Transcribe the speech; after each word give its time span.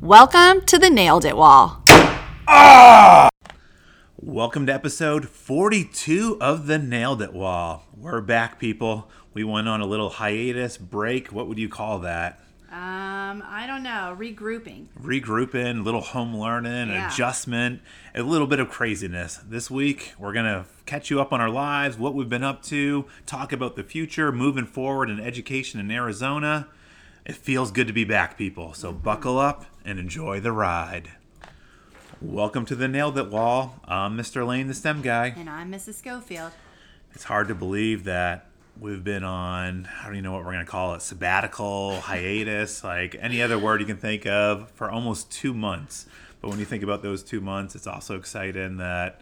Welcome 0.00 0.62
to 0.62 0.78
the 0.78 0.88
Nailed 0.90 1.24
It 1.24 1.36
Wall. 1.36 1.82
Ah! 2.48 3.28
Welcome 4.16 4.66
to 4.66 4.74
episode 4.74 5.28
42 5.28 6.38
of 6.40 6.66
the 6.66 6.78
Nailed 6.78 7.20
It 7.22 7.32
Wall. 7.32 7.84
We're 7.96 8.20
back, 8.20 8.58
people. 8.58 9.10
We 9.34 9.44
went 9.44 9.68
on 9.68 9.80
a 9.80 9.86
little 9.86 10.08
hiatus 10.10 10.78
break. 10.78 11.28
What 11.28 11.48
would 11.48 11.58
you 11.58 11.68
call 11.68 11.98
that? 12.00 12.40
Um, 12.70 13.42
I 13.46 13.64
don't 13.66 13.82
know, 13.82 14.16
regrouping. 14.18 14.86
Regrouping, 15.00 15.84
little 15.84 16.00
home 16.00 16.34
learning, 16.36 16.88
Yeah. 16.88 17.12
adjustment, 17.12 17.80
a 18.14 18.22
little 18.22 18.46
bit 18.46 18.60
of 18.60 18.70
craziness. 18.70 19.40
This 19.46 19.70
week, 19.70 20.14
we're 20.18 20.32
going 20.32 20.44
to 20.46 20.64
catch 20.86 21.10
you 21.10 21.20
up 21.20 21.32
on 21.32 21.40
our 21.40 21.50
lives, 21.50 21.98
what 21.98 22.14
we've 22.14 22.28
been 22.28 22.44
up 22.44 22.62
to, 22.64 23.06
talk 23.26 23.52
about 23.52 23.74
the 23.76 23.82
future, 23.82 24.30
moving 24.32 24.66
forward 24.66 25.10
in 25.10 25.18
education 25.20 25.80
in 25.80 25.90
Arizona. 25.90 26.68
It 27.30 27.36
feels 27.36 27.70
good 27.70 27.86
to 27.86 27.92
be 27.92 28.02
back, 28.02 28.36
people. 28.36 28.74
So 28.74 28.92
buckle 28.92 29.38
up 29.38 29.64
and 29.84 30.00
enjoy 30.00 30.40
the 30.40 30.50
ride. 30.50 31.12
Welcome 32.20 32.66
to 32.66 32.74
the 32.74 32.88
Nailed 32.88 33.16
It 33.18 33.30
Wall. 33.30 33.78
I'm 33.84 34.18
Mr. 34.18 34.44
Lane, 34.44 34.66
the 34.66 34.74
STEM 34.74 35.00
guy. 35.00 35.32
And 35.36 35.48
I'm 35.48 35.70
Mrs. 35.70 35.94
Scofield. 35.94 36.50
It's 37.14 37.22
hard 37.22 37.46
to 37.46 37.54
believe 37.54 38.02
that 38.02 38.46
we've 38.80 39.04
been 39.04 39.22
on, 39.22 39.88
I 40.00 40.06
don't 40.06 40.14
even 40.14 40.24
know 40.24 40.32
what 40.32 40.44
we're 40.44 40.54
going 40.54 40.66
to 40.66 40.70
call 40.72 40.94
it, 40.94 41.02
sabbatical, 41.02 42.00
hiatus, 42.00 42.82
like 42.82 43.14
any 43.20 43.40
other 43.40 43.60
word 43.60 43.80
you 43.80 43.86
can 43.86 43.96
think 43.96 44.26
of 44.26 44.68
for 44.72 44.90
almost 44.90 45.30
two 45.30 45.54
months. 45.54 46.06
But 46.40 46.48
when 46.48 46.58
you 46.58 46.64
think 46.64 46.82
about 46.82 47.00
those 47.04 47.22
two 47.22 47.40
months, 47.40 47.76
it's 47.76 47.86
also 47.86 48.16
exciting 48.16 48.78
that 48.78 49.20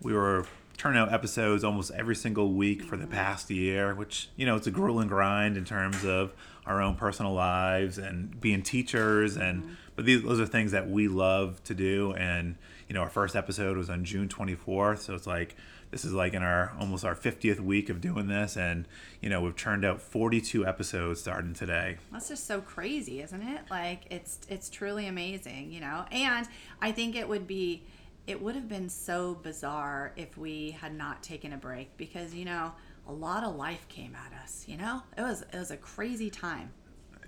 we 0.00 0.14
were 0.14 0.46
turning 0.78 0.98
out 0.98 1.12
episodes 1.12 1.62
almost 1.62 1.90
every 1.90 2.16
single 2.16 2.54
week 2.54 2.80
for 2.80 2.96
the 2.96 3.04
mm-hmm. 3.04 3.12
past 3.12 3.50
year, 3.50 3.94
which, 3.94 4.30
you 4.36 4.46
know, 4.46 4.56
it's 4.56 4.66
a 4.66 4.70
grueling 4.70 5.08
grind 5.08 5.58
in 5.58 5.66
terms 5.66 6.06
of 6.06 6.32
our 6.66 6.80
own 6.80 6.94
personal 6.94 7.32
lives 7.32 7.98
and 7.98 8.40
being 8.40 8.62
teachers 8.62 9.36
and 9.36 9.62
mm-hmm. 9.62 9.72
but 9.96 10.04
these 10.04 10.22
those 10.22 10.40
are 10.40 10.46
things 10.46 10.72
that 10.72 10.88
we 10.88 11.08
love 11.08 11.62
to 11.64 11.74
do. 11.74 12.12
And 12.12 12.56
you 12.88 12.94
know 12.94 13.02
our 13.02 13.10
first 13.10 13.36
episode 13.36 13.76
was 13.76 13.90
on 13.90 14.04
June 14.04 14.28
24th 14.28 14.98
so 14.98 15.14
it's 15.14 15.26
like 15.26 15.56
this 15.90 16.04
is 16.04 16.12
like 16.12 16.34
in 16.34 16.42
our 16.42 16.72
almost 16.78 17.04
our 17.04 17.16
50th 17.16 17.58
week 17.58 17.88
of 17.88 18.00
doing 18.00 18.28
this. 18.28 18.56
And 18.56 18.86
you 19.20 19.28
know 19.28 19.40
we've 19.40 19.56
churned 19.56 19.84
out 19.84 20.00
42 20.00 20.66
episodes 20.66 21.20
starting 21.20 21.54
today. 21.54 21.98
That's 22.12 22.28
just 22.28 22.46
so 22.46 22.60
crazy, 22.60 23.22
isn't 23.22 23.42
it? 23.42 23.62
Like 23.70 24.04
it's 24.10 24.40
it's 24.48 24.70
truly 24.70 25.06
amazing, 25.06 25.72
you 25.72 25.80
know. 25.80 26.04
And 26.10 26.46
I 26.80 26.92
think 26.92 27.16
it 27.16 27.28
would 27.28 27.46
be 27.46 27.84
it 28.26 28.40
would 28.40 28.54
have 28.54 28.68
been 28.68 28.88
so 28.88 29.34
bizarre 29.42 30.12
if 30.16 30.38
we 30.38 30.70
had 30.80 30.94
not 30.94 31.22
taken 31.22 31.52
a 31.52 31.56
break 31.56 31.96
because, 31.96 32.32
you 32.32 32.44
know, 32.44 32.72
a 33.06 33.12
lot 33.12 33.44
of 33.44 33.56
life 33.56 33.86
came 33.88 34.14
at 34.14 34.32
us, 34.42 34.64
you 34.66 34.76
know? 34.76 35.02
It 35.16 35.22
was 35.22 35.42
it 35.52 35.56
was 35.58 35.70
a 35.70 35.76
crazy 35.76 36.30
time. 36.30 36.72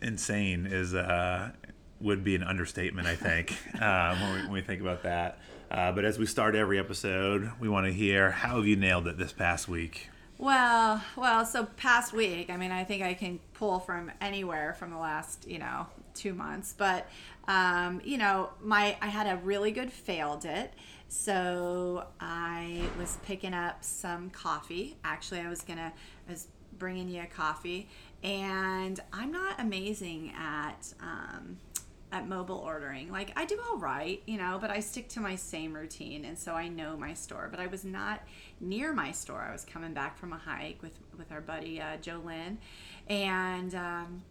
insane 0.01 0.67
is 0.67 0.95
uh, 0.95 1.51
would 2.01 2.25
be 2.25 2.35
an 2.35 2.43
understatement, 2.43 3.07
I 3.07 3.17
think, 3.17 3.57
um, 3.81 4.21
when, 4.21 4.33
we, 4.33 4.43
when 4.43 4.53
we 4.53 4.61
think 4.63 4.81
about 4.81 5.03
that. 5.05 5.39
Uh, 5.71 5.93
but 5.93 6.05
as 6.05 6.19
we 6.19 6.27
start 6.27 6.55
every 6.55 6.79
episode, 6.79 7.51
we 7.59 7.69
want 7.69 7.87
to 7.87 7.93
hear 7.93 8.31
how 8.31 8.57
have 8.57 8.67
you 8.67 8.77
nailed 8.77 9.07
it 9.07 9.17
this 9.17 9.33
past 9.33 9.69
week? 9.69 10.11
Well, 10.39 11.03
well, 11.17 11.47
so 11.47 11.67
past 11.77 12.13
week, 12.13 12.51
I 12.51 12.57
mean, 12.57 12.73
I 12.73 12.85
think 12.85 13.03
I 13.03 13.15
can 13.15 13.39
pull 13.55 13.79
from 13.79 14.11
anywhere 14.21 14.75
from 14.75 14.91
the 14.91 14.99
last, 14.99 15.47
you 15.49 15.59
know, 15.59 15.87
two 16.15 16.35
months. 16.35 16.75
But, 16.77 17.09
um, 17.47 18.01
you 18.05 18.19
know, 18.19 18.51
my 18.61 18.97
I 19.01 19.07
had 19.07 19.27
a 19.29 19.37
really 19.37 19.71
good 19.71 19.93
failed 19.93 20.45
it. 20.45 20.75
So 21.13 22.07
I 22.21 22.89
was 22.99 23.19
picking 23.27 23.53
up 23.53 23.85
some 23.85 24.31
coffee. 24.31 24.97
Actually, 25.05 25.41
I 25.41 25.49
was 25.51 25.61
gonna, 25.61 25.93
I 26.27 26.31
was 26.31 26.49
bringing 26.79 27.07
you 27.07 27.21
a 27.21 27.27
coffee, 27.27 27.87
and 28.25 28.99
I'm 29.13 29.31
not 29.31 29.61
amazing 29.61 30.33
at. 30.37 30.95
Um, 31.01 31.59
at 32.15 32.29
mobile 32.29 32.59
ordering. 32.59 33.11
Like 33.11 33.33
I 33.37 33.47
do 33.47 33.59
all 33.71 33.79
right, 33.79 34.23
you 34.27 34.37
know, 34.37 34.59
but 34.61 34.69
I 34.69 34.81
stick 34.81 35.09
to 35.11 35.21
my 35.21 35.35
same 35.35 35.73
routine 35.73 36.27
and 36.27 36.39
so 36.39 36.53
I 36.53 36.69
know 36.69 36.95
my 36.95 37.15
store. 37.15 37.49
But 37.51 37.59
I 37.59 37.69
was 37.69 37.87
not 37.87 38.21
near 38.61 38.93
my 38.93 39.13
store. 39.13 39.41
I 39.41 39.51
was 39.51 39.65
coming 39.65 39.95
back 39.95 40.19
from 40.19 40.35
a 40.35 40.37
hike 40.37 40.83
with 40.83 40.99
with 41.17 41.33
our 41.33 41.41
buddy 41.41 41.81
uh, 41.81 41.97
Joe 42.03 42.21
Lynn 42.23 42.59
and 43.09 43.75
um 43.75 44.23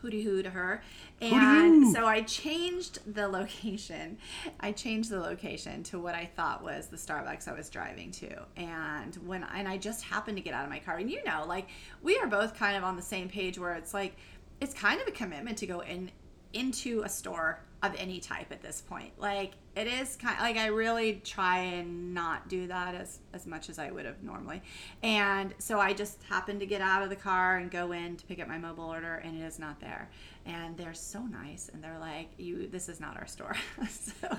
hooty 0.00 0.22
hoo 0.22 0.42
to 0.42 0.50
her. 0.50 0.82
And 1.20 1.92
so 1.92 2.06
I 2.06 2.22
changed 2.22 2.98
the 3.14 3.28
location. 3.28 4.18
I 4.60 4.72
changed 4.72 5.10
the 5.10 5.20
location 5.20 5.82
to 5.84 5.98
what 5.98 6.14
I 6.14 6.26
thought 6.36 6.62
was 6.62 6.88
the 6.88 6.96
Starbucks 6.96 7.48
I 7.48 7.52
was 7.52 7.70
driving 7.70 8.10
to. 8.12 8.42
And 8.56 9.14
when 9.26 9.44
and 9.54 9.66
I 9.66 9.76
just 9.78 10.04
happened 10.04 10.36
to 10.36 10.42
get 10.42 10.54
out 10.54 10.64
of 10.64 10.70
my 10.70 10.78
car. 10.78 10.96
And 10.98 11.10
you 11.10 11.22
know, 11.24 11.44
like 11.46 11.68
we 12.02 12.18
are 12.18 12.26
both 12.26 12.56
kind 12.56 12.76
of 12.76 12.84
on 12.84 12.96
the 12.96 13.02
same 13.02 13.28
page 13.28 13.58
where 13.58 13.74
it's 13.74 13.94
like 13.94 14.16
it's 14.60 14.74
kind 14.74 15.00
of 15.00 15.06
a 15.06 15.12
commitment 15.12 15.58
to 15.58 15.66
go 15.66 15.80
in 15.80 16.10
into 16.52 17.02
a 17.02 17.08
store 17.08 17.60
of 17.86 17.98
any 17.98 18.20
type 18.20 18.50
at 18.50 18.62
this 18.62 18.80
point. 18.80 19.12
Like 19.18 19.52
it 19.76 19.86
is 19.86 20.16
kind 20.16 20.34
of, 20.36 20.40
like 20.40 20.56
I 20.56 20.66
really 20.66 21.20
try 21.22 21.58
and 21.58 22.14
not 22.14 22.48
do 22.48 22.66
that 22.66 22.94
as 22.94 23.18
as 23.34 23.46
much 23.46 23.68
as 23.68 23.78
I 23.78 23.90
would 23.90 24.06
have 24.06 24.22
normally. 24.22 24.62
And 25.02 25.54
so 25.58 25.78
I 25.78 25.92
just 25.92 26.22
happened 26.24 26.60
to 26.60 26.66
get 26.66 26.80
out 26.80 27.02
of 27.02 27.10
the 27.10 27.16
car 27.16 27.58
and 27.58 27.70
go 27.70 27.92
in 27.92 28.16
to 28.16 28.24
pick 28.26 28.40
up 28.40 28.48
my 28.48 28.58
mobile 28.58 28.84
order 28.84 29.16
and 29.16 29.40
it 29.40 29.44
is 29.44 29.58
not 29.58 29.80
there. 29.80 30.08
And 30.46 30.76
they're 30.76 30.94
so 30.94 31.20
nice 31.22 31.68
and 31.72 31.82
they're 31.82 31.98
like, 31.98 32.30
"You 32.38 32.68
this 32.68 32.88
is 32.88 33.00
not 33.00 33.16
our 33.16 33.26
store." 33.26 33.56
so 33.88 34.38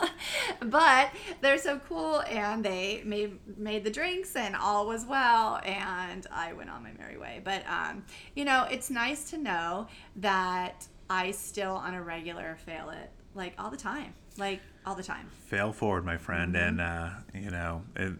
but 0.60 1.10
they're 1.40 1.58
so 1.58 1.80
cool 1.88 2.20
and 2.22 2.64
they 2.64 3.02
made 3.04 3.38
made 3.58 3.82
the 3.82 3.90
drinks 3.90 4.36
and 4.36 4.54
all 4.54 4.86
was 4.86 5.06
well 5.06 5.60
and 5.64 6.26
I 6.30 6.52
went 6.52 6.70
on 6.70 6.82
my 6.82 6.92
merry 6.92 7.16
way. 7.18 7.40
But 7.42 7.62
um, 7.68 8.04
you 8.34 8.44
know, 8.44 8.66
it's 8.70 8.90
nice 8.90 9.30
to 9.30 9.38
know 9.38 9.88
that 10.16 10.86
I 11.10 11.30
still 11.30 11.72
on 11.74 11.94
a 11.94 12.02
regular 12.02 12.56
fail 12.66 12.90
it 12.90 13.10
like 13.34 13.54
all 13.58 13.70
the 13.70 13.76
time, 13.76 14.14
like 14.36 14.60
all 14.84 14.94
the 14.94 15.02
time. 15.02 15.30
Fail 15.46 15.72
forward, 15.72 16.04
my 16.04 16.16
friend. 16.16 16.56
And, 16.56 16.80
uh, 16.80 17.10
you 17.34 17.50
know, 17.50 17.82
it, 17.96 18.12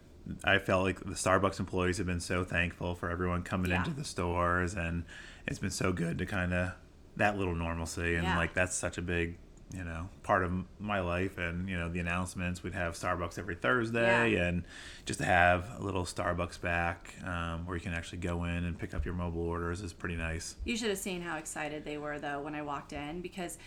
I 0.44 0.58
felt 0.58 0.84
like 0.84 1.00
the 1.00 1.12
Starbucks 1.14 1.58
employees 1.58 1.98
have 1.98 2.06
been 2.06 2.20
so 2.20 2.44
thankful 2.44 2.94
for 2.94 3.10
everyone 3.10 3.42
coming 3.42 3.70
Yeah. 3.70 3.78
into 3.78 3.90
the 3.90 4.04
stores. 4.04 4.74
And 4.74 5.04
it's 5.46 5.58
been 5.58 5.70
so 5.70 5.92
good 5.92 6.18
to 6.18 6.26
kind 6.26 6.52
of 6.54 6.72
that 7.16 7.36
little 7.38 7.54
normalcy. 7.54 8.14
And, 8.14 8.24
Yeah. 8.24 8.36
like, 8.36 8.54
that's 8.54 8.76
such 8.76 8.96
a 8.98 9.02
big, 9.02 9.38
you 9.74 9.84
know, 9.84 10.08
part 10.22 10.42
of 10.42 10.52
my 10.78 11.00
life. 11.00 11.38
And, 11.38 11.68
you 11.68 11.78
know, 11.78 11.88
the 11.88 12.00
announcements 12.00 12.62
we'd 12.62 12.74
have 12.74 12.94
Starbucks 12.94 13.38
every 13.38 13.54
Thursday. 13.54 14.32
Yeah. 14.32 14.46
And 14.46 14.64
just 15.04 15.20
to 15.20 15.26
have 15.26 15.68
a 15.78 15.82
little 15.82 16.04
Starbucks 16.04 16.60
back 16.60 17.14
um, 17.24 17.66
where 17.66 17.76
you 17.76 17.82
can 17.82 17.92
actually 17.92 18.18
go 18.18 18.44
in 18.44 18.64
and 18.64 18.78
pick 18.78 18.94
up 18.94 19.04
your 19.04 19.14
mobile 19.14 19.42
orders 19.46 19.82
is 19.82 19.92
pretty 19.92 20.16
nice. 20.16 20.56
You 20.64 20.76
should 20.76 20.88
have 20.88 20.98
seen 20.98 21.20
how 21.20 21.36
excited 21.36 21.84
they 21.84 21.98
were 21.98 22.18
though 22.18 22.40
when 22.40 22.54
I 22.54 22.62
walked 22.62 22.92
in 22.92 23.20
because 23.20 23.58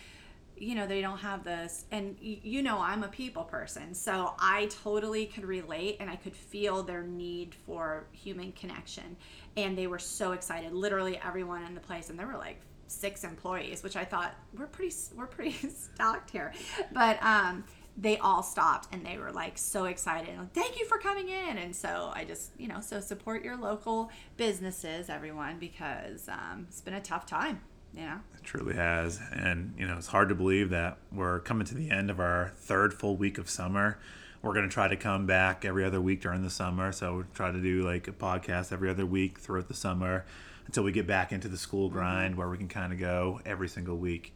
you 0.56 0.74
know 0.74 0.86
they 0.86 1.00
don't 1.00 1.18
have 1.18 1.44
this 1.44 1.86
and 1.90 2.14
y- 2.22 2.38
you 2.42 2.62
know 2.62 2.78
I'm 2.78 3.02
a 3.02 3.08
people 3.08 3.42
person 3.42 3.94
so 3.94 4.34
I 4.38 4.66
totally 4.66 5.24
could 5.26 5.44
relate 5.44 5.96
and 5.98 6.10
I 6.10 6.16
could 6.16 6.36
feel 6.36 6.82
their 6.82 7.02
need 7.02 7.54
for 7.66 8.04
human 8.12 8.52
connection 8.52 9.16
and 9.56 9.76
they 9.76 9.86
were 9.86 9.98
so 9.98 10.32
excited 10.32 10.72
literally 10.72 11.18
everyone 11.24 11.64
in 11.64 11.74
the 11.74 11.80
place 11.80 12.10
and 12.10 12.18
there 12.18 12.26
were 12.26 12.36
like 12.36 12.60
six 12.92 13.24
employees 13.24 13.82
which 13.82 13.96
I 13.96 14.04
thought 14.04 14.34
we're 14.56 14.66
pretty 14.66 14.94
we're 15.16 15.26
pretty 15.26 15.52
stocked 15.94 16.30
here 16.30 16.52
but 16.92 17.22
um 17.22 17.64
they 17.96 18.16
all 18.18 18.42
stopped 18.42 18.88
and 18.94 19.04
they 19.04 19.18
were 19.18 19.32
like 19.32 19.58
so 19.58 19.84
excited 19.84 20.36
like, 20.38 20.52
thank 20.54 20.78
you 20.78 20.86
for 20.86 20.96
coming 20.98 21.28
in 21.28 21.58
and 21.58 21.76
so 21.76 22.10
i 22.14 22.24
just 22.24 22.50
you 22.56 22.66
know 22.66 22.80
so 22.80 23.00
support 23.00 23.44
your 23.44 23.54
local 23.54 24.10
businesses 24.38 25.10
everyone 25.10 25.58
because 25.58 26.26
um, 26.28 26.64
it's 26.68 26.80
been 26.80 26.94
a 26.94 27.00
tough 27.02 27.26
time 27.26 27.60
you 27.94 28.00
know 28.02 28.18
It 28.38 28.44
truly 28.44 28.74
has. 28.74 29.20
And, 29.32 29.74
you 29.78 29.86
know, 29.86 29.96
it's 29.98 30.06
hard 30.06 30.28
to 30.30 30.34
believe 30.34 30.70
that 30.70 30.96
we're 31.12 31.40
coming 31.40 31.66
to 31.66 31.74
the 31.74 31.90
end 31.90 32.10
of 32.10 32.20
our 32.20 32.52
third 32.56 32.94
full 32.94 33.16
week 33.16 33.36
of 33.38 33.50
summer. 33.50 33.98
We're 34.40 34.54
going 34.54 34.68
to 34.68 34.72
try 34.72 34.88
to 34.88 34.96
come 34.96 35.26
back 35.26 35.64
every 35.64 35.84
other 35.84 36.00
week 36.00 36.22
during 36.22 36.42
the 36.42 36.50
summer. 36.50 36.90
So 36.92 37.18
we 37.18 37.22
try 37.34 37.52
to 37.52 37.60
do 37.60 37.82
like 37.82 38.08
a 38.08 38.12
podcast 38.12 38.72
every 38.72 38.88
other 38.90 39.06
week 39.06 39.38
throughout 39.38 39.68
the 39.68 39.74
summer 39.74 40.24
until 40.66 40.82
we 40.82 40.92
get 40.92 41.06
back 41.06 41.32
into 41.32 41.48
the 41.48 41.58
school 41.58 41.88
mm-hmm. 41.88 41.98
grind 41.98 42.36
where 42.36 42.48
we 42.48 42.58
can 42.58 42.68
kind 42.68 42.92
of 42.92 42.98
go 42.98 43.40
every 43.44 43.68
single 43.68 43.96
week. 43.96 44.34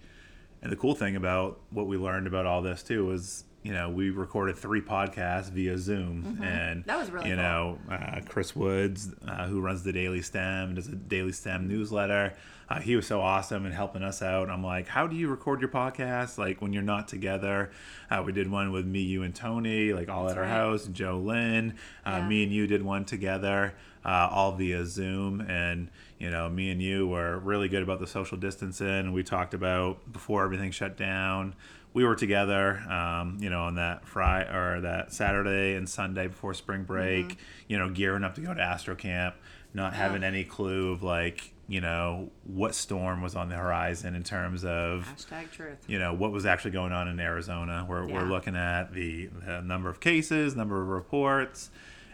And 0.63 0.73
the 0.73 0.77
cool 0.77 0.95
thing 0.95 1.17
about 1.17 1.61
what 1.71 1.87
we 1.87 1.97
learned 1.97 2.27
about 2.27 2.47
all 2.47 2.63
this 2.63 2.83
too 2.83 3.07
was, 3.07 3.45
you 3.67 3.73
know, 3.73 3.91
we 3.91 4.11
recorded 4.11 4.57
three 4.57 4.81
podcasts 4.81 5.51
via 5.51 5.77
Zoom, 5.77 6.39
and 6.43 6.81
Mm-hmm. 6.85 6.89
That 6.89 6.99
was 6.99 7.11
really 7.11 7.31
you 7.31 7.35
cool. 7.37 7.43
know, 7.45 7.79
uh, 7.91 8.21
Chris 8.29 8.55
Woods, 8.55 9.09
uh, 9.27 9.47
who 9.49 9.61
runs 9.61 9.83
the 9.83 9.93
Daily 9.93 10.23
STEM, 10.23 10.67
and 10.69 10.77
does 10.77 10.87
a 10.87 10.93
Daily 10.93 11.33
STEM 11.33 11.67
newsletter. 11.67 12.35
Uh, 12.69 12.81
he 12.81 12.97
was 12.97 13.07
so 13.07 13.21
awesome 13.21 13.65
and 13.65 13.73
helping 13.75 14.03
us 14.03 14.23
out. 14.23 14.51
I'm 14.51 14.63
like, 14.65 14.87
how 14.89 15.07
do 15.07 15.15
you 15.17 15.29
record 15.29 15.61
your 15.61 15.69
podcast? 15.71 16.37
Like 16.39 16.61
when 16.63 16.73
you're 16.73 16.83
not 16.83 17.07
together. 17.09 17.71
Uh, 18.11 18.23
we 18.27 18.33
did 18.33 18.51
one 18.51 18.71
with 18.73 18.87
me, 18.87 19.01
you, 19.01 19.23
and 19.23 19.35
Tony, 19.35 19.93
like 19.93 20.09
all 20.09 20.29
at 20.29 20.37
our 20.39 20.45
house. 20.45 20.87
Joe 20.87 21.19
Lynn, 21.19 21.75
uh, 22.05 22.11
Yeah. 22.21 22.29
me 22.29 22.43
and 22.45 22.53
you 22.53 22.67
did 22.67 22.83
one 22.83 23.05
together, 23.05 23.75
uh, 24.05 24.29
all 24.31 24.53
via 24.53 24.85
Zoom. 24.85 25.41
And 25.43 25.91
you 26.19 26.31
know, 26.31 26.49
me 26.49 26.71
and 26.71 26.81
you 26.83 27.07
were 27.07 27.39
really 27.39 27.69
good 27.69 27.83
about 27.85 28.01
the 28.01 28.07
social 28.07 28.37
distancing. 28.39 29.13
We 29.13 29.23
talked 29.23 29.55
about 29.55 30.13
before 30.13 30.43
everything 30.45 30.71
shut 30.73 30.97
down. 30.97 31.55
We 31.97 32.05
were 32.05 32.15
together, 32.15 32.77
um, 32.93 33.39
you 33.41 33.49
know, 33.49 33.63
on 33.63 33.77
that 33.77 34.07
Friday 34.07 34.55
or 34.55 34.83
that 34.83 35.15
Saturday 35.15 35.77
and 35.77 35.89
Sunday 35.89 36.27
before 36.27 36.53
spring 36.53 36.83
break. 36.83 37.39
You 37.69 37.79
know, 37.79 37.89
gearing 37.89 38.23
up 38.23 38.35
to 38.35 38.43
go 38.43 38.53
to 38.53 38.61
Astro 38.61 38.95
Camp, 38.95 39.35
not 39.73 39.95
having 39.95 40.23
any 40.23 40.45
clue 40.45 40.93
of 40.93 41.03
like 41.03 41.55
you 41.69 41.81
know 41.81 42.31
what 42.45 42.75
storm 42.75 43.23
was 43.23 43.35
on 43.35 43.49
the 43.49 43.55
horizon 43.55 44.15
in 44.15 44.25
terms 44.25 44.63
of 44.63 45.11
Hashtag 45.17 45.51
truth. 45.51 45.79
you 45.87 45.99
know 45.99 46.13
what 46.13 46.33
was 46.33 46.45
actually 46.45 46.73
going 46.73 46.93
on 46.93 47.09
in 47.09 47.19
Arizona. 47.19 47.87
We're, 47.89 48.07
Yeah. 48.07 48.15
we're 48.17 48.29
looking 48.29 48.57
at 48.57 48.93
the, 48.93 49.31
the 49.47 49.63
number 49.63 49.89
of 49.89 49.99
cases, 49.99 50.55
number 50.55 50.83
of 50.83 50.89
reports, 50.89 51.71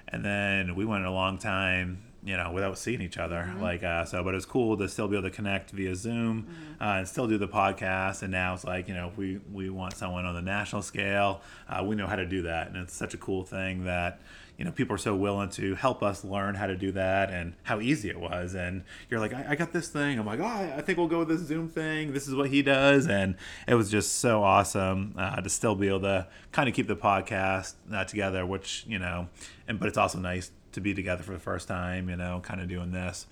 and 0.07 0.25
then 0.25 0.77
we 0.77 0.85
went 0.85 1.05
a 1.07 1.11
long 1.11 1.39
time, 1.39 2.05
you 2.25 2.37
know, 2.37 2.53
without 2.53 2.79
seeing 2.79 3.01
each 3.01 3.19
other. 3.19 3.47
Mm-hmm. 3.49 3.63
Like 3.63 3.83
uh, 3.83 4.05
so, 4.05 4.23
but 4.23 4.35
it's 4.35 4.47
cool 4.47 4.77
to 4.77 4.89
still 4.89 5.09
be 5.09 5.17
able 5.17 5.29
to 5.29 5.35
connect 5.35 5.71
via 5.71 5.95
Zoom 5.95 6.43
Mm-hmm. 6.43 6.83
uh, 6.83 6.99
and 6.99 7.09
still 7.09 7.27
do 7.27 7.37
the 7.39 7.49
podcast. 7.49 8.23
And 8.23 8.31
now 8.31 8.55
it's 8.55 8.65
like 8.65 8.89
you 8.89 8.95
know, 8.95 9.09
if 9.09 9.17
we 9.17 9.41
we 9.53 9.71
want 9.71 9.97
someone 9.97 10.25
on 10.25 10.35
the 10.35 10.43
national 10.43 10.83
scale, 10.83 11.41
uh, 11.69 11.83
we 11.85 11.97
know 11.97 12.07
how 12.07 12.17
to 12.17 12.27
do 12.27 12.43
that, 12.43 12.69
and 12.69 12.77
it's 12.77 12.95
such 12.95 13.15
a 13.15 13.19
cool 13.19 13.45
thing 13.45 13.85
that 13.85 14.21
you 14.59 14.67
know 14.67 14.71
people 14.71 14.95
are 14.95 14.99
so 14.99 15.17
willing 15.17 15.49
to 15.49 15.75
help 15.75 16.03
us 16.03 16.25
learn 16.25 16.55
how 16.55 16.67
to 16.67 16.77
do 16.77 16.93
that 16.93 17.31
and 17.31 17.55
how 17.63 17.81
easy 17.81 18.11
it 18.11 18.21
was 18.21 18.55
and 18.55 18.85
you're 19.09 19.19
like 19.19 19.33
i, 19.33 19.47
I 19.49 19.55
got 19.57 19.73
this 19.73 19.89
thing 19.89 20.19
i'm 20.19 20.27
like 20.27 20.41
oh 20.41 20.45
I, 20.45 20.75
I 20.77 20.81
think 20.83 20.99
we'll 20.99 21.09
go 21.09 21.21
with 21.21 21.29
this 21.29 21.41
zoom 21.41 21.71
thing 21.71 22.13
this 22.13 22.29
is 22.29 22.35
what 22.35 22.51
he 22.51 22.61
does 22.61 23.07
and 23.09 23.35
it 23.67 23.75
was 23.75 23.91
just 23.91 24.19
so 24.19 24.45
awesome 24.45 25.15
uh, 25.17 25.41
to 25.41 25.49
still 25.49 25.75
be 25.75 25.89
able 25.89 26.01
to 26.01 26.29
kind 26.53 26.69
of 26.69 26.75
keep 26.75 26.87
the 26.87 26.95
podcast 26.95 27.75
uh, 27.93 28.05
together 28.05 28.45
which 28.45 28.85
you 28.87 28.99
know 28.99 29.29
and 29.67 29.81
but 29.81 29.89
it's 29.89 29.99
also 29.99 30.19
nice 30.19 30.51
to 30.73 30.81
be 30.81 30.95
together 30.95 31.23
for 31.23 31.33
the 31.33 31.39
first 31.39 31.69
time 31.69 32.09
you 32.09 32.17
know 32.17 32.41
kind 32.43 32.61
of 32.61 32.69
doing 32.69 32.91
this 32.93 33.27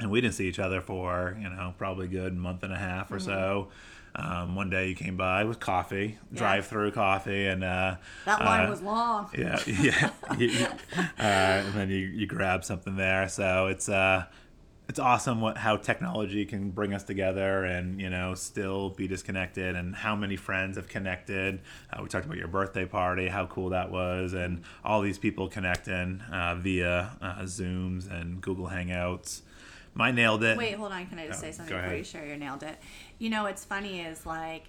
and 0.00 0.10
we 0.10 0.20
didn't 0.20 0.34
see 0.34 0.46
each 0.48 0.58
other 0.58 0.80
for 0.80 1.36
you 1.40 1.48
know 1.48 1.74
probably 1.78 2.06
a 2.06 2.08
good 2.08 2.34
month 2.36 2.62
and 2.62 2.72
a 2.72 2.76
half 2.78 3.10
or 3.10 3.18
so 3.18 3.68
um, 4.14 4.54
one 4.54 4.68
day 4.68 4.88
you 4.90 4.94
came 4.94 5.16
by 5.16 5.44
with 5.44 5.58
coffee 5.58 6.18
Yeah. 6.32 6.38
drive 6.38 6.66
through 6.66 6.90
coffee 6.92 7.46
and 7.46 7.64
uh, 7.64 7.96
That 8.26 8.44
line 8.44 8.66
uh, 8.66 8.70
was 8.70 8.82
long. 8.82 9.30
yeah, 9.36 9.58
yeah. 10.38 10.74
Uh, 11.18 11.22
and 11.22 11.72
then 11.74 11.88
you, 11.88 11.96
you 11.96 12.26
grab 12.26 12.62
something 12.62 12.96
there. 12.96 13.26
So 13.30 13.68
it's 13.68 13.88
uh, 13.88 14.26
it's 14.92 14.98
awesome 14.98 15.40
what 15.40 15.56
how 15.56 15.74
technology 15.74 16.44
can 16.44 16.68
bring 16.70 16.92
us 16.92 17.02
together 17.02 17.64
and 17.64 17.98
you 17.98 18.10
know 18.10 18.34
still 18.34 18.90
be 18.90 19.08
disconnected 19.08 19.74
and 19.74 19.94
how 19.94 20.14
many 20.14 20.36
friends 20.36 20.76
have 20.76 20.86
connected. 20.86 21.62
Uh, 21.90 22.02
we 22.02 22.10
talked 22.10 22.26
about 22.26 22.36
your 22.36 22.46
birthday 22.46 22.84
party, 22.84 23.28
how 23.28 23.46
cool 23.46 23.70
that 23.70 23.90
was, 23.90 24.34
and 24.34 24.62
all 24.84 25.00
these 25.00 25.16
people 25.16 25.48
connecting 25.48 26.20
uh, 26.30 26.54
via 26.56 27.10
uh, 27.22 27.36
Zooms 27.44 28.10
and 28.10 28.42
Google 28.42 28.66
Hangouts. 28.66 29.40
My 29.94 30.10
nailed 30.10 30.44
it. 30.44 30.58
Wait, 30.58 30.74
hold 30.74 30.92
on. 30.92 31.06
Can 31.06 31.18
I 31.18 31.26
just 31.26 31.38
Oh, 31.38 31.46
say 31.46 31.52
something 31.52 31.74
before 31.74 31.94
you 31.94 32.04
share 32.04 32.26
your 32.26 32.36
nailed 32.36 32.62
it? 32.62 32.78
You 33.18 33.30
know, 33.30 33.44
what's 33.44 33.64
funny 33.64 34.02
is 34.02 34.26
like 34.26 34.64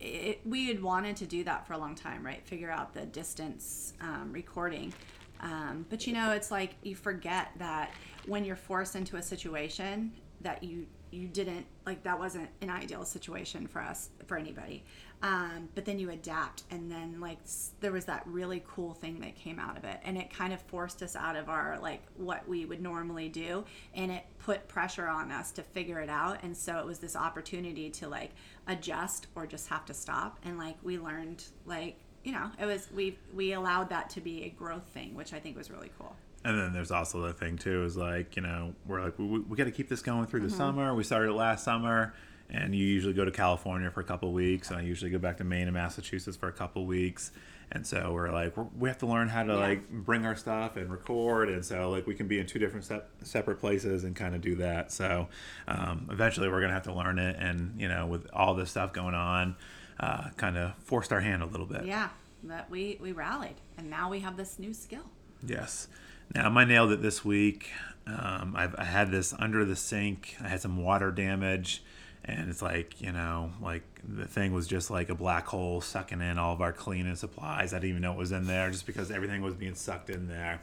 it, 0.00 0.42
we 0.44 0.66
had 0.68 0.82
wanted 0.82 1.16
to 1.16 1.24
do 1.24 1.44
that 1.44 1.66
for 1.66 1.72
a 1.72 1.78
long 1.78 1.94
time, 1.94 2.26
right? 2.26 2.46
Figure 2.46 2.70
out 2.70 2.92
the 2.92 3.06
distance 3.06 3.94
um, 4.02 4.32
recording. 4.34 4.92
Um, 5.40 5.86
but 5.90 6.06
you 6.06 6.12
know, 6.12 6.32
it's 6.32 6.50
like 6.50 6.74
you 6.82 6.94
forget 6.96 7.50
that 7.58 7.92
when 8.26 8.44
you're 8.44 8.56
forced 8.56 8.96
into 8.96 9.16
a 9.16 9.22
situation 9.22 10.12
that 10.40 10.62
you 10.62 10.86
you 11.12 11.28
didn't 11.28 11.64
like 11.86 12.02
that 12.02 12.18
wasn't 12.18 12.48
an 12.60 12.68
ideal 12.68 13.04
situation 13.04 13.66
for 13.66 13.80
us 13.80 14.10
for 14.26 14.36
anybody. 14.36 14.84
Um, 15.22 15.70
but 15.74 15.86
then 15.86 15.98
you 15.98 16.10
adapt 16.10 16.64
and 16.70 16.90
then 16.90 17.20
like 17.20 17.38
there 17.80 17.92
was 17.92 18.04
that 18.04 18.22
really 18.26 18.62
cool 18.66 18.92
thing 18.92 19.20
that 19.20 19.34
came 19.34 19.58
out 19.58 19.78
of 19.78 19.84
it 19.84 19.98
and 20.04 20.18
it 20.18 20.30
kind 20.30 20.52
of 20.52 20.60
forced 20.62 21.02
us 21.02 21.16
out 21.16 21.36
of 21.36 21.48
our 21.48 21.78
like 21.80 22.02
what 22.16 22.46
we 22.46 22.66
would 22.66 22.82
normally 22.82 23.30
do 23.30 23.64
and 23.94 24.12
it 24.12 24.24
put 24.38 24.68
pressure 24.68 25.06
on 25.06 25.32
us 25.32 25.52
to 25.52 25.62
figure 25.62 26.00
it 26.00 26.10
out 26.10 26.42
and 26.42 26.54
so 26.54 26.78
it 26.78 26.84
was 26.84 26.98
this 26.98 27.16
opportunity 27.16 27.88
to 27.88 28.08
like 28.08 28.32
adjust 28.66 29.28
or 29.34 29.46
just 29.46 29.68
have 29.68 29.86
to 29.86 29.94
stop 29.94 30.38
and 30.44 30.58
like 30.58 30.76
we 30.82 30.98
learned 30.98 31.44
like 31.64 31.96
you 32.26 32.32
know 32.32 32.50
it 32.60 32.66
was 32.66 32.88
we 32.94 33.16
we 33.34 33.52
allowed 33.52 33.88
that 33.88 34.10
to 34.10 34.20
be 34.20 34.42
a 34.44 34.48
growth 34.50 34.82
thing 34.92 35.14
which 35.14 35.32
i 35.32 35.38
think 35.38 35.56
was 35.56 35.70
really 35.70 35.90
cool 35.96 36.14
And 36.44 36.58
then 36.58 36.72
there's 36.72 36.90
also 36.90 37.22
the 37.22 37.32
thing 37.32 37.56
too 37.56 37.84
is 37.84 37.96
like 37.96 38.34
you 38.36 38.42
know 38.42 38.74
we're 38.86 39.00
like 39.02 39.16
we, 39.18 39.38
we 39.40 39.56
got 39.56 39.64
to 39.64 39.70
keep 39.70 39.88
this 39.88 40.02
going 40.02 40.26
through 40.26 40.40
the 40.48 40.50
summer. 40.50 40.92
We 40.94 41.02
started 41.04 41.30
it 41.30 41.34
last 41.34 41.64
summer, 41.64 42.14
and 42.50 42.72
you 42.74 42.84
usually 42.84 43.14
go 43.14 43.24
to 43.24 43.32
California 43.32 43.90
for 43.90 44.00
a 44.00 44.04
couple 44.04 44.32
weeks, 44.32 44.70
and 44.70 44.78
I 44.78 44.82
usually 44.82 45.10
go 45.10 45.18
back 45.18 45.36
to 45.38 45.44
Maine 45.44 45.66
and 45.70 45.72
Massachusetts 45.74 46.36
for 46.36 46.48
a 46.48 46.52
couple 46.52 46.84
weeks. 46.86 47.32
And 47.72 47.84
so 47.84 48.12
we're 48.12 48.30
like 48.30 48.56
we're, 48.56 48.68
we 48.78 48.88
have 48.88 48.98
to 48.98 49.06
learn 49.06 49.28
how 49.28 49.42
to 49.42 49.54
Yeah. 49.54 49.58
like 49.58 49.90
bring 49.90 50.24
our 50.24 50.36
stuff 50.36 50.76
and 50.76 50.88
record, 50.90 51.48
and 51.48 51.64
so 51.64 51.90
like 51.90 52.06
we 52.06 52.14
can 52.14 52.28
be 52.28 52.38
in 52.38 52.46
two 52.46 52.60
different 52.60 52.84
sep- 52.84 53.10
separate 53.22 53.58
places 53.58 54.04
and 54.04 54.14
kind 54.14 54.34
of 54.36 54.40
do 54.40 54.54
that. 54.56 54.92
So 54.92 55.26
um, 55.66 56.06
eventually 56.12 56.48
we're 56.48 56.60
gonna 56.60 56.74
have 56.74 56.84
to 56.92 56.94
learn 56.94 57.18
it, 57.18 57.34
and 57.40 57.80
you 57.80 57.88
know 57.88 58.06
with 58.06 58.28
all 58.32 58.54
this 58.54 58.70
stuff 58.70 58.92
going 58.92 59.16
on, 59.16 59.56
uh, 60.00 60.30
kind 60.36 60.56
of 60.56 60.74
forced 60.78 61.12
our 61.12 61.20
hand 61.20 61.42
a 61.42 61.46
little 61.46 61.66
bit. 61.66 61.84
yeah 61.84 62.08
but 62.44 62.68
we 62.70 62.98
we 63.00 63.12
rallied 63.12 63.56
and 63.78 63.88
now 63.90 64.10
we 64.10 64.20
have 64.20 64.36
this 64.36 64.58
new 64.58 64.72
skill 64.74 65.04
Yes. 65.46 65.88
Now, 66.34 66.48
I 66.50 66.64
nailed 66.64 66.90
it 66.92 67.02
this 67.02 67.24
week. 67.24 67.70
Um, 68.06 68.54
I've, 68.56 68.74
I 68.76 68.84
had 68.84 69.10
this 69.10 69.34
under 69.38 69.64
the 69.64 69.76
sink. 69.76 70.34
I 70.42 70.48
had 70.48 70.60
some 70.60 70.82
water 70.82 71.12
damage, 71.12 71.84
and 72.24 72.48
it's 72.48 72.62
like 72.62 73.00
you 73.00 73.12
know, 73.12 73.52
like 73.62 73.82
the 74.02 74.26
thing 74.26 74.52
was 74.52 74.66
just 74.66 74.90
like 74.90 75.08
a 75.08 75.14
black 75.14 75.46
hole 75.46 75.80
sucking 75.80 76.20
in 76.20 76.38
all 76.38 76.52
of 76.52 76.60
our 76.60 76.72
cleaning 76.72 77.14
supplies. 77.16 77.72
I 77.72 77.76
didn't 77.76 77.90
even 77.90 78.02
know 78.02 78.12
it 78.12 78.18
was 78.18 78.32
in 78.32 78.46
there, 78.46 78.70
just 78.70 78.86
because 78.86 79.10
everything 79.10 79.42
was 79.42 79.54
being 79.54 79.74
sucked 79.74 80.10
in 80.10 80.26
there. 80.26 80.62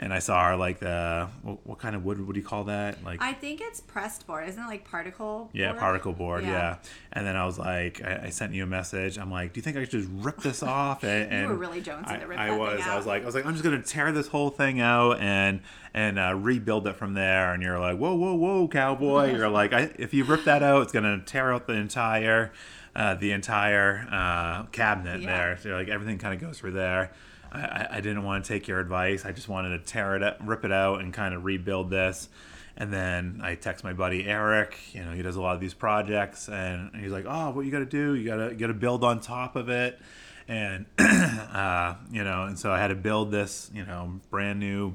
And 0.00 0.12
I 0.14 0.20
saw 0.20 0.36
our 0.38 0.56
like 0.56 0.78
the 0.78 1.28
what, 1.42 1.66
what 1.66 1.78
kind 1.78 1.96
of 1.96 2.04
wood 2.04 2.24
would 2.24 2.36
you 2.36 2.42
call 2.42 2.64
that? 2.64 3.02
Like 3.04 3.20
i 3.20 3.32
think 3.32 3.60
it's 3.60 3.80
pressed 3.80 4.26
board 4.26 4.48
isn't 4.48 4.62
it 4.62 4.66
like 4.66 4.84
particle 4.84 5.50
yeah, 5.52 5.70
board? 5.70 5.80
particle 5.80 6.12
board. 6.12 6.44
Yeah. 6.44 6.76
And 7.12 7.26
then 7.26 7.36
I 7.36 7.44
was 7.44 7.58
like, 7.58 8.02
I, 8.04 8.26
I 8.26 8.30
sent 8.30 8.54
you 8.54 8.62
a 8.62 8.66
message. 8.66 9.18
I'm 9.18 9.30
like, 9.30 9.52
do 9.52 9.58
you 9.58 9.62
think 9.62 9.76
I 9.76 9.80
should 9.80 9.90
just 9.90 10.08
rip 10.12 10.38
this 10.38 10.62
off? 10.78 11.04
And, 11.04 11.32
and 11.32 11.48
were 11.48 11.56
really 11.56 11.82
jonesing 11.82 12.08
I, 12.08 12.16
to 12.18 12.26
rip 12.26 12.38
I 12.38 12.48
thing 12.50 12.58
was. 12.58 12.80
I 12.82 12.96
was 12.96 13.06
like, 13.06 13.22
I 13.22 13.26
was 13.26 13.34
like, 13.34 13.46
I'm 13.46 13.52
just 13.52 13.64
gonna 13.64 13.82
tear 13.82 14.12
this 14.12 14.28
whole 14.28 14.50
thing 14.50 14.80
out 14.80 15.20
and 15.20 15.60
and 15.94 16.18
uh, 16.18 16.34
rebuild 16.34 16.86
it 16.86 16.96
from 16.96 17.14
there. 17.14 17.52
And 17.52 17.62
you're 17.62 17.78
like, 17.78 17.98
whoa, 17.98 18.14
whoa, 18.14 18.34
whoa, 18.34 18.68
cowboy. 18.68 19.32
you're 19.36 19.48
like, 19.48 19.72
I, 19.72 19.90
if 19.98 20.14
you 20.14 20.24
rip 20.24 20.44
that 20.44 20.62
out, 20.62 20.82
it's 20.82 20.92
gonna 20.92 21.22
tear 21.24 21.52
out 21.52 21.66
the 21.66 21.74
entire. 21.74 22.52
Uh, 22.96 23.14
the 23.14 23.30
entire 23.30 24.08
uh, 24.10 24.64
cabinet 24.72 25.20
Yeah. 25.20 25.26
there, 25.26 25.58
so 25.62 25.68
like 25.68 25.86
everything 25.86 26.18
kind 26.18 26.34
of 26.34 26.40
goes 26.40 26.58
through 26.58 26.72
there. 26.72 27.12
I, 27.52 27.86
I, 27.92 28.00
didn't 28.00 28.24
want 28.24 28.44
to 28.44 28.48
take 28.48 28.68
your 28.68 28.80
advice. 28.80 29.24
I 29.24 29.32
just 29.32 29.48
wanted 29.48 29.70
to 29.70 29.78
tear 29.78 30.16
it, 30.16 30.22
up, 30.22 30.38
rip 30.44 30.64
it 30.64 30.72
out, 30.72 31.00
and 31.00 31.12
kind 31.12 31.34
of 31.34 31.44
rebuild 31.44 31.90
this. 31.90 32.28
And 32.76 32.92
then 32.92 33.40
I 33.42 33.54
text 33.56 33.82
my 33.82 33.92
buddy 33.92 34.26
Eric. 34.26 34.78
You 34.92 35.04
know, 35.04 35.12
he 35.12 35.22
does 35.22 35.36
a 35.36 35.40
lot 35.40 35.54
of 35.54 35.60
these 35.60 35.74
projects, 35.74 36.48
and 36.48 36.94
he's 36.94 37.10
like, 37.10 37.24
"Oh, 37.26 37.50
what 37.50 37.64
you 37.64 37.72
got 37.72 37.80
to 37.80 37.86
do? 37.86 38.14
You 38.14 38.24
gotta 38.24 38.54
gotta 38.54 38.74
build 38.74 39.02
on 39.02 39.20
top 39.20 39.56
of 39.56 39.68
it." 39.68 39.98
And 40.46 40.86
uh, 40.98 41.94
you 42.12 42.22
know, 42.22 42.44
and 42.44 42.58
so 42.58 42.70
I 42.70 42.78
had 42.78 42.88
to 42.88 42.94
build 42.94 43.32
this, 43.32 43.70
you 43.74 43.84
know, 43.84 44.20
brand 44.30 44.60
new 44.60 44.94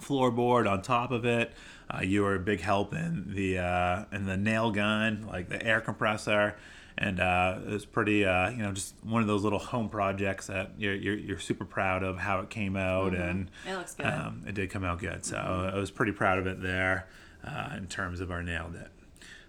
floorboard 0.00 0.70
on 0.70 0.82
top 0.82 1.10
of 1.10 1.24
it. 1.24 1.52
Uh, 1.90 2.00
you 2.02 2.22
were 2.22 2.34
a 2.34 2.40
big 2.40 2.60
help 2.60 2.94
in 2.94 3.34
the 3.34 3.58
uh, 3.58 4.04
in 4.10 4.24
the 4.24 4.36
nail 4.36 4.70
gun, 4.70 5.26
like 5.30 5.48
the 5.48 5.62
air 5.64 5.80
compressor, 5.80 6.56
and 6.98 7.20
uh, 7.20 7.58
it 7.66 7.70
was 7.70 7.84
pretty, 7.86 8.24
uh, 8.24 8.50
you 8.50 8.58
know, 8.58 8.72
just 8.72 8.94
one 9.02 9.22
of 9.22 9.28
those 9.28 9.42
little 9.44 9.58
home 9.58 9.88
projects 9.88 10.46
that 10.48 10.72
you're, 10.78 10.94
you're, 10.94 11.16
you're 11.16 11.38
super 11.38 11.64
proud 11.64 12.02
of 12.02 12.18
how 12.18 12.40
it 12.40 12.50
came 12.50 12.76
out, 12.76 13.14
and 13.14 13.50
It 13.66 13.76
looks 13.76 13.94
good. 13.94 14.06
Um, 14.06 14.42
it 14.46 14.54
did 14.54 14.70
come 14.70 14.84
out 14.84 14.98
good, 15.00 15.24
so 15.24 15.36
I 15.36 15.78
was 15.78 15.90
pretty 15.90 16.12
proud 16.12 16.38
of 16.38 16.46
it 16.46 16.60
there 16.60 17.08
uh, 17.44 17.70
in 17.76 17.86
terms 17.86 18.20
of 18.20 18.30
our 18.30 18.42
nailed 18.42 18.74
it. 18.74 18.88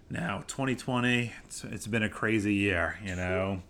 Now, 0.09 0.43
2020, 0.47 1.31
it's, 1.45 1.63
it's 1.63 1.87
been 1.87 2.03
a 2.03 2.09
crazy 2.09 2.53
year, 2.53 2.99
you 3.03 3.15
know. 3.15 3.63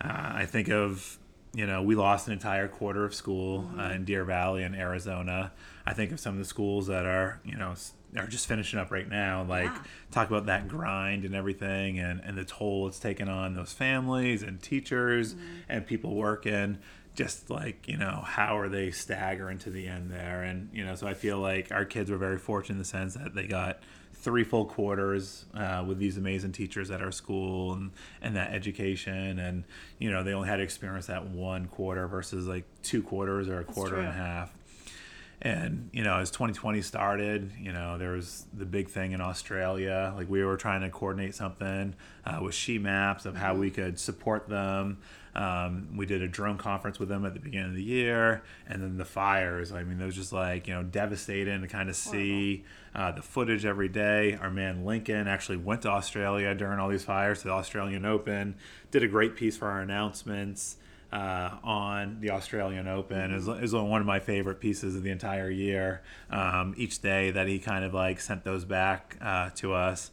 Uh, 0.00 0.32
I 0.34 0.46
think 0.46 0.68
of, 0.68 1.18
you 1.54 1.66
know, 1.66 1.82
we 1.82 1.94
lost 1.94 2.26
an 2.26 2.32
entire 2.32 2.68
quarter 2.68 3.04
of 3.04 3.14
school 3.14 3.70
uh, 3.78 3.84
in 3.84 4.04
Deer 4.04 4.24
Valley 4.24 4.62
in 4.62 4.74
Arizona. 4.74 5.52
I 5.86 5.94
think 5.94 6.12
of 6.12 6.20
some 6.20 6.34
of 6.34 6.38
the 6.38 6.44
schools 6.44 6.86
that 6.88 7.06
are, 7.06 7.40
you 7.44 7.56
know, 7.56 7.74
are 8.16 8.26
just 8.26 8.46
finishing 8.46 8.78
up 8.78 8.90
right 8.90 9.08
now. 9.08 9.44
Like, 9.44 9.66
Yeah. 9.66 9.82
talk 10.10 10.28
about 10.28 10.46
that 10.46 10.68
grind 10.68 11.24
and 11.24 11.34
everything 11.34 11.98
and, 11.98 12.20
and 12.24 12.36
the 12.36 12.44
toll 12.44 12.88
it's 12.88 12.98
taken 12.98 13.28
on 13.28 13.54
those 13.54 13.72
families 13.72 14.42
and 14.42 14.60
teachers 14.60 15.34
and 15.68 15.86
people 15.86 16.14
working. 16.14 16.78
Just 17.14 17.50
like, 17.50 17.86
you 17.88 17.96
know, 17.96 18.22
how 18.24 18.56
are 18.56 18.68
they 18.68 18.90
staggering 18.92 19.58
to 19.58 19.70
the 19.70 19.86
end 19.88 20.10
there? 20.10 20.42
And, 20.42 20.70
you 20.72 20.84
know, 20.84 20.94
so 20.94 21.06
I 21.08 21.14
feel 21.14 21.38
like 21.38 21.70
our 21.72 21.84
kids 21.84 22.10
were 22.10 22.16
very 22.16 22.38
fortunate 22.38 22.74
in 22.74 22.78
the 22.78 22.84
sense 22.84 23.14
that 23.14 23.34
they 23.34 23.46
got 23.46 23.80
three 24.14 24.44
full 24.44 24.64
quarters 24.66 25.46
uh, 25.54 25.82
with 25.86 25.98
these 25.98 26.16
amazing 26.16 26.52
teachers 26.52 26.90
at 26.90 27.00
our 27.02 27.10
school 27.12 27.72
and, 27.72 27.90
and 28.20 28.36
that 28.36 28.52
education 28.52 29.38
and 29.38 29.64
you 29.98 30.10
know 30.10 30.22
they 30.22 30.34
only 30.34 30.46
had 30.46 30.56
to 30.58 30.62
experience 30.62 31.06
that 31.06 31.26
one 31.28 31.66
quarter 31.68 32.06
versus 32.06 32.46
like 32.46 32.64
two 32.82 33.02
quarters 33.02 33.48
or 33.48 33.60
a 33.60 33.64
quarter 33.64 33.96
and 33.96 34.08
a 34.08 34.12
half 34.12 34.52
and 35.42 35.88
you 35.92 36.02
know 36.02 36.18
as 36.18 36.30
2020 36.30 36.82
started 36.82 37.50
you 37.58 37.72
know 37.72 37.96
there 37.96 38.10
was 38.10 38.44
the 38.52 38.66
big 38.66 38.88
thing 38.88 39.12
in 39.12 39.20
australia. 39.20 40.12
Like 40.16 40.28
we 40.28 40.44
were 40.44 40.56
trying 40.56 40.82
to 40.82 40.90
coordinate 40.90 41.34
something 41.34 41.94
uh, 42.26 42.40
with 42.42 42.54
she 42.54 42.78
maps 42.78 43.24
of 43.24 43.36
how 43.36 43.54
we 43.54 43.70
could 43.70 43.98
support 43.98 44.48
them. 44.48 44.98
Um, 45.34 45.96
we 45.96 46.06
did 46.06 46.22
a 46.22 46.28
drone 46.28 46.58
conference 46.58 46.98
with 46.98 47.08
them 47.08 47.24
at 47.24 47.34
the 47.34 47.40
beginning 47.40 47.70
of 47.70 47.76
the 47.76 47.82
year. 47.82 48.42
And 48.66 48.82
then 48.82 48.98
the 48.98 49.04
fires 49.04 49.72
i 49.72 49.82
mean 49.82 50.00
it 50.00 50.04
was 50.04 50.16
just 50.16 50.32
like 50.32 50.68
you 50.68 50.74
know 50.74 50.82
devastating 50.82 51.62
to 51.62 51.68
kind 51.68 51.88
of 51.88 51.96
see 51.96 52.64
uh, 52.94 53.12
the 53.12 53.22
footage 53.22 53.64
every 53.64 53.88
day. 53.88 54.34
Our 54.34 54.50
man 54.50 54.84
lincoln 54.84 55.26
actually 55.26 55.58
went 55.58 55.82
to 55.82 55.88
australia 55.88 56.54
during 56.54 56.78
all 56.78 56.88
these 56.88 57.04
fires 57.04 57.40
to 57.42 57.48
the 57.48 57.54
australian 57.54 58.04
open 58.04 58.56
did 58.90 59.02
a 59.02 59.08
great 59.08 59.36
piece 59.36 59.56
for 59.56 59.68
our 59.68 59.80
announcements 59.80 60.76
uh, 61.12 61.56
on 61.64 62.20
the 62.20 62.30
Australian 62.30 62.88
Open. 62.88 63.32
Is 63.32 63.48
is 63.48 63.72
one 63.72 64.00
of 64.00 64.06
my 64.06 64.20
favorite 64.20 64.60
pieces 64.60 64.96
of 64.96 65.02
the 65.02 65.10
entire 65.10 65.50
year. 65.50 66.02
Um, 66.30 66.74
each 66.76 67.00
day 67.00 67.30
that 67.30 67.48
he 67.48 67.58
kind 67.58 67.84
of 67.84 67.94
like 67.94 68.20
sent 68.20 68.44
those 68.44 68.64
back 68.64 69.16
uh, 69.20 69.50
to 69.56 69.74
us, 69.74 70.10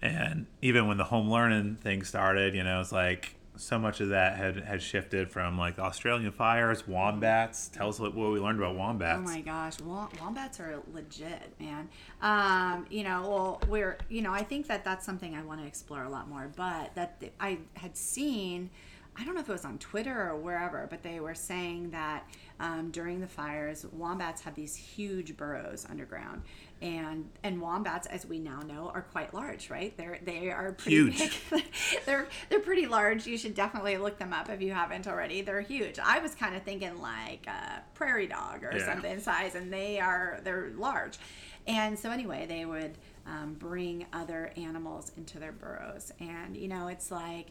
and 0.00 0.46
even 0.62 0.86
when 0.86 0.96
the 0.96 1.04
home 1.04 1.30
learning 1.30 1.76
thing 1.76 2.02
started, 2.04 2.54
you 2.54 2.62
know, 2.62 2.80
it's 2.80 2.92
like 2.92 3.36
so 3.56 3.78
much 3.78 4.00
of 4.00 4.10
that 4.10 4.36
had 4.36 4.56
had 4.58 4.82
shifted 4.82 5.30
from 5.30 5.58
like 5.58 5.78
Australian 5.78 6.30
fires, 6.30 6.86
wombats. 6.86 7.68
Tell 7.68 7.88
us 7.88 7.98
what, 7.98 8.14
what 8.14 8.30
we 8.30 8.38
learned 8.38 8.58
about 8.58 8.76
wombats. 8.76 9.18
Oh 9.18 9.22
my 9.22 9.40
gosh, 9.40 9.80
wombats 9.80 10.60
are 10.60 10.80
legit, 10.92 11.58
man. 11.58 11.88
Um, 12.22 12.86
you 12.90 13.02
know, 13.02 13.22
well, 13.22 13.62
we're 13.68 13.98
you 14.08 14.22
know, 14.22 14.32
I 14.32 14.42
think 14.42 14.66
that 14.68 14.84
that's 14.84 15.04
something 15.04 15.34
I 15.34 15.42
want 15.42 15.60
to 15.60 15.66
explore 15.66 16.04
a 16.04 16.08
lot 16.08 16.28
more. 16.28 16.50
But 16.54 16.94
that 16.94 17.22
I 17.40 17.58
had 17.74 17.96
seen 17.96 18.70
I 19.18 19.24
don't 19.24 19.34
know 19.34 19.40
if 19.40 19.48
it 19.48 19.52
was 19.52 19.64
on 19.64 19.78
Twitter 19.78 20.30
or 20.30 20.36
wherever, 20.36 20.86
but 20.90 21.02
they 21.02 21.20
were 21.20 21.34
saying 21.34 21.90
that 21.90 22.28
um, 22.60 22.90
during 22.90 23.20
the 23.20 23.26
fires, 23.26 23.86
wombats 23.92 24.42
have 24.42 24.54
these 24.54 24.76
huge 24.76 25.36
burrows 25.36 25.86
underground, 25.88 26.42
and 26.82 27.28
and 27.42 27.60
wombats, 27.60 28.06
as 28.06 28.26
we 28.26 28.38
now 28.38 28.60
know, 28.60 28.90
are 28.94 29.02
quite 29.02 29.32
large, 29.32 29.70
right? 29.70 29.96
They're 29.96 30.18
they 30.22 30.50
are 30.50 30.72
pretty 30.72 30.96
huge. 30.96 31.50
Big. 31.50 31.64
they're 32.06 32.28
they're 32.48 32.60
pretty 32.60 32.86
large. 32.86 33.26
You 33.26 33.38
should 33.38 33.54
definitely 33.54 33.96
look 33.96 34.18
them 34.18 34.32
up 34.32 34.50
if 34.50 34.60
you 34.60 34.72
haven't 34.72 35.06
already. 35.06 35.42
They're 35.42 35.60
huge. 35.60 35.98
I 35.98 36.18
was 36.18 36.34
kind 36.34 36.54
of 36.54 36.62
thinking 36.62 37.00
like 37.00 37.46
a 37.46 37.82
prairie 37.94 38.26
dog 38.26 38.64
or 38.64 38.76
yeah. 38.76 38.84
something 38.84 39.20
size, 39.20 39.54
and 39.54 39.72
they 39.72 39.98
are 39.98 40.40
they're 40.44 40.72
large. 40.76 41.18
And 41.66 41.98
so 41.98 42.10
anyway, 42.10 42.46
they 42.46 42.64
would 42.64 42.96
um, 43.26 43.54
bring 43.58 44.06
other 44.12 44.52
animals 44.56 45.10
into 45.16 45.38
their 45.38 45.52
burrows, 45.52 46.12
and 46.20 46.56
you 46.56 46.68
know, 46.68 46.88
it's 46.88 47.10
like 47.10 47.48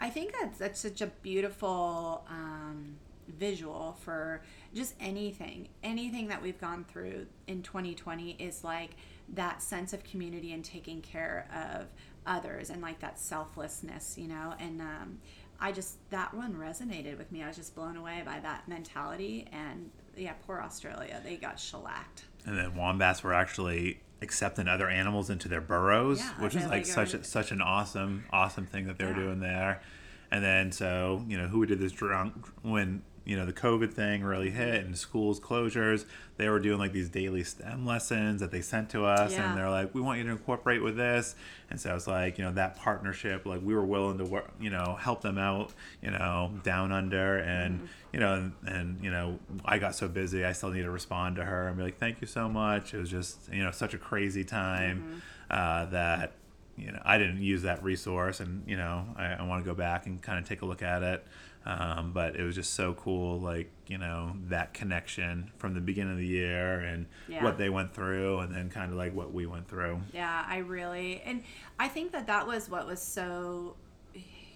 I 0.00 0.10
think 0.10 0.34
that's 0.38 0.58
that's 0.58 0.80
such 0.80 1.00
a 1.00 1.06
beautiful 1.06 2.24
um, 2.28 2.96
visual 3.28 3.96
for 4.00 4.42
just 4.74 4.94
anything, 5.00 5.68
anything 5.82 6.28
that 6.28 6.42
we've 6.42 6.60
gone 6.60 6.84
through 6.84 7.26
in 7.46 7.62
2020 7.62 8.32
is 8.32 8.64
like 8.64 8.90
that 9.34 9.62
sense 9.62 9.92
of 9.92 10.04
community 10.04 10.52
and 10.52 10.64
taking 10.64 11.00
care 11.00 11.48
of 11.54 11.86
others 12.26 12.70
and 12.70 12.82
like 12.82 13.00
that 13.00 13.18
selflessness, 13.18 14.16
you 14.18 14.28
know. 14.28 14.54
And 14.58 14.80
um, 14.80 15.18
I 15.60 15.72
just 15.72 15.98
that 16.10 16.34
one 16.34 16.54
resonated 16.54 17.18
with 17.18 17.30
me. 17.32 17.42
I 17.42 17.48
was 17.48 17.56
just 17.56 17.74
blown 17.74 17.96
away 17.96 18.22
by 18.24 18.40
that 18.40 18.68
mentality. 18.68 19.46
And 19.52 19.90
yeah, 20.16 20.34
poor 20.46 20.60
Australia, 20.60 21.20
they 21.24 21.36
got 21.36 21.58
shellacked. 21.58 22.24
And 22.46 22.58
then 22.58 22.74
wombats 22.76 23.22
were 23.22 23.32
actually 23.32 24.00
accepting 24.20 24.68
other 24.68 24.88
animals 24.88 25.30
into 25.30 25.48
their 25.48 25.60
burrows, 25.60 26.20
yeah, 26.20 26.42
which 26.42 26.54
is 26.54 26.66
like 26.66 26.86
such 26.86 27.14
a, 27.14 27.24
such 27.24 27.52
an 27.52 27.60
awesome 27.60 28.24
awesome 28.30 28.66
thing 28.66 28.86
that 28.86 28.98
they 28.98 29.04
were 29.04 29.14
doing 29.14 29.40
there. 29.40 29.82
And 30.30 30.42
then 30.44 30.72
so 30.72 31.24
you 31.28 31.36
know 31.38 31.46
who 31.46 31.64
did 31.66 31.78
this 31.78 31.92
drunk 31.92 32.34
when 32.62 33.02
you 33.24 33.36
know 33.36 33.46
the 33.46 33.52
COVID 33.52 33.92
thing 33.92 34.22
really 34.22 34.50
hit 34.50 34.84
and 34.84 34.96
schools 34.96 35.40
closures, 35.40 36.04
they 36.36 36.48
were 36.48 36.58
doing 36.58 36.78
like 36.78 36.92
these 36.92 37.08
daily 37.08 37.42
STEM 37.42 37.86
lessons 37.86 38.40
that 38.40 38.50
they 38.50 38.60
sent 38.60 38.90
to 38.90 39.04
us, 39.04 39.32
yeah. 39.32 39.48
and 39.48 39.58
they're 39.58 39.70
like, 39.70 39.94
"We 39.94 40.00
want 40.00 40.18
you 40.18 40.24
to 40.24 40.30
incorporate 40.30 40.82
with 40.82 40.96
this." 40.96 41.34
And 41.70 41.80
so 41.80 41.94
it's 41.94 42.06
like 42.06 42.38
you 42.38 42.44
know 42.44 42.52
that 42.52 42.76
partnership, 42.76 43.46
like 43.46 43.62
we 43.62 43.74
were 43.74 43.84
willing 43.84 44.18
to 44.18 44.24
work, 44.24 44.52
you 44.60 44.70
know, 44.70 44.96
help 45.00 45.22
them 45.22 45.38
out, 45.38 45.72
you 46.02 46.10
know, 46.10 46.52
down 46.62 46.92
under, 46.92 47.38
and 47.38 47.76
mm-hmm. 47.76 47.86
you 48.12 48.20
know, 48.20 48.34
and, 48.34 48.52
and, 48.66 49.04
you 49.04 49.10
know, 49.10 49.38
I 49.64 49.78
got 49.78 49.94
so 49.94 50.06
busy, 50.06 50.44
I 50.44 50.52
still 50.52 50.70
need 50.70 50.82
to 50.82 50.90
respond 50.90 51.36
to 51.36 51.44
her 51.44 51.68
and 51.68 51.76
be 51.76 51.82
like, 51.82 51.98
"Thank 51.98 52.20
you 52.20 52.26
so 52.26 52.48
much." 52.48 52.92
It 52.92 52.98
was 52.98 53.10
just 53.10 53.52
you 53.52 53.62
know 53.64 53.70
such 53.70 53.94
a 53.94 53.98
crazy 53.98 54.44
time 54.44 54.98
mm-hmm. 54.98 55.18
uh, 55.50 55.86
that 55.86 56.32
you 56.76 56.92
know 56.92 57.00
I 57.04 57.16
didn't 57.16 57.42
use 57.42 57.62
that 57.62 57.82
resource, 57.82 58.40
and 58.40 58.68
you 58.68 58.76
know 58.76 59.06
I, 59.16 59.34
I 59.34 59.42
want 59.42 59.64
to 59.64 59.70
go 59.70 59.74
back 59.74 60.06
and 60.06 60.20
kind 60.20 60.38
of 60.38 60.46
take 60.46 60.62
a 60.62 60.66
look 60.66 60.82
at 60.82 61.02
it. 61.02 61.24
Um, 61.66 62.12
but 62.12 62.36
it 62.36 62.42
was 62.42 62.54
just 62.54 62.74
so 62.74 62.92
cool, 62.92 63.40
like 63.40 63.70
you 63.86 63.96
know 63.96 64.36
that 64.48 64.74
connection 64.74 65.50
from 65.56 65.74
the 65.74 65.80
beginning 65.80 66.12
of 66.12 66.18
the 66.18 66.26
year 66.26 66.80
and 66.80 67.06
yeah. 67.26 67.42
what 67.42 67.56
they 67.56 67.70
went 67.70 67.94
through, 67.94 68.40
and 68.40 68.54
then 68.54 68.68
kind 68.68 68.90
of 68.90 68.98
like 68.98 69.14
what 69.14 69.32
we 69.32 69.46
went 69.46 69.68
through. 69.68 70.00
Yeah, 70.12 70.44
I 70.46 70.58
really 70.58 71.22
and 71.24 71.42
I 71.78 71.88
think 71.88 72.12
that 72.12 72.26
that 72.26 72.46
was 72.46 72.68
what 72.68 72.86
was 72.86 73.00
so, 73.00 73.76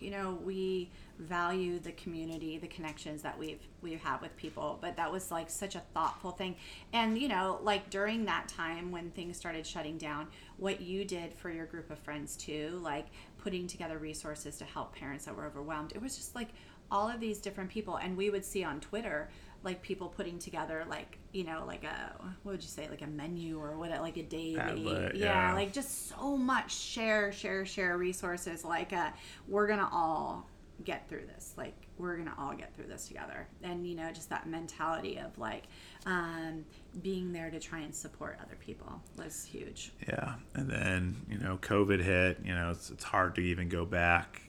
you 0.00 0.10
know, 0.10 0.38
we 0.44 0.90
value 1.18 1.78
the 1.78 1.92
community, 1.92 2.58
the 2.58 2.68
connections 2.68 3.22
that 3.22 3.38
we've 3.38 3.60
we 3.82 3.92
have 3.92 4.02
had 4.02 4.20
with 4.20 4.36
people, 4.36 4.78
but 4.80 4.96
that 4.96 5.10
was 5.10 5.30
like 5.30 5.50
such 5.50 5.74
a 5.74 5.82
thoughtful 5.94 6.30
thing. 6.30 6.56
And 6.92 7.18
you 7.18 7.28
know, 7.28 7.58
like 7.62 7.90
during 7.90 8.24
that 8.26 8.48
time 8.48 8.92
when 8.92 9.10
things 9.10 9.36
started 9.36 9.66
shutting 9.66 9.98
down, 9.98 10.28
what 10.58 10.80
you 10.80 11.04
did 11.04 11.32
for 11.34 11.50
your 11.50 11.66
group 11.66 11.90
of 11.90 11.98
friends 11.98 12.36
too, 12.36 12.78
like 12.82 13.06
putting 13.38 13.66
together 13.66 13.98
resources 13.98 14.56
to 14.58 14.64
help 14.64 14.94
parents 14.94 15.24
that 15.24 15.36
were 15.36 15.46
overwhelmed. 15.46 15.92
It 15.94 16.02
was 16.02 16.16
just 16.16 16.34
like 16.34 16.48
all 16.90 17.08
of 17.08 17.20
these 17.20 17.38
different 17.38 17.70
people 17.70 17.96
and 17.96 18.16
we 18.16 18.30
would 18.30 18.44
see 18.44 18.64
on 18.64 18.80
twitter 18.80 19.28
like 19.64 19.82
people 19.82 20.08
putting 20.08 20.38
together 20.38 20.84
like 20.88 21.18
you 21.32 21.44
know 21.44 21.64
like 21.66 21.84
a 21.84 22.12
what 22.42 22.52
would 22.52 22.62
you 22.62 22.68
say 22.68 22.88
like 22.88 23.02
a 23.02 23.06
menu 23.06 23.60
or 23.60 23.76
what 23.76 23.90
like 24.00 24.16
a 24.16 24.22
daily? 24.22 24.84
Yeah, 24.84 25.10
yeah, 25.14 25.54
like 25.54 25.72
just 25.72 26.08
so 26.08 26.36
much. 26.36 26.74
Share 26.74 27.32
share 27.32 27.66
share 27.66 27.98
resources 27.98 28.64
like 28.64 28.92
uh 28.92 29.10
we're 29.46 29.66
gonna 29.66 29.88
all 29.92 30.46
get 30.84 31.08
through 31.08 31.26
this 31.26 31.54
like 31.56 31.74
we're 31.98 32.16
gonna 32.16 32.34
all 32.38 32.54
get 32.54 32.74
through 32.74 32.86
this 32.86 33.08
together. 33.08 33.48
And 33.62 33.86
you 33.86 33.96
know 33.96 34.10
just 34.12 34.30
that 34.30 34.46
mentality 34.46 35.18
of 35.18 35.36
like 35.38 35.64
um, 36.06 36.64
being 37.02 37.32
there 37.32 37.50
to 37.50 37.58
try 37.58 37.80
and 37.80 37.92
support 37.94 38.38
other 38.40 38.56
people 38.64 39.02
was 39.16 39.44
huge. 39.44 39.92
Yeah 40.06 40.34
and 40.54 40.70
then 40.70 41.16
you 41.28 41.38
know 41.38 41.58
covid 41.60 42.02
hit 42.02 42.38
you 42.44 42.54
know 42.54 42.70
it's, 42.70 42.90
it's 42.90 43.04
hard 43.04 43.34
to 43.34 43.40
even 43.40 43.68
go 43.68 43.84
back 43.84 44.47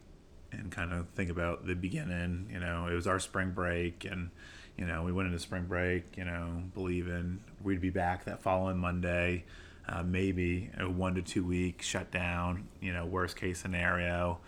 and 0.51 0.71
kind 0.71 0.93
of 0.93 1.07
think 1.09 1.29
about 1.29 1.65
the 1.65 1.75
beginning. 1.75 2.49
You 2.51 2.59
know, 2.59 2.87
it 2.87 2.93
was 2.93 3.07
our 3.07 3.19
spring 3.19 3.51
break, 3.51 4.05
and 4.05 4.29
you 4.77 4.85
know, 4.85 5.03
we 5.03 5.11
went 5.11 5.27
into 5.27 5.39
spring 5.39 5.65
break. 5.65 6.17
You 6.17 6.25
know, 6.25 6.63
believing 6.73 7.41
we'd 7.63 7.81
be 7.81 7.89
back 7.89 8.25
that 8.25 8.41
following 8.41 8.77
Monday, 8.77 9.45
uh, 9.87 10.03
maybe 10.03 10.69
a 10.77 10.89
one 10.89 11.15
to 11.15 11.21
two 11.21 11.43
week 11.43 11.81
shutdown. 11.81 12.67
You 12.81 12.93
know, 12.93 13.05
worst 13.05 13.37
case 13.37 13.59
scenario. 13.59 14.39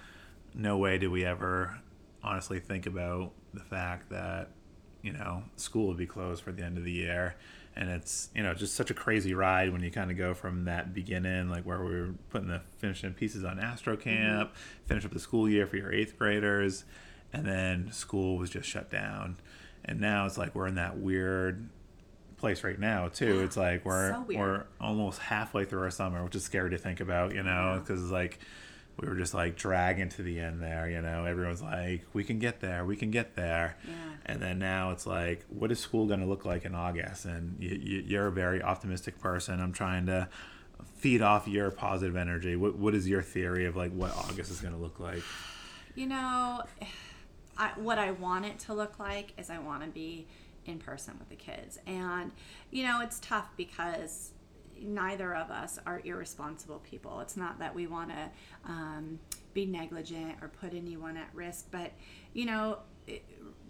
No 0.54 0.78
way 0.78 0.98
did 0.98 1.10
we 1.10 1.26
ever 1.26 1.80
honestly 2.24 2.60
think 2.60 2.86
about 2.86 3.32
the 3.54 3.62
fact 3.62 4.10
that 4.10 4.50
you 5.02 5.14
know 5.14 5.44
school 5.56 5.88
would 5.88 5.98
be 5.98 6.06
closed 6.06 6.44
for 6.44 6.52
the 6.52 6.64
end 6.64 6.78
of 6.78 6.84
the 6.84 6.92
year 6.92 7.36
and 7.76 7.90
it's 7.90 8.30
you 8.36 8.44
know 8.44 8.54
just 8.54 8.76
such 8.76 8.92
a 8.92 8.94
crazy 8.94 9.34
ride 9.34 9.72
when 9.72 9.82
you 9.82 9.92
kind 9.92 10.12
of 10.12 10.18
go 10.18 10.34
from 10.34 10.66
that 10.66 10.94
beginning 10.94 11.50
like 11.50 11.64
where 11.64 11.84
we 11.84 11.92
were 11.92 12.14
putting 12.30 12.48
the 12.48 12.62
finishing 12.78 13.14
pieces 13.14 13.44
on 13.44 13.60
astro 13.60 13.96
camp 13.96 14.50
mm-hmm. 14.50 14.88
finish 14.88 15.06
up 15.06 15.12
the 15.12 15.20
school 15.20 15.48
year 15.48 15.66
for 15.66 15.78
your 15.78 15.92
eighth 15.92 16.18
graders 16.18 16.84
and 17.34 17.46
then 17.46 17.92
school 17.92 18.38
was 18.38 18.50
just 18.50 18.68
shut 18.68 18.90
down 18.90 19.38
and 19.86 20.00
now 20.00 20.26
it's 20.26 20.38
like 20.38 20.54
we're 20.54 20.68
in 20.68 20.76
that 20.76 20.98
weird 20.98 21.70
place 22.38 22.64
right 22.64 22.80
now 22.80 23.08
too 23.08 23.42
it's 23.42 23.56
like 23.56 23.86
we're 23.86 24.12
so 24.12 24.26
we're 24.36 24.66
almost 24.80 25.20
halfway 25.20 25.64
through 25.64 25.82
our 25.82 25.92
summer 25.92 26.24
which 26.24 26.36
is 26.36 26.44
scary 26.44 26.72
to 26.72 26.78
think 26.78 27.00
about 27.00 27.34
you 27.34 27.44
know 27.44 27.80
because 27.82 28.08
yeah. 28.08 28.18
like 28.18 28.40
we 29.00 29.08
were 29.08 29.16
just 29.16 29.34
like 29.34 29.56
dragging 29.56 30.10
to 30.10 30.24
the 30.24 30.40
end 30.40 30.62
there 30.62 30.90
you 30.90 31.02
know? 31.02 31.26
Everyone's 31.26 31.62
like 31.62 32.06
we 32.14 32.24
can 32.24 32.40
get 32.40 32.60
there 32.60 32.86
we 32.86 32.96
can 32.96 33.12
get 33.12 33.36
there. 33.36 33.78
Yeah. 33.88 33.94
and 34.26 34.42
then 34.42 34.60
now 34.60 34.92
it's 34.92 35.06
like 35.06 35.46
what 35.50 35.72
is 35.72 35.80
school 35.80 36.06
going 36.08 36.20
to 36.20 36.26
look 36.26 36.46
like 36.46 36.66
in 36.66 36.76
august? 36.76 37.26
And 37.26 37.58
you, 37.60 38.04
you're 38.06 38.28
a 38.28 38.32
very 38.32 38.62
optimistic 38.62 39.20
person. 39.20 39.60
I'm 39.60 39.74
trying 39.74 40.06
to 40.08 40.30
feed 40.96 41.22
off 41.22 41.48
your 41.48 41.72
positive 41.72 42.16
energy. 42.16 42.56
What, 42.56 42.76
what 42.76 42.96
is 42.96 43.08
your 43.08 43.22
theory 43.22 43.66
of 43.66 43.76
like 43.76 43.92
what 43.92 44.16
august 44.16 44.52
is 44.52 44.62
going 44.62 44.74
to 44.74 44.80
look 44.80 45.00
like? 45.00 45.24
You 45.96 46.08
know 46.08 46.64
I, 47.58 47.72
what 47.76 48.00
i 48.00 48.12
want 48.12 48.46
it 48.46 48.60
to 48.60 48.74
look 48.74 48.98
like 48.98 49.34
is 49.38 49.50
i 49.50 49.60
want 49.60 49.84
to 49.84 49.90
be 49.90 50.26
in 50.66 50.80
person 50.80 51.16
with 51.18 51.30
the 51.30 51.36
kids. 51.36 51.80
And 51.88 52.32
you 52.70 52.84
know 52.84 53.02
it's 53.02 53.20
tough 53.20 53.50
because 53.58 54.32
neither 54.82 55.36
of 55.36 55.52
us 55.52 55.80
are 55.86 56.02
irresponsible 56.04 56.80
people. 56.80 57.20
It's 57.22 57.38
not 57.38 57.60
that 57.60 57.74
we 57.74 57.88
want 57.88 58.10
to 58.10 58.30
um, 58.66 59.20
be 59.54 59.66
negligent 59.66 60.36
or 60.42 60.48
put 60.48 60.74
anyone 60.74 61.18
at 61.18 61.30
risk, 61.34 61.68
but 61.72 61.92
you 62.34 62.46
know, 62.46 62.80
it, 63.08 63.24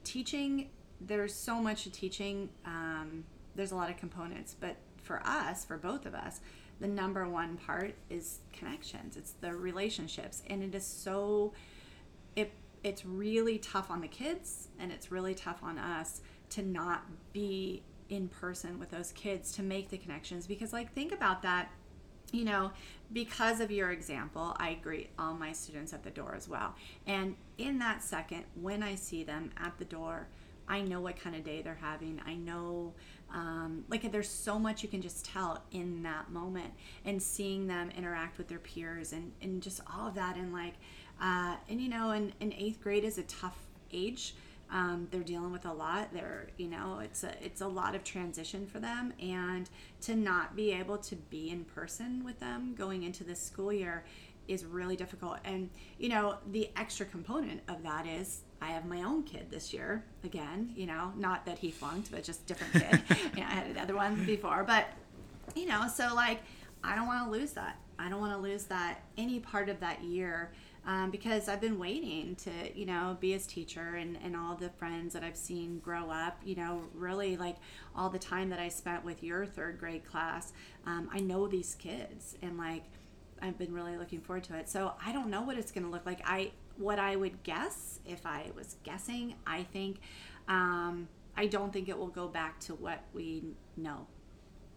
teaching, 0.04 0.70
there's 1.00 1.34
so 1.34 1.56
much 1.62 1.84
to 1.84 1.92
teaching. 1.92 2.50
Um, 2.66 3.26
there's 3.56 3.72
a 3.72 3.76
lot 3.76 3.90
of 3.90 3.98
components, 3.98 4.56
but 4.60 4.78
for 5.02 5.22
us, 5.26 5.66
for 5.66 5.78
both 5.78 6.06
of 6.06 6.14
us, 6.14 6.40
the 6.80 6.88
number 6.88 7.28
one 7.28 7.58
part 7.58 7.96
is 8.10 8.40
connections. 8.54 9.16
It's 9.18 9.34
the 9.34 9.54
relationships, 9.54 10.42
and 10.48 10.64
it 10.64 10.74
is 10.74 10.86
so. 10.86 11.54
It 12.36 12.52
it's 12.84 13.06
really 13.06 13.60
tough 13.60 13.92
on 13.92 14.02
the 14.02 14.08
kids, 14.08 14.70
and 14.80 14.92
it's 14.92 15.12
really 15.12 15.36
tough 15.36 15.60
on 15.64 15.78
us 15.78 16.22
to 16.52 16.64
not 16.64 17.06
be 17.34 17.84
in 18.12 18.28
person 18.28 18.78
with 18.78 18.92
those 18.92 19.12
kids 19.14 19.54
to 19.54 19.64
make 19.64 19.90
the 19.90 19.98
connections 19.98 20.46
because 20.46 20.74
like 20.74 20.94
think 20.94 21.14
about 21.14 21.42
that 21.42 21.72
you 22.32 22.44
know 22.44 22.70
because 23.14 23.60
of 23.62 23.72
your 23.72 23.92
example 23.92 24.56
i 24.60 24.78
greet 24.84 25.10
all 25.18 25.34
my 25.34 25.52
students 25.52 25.94
at 25.94 26.04
the 26.04 26.12
door 26.12 26.36
as 26.36 26.48
well. 26.48 26.76
And 27.08 27.36
in 27.58 27.80
that 27.80 28.04
second 28.04 28.44
when 28.62 28.84
i 28.84 28.96
see 28.96 29.24
them 29.24 29.52
at 29.58 29.78
the 29.80 29.86
door 29.86 30.28
i 30.68 30.82
know 30.82 31.00
what 31.00 31.20
kind 31.20 31.36
of 31.36 31.44
day 31.44 31.62
they're 31.62 31.80
having. 31.82 32.22
I 32.26 32.36
know 32.36 32.94
um, 33.34 33.86
like 33.88 34.12
there's 34.12 34.30
so 34.30 34.60
much 34.60 34.84
you 34.84 34.90
can 34.90 35.02
just 35.02 35.26
tell 35.26 35.64
in 35.72 36.04
that 36.04 36.30
moment 36.32 36.74
and 37.06 37.22
seeing 37.22 37.66
them 37.66 37.90
interact 37.98 38.38
with 38.38 38.50
their 38.50 38.60
peers 38.60 39.14
and, 39.14 39.32
and 39.42 39.62
just 39.62 39.80
all 39.92 40.10
of 40.10 40.16
that 40.16 40.36
and 40.36 40.52
like 40.52 40.74
uh, 41.22 41.56
and 41.70 41.80
you 41.80 41.88
know 41.88 42.12
and, 42.12 42.34
and 42.42 42.54
eighth 42.58 42.82
grade 42.82 43.06
is 43.06 43.18
a 43.18 43.24
tough 43.24 43.58
age 43.94 44.36
Um, 44.72 45.08
they're 45.12 45.22
dealing 45.22 45.52
with 45.52 45.66
a 45.66 45.74
lot. 45.74 46.14
They're, 46.14 46.48
you 46.58 46.68
know, 46.68 47.00
it's 47.04 47.24
a 47.24 47.34
it's 47.44 47.62
a 47.62 47.68
lot 47.68 47.94
of 47.94 48.04
transition 48.04 48.66
for 48.66 48.80
them, 48.80 49.14
and 49.22 49.70
to 50.02 50.16
not 50.16 50.56
be 50.56 50.72
able 50.72 50.98
to 51.00 51.16
be 51.16 51.50
in 51.50 51.66
person 51.66 52.24
with 52.24 52.40
them 52.40 52.74
going 52.78 53.04
into 53.04 53.24
this 53.24 53.42
school 53.42 53.74
year 53.74 54.06
is 54.48 54.66
really 54.66 54.96
difficult. 54.96 55.38
And 55.44 55.70
you 55.98 56.10
know, 56.10 56.38
the 56.52 56.70
extra 56.78 57.06
component 57.06 57.62
of 57.68 57.84
that 57.84 58.08
is 58.08 58.42
I 58.62 58.68
have 58.68 58.86
my 58.86 59.02
own 59.02 59.24
kid 59.24 59.48
this 59.50 59.74
year 59.74 60.04
again. 60.24 60.72
You 60.76 60.88
know, 60.88 61.12
not 61.18 61.46
that 61.46 61.60
he 61.60 61.72
flunked, 61.72 62.12
but 62.12 62.24
just 62.24 62.46
different 62.46 62.74
kid. 62.74 63.02
you 63.36 63.42
know, 63.42 63.48
I 63.48 63.54
had 63.54 63.68
another 63.68 63.96
one 63.96 64.24
before, 64.26 64.64
but 64.64 64.88
you 65.56 65.66
know, 65.66 65.88
so 65.94 66.14
like 66.16 66.42
I 66.84 66.96
don't 66.96 67.08
want 67.08 67.26
to 67.26 67.32
lose 67.32 67.52
that. 67.54 67.78
I 68.00 68.10
don't 68.10 68.20
want 68.20 68.34
to 68.34 68.40
lose 68.40 68.64
that 68.66 69.04
any 69.18 69.40
part 69.40 69.70
of 69.70 69.80
that 69.82 70.04
year. 70.04 70.52
Um, 70.84 71.12
because 71.12 71.48
I've 71.48 71.62
been 71.62 71.78
waiting 71.78 72.36
to, 72.38 72.52
you 72.74 72.88
know, 72.88 73.16
be 73.20 73.34
his 73.34 73.46
teacher 73.46 73.96
and, 73.96 74.18
and 74.24 74.36
all 74.36 74.56
the 74.56 74.70
friends 74.70 75.14
that 75.14 75.24
I've 75.24 75.38
seen 75.38 75.78
grow 75.78 76.10
up, 76.10 76.40
you 76.44 76.56
know, 76.56 76.82
really 76.96 77.38
like 77.38 77.58
all 77.96 78.10
the 78.10 78.18
time 78.18 78.50
that 78.50 78.60
I 78.60 78.70
spent 78.70 79.06
with 79.06 79.22
your 79.22 79.46
third 79.46 79.80
grade 79.80 80.04
class. 80.06 80.54
Um, 80.88 81.08
I 81.14 81.20
know 81.20 81.48
these 81.48 81.76
kids 81.76 82.36
and 82.42 82.58
like 82.58 82.86
I've 83.42 83.58
been 83.58 83.74
really 83.74 83.98
looking 83.98 84.22
forward 84.22 84.44
to 84.46 84.56
it. 84.56 84.70
So 84.70 84.94
I 85.04 85.12
don't 85.12 85.30
know 85.30 85.42
what 85.42 85.58
it's 85.58 85.72
going 85.72 85.84
to 85.84 85.90
look 85.90 86.06
like. 86.06 86.22
I 86.26 86.52
what 86.78 87.00
I 87.00 87.16
would 87.16 87.44
guess 87.44 88.00
if 88.06 88.26
I 88.26 88.52
was 88.56 88.78
guessing, 88.84 89.36
I 89.46 89.64
think 89.64 90.00
um, 90.48 91.08
I 91.36 91.48
don't 91.48 91.72
think 91.72 91.90
it 91.90 91.98
will 91.98 92.08
go 92.08 92.28
back 92.28 92.60
to 92.62 92.76
what 92.76 93.02
we 93.14 93.44
know, 93.78 94.08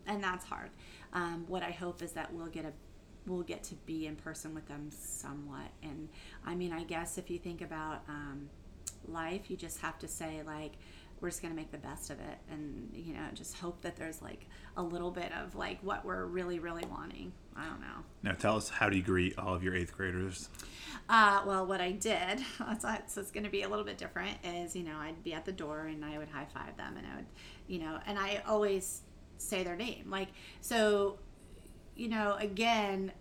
and 0.07 0.23
that's 0.23 0.45
hard. 0.45 0.71
Um, 1.13 1.45
what 1.49 1.63
I 1.63 1.71
hope 1.71 2.03
is 2.03 2.13
that 2.13 2.33
we'll 2.33 2.47
get 2.47 2.65
a 2.65 2.73
we'll 3.27 3.43
get 3.43 3.63
to 3.65 3.75
be 3.87 4.07
in 4.07 4.17
person 4.17 4.55
with 4.55 4.67
them 4.67 4.91
somewhat. 4.91 5.71
And 5.83 6.09
I 6.45 6.55
mean, 6.55 6.73
I 6.73 6.85
guess 6.85 7.19
if 7.19 7.31
you 7.31 7.39
think 7.39 7.63
about 7.63 8.03
um, 8.09 8.49
life, 9.09 9.51
you 9.51 9.57
just 9.57 9.81
have 9.81 9.99
to 10.01 10.09
say 10.09 10.43
like 10.47 10.73
we're 11.21 11.31
just 11.31 11.41
going 11.41 11.53
to 11.53 11.57
make 11.57 11.71
the 11.71 11.79
best 11.79 12.11
of 12.11 12.19
it 12.19 12.39
and 12.51 12.91
you 12.93 13.15
know 13.15 13.23
just 13.33 13.57
hope 13.57 13.81
that 13.81 13.97
there's 13.97 14.21
like 14.21 14.47
a 14.77 14.83
little 14.83 15.11
bit 15.11 15.31
of 15.33 15.55
like 15.55 15.79
what 15.83 16.05
we're 16.05 16.27
really 16.27 16.59
really 16.59 16.85
wanting. 16.91 17.33
I 17.57 17.65
don't 17.67 17.81
know. 17.81 18.05
Now 18.23 18.33
tell 18.33 18.57
us 18.57 18.69
how 18.69 18.91
do 18.91 18.97
you 18.97 19.03
greet 19.03 19.39
all 19.39 19.55
of 19.55 19.63
your 19.63 19.75
eighth 19.75 19.97
graders? 19.97 20.49
Uh, 21.09 21.43
well 21.47 21.67
what 21.67 21.81
i 21.81 21.93
did 21.93 22.41
so 22.79 23.21
it's 23.21 23.31
going 23.31 23.45
to 23.45 23.51
be 23.51 23.63
a 23.63 23.69
little 23.69 23.85
bit 23.85 23.99
different 23.99 24.39
is 24.43 24.75
you 24.75 24.83
know 24.83 24.97
i'd 25.01 25.23
be 25.23 25.35
at 25.35 25.45
the 25.45 25.53
door 25.53 25.87
and 25.87 26.03
i 26.05 26.17
would 26.17 26.29
high 26.29 26.47
five 26.47 26.75
them 26.79 26.97
and 26.97 27.07
i 27.07 27.17
would 27.17 27.27
you 27.67 27.79
know 27.79 27.99
and 28.07 28.19
i 28.19 28.41
always 28.47 29.03
say 29.39 29.63
their 29.63 29.77
name. 29.77 30.07
Like 30.09 30.29
so 30.61 31.19
you 31.97 32.09
know 32.09 32.37
again 32.39 33.13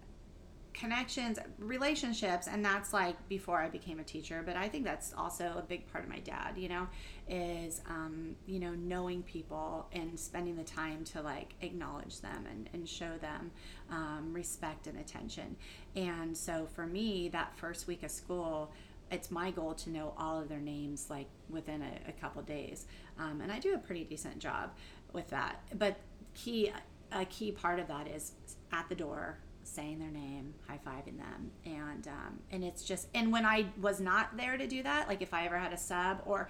connections, 0.74 1.38
relationships, 1.60 2.48
and 2.48 2.66
that's 2.66 2.94
like 2.94 3.16
before 3.30 3.62
I 3.62 3.70
became 3.70 4.00
a 4.00 4.04
teacher. 4.04 4.44
But 4.46 4.56
I 4.56 4.68
think 4.68 4.84
that's 4.84 5.14
also 5.14 5.54
a 5.58 5.62
big 5.62 5.90
part 5.92 6.04
of 6.04 6.10
my 6.10 6.20
dad. 6.20 6.58
You 6.58 6.70
know, 6.70 6.88
is 7.30 7.82
um, 7.88 8.36
you 8.46 8.60
know 8.60 8.74
knowing 8.74 9.24
people 9.24 9.88
and 9.94 10.20
spending 10.20 10.56
the 10.56 10.64
time 10.64 11.04
to 11.06 11.22
like 11.22 11.54
acknowledge 11.62 12.22
them 12.22 12.46
and, 12.50 12.70
and 12.74 12.90
show 12.90 13.18
them 13.22 13.52
um, 13.90 14.34
respect 14.34 14.88
and 14.88 15.00
attention. 15.00 15.56
And 15.96 16.36
so 16.36 16.68
for 16.74 16.86
me, 16.86 17.30
that 17.30 17.56
first 17.56 17.88
week 17.88 18.04
of 18.04 18.12
school. 18.12 18.72
It's 19.12 19.30
my 19.30 19.52
goal 19.52 19.76
to 19.76 19.92
know 19.92 20.16
all 20.18 20.42
of 20.42 20.50
their 20.50 20.62
names 20.62 21.08
like 21.08 21.28
within 21.48 21.84
a, 21.84 22.10
a 22.10 22.12
couple 22.14 22.42
days, 22.42 22.88
um, 23.20 23.42
and 23.42 23.52
I 23.52 23.60
do 23.60 23.76
a 23.76 23.78
pretty 23.78 24.06
decent 24.06 24.40
job 24.40 24.72
with 25.12 25.30
that. 25.30 25.62
But 25.78 25.98
key, 26.34 26.72
a 27.12 27.26
key 27.26 27.52
part 27.52 27.78
of 27.80 27.88
that 27.90 28.08
is 28.08 28.32
at 28.74 28.90
the 28.90 28.96
door 28.96 29.38
saying 29.66 30.00
their 30.00 30.12
name, 30.12 30.54
high 30.68 30.80
fiving 30.86 31.18
them, 31.18 31.52
and 31.66 32.08
um, 32.08 32.40
and 32.52 32.64
it's 32.64 32.84
just 32.84 33.08
and 33.14 33.32
when 33.32 33.46
I 33.46 33.68
was 33.80 34.02
not 34.02 34.36
there 34.36 34.58
to 34.58 34.68
do 34.68 34.84
that, 34.84 35.08
like 35.08 35.22
if 35.22 35.34
I 35.34 35.46
ever 35.46 35.58
had 35.58 35.72
a 35.72 35.78
sub 35.78 36.22
or 36.26 36.50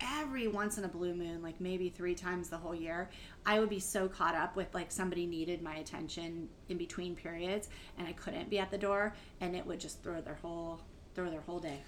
every 0.00 0.48
once 0.48 0.78
in 0.78 0.84
a 0.84 0.88
blue 0.88 1.14
moon, 1.14 1.42
like 1.42 1.60
maybe 1.60 1.88
three 1.88 2.14
times 2.14 2.48
the 2.48 2.56
whole 2.56 2.74
year, 2.74 3.10
I 3.46 3.58
would 3.58 3.68
be 3.68 3.80
so 3.80 4.08
caught 4.08 4.34
up 4.34 4.54
with 4.56 4.72
like 4.74 4.92
somebody 4.92 5.26
needed 5.26 5.62
my 5.62 5.76
attention 5.76 6.48
in 6.68 6.78
between 6.78 7.16
periods, 7.16 7.68
and 7.98 8.06
I 8.06 8.12
couldn't 8.12 8.50
be 8.50 8.58
at 8.58 8.70
the 8.70 8.78
door, 8.78 9.14
and 9.40 9.56
it 9.56 9.66
would 9.66 9.80
just 9.80 10.02
throw 10.02 10.20
their 10.20 10.38
whole 10.40 10.80
throw 11.14 11.30
their 11.30 11.42
whole 11.42 11.58
day. 11.58 11.80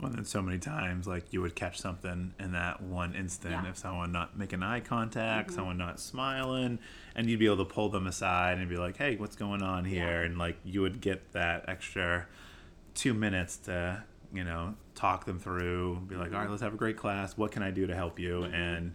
Well, 0.00 0.12
then 0.12 0.24
so 0.24 0.40
many 0.40 0.58
times, 0.58 1.08
like 1.08 1.32
you 1.32 1.42
would 1.42 1.56
catch 1.56 1.80
something 1.80 2.32
in 2.38 2.52
that 2.52 2.80
one 2.80 3.14
instant. 3.14 3.52
Yeah. 3.64 3.70
If 3.70 3.78
someone 3.78 4.12
not 4.12 4.38
making 4.38 4.62
eye 4.62 4.80
contact, 4.80 5.48
mm-hmm. 5.48 5.56
someone 5.56 5.76
not 5.76 5.98
smiling, 5.98 6.78
and 7.16 7.28
you'd 7.28 7.40
be 7.40 7.46
able 7.46 7.58
to 7.58 7.64
pull 7.64 7.88
them 7.88 8.06
aside 8.06 8.58
and 8.58 8.68
be 8.68 8.76
like, 8.76 8.96
"Hey, 8.96 9.16
what's 9.16 9.34
going 9.34 9.62
on 9.62 9.84
here?" 9.84 10.20
Yeah. 10.20 10.26
And 10.26 10.38
like 10.38 10.56
you 10.64 10.82
would 10.82 11.00
get 11.00 11.32
that 11.32 11.64
extra 11.68 12.26
two 12.94 13.12
minutes 13.12 13.56
to, 13.56 14.04
you 14.32 14.44
know, 14.44 14.74
talk 14.94 15.24
them 15.24 15.40
through. 15.40 16.02
Be 16.06 16.14
like, 16.14 16.32
"All 16.32 16.38
right, 16.38 16.50
let's 16.50 16.62
have 16.62 16.74
a 16.74 16.78
great 16.78 16.96
class. 16.96 17.36
What 17.36 17.50
can 17.50 17.64
I 17.64 17.72
do 17.72 17.88
to 17.88 17.94
help 17.94 18.20
you?" 18.20 18.42
Mm-hmm. 18.42 18.54
And 18.54 18.94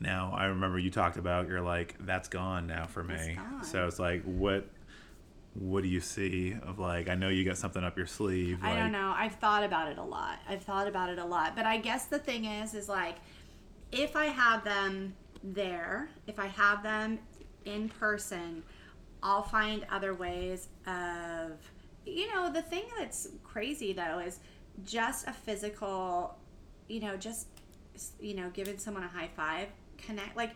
now 0.00 0.32
I 0.36 0.46
remember 0.46 0.80
you 0.80 0.90
talked 0.90 1.16
about 1.16 1.46
you're 1.46 1.60
like, 1.60 1.94
"That's 2.00 2.28
gone 2.28 2.66
now 2.66 2.86
for 2.86 3.04
me." 3.04 3.38
So 3.62 3.86
it's 3.86 4.00
like, 4.00 4.24
what 4.24 4.68
what 5.54 5.82
do 5.82 5.88
you 5.88 6.00
see 6.00 6.54
of 6.62 6.78
like 6.78 7.08
i 7.08 7.14
know 7.14 7.28
you 7.28 7.44
got 7.44 7.56
something 7.56 7.82
up 7.82 7.96
your 7.96 8.06
sleeve 8.06 8.62
like, 8.62 8.72
i 8.72 8.78
don't 8.78 8.92
know. 8.92 9.14
I've 9.16 9.34
thought 9.34 9.64
about 9.64 9.90
it 9.90 9.98
a 9.98 10.02
lot. 10.02 10.38
I've 10.48 10.62
thought 10.62 10.86
about 10.86 11.08
it 11.08 11.18
a 11.18 11.24
lot. 11.24 11.56
But 11.56 11.66
i 11.66 11.78
guess 11.78 12.06
the 12.06 12.18
thing 12.18 12.44
is 12.44 12.74
is 12.74 12.88
like 12.88 13.16
if 13.90 14.14
i 14.14 14.26
have 14.26 14.64
them 14.64 15.14
there 15.42 16.08
if 16.26 16.38
i 16.38 16.46
have 16.46 16.82
them 16.82 17.18
in 17.64 17.88
person 17.88 18.62
i'll 19.22 19.42
find 19.42 19.86
other 19.90 20.14
ways 20.14 20.68
of 20.86 21.52
you 22.04 22.32
know 22.34 22.52
the 22.52 22.62
thing 22.62 22.84
that's 22.98 23.28
crazy 23.44 23.92
though 23.92 24.18
is 24.18 24.40
just 24.84 25.26
a 25.26 25.32
physical 25.32 26.36
you 26.88 27.00
know 27.00 27.16
just 27.16 27.46
you 28.20 28.34
know 28.34 28.50
giving 28.50 28.78
someone 28.78 29.02
a 29.02 29.08
high 29.08 29.30
five 29.36 29.68
connect 29.96 30.36
like 30.36 30.52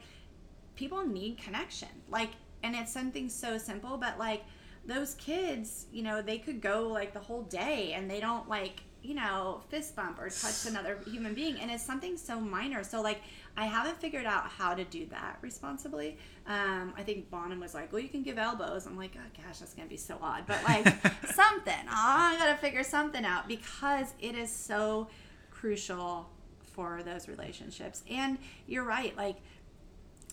people 0.77 1.07
need 1.07 1.39
connection. 1.39 1.89
Like 2.09 2.31
and 2.63 2.75
it's 2.75 2.93
something 2.93 3.29
so 3.29 3.59
simple 3.59 3.97
but 3.97 4.19
like 4.19 4.45
those 4.87 5.15
kids, 5.15 5.87
you 5.93 6.03
know, 6.03 6.23
they 6.23 6.39
could 6.39 6.61
go 6.61 6.89
like 6.89 7.13
the 7.13 7.21
whole 7.21 7.43
day 7.43 7.93
and 7.95 8.11
they 8.11 8.21
don't 8.21 8.49
like, 8.49 8.83
you 9.03 9.15
know, 9.15 9.61
fist 9.69 9.95
bump 9.97 10.19
or 10.21 10.29
touch 10.29 10.67
another 10.69 10.99
human 11.07 11.35
being. 11.35 11.61
And 11.61 11.71
it's 11.71 11.85
something 11.85 12.17
so 12.17 12.41
minor. 12.41 12.83
So, 12.85 13.01
like, 13.01 13.21
I 13.57 13.67
haven't 13.67 13.99
figured 13.99 14.27
out 14.27 14.49
how 14.49 14.75
to 14.75 14.85
do 14.85 15.07
that 15.07 15.39
responsibly. 15.43 16.17
Um, 16.47 16.95
I 16.97 17.03
think 17.03 17.31
Bonham 17.31 17.61
was 17.61 17.75
like, 17.75 17.93
well, 17.93 18.01
you 18.01 18.09
can 18.09 18.23
give 18.23 18.39
elbows. 18.39 18.87
I'm 18.87 18.97
like, 18.97 19.13
oh 19.17 19.43
gosh, 19.43 19.59
that's 19.59 19.75
going 19.75 19.87
to 19.87 19.91
be 19.91 19.99
so 19.99 20.17
odd. 20.23 20.45
But 20.47 20.65
like, 20.65 20.85
something. 21.33 21.75
Oh, 21.87 21.91
I 21.91 22.37
got 22.39 22.49
to 22.49 22.57
figure 22.57 22.83
something 22.83 23.25
out 23.25 23.49
because 23.49 24.15
it 24.21 24.35
is 24.35 24.51
so 24.51 25.09
crucial 25.51 26.29
for 26.73 27.03
those 27.05 27.29
relationships. 27.29 28.03
And 28.11 28.39
you're 28.67 28.85
right. 28.85 29.17
Like, 29.17 29.37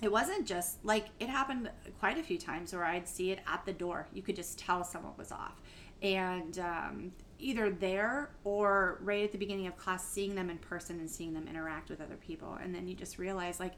it 0.01 0.11
wasn't 0.11 0.45
just 0.45 0.83
like 0.85 1.07
it 1.19 1.29
happened 1.29 1.69
quite 1.99 2.17
a 2.17 2.23
few 2.23 2.37
times 2.37 2.73
where 2.73 2.85
I'd 2.85 3.07
see 3.07 3.31
it 3.31 3.39
at 3.47 3.65
the 3.65 3.73
door. 3.73 4.07
You 4.13 4.21
could 4.21 4.35
just 4.35 4.57
tell 4.57 4.83
someone 4.83 5.13
was 5.17 5.31
off. 5.31 5.61
And 6.01 6.57
um, 6.59 7.11
either 7.39 7.69
there 7.69 8.29
or 8.45 8.99
right 9.01 9.23
at 9.23 9.31
the 9.33 9.37
beginning 9.37 9.67
of 9.67 9.77
class, 9.77 10.07
seeing 10.07 10.35
them 10.35 10.49
in 10.49 10.57
person 10.57 10.99
and 10.99 11.09
seeing 11.09 11.33
them 11.33 11.47
interact 11.47 11.89
with 11.89 11.99
other 11.99 12.15
people. 12.15 12.57
And 12.61 12.73
then 12.73 12.87
you 12.87 12.95
just 12.95 13.17
realize 13.17 13.59
like 13.59 13.73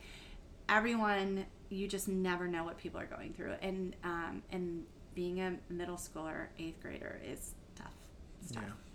everyone, 0.69 1.45
you 1.69 1.87
just 1.87 2.07
never 2.07 2.47
know 2.47 2.63
what 2.63 2.77
people 2.77 2.99
are 2.99 3.07
going 3.07 3.33
through. 3.33 3.53
And, 3.61 3.95
um, 4.03 4.43
and 4.51 4.83
being 5.15 5.41
a 5.41 5.57
middle 5.69 5.97
schooler, 5.97 6.47
eighth 6.59 6.81
grader 6.81 7.19
is 7.25 7.55
tough. 7.75 7.95
It's 8.43 8.51
tough. 8.51 8.63
Yeah. 8.67 8.90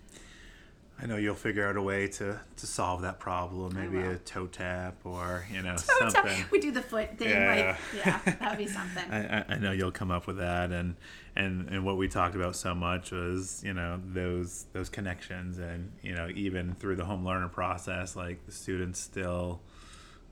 I 0.99 1.05
know 1.05 1.17
you'll 1.17 1.35
figure 1.35 1.67
out 1.67 1.77
a 1.77 1.81
way 1.81 2.07
to, 2.07 2.39
to 2.55 2.65
solve 2.65 3.03
that 3.03 3.19
problem. 3.19 3.75
Maybe 3.75 3.99
a 3.99 4.17
toe 4.17 4.47
tap 4.47 4.95
or 5.03 5.45
you 5.51 5.61
know 5.61 5.75
toe 5.75 6.09
something. 6.09 6.23
Tap. 6.23 6.51
We 6.51 6.59
do 6.59 6.71
the 6.71 6.81
foot 6.81 7.17
thing. 7.17 7.29
Yeah, 7.29 7.75
like, 7.93 8.05
yeah 8.25 8.35
that'd 8.39 8.57
be 8.57 8.67
something. 8.67 9.03
I, 9.11 9.45
I 9.47 9.57
know 9.59 9.71
you'll 9.71 9.91
come 9.91 10.09
up 10.09 10.25
with 10.25 10.37
that, 10.37 10.71
and 10.71 10.95
and 11.35 11.69
and 11.69 11.85
what 11.85 11.97
we 11.97 12.07
talked 12.07 12.35
about 12.35 12.55
so 12.55 12.73
much 12.73 13.11
was 13.11 13.61
you 13.63 13.73
know 13.73 14.01
those 14.07 14.65
those 14.73 14.89
connections, 14.89 15.59
and 15.59 15.91
you 16.01 16.15
know 16.15 16.29
even 16.33 16.73
through 16.73 16.95
the 16.95 17.05
home 17.05 17.23
learner 17.23 17.49
process, 17.49 18.15
like 18.15 18.45
the 18.47 18.51
students 18.51 18.99
still 18.99 19.61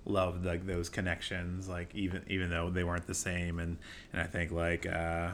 loved 0.07 0.45
like 0.45 0.67
those 0.67 0.87
connections 0.87 1.67
like 1.67 1.89
even 1.95 2.21
even 2.27 2.51
though 2.51 2.69
they 2.69 2.83
weren't 2.83 3.07
the 3.07 3.13
same 3.15 3.57
and 3.57 3.75
and 4.13 4.21
i 4.21 4.25
think 4.25 4.51
like 4.51 4.85
uh 4.85 5.31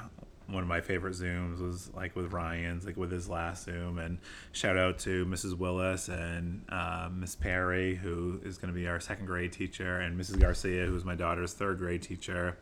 one 0.51 0.63
of 0.63 0.69
my 0.69 0.81
favorite 0.81 1.13
zooms 1.13 1.61
was 1.61 1.89
like 1.93 2.15
with 2.15 2.33
Ryan's, 2.33 2.85
like 2.85 2.97
with 2.97 3.11
his 3.11 3.29
last 3.29 3.65
zoom. 3.65 3.97
And 3.97 4.19
shout 4.51 4.77
out 4.77 4.99
to 4.99 5.25
Mrs. 5.25 5.57
Willis 5.57 6.09
and 6.09 6.63
uh, 6.69 7.09
Miss 7.13 7.35
Perry, 7.35 7.95
who 7.95 8.39
is 8.43 8.57
going 8.57 8.73
to 8.73 8.79
be 8.79 8.87
our 8.87 8.99
second 8.99 9.25
grade 9.25 9.53
teacher, 9.53 9.99
and 9.99 10.19
Mrs. 10.19 10.39
Garcia, 10.39 10.85
who's 10.85 11.05
my 11.05 11.15
daughter's 11.15 11.53
third 11.53 11.77
grade 11.77 12.01
teacher. 12.01 12.57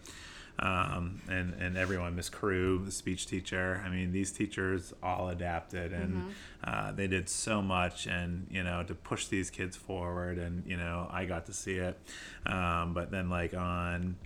Um, 0.62 1.22
and 1.30 1.54
and 1.54 1.78
everyone, 1.78 2.18
Miss 2.18 2.28
Crew, 2.28 2.82
the 2.84 2.92
speech 2.92 3.28
teacher. 3.28 3.82
I 3.86 3.90
mean, 3.90 4.12
these 4.12 4.34
teachers 4.34 4.94
all 5.02 5.30
adapted, 5.30 5.94
and 5.94 6.14
mm-hmm. 6.14 6.30
uh, 6.66 6.92
they 6.92 7.08
did 7.08 7.30
so 7.30 7.62
much, 7.62 8.08
and 8.08 8.46
you 8.52 8.64
know, 8.64 8.84
to 8.84 8.94
push 8.94 9.28
these 9.28 9.50
kids 9.50 9.78
forward. 9.78 10.38
And 10.38 10.66
you 10.66 10.76
know, 10.76 11.08
I 11.10 11.24
got 11.24 11.46
to 11.46 11.54
see 11.54 11.76
it. 11.76 11.98
Um, 12.46 12.94
but 12.94 13.10
then, 13.10 13.30
like 13.30 13.54
on 13.54 14.18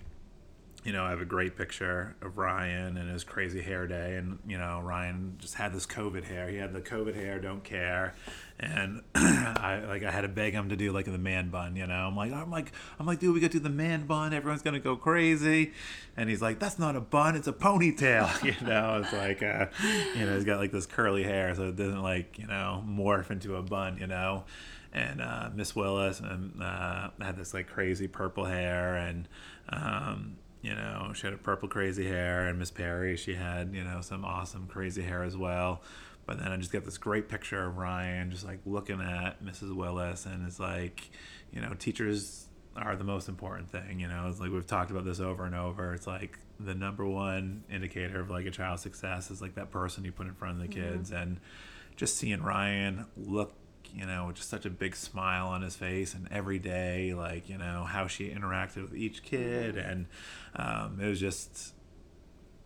you 0.83 0.91
know, 0.91 1.05
I 1.05 1.11
have 1.11 1.21
a 1.21 1.25
great 1.25 1.55
picture 1.55 2.15
of 2.21 2.37
Ryan 2.37 2.97
and 2.97 3.09
his 3.09 3.23
crazy 3.23 3.61
hair 3.61 3.87
day. 3.87 4.17
And, 4.17 4.39
you 4.45 4.57
know, 4.57 4.81
Ryan 4.83 5.37
just 5.39 5.53
had 5.53 5.73
this 5.73 5.85
COVID 5.85 6.25
hair. 6.25 6.49
He 6.49 6.57
had 6.57 6.73
the 6.73 6.81
COVID 6.81 7.15
hair, 7.15 7.39
don't 7.39 7.63
care. 7.63 8.15
And 8.59 9.01
I 9.15 9.81
like 9.87 10.03
I 10.03 10.11
had 10.11 10.21
to 10.21 10.27
beg 10.27 10.53
him 10.53 10.69
to 10.69 10.75
do 10.75 10.91
like 10.91 11.05
the 11.05 11.17
man 11.17 11.49
bun, 11.49 11.77
you 11.77 11.87
know. 11.87 12.07
I'm 12.07 12.17
like, 12.17 12.33
I'm 12.33 12.51
like, 12.51 12.73
I'm 12.99 13.05
like, 13.05 13.19
dude, 13.19 13.33
we 13.33 13.39
gotta 13.39 13.53
do 13.53 13.59
the 13.59 13.69
man 13.69 14.05
bun. 14.05 14.33
Everyone's 14.33 14.61
gonna 14.61 14.79
go 14.79 14.97
crazy. 14.97 15.71
And 16.17 16.29
he's 16.29 16.41
like, 16.41 16.59
that's 16.59 16.77
not 16.77 16.95
a 16.97 17.01
bun, 17.01 17.35
it's 17.35 17.47
a 17.47 17.53
ponytail. 17.53 18.43
you 18.61 18.67
know, 18.67 19.01
it's 19.03 19.13
like, 19.13 19.41
uh, 19.41 19.67
you 20.15 20.25
know, 20.25 20.35
he's 20.35 20.43
got 20.43 20.59
like 20.59 20.71
this 20.71 20.85
curly 20.85 21.23
hair, 21.23 21.55
so 21.55 21.69
it 21.69 21.77
doesn't 21.77 22.03
like, 22.03 22.37
you 22.37 22.47
know, 22.47 22.83
morph 22.85 23.31
into 23.31 23.55
a 23.55 23.61
bun, 23.63 23.97
you 23.97 24.07
know. 24.07 24.43
And 24.91 25.21
uh, 25.21 25.49
Miss 25.55 25.75
Willis 25.75 26.19
and 26.19 26.61
uh, 26.61 27.09
had 27.19 27.37
this 27.37 27.53
like 27.53 27.67
crazy 27.67 28.09
purple 28.09 28.45
hair 28.45 28.95
and. 28.95 29.29
Um, 29.69 30.35
you 30.63 30.73
know, 30.73 31.11
she 31.13 31.27
had 31.27 31.33
a 31.33 31.37
purple 31.37 31.67
crazy 31.67 32.07
hair, 32.07 32.47
and 32.47 32.57
Miss 32.57 32.71
Perry, 32.71 33.17
she 33.17 33.35
had, 33.35 33.75
you 33.75 33.83
know, 33.83 33.99
some 33.99 34.23
awesome 34.23 34.65
crazy 34.65 35.03
hair 35.03 35.21
as 35.21 35.35
well. 35.35 35.81
But 36.25 36.39
then 36.39 36.53
I 36.53 36.57
just 36.57 36.71
get 36.71 36.85
this 36.85 36.97
great 36.97 37.27
picture 37.27 37.65
of 37.65 37.77
Ryan 37.77 38.31
just 38.31 38.45
like 38.45 38.59
looking 38.65 39.01
at 39.01 39.43
Mrs. 39.43 39.75
Willis, 39.75 40.25
and 40.25 40.47
it's 40.47 40.61
like, 40.61 41.11
you 41.51 41.59
know, 41.59 41.73
teachers 41.73 42.47
are 42.77 42.95
the 42.95 43.03
most 43.03 43.27
important 43.27 43.69
thing. 43.71 43.99
You 43.99 44.07
know, 44.07 44.27
it's 44.29 44.39
like 44.39 44.51
we've 44.51 44.65
talked 44.65 44.89
about 44.89 45.03
this 45.03 45.19
over 45.19 45.43
and 45.43 45.53
over. 45.53 45.93
It's 45.93 46.07
like 46.07 46.39
the 46.61 46.73
number 46.73 47.05
one 47.05 47.65
indicator 47.69 48.21
of 48.21 48.29
like 48.29 48.45
a 48.45 48.51
child's 48.51 48.81
success 48.81 49.31
is 49.31 49.41
like 49.41 49.55
that 49.55 49.69
person 49.69 50.05
you 50.05 50.13
put 50.13 50.27
in 50.27 50.33
front 50.33 50.61
of 50.61 50.69
the 50.69 50.73
mm-hmm. 50.73 50.93
kids, 50.93 51.11
and 51.11 51.41
just 51.97 52.17
seeing 52.17 52.41
Ryan 52.41 53.05
look 53.17 53.53
you 53.93 54.05
know, 54.05 54.31
just 54.33 54.49
such 54.49 54.65
a 54.65 54.69
big 54.69 54.95
smile 54.95 55.47
on 55.47 55.61
his 55.61 55.75
face, 55.75 56.13
and 56.13 56.27
every 56.31 56.59
day, 56.59 57.13
like 57.13 57.49
you 57.49 57.57
know, 57.57 57.83
how 57.83 58.07
she 58.07 58.29
interacted 58.29 58.81
with 58.83 58.95
each 58.95 59.23
kid, 59.23 59.77
and 59.77 60.07
um, 60.55 60.99
it 61.01 61.07
was 61.07 61.19
just 61.19 61.73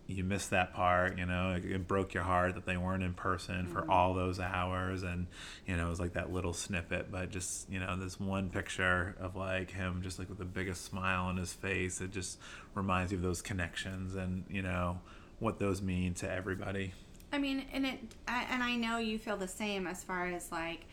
you 0.08 0.24
missed 0.24 0.52
that 0.52 0.74
part, 0.74 1.18
you 1.18 1.26
know, 1.26 1.54
it, 1.54 1.66
it, 1.66 1.88
broke 1.88 2.13
your 2.13 2.24
heart 2.24 2.56
that 2.56 2.66
they 2.66 2.78
weren't 2.78 3.04
in 3.04 3.13
person 3.13 3.63
mm-hmm. 3.66 3.74
for 3.74 3.90
all 3.92 4.13
those 4.13 4.40
hours. 4.40 5.04
And, 5.04 5.28
you 5.66 5.76
know, 5.76 5.88
it 5.88 5.90
was 5.90 6.00
like 6.00 6.13
that 6.13 6.32
little 6.32 6.54
snippet, 6.54 7.12
but 7.12 7.30
just, 7.30 7.70
you 7.70 7.80
know, 7.80 7.98
this 7.98 8.20
one 8.20 8.50
picture 8.50 9.16
of 9.20 9.36
like 9.36 9.72
him 9.72 10.02
just 10.02 10.18
like 10.18 10.30
with 10.30 10.38
the 10.38 10.46
biggest 10.46 10.86
smile 10.86 11.26
on 11.26 11.36
his 11.36 11.52
face, 11.52 12.00
it 12.00 12.12
just 12.12 12.40
reminds 12.74 13.12
you 13.12 13.18
of 13.18 13.24
those 13.24 13.42
connections 13.42 14.16
and, 14.16 14.46
you 14.50 14.62
know, 14.62 15.00
what 15.40 15.60
those 15.60 15.82
mean 15.82 16.13
to 16.16 16.32
everybody. 16.32 16.94
I 17.34 17.38
mean, 17.38 17.66
and 17.74 17.86
it, 17.86 18.00
and 18.28 18.63
I 18.63 18.76
know 18.78 19.00
you 19.00 19.20
feel 19.20 19.36
the 19.36 19.48
same 19.48 19.86
as 19.86 20.04
far 20.04 20.28
as 20.28 20.52
like, 20.54 20.86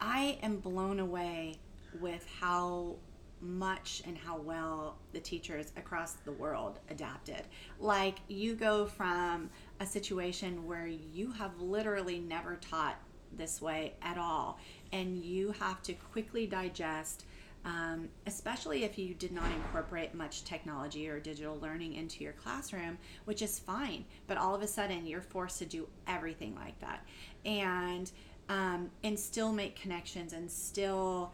I 0.00 0.38
am 0.42 0.58
blown 0.58 1.00
away 1.00 1.58
with 2.00 2.26
how 2.40 2.96
much 3.40 4.02
and 4.06 4.18
how 4.18 4.36
well 4.38 4.96
the 5.12 5.20
teachers 5.20 5.72
across 5.76 6.14
the 6.24 6.32
world 6.32 6.80
adapted. 6.90 7.42
Like, 7.78 8.18
you 8.28 8.54
go 8.54 8.86
from 8.86 9.50
a 9.80 9.86
situation 9.86 10.66
where 10.66 10.86
you 10.86 11.30
have 11.32 11.60
literally 11.60 12.18
never 12.18 12.56
taught 12.56 12.96
this 13.36 13.60
way 13.60 13.94
at 14.02 14.18
all, 14.18 14.58
and 14.92 15.18
you 15.18 15.52
have 15.52 15.82
to 15.82 15.92
quickly 15.92 16.46
digest. 16.46 17.24
Um, 17.64 18.08
especially 18.26 18.84
if 18.84 18.96
you 18.96 19.14
did 19.14 19.32
not 19.32 19.50
incorporate 19.50 20.14
much 20.14 20.44
technology 20.44 21.08
or 21.08 21.18
digital 21.18 21.58
learning 21.58 21.94
into 21.94 22.22
your 22.22 22.32
classroom, 22.32 22.96
which 23.24 23.42
is 23.42 23.58
fine. 23.58 24.04
But 24.28 24.38
all 24.38 24.54
of 24.54 24.62
a 24.62 24.66
sudden, 24.66 25.06
you're 25.06 25.20
forced 25.20 25.58
to 25.58 25.66
do 25.66 25.88
everything 26.06 26.54
like 26.54 26.78
that. 26.78 27.04
And 27.44 28.10
um, 28.48 28.90
and 29.04 29.18
still 29.18 29.52
make 29.52 29.80
connections 29.80 30.32
and 30.32 30.50
still 30.50 31.32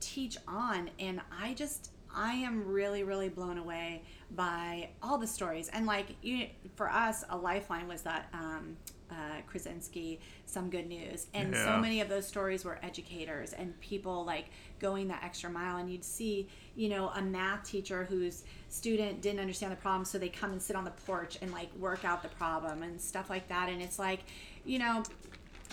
teach 0.00 0.36
on. 0.46 0.90
And 0.98 1.20
I 1.40 1.54
just, 1.54 1.90
I 2.14 2.34
am 2.34 2.66
really, 2.66 3.02
really 3.02 3.28
blown 3.28 3.58
away 3.58 4.02
by 4.34 4.90
all 5.02 5.18
the 5.18 5.26
stories. 5.26 5.68
And 5.72 5.86
like 5.86 6.16
you, 6.22 6.46
for 6.76 6.90
us, 6.90 7.24
a 7.30 7.36
lifeline 7.36 7.88
was 7.88 8.02
that 8.02 8.28
um, 8.32 8.76
uh, 9.10 9.40
Krasinski, 9.46 10.20
some 10.46 10.70
good 10.70 10.88
news, 10.88 11.26
and 11.34 11.52
yeah. 11.52 11.64
so 11.64 11.80
many 11.80 12.00
of 12.00 12.08
those 12.08 12.26
stories 12.26 12.64
were 12.64 12.78
educators 12.82 13.52
and 13.52 13.78
people 13.80 14.24
like 14.24 14.46
going 14.78 15.08
that 15.08 15.22
extra 15.24 15.50
mile. 15.50 15.78
And 15.78 15.90
you'd 15.90 16.04
see, 16.04 16.48
you 16.76 16.88
know, 16.88 17.08
a 17.08 17.22
math 17.22 17.64
teacher 17.64 18.04
whose 18.04 18.44
student 18.68 19.20
didn't 19.20 19.40
understand 19.40 19.72
the 19.72 19.76
problem, 19.76 20.04
so 20.04 20.18
they 20.18 20.28
come 20.28 20.52
and 20.52 20.62
sit 20.62 20.76
on 20.76 20.84
the 20.84 20.92
porch 20.92 21.38
and 21.42 21.50
like 21.52 21.74
work 21.76 22.04
out 22.04 22.22
the 22.22 22.28
problem 22.28 22.82
and 22.82 23.00
stuff 23.00 23.30
like 23.30 23.48
that. 23.48 23.68
And 23.68 23.82
it's 23.82 23.98
like, 23.98 24.20
you 24.64 24.78
know, 24.78 25.02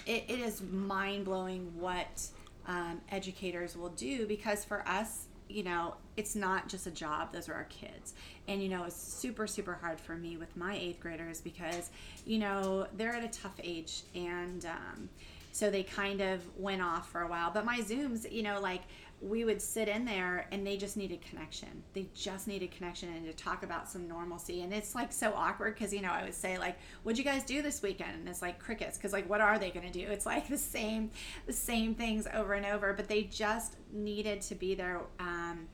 it, 0.07 0.23
it 0.27 0.39
is 0.39 0.61
mind 0.61 1.25
blowing 1.25 1.71
what 1.77 2.27
um, 2.65 3.01
educators 3.11 3.75
will 3.77 3.89
do 3.89 4.25
because 4.25 4.65
for 4.65 4.87
us, 4.87 5.25
you 5.49 5.63
know, 5.63 5.95
it's 6.17 6.35
not 6.35 6.67
just 6.67 6.87
a 6.87 6.91
job, 6.91 7.31
those 7.31 7.47
are 7.47 7.53
our 7.53 7.65
kids. 7.65 8.13
And, 8.47 8.61
you 8.61 8.69
know, 8.69 8.83
it's 8.85 8.95
super, 8.95 9.47
super 9.47 9.73
hard 9.73 9.99
for 9.99 10.15
me 10.15 10.37
with 10.37 10.55
my 10.57 10.75
eighth 10.75 10.99
graders 10.99 11.41
because, 11.41 11.89
you 12.25 12.39
know, 12.39 12.87
they're 12.97 13.13
at 13.13 13.23
a 13.23 13.29
tough 13.29 13.59
age 13.63 14.01
and, 14.15 14.65
um, 14.65 15.09
so 15.51 15.71
they 15.71 15.83
kind 15.83 16.21
of 16.21 16.41
went 16.57 16.81
off 16.81 17.09
for 17.09 17.21
a 17.21 17.27
while. 17.27 17.49
But 17.51 17.65
my 17.65 17.79
Zooms, 17.79 18.31
you 18.31 18.43
know, 18.43 18.59
like 18.61 18.81
we 19.19 19.43
would 19.43 19.61
sit 19.61 19.87
in 19.87 20.05
there 20.05 20.47
and 20.51 20.65
they 20.65 20.77
just 20.77 20.95
needed 20.95 21.21
connection. 21.21 21.83
They 21.93 22.07
just 22.13 22.47
needed 22.47 22.69
connection 22.71 23.09
and 23.09 23.25
to 23.25 23.33
talk 23.33 23.63
about 23.63 23.89
some 23.89 24.07
normalcy. 24.07 24.61
And 24.61 24.71
it's 24.71 24.93
like 24.93 25.11
so 25.11 25.33
awkward 25.33 25.73
because, 25.73 25.91
you 25.91 26.01
know, 26.01 26.11
I 26.11 26.23
would 26.23 26.35
say, 26.35 26.59
like, 26.59 26.77
what'd 27.01 27.17
you 27.17 27.23
guys 27.23 27.43
do 27.43 27.63
this 27.63 27.81
weekend? 27.81 28.11
And 28.11 28.29
it's 28.29 28.43
like 28.43 28.59
crickets 28.59 28.95
because, 28.97 29.13
like, 29.13 29.27
what 29.27 29.41
are 29.41 29.57
they 29.57 29.71
going 29.71 29.91
to 29.91 29.91
do? 29.91 30.07
It's 30.07 30.25
like 30.27 30.47
the 30.47 30.57
same, 30.57 31.09
the 31.47 31.53
same 31.53 31.95
things 31.95 32.27
over 32.31 32.53
and 32.53 32.65
over. 32.65 32.93
But 32.93 33.07
they 33.07 33.23
just 33.23 33.75
needed 33.91 34.41
to 34.41 34.55
be 34.55 34.75
there 34.75 35.01
um, 35.19 35.67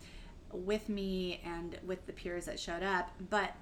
with 0.54 0.88
me 0.88 1.42
and 1.44 1.78
with 1.86 2.06
the 2.06 2.14
peers 2.14 2.46
that 2.46 2.60
showed 2.60 2.84
up. 2.84 3.12
But 3.30 3.54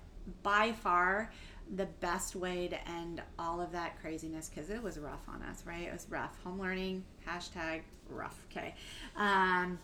by 0.44 0.74
far, 0.74 1.32
the 1.76 1.86
best 1.86 2.36
way 2.36 2.68
to 2.68 2.90
end 2.90 3.22
all 3.40 3.62
of 3.62 3.72
that 3.72 4.00
craziness 4.02 4.50
because 4.50 4.70
it 4.70 4.82
was 4.82 5.00
rough 5.00 5.28
on 5.28 5.42
us, 5.44 5.64
right? 5.66 5.84
It 5.84 5.94
was 5.94 6.06
rough. 6.10 6.38
Home 6.44 6.60
learning, 6.60 7.04
hashtag 7.28 7.82
rough, 8.10 8.38
okay? 8.52 8.76
Um, 9.16 9.80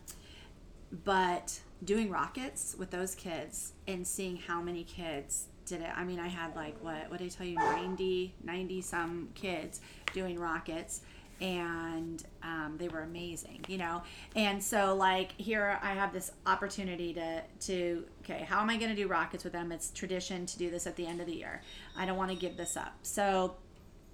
but 1.06 1.60
doing 1.84 2.10
rockets 2.10 2.76
with 2.78 2.91
those 2.91 3.15
kids 3.15 3.73
and 3.88 4.06
seeing 4.06 4.38
how 4.38 4.62
many 4.62 4.84
kids 4.84 5.47
did 5.65 5.82
it. 5.82 5.89
I 5.95 6.04
mean, 6.04 6.19
I 6.19 6.28
had 6.28 6.56
like, 6.56 6.76
what, 6.82 7.10
what 7.10 7.19
did 7.19 7.26
I 7.26 7.30
tell 7.30 7.45
you, 7.45 7.56
90, 7.56 8.34
90 8.43 8.82
some 8.82 9.30
kids 9.36 9.82
doing 10.13 10.39
rockets 10.39 11.02
and 11.41 12.23
um, 12.43 12.76
they 12.78 12.88
were 12.88 13.02
amazing 13.02 13.63
you 13.67 13.78
know? 13.78 14.02
And 14.36 14.63
so 14.63 14.95
like 14.95 15.32
here 15.39 15.80
i 15.82 15.93
have 15.93 16.13
this 16.13 16.32
opportunity 16.45 17.13
to 17.13 17.41
to 17.67 18.06
okay 18.23 18.45
how 18.47 18.62
am 18.62 18.69
i 18.69 18.78
going 18.78 18.89
to 18.89 18.95
do 18.95 19.08
rockets 19.08 19.43
with 19.43 19.54
them? 19.54 19.71
It's 19.71 19.91
tradition 19.91 20.45
to 20.45 20.58
do 20.58 20.69
this 20.69 20.88
at 20.88 20.95
the 20.95 21.06
end 21.06 21.21
of 21.21 21.28
the 21.28 21.36
year. 21.36 21.62
I 21.95 22.06
don't 22.06 22.17
want 22.17 22.32
to 22.32 22.38
give 22.38 22.58
this 22.58 22.78
up. 22.78 22.93
So 23.04 23.56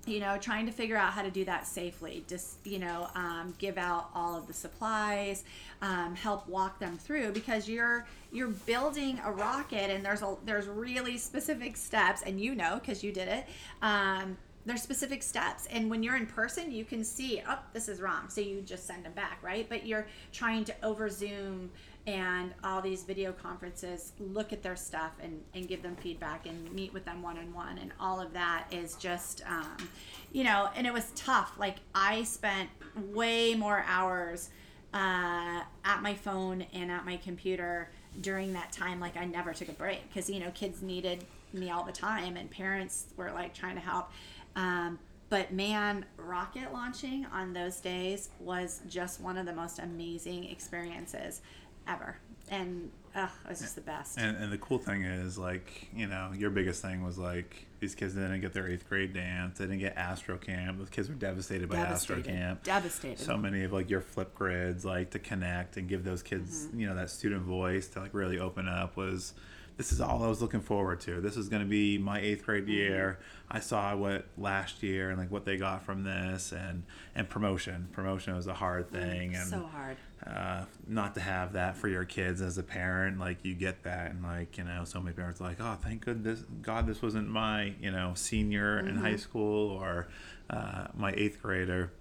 you 0.05 0.19
know 0.19 0.37
trying 0.37 0.65
to 0.65 0.71
figure 0.71 0.97
out 0.97 1.13
how 1.13 1.21
to 1.21 1.31
do 1.31 1.45
that 1.45 1.65
safely 1.65 2.25
just 2.27 2.65
you 2.65 2.79
know 2.79 3.07
um, 3.15 3.53
give 3.57 3.77
out 3.77 4.09
all 4.13 4.35
of 4.35 4.47
the 4.47 4.53
supplies 4.53 5.43
um, 5.81 6.15
help 6.15 6.47
walk 6.47 6.79
them 6.79 6.97
through 6.97 7.31
because 7.31 7.69
you're 7.69 8.05
you're 8.31 8.49
building 8.49 9.19
a 9.25 9.31
rocket 9.31 9.89
and 9.89 10.03
there's 10.03 10.21
a 10.21 10.35
there's 10.45 10.67
really 10.67 11.17
specific 11.17 11.77
steps 11.77 12.21
and 12.23 12.39
you 12.39 12.53
know 12.53 12.79
because 12.79 13.03
you 13.03 13.11
did 13.11 13.27
it 13.27 13.45
um, 13.81 14.37
there's 14.65 14.81
specific 14.81 15.23
steps. 15.23 15.67
And 15.71 15.89
when 15.89 16.03
you're 16.03 16.15
in 16.15 16.25
person 16.25 16.71
you 16.71 16.85
can 16.85 17.03
see 17.03 17.41
oh 17.47 17.59
this 17.73 17.87
is 17.87 18.01
wrong. 18.01 18.29
So 18.29 18.41
you 18.41 18.61
just 18.61 18.85
send 18.85 19.05
them 19.05 19.13
back 19.13 19.39
right? 19.41 19.67
But 19.67 19.85
you're 19.85 20.07
trying 20.31 20.65
to 20.65 20.75
over 20.83 21.09
zoom 21.09 21.71
and 22.05 22.53
all 22.63 22.81
these 22.81 23.03
video 23.03 23.31
conferences 23.31 24.11
look 24.19 24.51
at 24.51 24.61
their 24.61 24.75
stuff 24.75 25.11
and, 25.21 25.41
and 25.53 25.67
give 25.67 25.81
them 25.81 25.95
feedback 25.95 26.45
and 26.45 26.71
meet 26.73 26.93
with 26.93 27.05
them 27.05 27.21
one-on-one. 27.21 27.77
And 27.77 27.93
all 27.97 28.19
of 28.19 28.33
that 28.33 28.65
is 28.71 28.95
just 28.95 29.41
um, 29.47 29.89
you 30.31 30.43
know 30.43 30.69
and 30.75 30.87
it 30.87 30.93
was 30.93 31.11
tough. 31.15 31.53
Like 31.57 31.77
i 31.93 32.23
spent 32.23 32.69
way 32.95 33.55
more 33.55 33.83
hours 33.87 34.49
uh, 34.93 35.61
at 35.83 36.01
my 36.01 36.13
phone 36.13 36.65
and 36.73 36.91
at 36.91 37.05
my 37.05 37.17
computer 37.17 37.89
during 38.21 38.53
that 38.53 38.71
time. 38.71 38.99
Like 38.99 39.17
i 39.17 39.25
never 39.25 39.53
took 39.53 39.69
a 39.69 39.73
break 39.73 40.07
because 40.09 40.29
you 40.29 40.39
know 40.39 40.51
kids 40.51 40.81
needed 40.81 41.25
me 41.53 41.69
all 41.69 41.83
the 41.83 41.91
time 41.91 42.35
and 42.35 42.49
parents 42.49 43.05
were 43.15 43.31
like 43.31 43.53
trying 43.53 43.75
to 43.75 43.81
help 43.81 44.09
um, 44.55 44.99
but 45.29 45.51
man, 45.51 46.05
rocket 46.17 46.71
launching 46.71 47.25
on 47.33 47.53
those 47.53 47.79
days 47.79 48.29
was 48.39 48.81
just 48.87 49.19
one 49.19 49.37
of 49.37 49.45
the 49.45 49.53
most 49.53 49.79
amazing 49.79 50.43
experiences 50.43 51.41
ever. 51.87 52.17
And 52.49 52.91
uh, 53.15 53.27
it 53.45 53.49
was 53.49 53.59
just 53.59 53.75
the 53.75 53.81
best. 53.81 54.19
And, 54.19 54.37
and 54.37 54.51
the 54.51 54.57
cool 54.57 54.77
thing 54.77 55.03
is, 55.03 55.37
like, 55.37 55.87
you 55.95 56.07
know, 56.07 56.31
your 56.37 56.49
biggest 56.49 56.81
thing 56.81 57.03
was 57.03 57.17
like 57.17 57.65
these 57.79 57.95
kids 57.95 58.13
didn't 58.13 58.41
get 58.41 58.53
their 58.53 58.67
eighth 58.67 58.87
grade 58.87 59.13
dance. 59.13 59.57
They 59.57 59.65
didn't 59.65 59.79
get 59.79 59.97
Astro 59.97 60.37
Camp. 60.37 60.79
The 60.83 60.91
kids 60.91 61.09
were 61.09 61.15
devastated 61.15 61.67
by 61.67 61.77
devastated. 61.77 62.19
Astro 62.19 62.33
Camp. 62.33 62.63
Devastated. 62.63 63.19
So 63.19 63.37
many 63.37 63.63
of 63.63 63.73
like 63.73 63.89
your 63.89 64.01
Flipgrids, 64.01 64.83
like 64.83 65.09
to 65.11 65.19
connect 65.19 65.77
and 65.77 65.87
give 65.87 66.03
those 66.03 66.21
kids, 66.21 66.67
mm-hmm. 66.67 66.79
you 66.81 66.87
know, 66.87 66.95
that 66.95 67.09
student 67.09 67.41
voice 67.41 67.87
to 67.89 68.01
like 68.01 68.13
really 68.13 68.39
open 68.39 68.67
up 68.67 68.97
was 68.97 69.33
this 69.77 69.91
is 69.91 69.99
all 69.99 70.23
I 70.23 70.27
was 70.27 70.41
looking 70.41 70.61
forward 70.61 70.99
to. 71.01 71.19
This 71.19 71.35
is 71.35 71.49
going 71.49 71.63
to 71.63 71.67
be 71.67 71.97
my 71.97 72.19
eighth 72.19 72.45
grade 72.45 72.67
year. 72.67 73.19
I 73.49 73.59
saw 73.59 73.95
what 73.95 74.25
last 74.37 74.83
year 74.83 75.09
and 75.09 75.17
like 75.19 75.31
what 75.31 75.45
they 75.45 75.57
got 75.57 75.83
from 75.83 76.03
this, 76.03 76.51
and 76.51 76.83
and 77.15 77.27
promotion. 77.29 77.89
Promotion 77.91 78.35
was 78.35 78.47
a 78.47 78.53
hard 78.53 78.91
thing, 78.91 79.35
and 79.35 79.47
so 79.49 79.63
hard. 79.71 79.97
uh, 80.25 80.65
not 80.87 81.15
to 81.15 81.21
have 81.21 81.53
that 81.53 81.75
for 81.75 81.87
your 81.87 82.05
kids 82.05 82.41
as 82.41 82.57
a 82.57 82.63
parent 82.63 83.19
like 83.19 83.43
you 83.43 83.53
get 83.53 83.83
that 83.83 84.11
and 84.11 84.23
like 84.23 84.57
you 84.57 84.63
know 84.63 84.83
so 84.85 84.99
many 84.99 85.13
parents 85.15 85.41
are 85.41 85.45
like 85.45 85.57
oh 85.59 85.77
thank 85.81 86.05
good 86.05 86.23
this 86.23 86.39
god 86.61 86.87
this 86.87 87.01
wasn't 87.01 87.27
my 87.27 87.73
you 87.81 87.91
know 87.91 88.13
senior 88.15 88.79
in 88.79 88.95
high 88.97 89.15
school 89.17 89.69
or 89.71 90.07
uh, 90.49 90.87
my 90.95 91.11
eighth 91.17 91.41
grader 91.41 91.91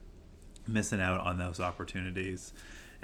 missing 0.69 1.01
out 1.01 1.21
on 1.21 1.39
those 1.39 1.59
opportunities 1.59 2.53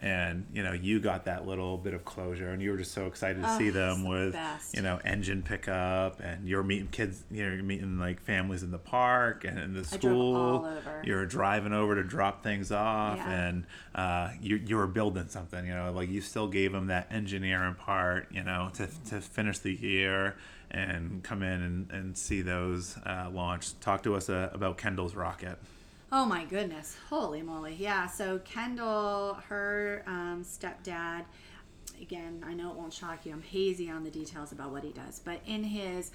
and 0.00 0.46
you 0.52 0.62
know 0.62 0.72
you 0.72 1.00
got 1.00 1.24
that 1.24 1.46
little 1.46 1.76
bit 1.76 1.92
of 1.92 2.04
closure 2.04 2.50
and 2.50 2.62
you 2.62 2.70
were 2.70 2.76
just 2.76 2.92
so 2.92 3.06
excited 3.06 3.42
to 3.42 3.48
Oh, 3.52 3.58
see 3.58 3.70
them 3.70 4.04
with 4.06 4.32
best. 4.32 4.74
you 4.76 4.82
know 4.82 5.00
engine 5.04 5.42
pickup 5.42 6.20
and 6.20 6.48
you're 6.48 6.62
meeting 6.62 6.88
kids 6.88 7.24
you 7.30 7.44
know 7.44 7.52
you're 7.54 7.64
meeting 7.64 7.98
like 7.98 8.20
families 8.20 8.62
in 8.62 8.70
the 8.70 8.78
park 8.78 9.44
and 9.44 9.58
in 9.58 9.74
the 9.74 9.82
school 9.84 10.60
you're 11.04 11.26
driving 11.26 11.72
over 11.72 11.96
to 11.96 12.04
drop 12.04 12.42
things 12.44 12.70
off 12.70 13.16
Yeah. 13.18 13.30
and 13.48 13.64
uh, 13.94 14.30
you, 14.40 14.56
you 14.56 14.76
were 14.76 14.86
building 14.86 15.28
something 15.28 15.66
you 15.66 15.74
know 15.74 15.90
like 15.92 16.08
you 16.10 16.20
still 16.20 16.46
gave 16.48 16.70
them 16.72 16.86
that 16.88 17.08
engineering 17.10 17.74
part 17.74 18.28
you 18.30 18.44
know 18.44 18.70
to, 18.74 18.86
to 19.08 19.20
finish 19.20 19.58
the 19.58 19.72
year 19.72 20.36
and 20.70 21.22
come 21.24 21.42
in 21.42 21.62
and, 21.62 21.90
and 21.90 22.16
see 22.16 22.42
those 22.42 22.96
uh, 23.06 23.28
launch 23.32 23.78
talk 23.80 24.02
to 24.04 24.14
us 24.14 24.28
uh, 24.28 24.50
about 24.52 24.76
kendall's 24.78 25.14
rocket 25.16 25.58
Oh 26.10 26.24
my 26.24 26.44
goodness. 26.44 26.96
Holy 27.10 27.42
moly. 27.42 27.74
Yeah. 27.78 28.06
So 28.06 28.38
Kendall, 28.40 29.34
her 29.48 30.02
um, 30.06 30.42
stepdad, 30.42 31.24
again, 32.00 32.42
I 32.46 32.54
know 32.54 32.70
it 32.70 32.76
won't 32.76 32.92
shock 32.94 33.26
you. 33.26 33.32
I'm 33.32 33.42
hazy 33.42 33.90
on 33.90 34.04
the 34.04 34.10
details 34.10 34.52
about 34.52 34.70
what 34.70 34.84
he 34.84 34.90
does, 34.92 35.20
but 35.20 35.40
in 35.46 35.62
his 35.64 36.10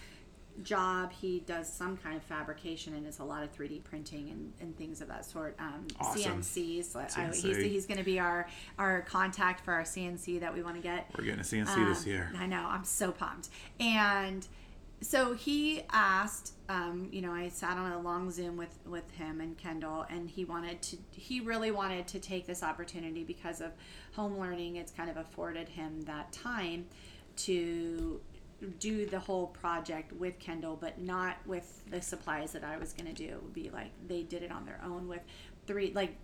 job, 0.64 1.12
he 1.12 1.40
does 1.42 1.72
some 1.72 1.98
kind 1.98 2.16
of 2.16 2.24
fabrication 2.24 2.94
and 2.96 3.06
it's 3.08 3.20
a 3.20 3.24
lot 3.24 3.44
of 3.44 3.52
3D 3.56 3.84
printing 3.84 4.30
and, 4.30 4.54
and 4.62 4.76
things 4.78 5.00
of 5.02 5.08
that 5.10 5.26
sort. 5.26 5.56
Um, 5.60 5.86
Awesome. 6.00 6.42
CNCs. 6.42 6.96
Like, 6.96 7.16
I- 7.18 7.28
he's, 7.28 7.44
CNC. 7.44 7.64
he's 7.70 7.86
going 7.86 7.98
to 8.00 8.04
be 8.04 8.20
our, 8.20 8.48
our 8.80 9.02
contact 9.02 9.64
for 9.64 9.74
our 9.74 9.84
CNC 9.84 10.40
that 10.40 10.54
we 10.54 10.64
want 10.64 10.76
to 10.76 10.82
get. 10.82 11.08
we're 11.18 11.24
getting 11.24 11.40
a 11.40 11.44
cnc 11.44 11.88
this 11.88 12.04
Um, 12.06 12.10
year 12.12 12.32
I 12.38 12.48
know. 12.48 12.66
I'm 12.68 12.84
so 12.84 13.12
pumped. 13.12 13.50
And 13.80 14.48
so 15.04 15.34
he 15.34 15.84
asked, 15.92 16.54
um, 16.70 17.10
you 17.12 17.22
know, 17.22 17.32
I 17.32 17.50
sat 17.50 17.78
on 17.78 17.92
a 17.92 18.00
long 18.00 18.32
Zoom 18.32 18.56
with 18.58 18.78
with 18.86 19.10
him 19.12 19.42
and 19.42 19.58
Kendall, 19.58 20.06
and 20.10 20.30
he 20.30 20.46
wanted 20.46 20.82
to. 20.84 20.98
He 21.12 21.40
really 21.42 21.72
wanted 21.72 22.08
to 22.08 22.20
take 22.20 22.48
this 22.48 22.64
opportunity 22.64 23.24
because 23.24 23.60
of 23.60 23.72
home 24.14 24.40
learning. 24.40 24.78
It's 24.78 24.92
kind 24.92 25.10
of 25.10 25.18
afforded 25.18 25.68
him 25.70 26.02
that 26.04 26.32
time 26.32 26.86
to 27.36 28.22
do 28.80 29.06
the 29.06 29.20
whole 29.20 29.48
project 29.48 30.14
with 30.14 30.40
Kendall, 30.40 30.78
but 30.80 31.02
not 31.02 31.36
with 31.46 31.84
the 31.90 32.02
supplies 32.02 32.54
that 32.54 32.64
I 32.64 32.78
was 32.78 32.94
going 32.94 33.14
to 33.14 33.14
do. 33.14 33.34
It 33.34 33.44
would 33.44 33.54
be 33.54 33.70
like 33.70 33.92
they 34.08 34.24
did 34.24 34.42
it 34.42 34.52
on 34.52 34.66
their 34.66 34.80
own 34.86 35.08
with 35.08 35.22
three 35.68 35.92
like 35.94 36.16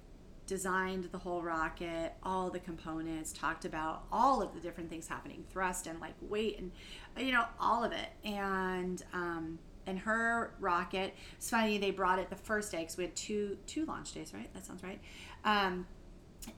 designed 0.50 1.06
the 1.12 1.18
whole 1.18 1.44
rocket, 1.44 2.14
all 2.24 2.50
the 2.50 2.60
components, 2.60 3.32
talked 3.32 3.64
about 3.64 4.04
all 4.12 4.42
of 4.42 4.54
the 4.54 4.60
different 4.60 4.90
things 4.90 5.08
happening, 5.08 5.46
thrust 5.52 5.86
and 5.86 6.02
like 6.02 6.16
weight 6.22 6.60
and 6.60 6.72
you 7.18 7.32
know 7.32 7.46
all 7.60 7.84
of 7.84 7.92
it. 7.92 8.10
And 8.26 9.02
um, 9.14 9.60
and 9.86 10.00
her 10.00 10.56
rocket, 10.60 11.14
it's 11.38 11.50
funny 11.50 11.78
they 11.78 11.92
brought 11.92 12.20
it 12.20 12.30
the 12.30 12.36
first 12.36 12.72
day 12.72 12.80
because 12.80 12.98
we 12.98 13.04
had 13.06 13.16
two 13.16 13.58
two 13.68 13.86
launch 13.86 14.12
days, 14.12 14.34
right? 14.34 14.52
That 14.54 14.66
sounds 14.66 14.84
right. 14.84 15.00
Um, 15.46 15.86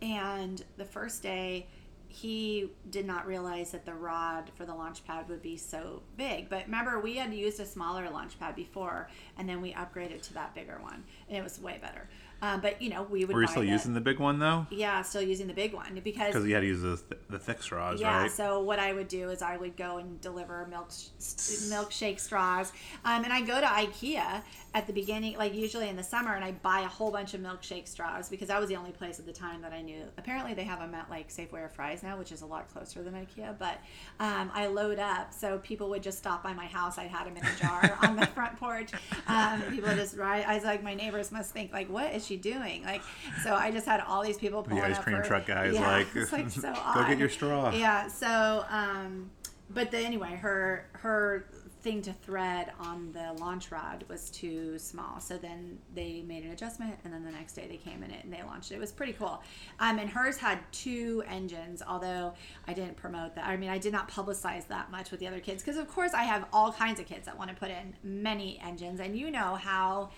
and 0.01 0.63
the 0.77 0.86
first 0.86 1.21
day 1.21 1.67
he 2.08 2.69
did 2.89 3.06
not 3.06 3.25
realize 3.25 3.71
that 3.71 3.86
the 3.86 3.93
rod 3.93 4.51
for 4.56 4.65
the 4.65 4.75
launch 4.75 5.06
pad 5.06 5.30
would 5.30 5.41
be 5.41 5.56
so 5.56 6.01
big 6.17 6.49
but 6.49 6.65
remember 6.65 6.99
we 6.99 7.15
had 7.15 7.34
used 7.34 7.58
a 7.62 7.65
smaller 7.65 8.10
launch 8.10 8.38
pad 8.38 8.54
before 8.54 9.10
and 9.38 9.47
then 9.47 9.62
we 9.62 9.71
upgraded 9.73 10.21
to 10.21 10.34
that 10.34 10.54
bigger 10.54 10.77
one 10.82 11.06
and 11.30 11.38
it 11.38 11.41
was 11.41 11.58
way 11.62 11.80
better 11.82 12.10
um, 12.41 12.62
but 12.62 12.82
you 12.82 12.89
know 12.89 13.04
we 13.04 13.25
would 13.25 13.36
were 13.36 13.41
you 13.41 13.47
still 13.47 13.63
using 13.63 13.93
the 13.93 14.01
big 14.01 14.19
one 14.19 14.39
though 14.39 14.65
yeah 14.69 15.01
still 15.01 15.21
using 15.21 15.47
the 15.47 15.54
big 15.54 15.73
one 15.73 15.99
because 16.04 16.27
because 16.27 16.45
you 16.45 16.54
had 16.54 16.62
to 16.62 16.67
use 16.67 16.82
the, 16.82 16.97
th- 16.97 17.21
the 17.30 17.39
thick 17.39 17.62
straws 17.62 18.01
right? 18.01 18.10
yeah, 18.10 18.21
right 18.21 18.32
so 18.32 18.62
what 18.62 18.80
I 18.80 18.93
would 18.93 19.08
do 19.08 19.30
is 19.30 19.41
I 19.41 19.58
would 19.58 19.77
go 19.77 19.97
and 19.97 20.19
deliver 20.21 20.65
milk 20.67 20.89
milkshake 20.89 22.19
straws, 22.19 22.71
um, 23.06 23.23
and 23.23 23.32
I 23.32 23.41
go 23.41 23.60
to 23.60 23.67
IKEA 23.67 24.41
at 24.73 24.88
the 24.88 24.93
beginning, 24.93 25.38
like 25.38 25.54
usually 25.54 25.89
in 25.89 25.95
the 25.95 26.04
summer, 26.04 26.34
and 26.34 26.43
I 26.43 26.54
buy 26.54 26.82
a 26.82 26.88
whole 26.88 27.12
bunch 27.12 27.34
of 27.34 27.41
milkshake 27.41 27.88
straws 27.88 28.30
because 28.30 28.47
that 28.47 28.60
was 28.60 28.69
the 28.69 28.77
only 28.77 28.91
place 28.91 29.19
at 29.19 29.25
the 29.25 29.34
time 29.34 29.62
that 29.62 29.73
I 29.73 29.82
knew. 29.82 30.04
Apparently, 30.17 30.54
they 30.54 30.63
have 30.63 30.80
them 30.80 30.93
at 30.95 31.10
like 31.10 31.30
Safeway 31.30 31.65
or 31.65 31.69
Fry's 31.69 32.04
now, 32.04 32.17
which 32.17 32.32
is 32.32 32.41
a 32.41 32.45
lot 32.45 32.71
closer 32.71 33.04
than 33.04 33.13
IKEA. 33.13 33.58
But 33.58 33.80
um, 34.19 34.49
I 34.54 34.67
load 34.67 34.99
up, 34.99 35.34
so 35.34 35.60
people 35.60 35.89
would 35.89 36.04
just 36.04 36.17
stop 36.17 36.41
by 36.41 36.54
my 36.54 36.67
house. 36.67 36.97
I 36.97 37.04
had 37.04 37.27
them 37.27 37.36
in 37.36 37.45
a 37.45 37.56
jar 37.60 37.97
on 38.04 38.15
the 38.15 38.27
front 38.27 38.58
porch. 38.58 38.91
Um, 39.27 39.62
people 39.63 39.93
just 39.95 40.15
ride. 40.15 40.45
I 40.45 40.56
was 40.56 40.63
like, 40.63 40.84
my 40.84 40.93
neighbors 40.93 41.32
must 41.32 41.51
think 41.51 41.73
like, 41.73 41.89
what 41.89 42.13
is 42.13 42.25
she 42.25 42.30
doing? 42.37 42.83
Like, 42.83 43.01
so 43.43 43.53
I 43.55 43.71
just 43.71 43.85
had 43.85 44.01
all 44.01 44.23
these 44.23 44.37
people 44.37 44.61
the 44.63 44.81
ice 44.81 44.97
cream 44.99 45.17
for- 45.17 45.23
truck 45.23 45.45
guys 45.45 45.73
yeah, 45.73 45.91
like, 45.97 46.07
it's 46.15 46.31
like 46.31 46.49
so 46.49 46.61
go 46.73 46.79
odd. 46.79 47.07
get 47.07 47.17
your 47.17 47.29
straw 47.29 47.71
Yeah. 47.73 48.07
So, 48.07 48.65
um, 48.69 49.31
but 49.69 49.91
then 49.91 50.05
anyway, 50.05 50.35
her 50.35 50.85
her 50.93 51.45
thing 51.81 52.01
to 52.03 52.13
thread 52.13 52.71
on 52.79 53.11
the 53.11 53.33
launch 53.41 53.71
rod 53.71 54.05
was 54.07 54.29
too 54.29 54.77
small. 54.77 55.19
So 55.19 55.37
then 55.37 55.79
they 55.95 56.21
made 56.21 56.43
an 56.43 56.51
adjustment, 56.51 56.95
and 57.03 57.11
then 57.11 57.23
the 57.23 57.31
next 57.31 57.53
day 57.53 57.65
they 57.67 57.77
came 57.77 58.03
in 58.03 58.11
it 58.11 58.23
and 58.23 58.31
they 58.31 58.43
launched 58.43 58.71
it. 58.71 58.75
It 58.75 58.79
was 58.79 58.91
pretty 58.91 59.13
cool. 59.13 59.41
Um, 59.79 59.97
and 59.97 60.07
hers 60.09 60.37
had 60.37 60.59
two 60.71 61.23
engines, 61.27 61.81
although 61.85 62.33
I 62.67 62.73
didn't 62.73 62.97
promote 62.97 63.33
that. 63.35 63.47
I 63.47 63.57
mean, 63.57 63.69
I 63.71 63.79
did 63.79 63.93
not 63.93 64.11
publicize 64.11 64.67
that 64.67 64.91
much 64.91 65.09
with 65.09 65.19
the 65.19 65.27
other 65.27 65.39
kids 65.39 65.63
because, 65.63 65.77
of 65.77 65.87
course, 65.89 66.13
I 66.13 66.23
have 66.23 66.45
all 66.53 66.71
kinds 66.71 66.99
of 66.99 67.07
kids 67.07 67.25
that 67.25 67.35
want 67.37 67.49
to 67.49 67.55
put 67.55 67.71
in 67.71 67.95
many 68.03 68.59
engines, 68.63 68.99
and 68.99 69.17
you 69.17 69.31
know 69.31 69.55
how. 69.55 70.11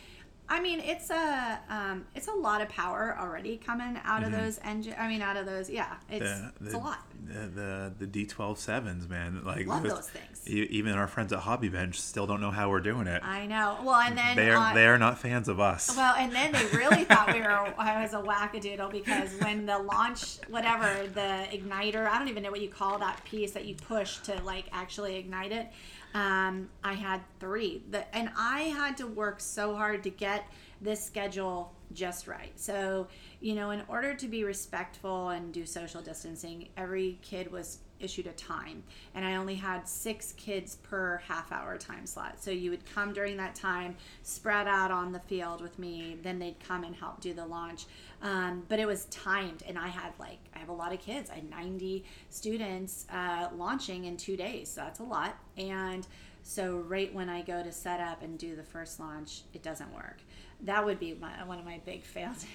I 0.49 0.59
mean, 0.59 0.79
it's 0.81 1.09
a 1.09 1.59
um, 1.69 2.05
it's 2.15 2.27
a 2.27 2.33
lot 2.33 2.61
of 2.61 2.69
power 2.69 3.15
already 3.19 3.57
coming 3.57 3.97
out 4.03 4.23
of 4.23 4.31
those 4.31 4.59
engine. 4.63 4.93
I 4.99 5.07
mean, 5.07 5.21
out 5.21 5.37
of 5.37 5.45
those, 5.45 5.69
yeah, 5.69 5.95
it's 6.09 6.19
the, 6.25 6.51
it's 6.65 6.73
a 6.73 6.77
lot. 6.77 6.99
The 7.25 7.47
the, 7.47 7.93
the 7.99 8.05
D 8.07 8.25
twelve 8.25 8.59
sevens, 8.59 9.07
man. 9.07 9.41
Like 9.45 9.65
Love 9.65 9.83
those 9.83 10.09
things. 10.09 10.41
e- 10.47 10.67
Even 10.69 10.93
our 10.93 11.07
friends 11.07 11.31
at 11.31 11.39
Hobby 11.39 11.69
Bench 11.69 11.99
still 11.99 12.27
don't 12.27 12.41
know 12.41 12.51
how 12.51 12.69
we're 12.69 12.81
doing 12.81 13.07
it. 13.07 13.23
I 13.23 13.45
know. 13.47 13.79
Well, 13.83 13.95
and 13.95 14.17
then 14.17 14.35
They 14.35 14.51
are 14.51 14.57
on- 14.57 14.75
they 14.75 14.85
are 14.85 14.97
not 14.97 15.17
fans 15.17 15.47
of 15.47 15.59
us. 15.61 15.95
Well, 15.95 16.13
and 16.17 16.31
then 16.33 16.51
they 16.51 16.65
really 16.77 17.05
thought 17.05 17.33
we 17.33 17.39
were 17.39 17.47
I 17.77 18.01
was 18.01 18.13
a 18.13 18.17
wackadoodle 18.21 18.91
because 18.91 19.31
when 19.39 19.65
the 19.65 19.79
launch, 19.79 20.37
whatever 20.49 21.07
the 21.07 21.47
igniter, 21.57 22.05
I 22.05 22.19
don't 22.19 22.27
even 22.27 22.43
know 22.43 22.51
what 22.51 22.61
you 22.61 22.69
call 22.69 22.99
that 22.99 23.23
piece 23.23 23.51
that 23.51 23.65
you 23.65 23.75
push 23.75 24.17
to 24.23 24.35
like 24.43 24.65
actually 24.73 25.15
ignite 25.15 25.53
it. 25.53 25.67
Um, 26.13 26.69
I 26.83 26.93
had 26.93 27.21
three, 27.39 27.81
the, 27.89 28.15
and 28.15 28.29
I 28.37 28.61
had 28.61 28.97
to 28.97 29.07
work 29.07 29.39
so 29.39 29.75
hard 29.75 30.03
to 30.03 30.09
get 30.09 30.45
this 30.81 31.03
schedule 31.03 31.73
just 31.93 32.27
right. 32.27 32.51
So, 32.55 33.07
you 33.39 33.55
know, 33.55 33.71
in 33.71 33.81
order 33.87 34.13
to 34.13 34.27
be 34.27 34.43
respectful 34.43 35.29
and 35.29 35.53
do 35.53 35.65
social 35.65 36.01
distancing, 36.01 36.69
every 36.77 37.19
kid 37.21 37.51
was 37.51 37.79
issued 38.03 38.27
a 38.27 38.31
time. 38.33 38.83
And 39.15 39.25
i 39.25 39.35
only 39.35 39.55
had 39.55 39.87
six 39.87 40.33
kids 40.33 40.75
per 40.83 41.21
half 41.27 41.51
hour 41.51 41.77
time 41.77 42.05
slot. 42.05 42.43
So 42.43 42.51
you 42.51 42.69
would 42.71 42.85
come 42.85 43.13
during 43.13 43.37
that 43.37 43.55
time 43.55 43.95
spread 44.23 44.67
out 44.67 44.91
on 44.91 45.11
the 45.11 45.19
field 45.19 45.61
with 45.61 45.79
me 45.79 46.17
then 46.21 46.39
they'd 46.39 46.59
come 46.59 46.83
and 46.83 46.95
help 46.95 47.21
do 47.21 47.33
the 47.33 47.45
launch 47.45 47.85
um, 48.23 48.63
but 48.69 48.79
it 48.79 48.87
was 48.87 49.05
timed 49.05 49.61
and 49.67 49.77
i 49.77 49.87
had 49.87 50.11
like 50.19 50.39
i 50.55 50.59
have 50.59 50.69
a 50.69 50.73
lot 50.73 50.91
of 50.93 50.99
kids. 50.99 51.29
I 51.29 51.35
had 51.35 51.49
90 51.49 52.03
students 52.29 53.05
uh, 53.11 53.49
launching 53.55 54.05
in 54.05 54.17
two 54.17 54.35
days 54.35 54.69
so 54.69 54.81
that's 54.81 54.99
a 54.99 55.03
lot. 55.03 55.37
And 55.57 56.07
so 56.41 56.77
right 56.77 57.13
when 57.13 57.29
i 57.29 57.41
go 57.41 57.61
to 57.61 57.71
set 57.71 57.99
up 57.99 58.23
and 58.23 58.37
do 58.37 58.55
the 58.55 58.63
first 58.63 58.99
launch 58.99 59.41
it 59.53 59.61
doesn't 59.61 59.93
work. 59.93 60.17
That 60.61 60.85
would 60.85 60.99
be 60.99 61.13
my, 61.13 61.43
one 61.45 61.59
of 61.59 61.65
my 61.65 61.79
big 61.85 62.03
fails. 62.13 62.45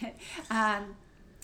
Um, 0.50 0.96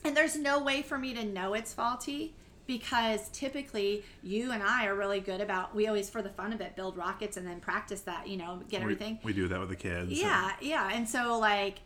and 0.04 0.16
there's 0.16 0.36
no 0.36 0.62
way 0.62 0.82
for 0.82 0.98
me 0.98 1.14
to 1.14 1.24
know 1.24 1.54
it's 1.54 1.72
faulty 1.72 2.34
because 2.66 3.28
typically 3.30 4.04
you 4.22 4.52
and 4.52 4.62
I 4.62 4.86
are 4.86 4.94
really 4.94 5.20
good 5.20 5.40
about 5.40 5.74
we 5.74 5.86
always 5.86 6.08
for 6.08 6.22
the 6.22 6.30
fun 6.30 6.52
of 6.52 6.60
it 6.60 6.76
build 6.76 6.96
rockets 6.96 7.36
and 7.36 7.46
then 7.46 7.60
practice 7.60 8.00
that 8.02 8.26
you 8.26 8.36
know 8.36 8.60
get 8.68 8.78
we, 8.78 8.84
everything. 8.84 9.18
we 9.22 9.32
do 9.32 9.48
that 9.48 9.60
with 9.60 9.68
the 9.68 9.76
kids. 9.76 10.10
yeah 10.10 10.52
yeah. 10.60 10.90
And 10.92 11.08
so 11.08 11.38
like 11.38 11.80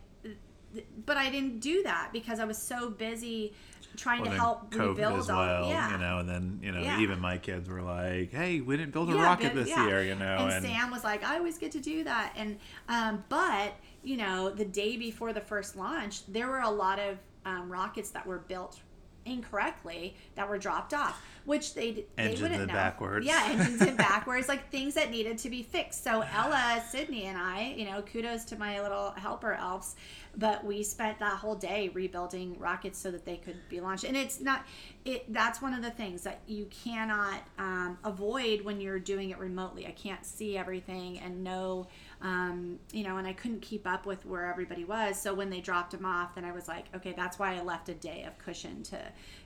but 1.05 1.17
I 1.17 1.29
didn't 1.29 1.59
do 1.59 1.83
that 1.83 2.09
because 2.13 2.39
I 2.39 2.45
was 2.45 2.57
so 2.57 2.89
busy 2.89 3.53
trying 3.97 4.21
Well, 4.21 4.31
to 4.31 4.37
help 4.37 4.71
COVID 4.71 4.89
rebuild 4.89 5.19
as 5.19 5.29
all 5.29 5.69
yeah 5.69 5.91
you 5.91 5.97
know, 5.97 6.19
and 6.19 6.29
then 6.29 6.59
you 6.61 6.71
know, 6.71 6.81
Yeah. 6.81 6.99
even 6.99 7.19
my 7.19 7.37
kids 7.37 7.67
were 7.67 7.81
like, 7.81 8.31
"Hey, 8.31 8.61
we 8.61 8.77
didn't 8.77 8.93
build 8.93 9.09
a 9.09 9.13
Yeah, 9.13 9.23
rocket 9.23 9.55
this 9.55 9.69
year," 9.69 10.03
you 10.03 10.15
know, 10.15 10.37
and, 10.37 10.51
and, 10.53 10.65
Sam 10.65 10.91
was 10.91 11.03
like, 11.03 11.23
I 11.23 11.37
always 11.37 11.57
get 11.57 11.71
to 11.73 11.79
do 11.79 12.03
that. 12.03 12.33
And 12.35 12.59
um, 12.87 13.23
but 13.29 13.73
you 14.03 14.17
know, 14.17 14.49
the 14.49 14.65
day 14.65 14.95
before 14.97 15.33
the 15.33 15.41
first 15.41 15.75
launch, 15.75 16.25
there 16.27 16.47
were 16.47 16.59
a 16.61 16.69
lot 16.69 16.99
of 16.99 17.17
um, 17.45 17.71
rockets 17.71 18.11
that 18.11 18.25
were 18.25 18.39
built 18.39 18.79
incorrectly 19.25 20.15
that 20.35 20.49
were 20.49 20.57
dropped 20.57 20.93
off, 20.93 21.21
which 21.45 21.73
they 21.73 22.05
they 22.15 22.29
wouldn't 22.41 22.67
know. 22.67 22.73
backwards. 22.73 23.25
Yeah, 23.25 23.47
engines 23.49 23.81
in 23.81 23.95
backwards, 24.09 24.47
like 24.47 24.69
things 24.69 24.93
that 24.95 25.11
needed 25.11 25.37
to 25.39 25.49
be 25.49 25.63
fixed. 25.63 26.03
So 26.03 26.21
Ella, 26.21 26.83
Sydney, 26.89 27.25
and 27.25 27.37
I, 27.37 27.73
you 27.77 27.85
know, 27.85 28.01
kudos 28.01 28.45
to 28.45 28.57
my 28.57 28.81
little 28.81 29.11
helper 29.11 29.53
elves, 29.53 29.95
but 30.39 30.63
we 30.63 30.81
spent 30.83 31.19
that 31.19 31.33
whole 31.33 31.55
day 31.55 31.89
rebuilding 31.89 32.57
rockets 32.57 32.97
so 32.97 33.11
that 33.11 33.25
they 33.25 33.35
could 33.35 33.57
be 33.67 33.81
launched. 33.81 34.05
And 34.05 34.15
it's 34.15 34.39
not 34.39 34.65
it. 35.03 35.31
That's 35.31 35.61
one 35.61 35.73
of 35.73 35.83
the 35.83 35.91
things 35.91 36.21
that 36.21 36.39
you 36.47 36.65
cannot 36.65 37.41
um, 37.57 37.97
avoid 38.05 38.61
when 38.61 38.79
you're 38.79 38.99
doing 38.99 39.31
it 39.31 39.37
remotely. 39.37 39.85
I 39.85 39.91
can't 39.91 40.25
see 40.25 40.57
everything 40.57 41.19
and 41.19 41.43
know. 41.43 41.87
Um, 42.21 42.79
you 42.93 43.03
know, 43.03 43.17
and 43.17 43.27
I 43.27 43.33
couldn't 43.33 43.61
keep 43.61 43.85
up 43.85 44.05
with 44.05 44.25
where 44.25 44.49
everybody 44.49 44.85
was. 44.85 45.21
So 45.21 45.33
when 45.33 45.49
they 45.49 45.59
dropped 45.59 45.91
them 45.91 46.05
off, 46.05 46.35
then 46.35 46.45
I 46.45 46.51
was 46.51 46.67
like, 46.67 46.85
okay, 46.95 47.13
that's 47.15 47.37
why 47.37 47.55
I 47.55 47.61
left 47.61 47.89
a 47.89 47.93
day 47.93 48.23
of 48.25 48.37
cushion 48.39 48.83
to 48.83 48.99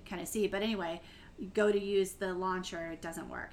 kind 0.08 0.22
of 0.22 0.28
see. 0.28 0.48
But 0.48 0.62
anyway, 0.62 1.02
go 1.54 1.72
to 1.72 1.80
use 1.80 2.14
the 2.14 2.34
launcher, 2.34 2.92
it 2.92 3.02
doesn't 3.02 3.30
work 3.30 3.52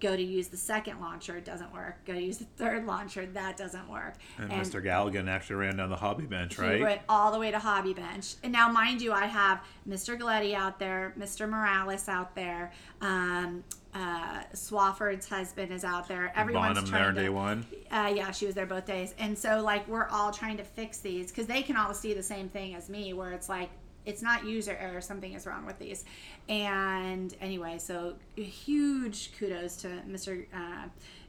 go 0.00 0.16
to 0.16 0.22
use 0.22 0.48
the 0.48 0.56
second 0.56 1.00
launcher, 1.00 1.36
it 1.36 1.44
doesn't 1.44 1.72
work. 1.72 2.04
Go 2.04 2.14
to 2.14 2.22
use 2.22 2.38
the 2.38 2.44
third 2.56 2.86
launcher, 2.86 3.26
that 3.26 3.56
doesn't 3.56 3.88
work. 3.88 4.14
And, 4.38 4.52
and 4.52 4.62
Mr. 4.62 4.82
Galligan 4.82 5.28
actually 5.28 5.56
ran 5.56 5.76
down 5.76 5.90
the 5.90 5.96
hobby 5.96 6.24
bench, 6.24 6.58
right? 6.58 6.76
He 6.76 6.82
went 6.82 7.02
all 7.08 7.32
the 7.32 7.38
way 7.38 7.50
to 7.50 7.58
hobby 7.58 7.94
bench. 7.94 8.34
And 8.42 8.52
now, 8.52 8.70
mind 8.70 9.02
you, 9.02 9.12
I 9.12 9.26
have 9.26 9.62
Mr. 9.88 10.18
Galetti 10.18 10.54
out 10.54 10.78
there, 10.78 11.14
Mr. 11.18 11.48
Morales 11.48 12.08
out 12.08 12.34
there, 12.34 12.72
um, 13.00 13.64
uh, 13.94 14.42
Swafford's 14.54 15.28
husband 15.28 15.70
is 15.70 15.84
out 15.84 16.08
there. 16.08 16.32
Everyone's 16.34 16.74
Bonham 16.74 16.86
trying 16.86 17.02
there 17.02 17.12
to, 17.12 17.20
day 17.22 17.28
one. 17.28 17.66
Uh, 17.90 18.10
yeah, 18.14 18.30
she 18.30 18.46
was 18.46 18.54
there 18.54 18.66
both 18.66 18.86
days, 18.86 19.14
and 19.18 19.36
so 19.36 19.60
like 19.62 19.86
we're 19.86 20.08
all 20.08 20.32
trying 20.32 20.56
to 20.56 20.64
fix 20.64 20.98
these 20.98 21.30
because 21.30 21.46
they 21.46 21.62
can 21.62 21.76
all 21.76 21.92
see 21.92 22.14
the 22.14 22.22
same 22.22 22.48
thing 22.48 22.74
as 22.74 22.88
me, 22.88 23.12
where 23.12 23.32
it's 23.32 23.50
like 23.50 23.68
it's 24.04 24.22
not 24.22 24.44
user 24.44 24.76
error 24.80 25.00
something 25.00 25.32
is 25.32 25.46
wrong 25.46 25.64
with 25.66 25.78
these 25.78 26.04
and 26.48 27.34
anyway 27.40 27.76
so 27.78 28.14
huge 28.36 29.32
kudos 29.38 29.76
to 29.76 29.88
mr 30.08 30.44
uh, 30.54 30.86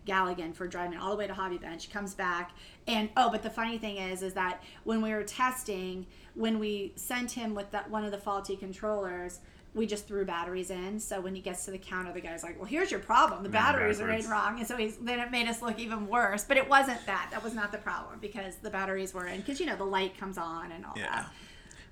galligan 0.07 0.53
for 0.53 0.67
driving 0.67 0.97
all 0.97 1.11
the 1.11 1.17
way 1.17 1.27
to 1.27 1.33
hobby 1.33 1.57
bench 1.57 1.91
comes 1.91 2.13
back 2.13 2.51
and 2.87 3.09
oh 3.17 3.29
but 3.29 3.43
the 3.43 3.49
funny 3.49 3.77
thing 3.77 3.97
is 3.97 4.21
is 4.21 4.33
that 4.33 4.61
when 4.83 5.01
we 5.01 5.11
were 5.11 5.23
testing 5.23 6.05
when 6.35 6.59
we 6.59 6.91
sent 6.95 7.31
him 7.31 7.53
with 7.53 7.69
that 7.71 7.89
one 7.89 8.03
of 8.03 8.11
the 8.11 8.17
faulty 8.17 8.55
controllers 8.55 9.39
we 9.75 9.87
just 9.87 10.07
threw 10.07 10.23
batteries 10.23 10.69
in. 10.69 10.99
So 10.99 11.19
when 11.19 11.33
he 11.33 11.41
gets 11.41 11.65
to 11.65 11.71
the 11.71 11.79
counter, 11.79 12.13
the 12.13 12.21
guy's 12.21 12.43
like, 12.43 12.57
"Well, 12.57 12.67
here's 12.67 12.91
your 12.91 12.99
problem. 12.99 13.41
The 13.41 13.49
batteries 13.49 13.99
are 13.99 14.11
in 14.11 14.29
wrong." 14.29 14.59
And 14.59 14.67
so 14.67 14.77
he's 14.77 14.97
then 14.97 15.19
it 15.19 15.31
made 15.31 15.47
us 15.47 15.63
look 15.63 15.79
even 15.79 16.07
worse. 16.07 16.43
But 16.43 16.57
it 16.57 16.69
wasn't 16.69 17.03
that. 17.07 17.29
That 17.31 17.43
was 17.43 17.55
not 17.55 17.71
the 17.71 17.79
problem 17.79 18.19
because 18.21 18.57
the 18.57 18.69
batteries 18.69 19.15
were 19.15 19.25
in. 19.25 19.39
Because 19.39 19.59
you 19.59 19.65
know 19.65 19.75
the 19.75 19.83
light 19.83 20.15
comes 20.15 20.37
on 20.37 20.71
and 20.71 20.85
all 20.85 20.93
yeah. 20.95 21.11
that 21.11 21.31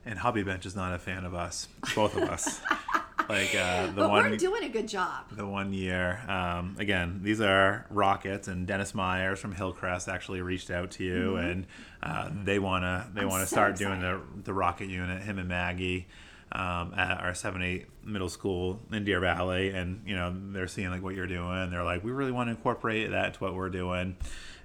and 0.06 0.18
Hobby 0.18 0.44
Bench 0.44 0.66
is 0.66 0.76
not 0.76 0.94
a 0.94 1.00
fan 1.00 1.26
of 1.26 1.34
us, 1.34 1.68
both 1.96 2.16
of 2.16 2.24
us. 2.24 2.62
like 3.30 3.56
uh, 3.56 3.88
the 3.88 3.94
but 3.94 4.10
one, 4.10 4.32
we're 4.32 4.38
doing 4.38 4.64
a 4.64 4.70
good 4.70 4.88
job. 4.88 5.26
The 5.32 5.46
one 5.46 5.74
year, 5.74 6.22
um, 6.28 6.76
again, 6.80 7.22
these 7.24 7.42
are 7.42 7.86
rockets, 7.90 8.48
and 8.48 8.68
Dennis 8.68 8.94
Myers 8.94 9.40
from 9.40 9.54
Hillcrest 9.54 10.10
actually 10.10 10.42
reached 10.42 10.70
out 10.70 10.92
to 10.92 11.04
you, 11.04 11.34
mm-hmm. 11.36 11.46
and 11.46 11.68
uh, 12.04 12.30
they 12.44 12.60
wanna 12.60 13.10
they 13.14 13.26
want 13.26 13.44
to 13.44 13.48
so 13.48 13.56
start 13.56 13.72
excited. 13.72 14.00
doing 14.00 14.02
the 14.02 14.44
the 14.44 14.54
rocket 14.54 14.88
unit. 14.88 15.22
Him 15.24 15.40
and 15.40 15.50
Maggie. 15.50 16.08
Um, 16.54 16.94
at 16.98 17.22
our 17.22 17.32
7-8 17.32 17.86
middle 18.04 18.28
school 18.28 18.82
in 18.92 19.06
Deer 19.06 19.22
Valley, 19.22 19.70
and 19.70 20.02
you 20.06 20.14
know 20.14 20.36
they're 20.52 20.68
seeing 20.68 20.90
like 20.90 21.02
what 21.02 21.16
you're 21.16 21.26
doing. 21.26 21.72
They're 21.72 21.86
like, 21.86 22.04
we 22.04 22.12
really 22.12 22.34
want 22.34 22.48
to 22.48 22.52
incorporate 22.52 23.10
that 23.12 23.28
into 23.28 23.40
what 23.40 23.56
we're 23.56 23.70
doing. 23.70 24.18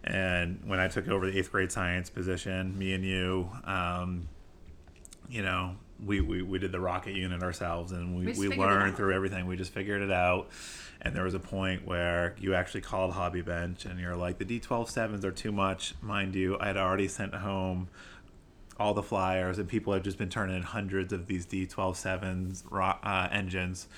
And 0.02 0.62
when 0.64 0.80
I 0.80 0.88
took 0.88 1.06
over 1.06 1.30
the 1.30 1.38
eighth 1.38 1.52
grade 1.52 1.70
science 1.70 2.10
position, 2.10 2.76
me 2.76 2.92
and 2.92 3.04
you, 3.04 3.48
um, 3.62 4.28
you 5.28 5.42
know, 5.42 5.76
we, 6.04 6.20
we, 6.20 6.42
we 6.42 6.58
did 6.58 6.72
the 6.72 6.80
rocket 6.80 7.14
unit 7.14 7.42
ourselves 7.42 7.92
and 7.92 8.16
we, 8.16 8.32
we, 8.32 8.48
we 8.48 8.56
learned 8.56 8.96
through 8.96 9.14
everything. 9.14 9.46
We 9.46 9.56
just 9.56 9.72
figured 9.72 10.02
it 10.02 10.10
out. 10.12 10.50
And 11.00 11.14
there 11.14 11.24
was 11.24 11.34
a 11.34 11.40
point 11.40 11.86
where 11.86 12.34
you 12.38 12.54
actually 12.54 12.80
called 12.80 13.12
Hobby 13.12 13.42
Bench 13.42 13.84
and 13.84 14.00
you're 14.00 14.16
like, 14.16 14.38
the 14.38 14.44
D12 14.44 14.88
sevens 14.88 15.24
are 15.24 15.32
too 15.32 15.52
much. 15.52 15.94
Mind 16.00 16.34
you, 16.34 16.58
I 16.58 16.66
had 16.66 16.76
already 16.76 17.08
sent 17.08 17.34
home 17.34 17.88
all 18.78 18.92
the 18.92 19.02
flyers 19.02 19.58
and 19.58 19.68
people 19.68 19.92
have 19.92 20.02
just 20.02 20.18
been 20.18 20.28
turning 20.28 20.56
in 20.56 20.62
hundreds 20.62 21.12
of 21.12 21.26
these 21.26 21.46
D12 21.46 21.96
sevens 21.96 22.64
uh, 22.72 23.28
engines. 23.30 23.88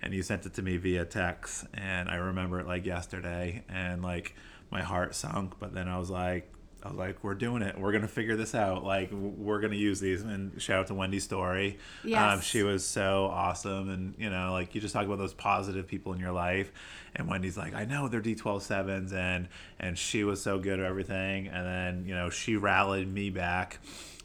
And 0.00 0.14
you 0.14 0.22
sent 0.22 0.46
it 0.46 0.54
to 0.54 0.62
me 0.62 0.76
via 0.76 1.04
text. 1.04 1.66
And 1.74 2.08
I 2.08 2.16
remember 2.16 2.60
it 2.60 2.66
like 2.66 2.86
yesterday 2.86 3.64
and 3.68 4.02
like 4.02 4.34
my 4.70 4.82
heart 4.82 5.14
sunk. 5.14 5.54
But 5.58 5.74
then 5.74 5.88
I 5.88 5.98
was 5.98 6.10
like, 6.10 6.52
I 6.82 6.88
was 6.88 6.96
like, 6.96 7.24
we're 7.24 7.34
doing 7.34 7.62
it. 7.62 7.78
We're 7.78 7.92
gonna 7.92 8.06
figure 8.06 8.36
this 8.36 8.54
out. 8.54 8.84
Like, 8.84 9.10
we're 9.12 9.60
gonna 9.60 9.74
use 9.74 9.98
these. 9.98 10.22
And 10.22 10.60
shout 10.62 10.80
out 10.80 10.86
to 10.88 10.94
Wendy 10.94 11.18
Story. 11.18 11.78
Um, 12.04 12.10
yes. 12.10 12.34
Um, 12.34 12.40
she 12.40 12.62
was 12.62 12.86
so 12.86 13.26
awesome. 13.32 13.90
And 13.90 14.14
you 14.16 14.30
know, 14.30 14.52
like 14.52 14.74
you 14.74 14.80
just 14.80 14.94
talk 14.94 15.04
about 15.04 15.18
those 15.18 15.34
positive 15.34 15.88
people 15.88 16.12
in 16.12 16.20
your 16.20 16.32
life. 16.32 16.70
And 17.16 17.26
Wendy's 17.26 17.56
like, 17.56 17.74
I 17.74 17.84
know 17.84 18.06
they're 18.06 18.20
D12 18.20 18.62
sevens, 18.62 19.12
and 19.12 19.48
and 19.80 19.98
she 19.98 20.22
was 20.22 20.40
so 20.40 20.58
good 20.58 20.78
at 20.78 20.86
everything. 20.86 21.48
And 21.48 21.66
then 21.66 22.04
you 22.06 22.14
know, 22.14 22.30
she 22.30 22.56
rallied 22.56 23.12
me 23.12 23.30
back. 23.30 23.80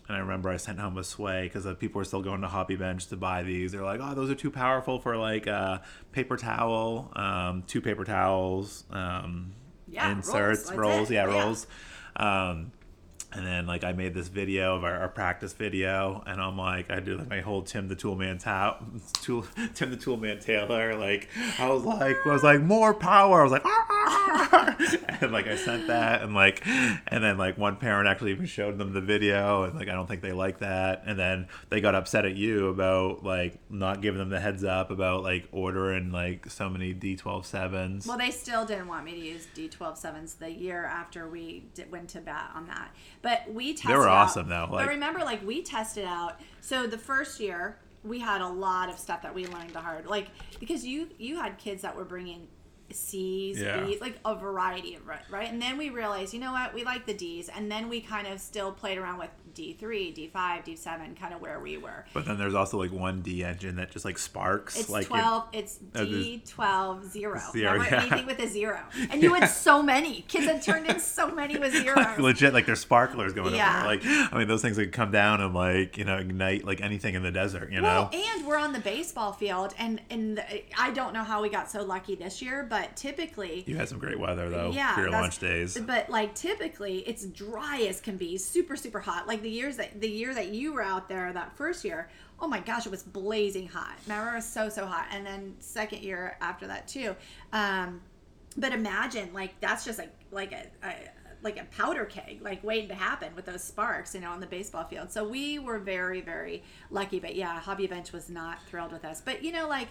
And 0.08 0.18
I 0.18 0.20
remember 0.20 0.50
I 0.50 0.58
sent 0.58 0.80
home 0.80 0.98
a 0.98 1.04
sway 1.04 1.44
because 1.44 1.66
people 1.78 2.00
were 2.00 2.06
still 2.06 2.22
going 2.22 2.42
to 2.42 2.48
Hobby 2.48 2.76
Bench 2.76 3.08
to 3.08 3.16
buy 3.16 3.44
these. 3.44 3.72
They're 3.72 3.84
like, 3.84 4.02
oh, 4.04 4.14
those 4.14 4.30
are 4.30 4.36
too 4.36 4.52
powerful 4.52 5.00
for 5.00 5.16
like 5.16 5.48
a 5.48 5.82
paper 6.12 6.36
towel, 6.36 7.12
um, 7.16 7.64
two 7.68 7.82
paper 7.82 8.04
towels, 8.04 8.84
um, 8.92 9.54
yeah, 9.88 10.12
inserts, 10.12 10.70
rolls, 10.72 10.78
rolls 10.78 11.12
yeah, 11.12 11.26
yeah, 11.26 11.34
rolls. 11.34 11.68
Um, 12.16 12.72
and 13.36 13.46
then 13.46 13.66
like 13.66 13.84
I 13.84 13.92
made 13.92 14.14
this 14.14 14.28
video 14.28 14.76
of 14.76 14.84
our, 14.84 14.96
our, 15.00 15.10
practice 15.10 15.54
video, 15.54 16.24
and 16.26 16.42
I'm 16.42 16.58
like 16.58 16.92
I 16.92 17.00
did 17.00 17.18
like 17.20 17.30
my 17.30 17.42
whole 17.42 17.62
Tim 17.62 17.88
the 17.88 17.96
Toolman 17.96 18.40
tap, 18.40 18.84
tool, 19.22 19.46
Tim 19.76 19.92
the 19.92 19.98
Toolman 19.98 20.44
Taylor. 20.44 20.96
Like 20.96 21.30
I 21.60 21.70
was 21.70 21.84
like 21.84 22.16
I 22.26 22.32
was 22.32 22.44
like 22.44 22.62
more 22.62 22.94
power. 22.94 23.42
I 23.42 23.44
was 23.44 23.52
like 23.52 23.64
and 25.22 25.32
like 25.32 25.48
I 25.48 25.56
sent 25.56 25.88
that, 25.88 26.22
and 26.22 26.34
like 26.34 26.66
and 26.66 27.24
then 27.24 27.38
like 27.38 27.58
one 27.58 27.78
parent 27.78 28.08
actually 28.08 28.32
even 28.32 28.46
showed 28.46 28.78
them 28.78 28.94
the 28.94 29.02
video, 29.02 29.64
and 29.64 29.76
like 29.76 29.88
I 29.88 29.94
don't 29.94 30.08
think 30.08 30.22
they 30.22 30.32
like 30.32 30.60
that, 30.60 31.04
and 31.06 31.18
then 31.18 31.48
they 31.70 31.82
got 31.82 31.96
upset 31.96 32.26
at 32.26 32.36
you 32.36 32.68
about 32.68 33.24
like 33.24 33.60
not 33.70 34.02
giving 34.02 34.20
them 34.20 34.30
the 34.30 34.40
heads 34.40 34.64
up 34.64 34.92
about 34.92 35.24
like 35.24 35.48
ordering 35.52 36.12
like 36.12 36.50
so 36.50 36.70
many 36.70 36.94
D12 36.94 37.46
sevens. 37.46 38.08
Well, 38.08 38.18
they 38.18 38.32
still 38.32 38.66
didn't 38.66 38.88
want 38.88 39.06
me 39.06 39.12
to 39.12 39.26
use 39.26 39.48
D12 39.56 39.98
sevens 39.98 40.36
the 40.36 40.52
year 40.52 40.86
after 40.86 41.28
we 41.28 41.66
did, 41.74 41.92
went 41.92 42.10
to 42.10 42.22
bat 42.22 42.52
on 42.54 42.68
that 42.68 42.92
but 43.24 43.52
we 43.52 43.74
tested. 43.74 43.90
They 43.90 43.96
were 43.96 44.08
out, 44.08 44.26
awesome 44.26 44.50
though. 44.50 44.68
Like, 44.72 44.86
but 44.86 44.88
remember, 44.90 45.22
like 45.22 45.44
we 45.46 45.64
tested 45.64 46.06
out. 46.06 46.40
So 46.62 46.86
the 46.86 47.00
first 47.00 47.40
year 47.40 47.80
we 48.04 48.20
had 48.20 48.42
a 48.42 48.48
lot 48.48 48.90
of 48.90 49.00
stuff 49.00 49.24
that 49.24 49.34
we 49.34 49.48
learned 49.48 49.72
the 49.72 49.80
hard, 49.80 50.06
like 50.06 50.28
because 50.60 50.86
you 50.86 51.10
you 51.18 51.38
had 51.38 51.58
kids 51.58 51.82
that 51.82 51.96
were 51.96 52.06
bringing 52.06 52.48
C's, 52.92 53.60
yeah. 53.60 53.84
B's, 53.84 54.02
like 54.02 54.20
a 54.26 54.36
variety 54.36 54.96
of 54.96 55.08
right. 55.08 55.50
And 55.50 55.62
then 55.62 55.78
we 55.78 55.90
realized, 55.90 56.34
you 56.34 56.40
know 56.40 56.52
what, 56.52 56.74
we 56.74 56.84
like 56.84 57.06
the 57.06 57.14
D's, 57.14 57.50
and 57.50 57.72
then 57.72 57.90
we 57.90 58.02
kind 58.02 58.28
of 58.28 58.40
still 58.40 58.72
played 58.72 58.98
around 58.98 59.20
with 59.20 59.30
D 59.54 59.74
three, 59.74 60.12
D 60.12 60.28
five, 60.28 60.64
D 60.64 60.76
seven, 60.76 61.16
kind 61.16 61.34
of 61.34 61.42
where 61.42 61.60
we 61.60 61.78
were. 61.78 62.06
But 62.14 62.26
then 62.26 62.38
there's 62.38 62.56
also 62.56 62.78
like 62.78 62.92
one 62.92 63.22
D 63.22 63.44
engine 63.44 63.76
that 63.76 63.92
just 63.92 64.06
like 64.06 64.18
sparks. 64.18 64.80
It's 64.80 64.90
like 64.90 65.08
twelve. 65.08 65.48
it's 65.54 65.80
oh, 65.96 66.06
D 66.06 66.42
twelve 66.48 67.06
zero. 67.06 67.40
Zero. 67.52 67.78
Never 67.78 67.84
yeah. 67.84 68.02
anything 68.02 68.26
with 68.26 68.40
a 68.40 68.48
zero. 68.48 68.80
And 69.12 69.22
you 69.22 69.34
had 69.36 69.48
so 69.48 69.84
many 69.84 70.22
kids 70.22 70.46
had 70.46 70.62
turned 70.62 70.88
in 70.88 71.00
so 71.00 71.30
many 71.32 71.58
with 71.58 71.74
zeros. 71.84 71.98
Like, 71.98 72.20
legit, 72.20 72.54
like 72.54 72.66
there's 72.66 72.80
sparklers 72.80 73.34
going 73.34 73.56
yeah. 73.56 73.82
up. 73.82 73.86
Like 73.86 74.02
I 74.06 74.38
mean, 74.38 74.48
those 74.48 74.62
things 74.62 74.78
would 74.78 74.92
come 74.92 75.12
down 75.12 75.42
and 75.42 75.54
like 75.54 75.98
you 75.98 76.06
know 76.06 76.18
ignite 76.18 76.66
like 76.66 76.82
anything 76.82 77.16
in 77.16 77.24
the 77.24 77.32
desert. 77.32 77.72
You 77.72 77.82
well, 77.82 78.10
know. 78.12 78.18
And 78.18 78.48
we're 78.48 78.58
on 78.58 78.74
the 78.74 78.80
baseball 78.80 79.34
field, 79.34 79.74
and 79.78 80.02
and 80.10 80.38
the, 80.38 80.80
I 80.80 80.92
don't 80.92 81.14
know 81.14 81.24
how 81.24 81.42
we 81.42 81.50
got 81.50 81.70
so 81.70 81.84
lucky 81.84 82.16
this 82.16 82.42
year, 82.42 82.66
but 82.68 82.96
typically 82.96 83.64
you 83.68 83.76
had 83.76 83.90
some 83.90 84.00
great 84.00 84.20
weather 84.20 84.50
though. 84.50 84.72
Yeah, 84.74 84.96
for 84.96 85.02
your 85.02 85.12
lunch 85.12 85.40
days. 85.40 85.78
But 85.78 86.10
like 86.10 86.34
typically, 86.34 87.00
it's 87.00 87.26
dry 87.26 87.86
as 87.88 88.02
can 88.02 88.18
be, 88.18 88.38
super 88.38 88.76
super 88.76 89.00
hot. 89.00 89.28
Like 89.28 89.43
the 89.44 89.50
years 89.50 89.78
that 89.78 90.02
the 90.02 90.10
year 90.10 90.34
that 90.34 90.50
you 90.50 90.74
were 90.74 90.82
out 90.82 91.08
there 91.08 91.32
that 91.34 91.56
first 91.56 91.86
year 91.86 92.10
oh 92.40 92.48
my 92.48 92.60
gosh 92.60 92.86
it 92.86 92.90
was 92.90 93.04
blazing 93.04 93.68
hot 93.68 93.96
remember 94.08 94.32
it 94.32 94.36
was 94.36 94.48
so 94.48 94.70
so 94.70 94.86
hot 94.86 95.06
and 95.12 95.26
then 95.26 95.54
second 95.60 96.02
year 96.02 96.38
after 96.42 96.66
that 96.68 96.88
too 96.88 97.16
um, 97.52 98.02
but 98.58 98.72
imagine 98.72 99.32
like 99.34 99.60
that's 99.60 99.86
just 99.86 100.00
like 100.00 100.12
like 100.32 100.52
a, 100.52 100.66
a 100.86 100.96
like 101.44 101.60
a 101.60 101.66
powder 101.66 102.06
keg, 102.06 102.42
like 102.42 102.64
waiting 102.64 102.88
to 102.88 102.96
happen 102.96 103.36
with 103.36 103.46
those 103.46 103.64
sparks, 103.64 104.16
you 104.16 104.22
know, 104.22 104.32
on 104.32 104.40
the 104.40 104.48
baseball 104.48 104.86
field. 104.86 105.12
So 105.12 105.28
we 105.28 105.60
were 105.60 105.78
very, 105.78 106.22
very 106.22 106.64
lucky. 106.90 107.20
But 107.20 107.36
yeah, 107.36 107.60
Hobby 107.60 107.86
Bench 107.86 108.14
was 108.14 108.30
not 108.30 108.64
thrilled 108.64 108.94
with 108.94 109.04
us. 109.04 109.22
But 109.22 109.44
you 109.44 109.52
know, 109.52 109.68
like 109.68 109.90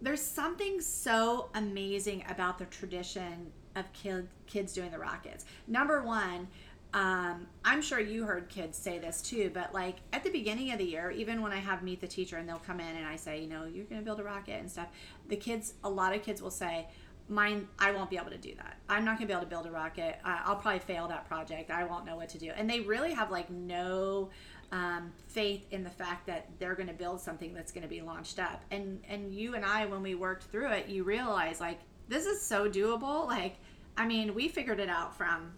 there's 0.00 0.20
something 0.20 0.80
so 0.80 1.48
amazing 1.54 2.24
about 2.28 2.58
the 2.58 2.64
tradition 2.66 3.52
of 3.76 3.90
kid, 3.92 4.28
kids 4.46 4.72
doing 4.72 4.90
the 4.90 4.98
rockets. 4.98 5.44
Number 5.68 6.02
one, 6.02 6.48
um, 6.94 7.46
I'm 7.64 7.80
sure 7.80 7.98
you 7.98 8.24
heard 8.24 8.48
kids 8.48 8.76
say 8.76 8.98
this 8.98 9.22
too, 9.22 9.50
but 9.54 9.72
like 9.72 9.96
at 10.12 10.24
the 10.24 10.30
beginning 10.30 10.72
of 10.72 10.78
the 10.78 10.84
year, 10.84 11.10
even 11.10 11.40
when 11.40 11.52
I 11.52 11.56
have 11.58 11.82
meet 11.82 12.00
the 12.00 12.06
teacher 12.06 12.36
and 12.36 12.48
they'll 12.48 12.58
come 12.58 12.80
in 12.80 12.96
and 12.96 13.06
I 13.06 13.16
say, 13.16 13.40
you 13.40 13.48
know, 13.48 13.64
you're 13.64 13.86
going 13.86 14.00
to 14.00 14.04
build 14.04 14.20
a 14.20 14.24
rocket 14.24 14.60
and 14.60 14.70
stuff, 14.70 14.88
the 15.28 15.36
kids, 15.36 15.74
a 15.84 15.88
lot 15.88 16.14
of 16.14 16.22
kids 16.22 16.42
will 16.42 16.50
say, 16.50 16.88
mine, 17.28 17.66
I 17.78 17.92
won't 17.92 18.10
be 18.10 18.16
able 18.16 18.30
to 18.30 18.36
do 18.36 18.54
that. 18.56 18.76
I'm 18.88 19.04
not 19.04 19.16
going 19.16 19.26
to 19.26 19.26
be 19.26 19.32
able 19.32 19.44
to 19.44 19.48
build 19.48 19.66
a 19.66 19.70
rocket. 19.70 20.18
I'll 20.24 20.56
probably 20.56 20.80
fail 20.80 21.08
that 21.08 21.26
project. 21.26 21.70
I 21.70 21.84
won't 21.84 22.04
know 22.04 22.16
what 22.16 22.28
to 22.30 22.38
do. 22.38 22.50
And 22.54 22.68
they 22.68 22.80
really 22.80 23.12
have 23.14 23.30
like 23.30 23.48
no 23.48 24.28
um, 24.70 25.12
faith 25.28 25.66
in 25.70 25.84
the 25.84 25.90
fact 25.90 26.26
that 26.26 26.48
they're 26.58 26.74
going 26.74 26.88
to 26.88 26.94
build 26.94 27.20
something 27.20 27.54
that's 27.54 27.72
going 27.72 27.82
to 27.82 27.88
be 27.88 28.02
launched 28.02 28.38
up. 28.38 28.62
And 28.70 29.00
and 29.08 29.32
you 29.32 29.54
and 29.54 29.64
I, 29.64 29.86
when 29.86 30.02
we 30.02 30.14
worked 30.14 30.44
through 30.44 30.72
it, 30.72 30.88
you 30.88 31.04
realize 31.04 31.60
like 31.60 31.78
this 32.08 32.26
is 32.26 32.42
so 32.42 32.68
doable. 32.68 33.26
Like, 33.26 33.56
I 33.96 34.06
mean, 34.06 34.34
we 34.34 34.48
figured 34.48 34.80
it 34.80 34.88
out 34.88 35.16
from 35.16 35.52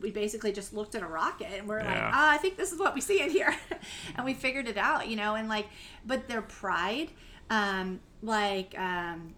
we 0.00 0.10
basically 0.10 0.52
just 0.52 0.72
looked 0.72 0.94
at 0.94 1.02
a 1.02 1.06
rocket 1.06 1.48
and 1.52 1.68
we're 1.68 1.78
like, 1.80 1.88
Yeah. 1.96 2.10
ah, 2.12 2.30
I 2.32 2.38
think 2.38 2.56
this 2.56 2.72
is 2.72 2.78
what 2.78 2.94
we 2.94 3.00
see 3.00 3.20
in 3.20 3.30
here, 3.30 3.54
and 4.16 4.24
we 4.24 4.34
figured 4.34 4.68
it 4.68 4.76
out, 4.78 5.08
you 5.08 5.16
know, 5.16 5.34
and 5.34 5.48
like, 5.48 5.66
but 6.06 6.28
their 6.28 6.42
pride, 6.42 7.10
um, 7.50 8.00
like, 8.22 8.78
um, 8.78 9.34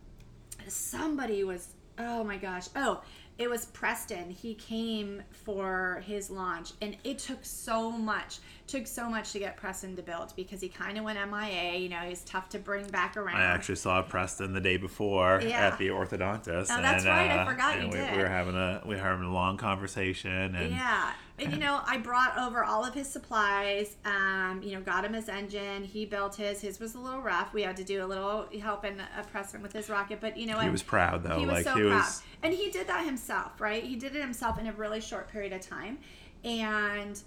somebody 0.69 1.45
was 1.45 1.69
oh 1.99 2.25
my 2.25 2.37
gosh 2.37 2.69
oh 2.75 3.03
it 3.37 3.51
was 3.51 3.67
preston. 3.67 4.31
He 4.31 4.55
came 4.55 5.23
for 5.33 6.03
his 6.07 6.31
launch 6.31 6.71
and 6.81 6.97
it 7.03 7.19
took 7.19 7.45
so 7.45 7.91
much 7.91 8.39
took 8.67 8.87
so 8.87 9.11
much 9.11 9.33
to 9.33 9.39
get 9.39 9.57
preston 9.57 9.95
to 9.95 10.03
build 10.03 10.33
because 10.37 10.61
he 10.61 10.69
kind 10.69 10.97
of 10.97 11.05
went 11.05 11.19
mia 11.31 11.77
you 11.77 11.89
know 11.89 11.99
he's 11.99 12.23
tough 12.23 12.49
to 12.49 12.59
bring 12.59 12.87
back 12.89 13.17
around 13.17 13.37
I 13.37 13.45
actually 13.45 13.77
saw 13.77 14.01
Preston 14.03 14.53
the 14.55 14.61
day 14.61 14.77
before 14.79 15.41
Yeah. 15.43 15.67
at 15.67 15.79
the 15.79 15.89
orthodontist. 15.89 16.69
Oh, 16.71 16.81
that's 16.81 17.05
right. 17.05 17.31
I 17.31 17.39
uh, 17.39 17.51
forgot 17.51 17.75
and 17.79 17.93
you 17.93 17.99
we, 17.99 18.05
did. 18.05 18.17
we 18.17 18.23
were 18.23 18.29
having 18.29 18.55
a 18.55 18.83
we 18.87 18.95
were 18.95 19.01
having 19.03 19.27
a 19.27 19.33
long 19.33 19.57
conversation 19.59 20.55
and 20.55 20.71
yeah 20.71 21.13
and 21.39 21.53
you 21.53 21.59
know 21.59 21.81
i 21.87 21.97
brought 21.99 22.39
over 22.39 22.63
all 22.65 22.85
of 22.85 22.95
his 22.95 23.09
supplies 23.09 23.97
um, 24.05 24.63
you 24.63 24.73
know 24.73 24.81
got 24.81 25.05
him 25.05 25.13
his 25.13 25.29
engine 25.29 25.85
he 25.85 26.05
built 26.05 26.37
his 26.37 26.61
his 26.61 26.79
was 26.79 26.95
a 26.95 26.99
little 26.99 27.21
rough 27.21 27.53
we 27.53 27.63
had 27.63 27.77
to 27.77 27.85
do 27.85 28.05
a 28.05 28.07
little 28.07 28.47
help 28.63 28.85
and 28.85 29.01
uh, 29.01 29.23
preston 29.33 29.61
with 29.61 29.73
his 29.73 29.91
rocket 29.91 30.21
but 30.21 30.37
you 30.37 30.47
know 30.47 30.59
he 30.61 30.71
was 30.71 30.83
proud 30.83 31.23
though. 31.23 31.39
he 31.39 31.45
was 31.45 31.53
like 31.53 31.65
so 31.65 31.75
he 31.75 31.83
proud 31.83 31.97
was 31.97 32.23
and 32.43 32.55
he 32.55 32.71
did 32.71 32.87
that 32.87 33.05
himself 33.05 33.61
right 33.61 33.83
he 33.83 33.97
did 33.97 34.15
it 34.15 34.21
himself 34.21 34.59
in 34.59 34.67
a 34.67 34.73
really 34.73 35.01
short 35.01 35.29
period 35.31 35.53
of 35.53 35.61
time 35.61 35.99
and 36.45 37.23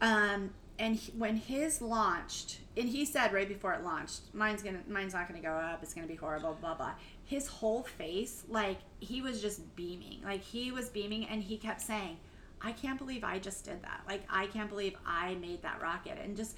um 0.00 0.50
and 0.80 0.96
he, 0.96 1.12
when 1.12 1.36
his 1.36 1.82
launched 1.82 2.58
and 2.76 2.88
he 2.88 3.04
said 3.04 3.32
right 3.32 3.46
before 3.46 3.74
it 3.74 3.84
launched 3.84 4.22
mine's 4.32 4.62
gonna 4.62 4.80
mine's 4.88 5.12
not 5.12 5.28
gonna 5.28 5.40
go 5.40 5.52
up 5.52 5.80
it's 5.82 5.92
gonna 5.92 6.06
be 6.06 6.16
horrible 6.16 6.56
blah 6.60 6.74
blah 6.74 6.92
his 7.26 7.46
whole 7.46 7.82
face 7.82 8.44
like 8.48 8.78
he 8.98 9.20
was 9.20 9.40
just 9.40 9.76
beaming 9.76 10.20
like 10.24 10.42
he 10.42 10.72
was 10.72 10.88
beaming 10.88 11.26
and 11.26 11.42
he 11.42 11.56
kept 11.56 11.82
saying 11.82 12.16
i 12.62 12.72
can't 12.72 12.98
believe 12.98 13.22
i 13.22 13.38
just 13.38 13.64
did 13.64 13.80
that 13.82 14.00
like 14.08 14.22
i 14.30 14.46
can't 14.46 14.70
believe 14.70 14.96
i 15.06 15.34
made 15.34 15.60
that 15.62 15.80
rocket 15.82 16.18
and 16.24 16.36
just 16.36 16.56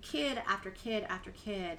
kid 0.00 0.40
after 0.46 0.70
kid 0.70 1.04
after 1.08 1.32
kid 1.32 1.78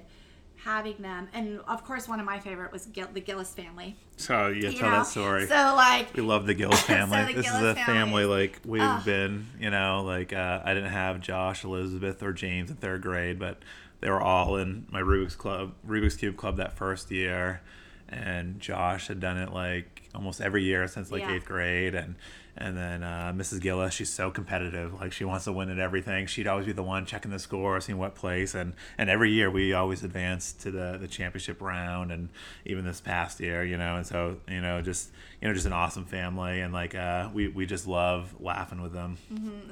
having 0.64 0.96
them 1.00 1.26
and 1.32 1.60
of 1.68 1.84
course 1.84 2.06
one 2.08 2.20
of 2.20 2.26
my 2.26 2.38
favorite 2.38 2.70
was 2.72 2.86
Gil- 2.86 3.08
the 3.14 3.20
gillis 3.20 3.52
family 3.54 3.96
so 4.16 4.48
yeah, 4.48 4.68
you 4.70 4.78
tell 4.78 4.90
know? 4.90 4.96
that 4.98 5.06
story. 5.06 5.46
so 5.46 5.54
like 5.54 6.14
we 6.14 6.22
love 6.22 6.46
the 6.46 6.52
Gillis 6.54 6.80
family. 6.94 7.24
the 7.24 7.32
this 7.40 7.46
Gillis 7.46 7.62
is 7.62 7.68
a 7.70 7.74
family 7.74 7.84
family 7.94 8.24
like 8.26 8.60
we've 8.66 9.04
been, 9.06 9.46
you 9.58 9.70
know, 9.70 10.02
like 10.04 10.32
uh, 10.34 10.60
I 10.62 10.74
didn't 10.74 10.90
have 10.90 11.20
Josh, 11.20 11.64
Elizabeth, 11.64 12.22
or 12.22 12.32
James 12.34 12.68
in 12.70 12.76
third 12.76 13.00
grade, 13.00 13.38
but 13.38 13.58
they 14.00 14.10
were 14.10 14.20
all 14.20 14.56
in 14.56 14.86
my 14.90 15.00
Rubik's 15.00 15.36
club, 15.36 15.72
Rubik's 15.88 16.16
cube 16.16 16.36
club 16.36 16.56
that 16.58 16.74
first 16.74 17.10
year, 17.10 17.62
and 18.08 18.60
Josh 18.60 19.08
had 19.08 19.20
done 19.20 19.38
it 19.38 19.52
like 19.54 20.02
almost 20.14 20.40
every 20.42 20.64
year 20.64 20.86
since 20.86 21.10
like 21.10 21.22
Yeah. 21.22 21.32
eighth 21.36 21.46
grade, 21.46 21.94
and 21.94 22.14
and 22.56 22.76
then 22.76 23.02
uh, 23.02 23.32
Mrs. 23.34 23.60
Gillis, 23.60 23.94
she's 23.94 24.10
so 24.10 24.30
competitive, 24.30 25.00
like 25.00 25.12
she 25.12 25.24
wants 25.24 25.44
to 25.44 25.52
win 25.52 25.70
at 25.70 25.78
everything. 25.78 26.26
She'd 26.26 26.46
always 26.46 26.66
be 26.66 26.72
the 26.72 26.82
one 26.82 27.06
checking 27.06 27.30
the 27.30 27.38
score, 27.38 27.80
seeing 27.80 27.98
what 27.98 28.14
place, 28.14 28.54
and 28.54 28.74
and 28.98 29.08
every 29.10 29.30
year 29.32 29.50
we 29.50 29.72
always 29.72 30.02
advanced 30.02 30.60
to 30.62 30.70
the 30.70 30.98
the 31.00 31.08
championship 31.08 31.60
round, 31.60 32.12
and 32.12 32.28
even 32.64 32.84
this 32.84 33.00
past 33.00 33.40
year, 33.40 33.64
you 33.64 33.76
know, 33.76 33.96
and 33.96 34.06
so 34.06 34.38
you 34.48 34.60
know 34.60 34.80
just 34.82 35.10
you 35.40 35.48
know 35.48 35.54
just 35.54 35.66
an 35.66 35.72
awesome 35.72 36.04
family, 36.04 36.60
and 36.60 36.72
like 36.72 36.94
uh, 36.94 37.28
we 37.32 37.48
we 37.48 37.66
just 37.66 37.86
love 37.86 38.34
laughing 38.40 38.82
with 38.82 38.92
them. 38.92 39.16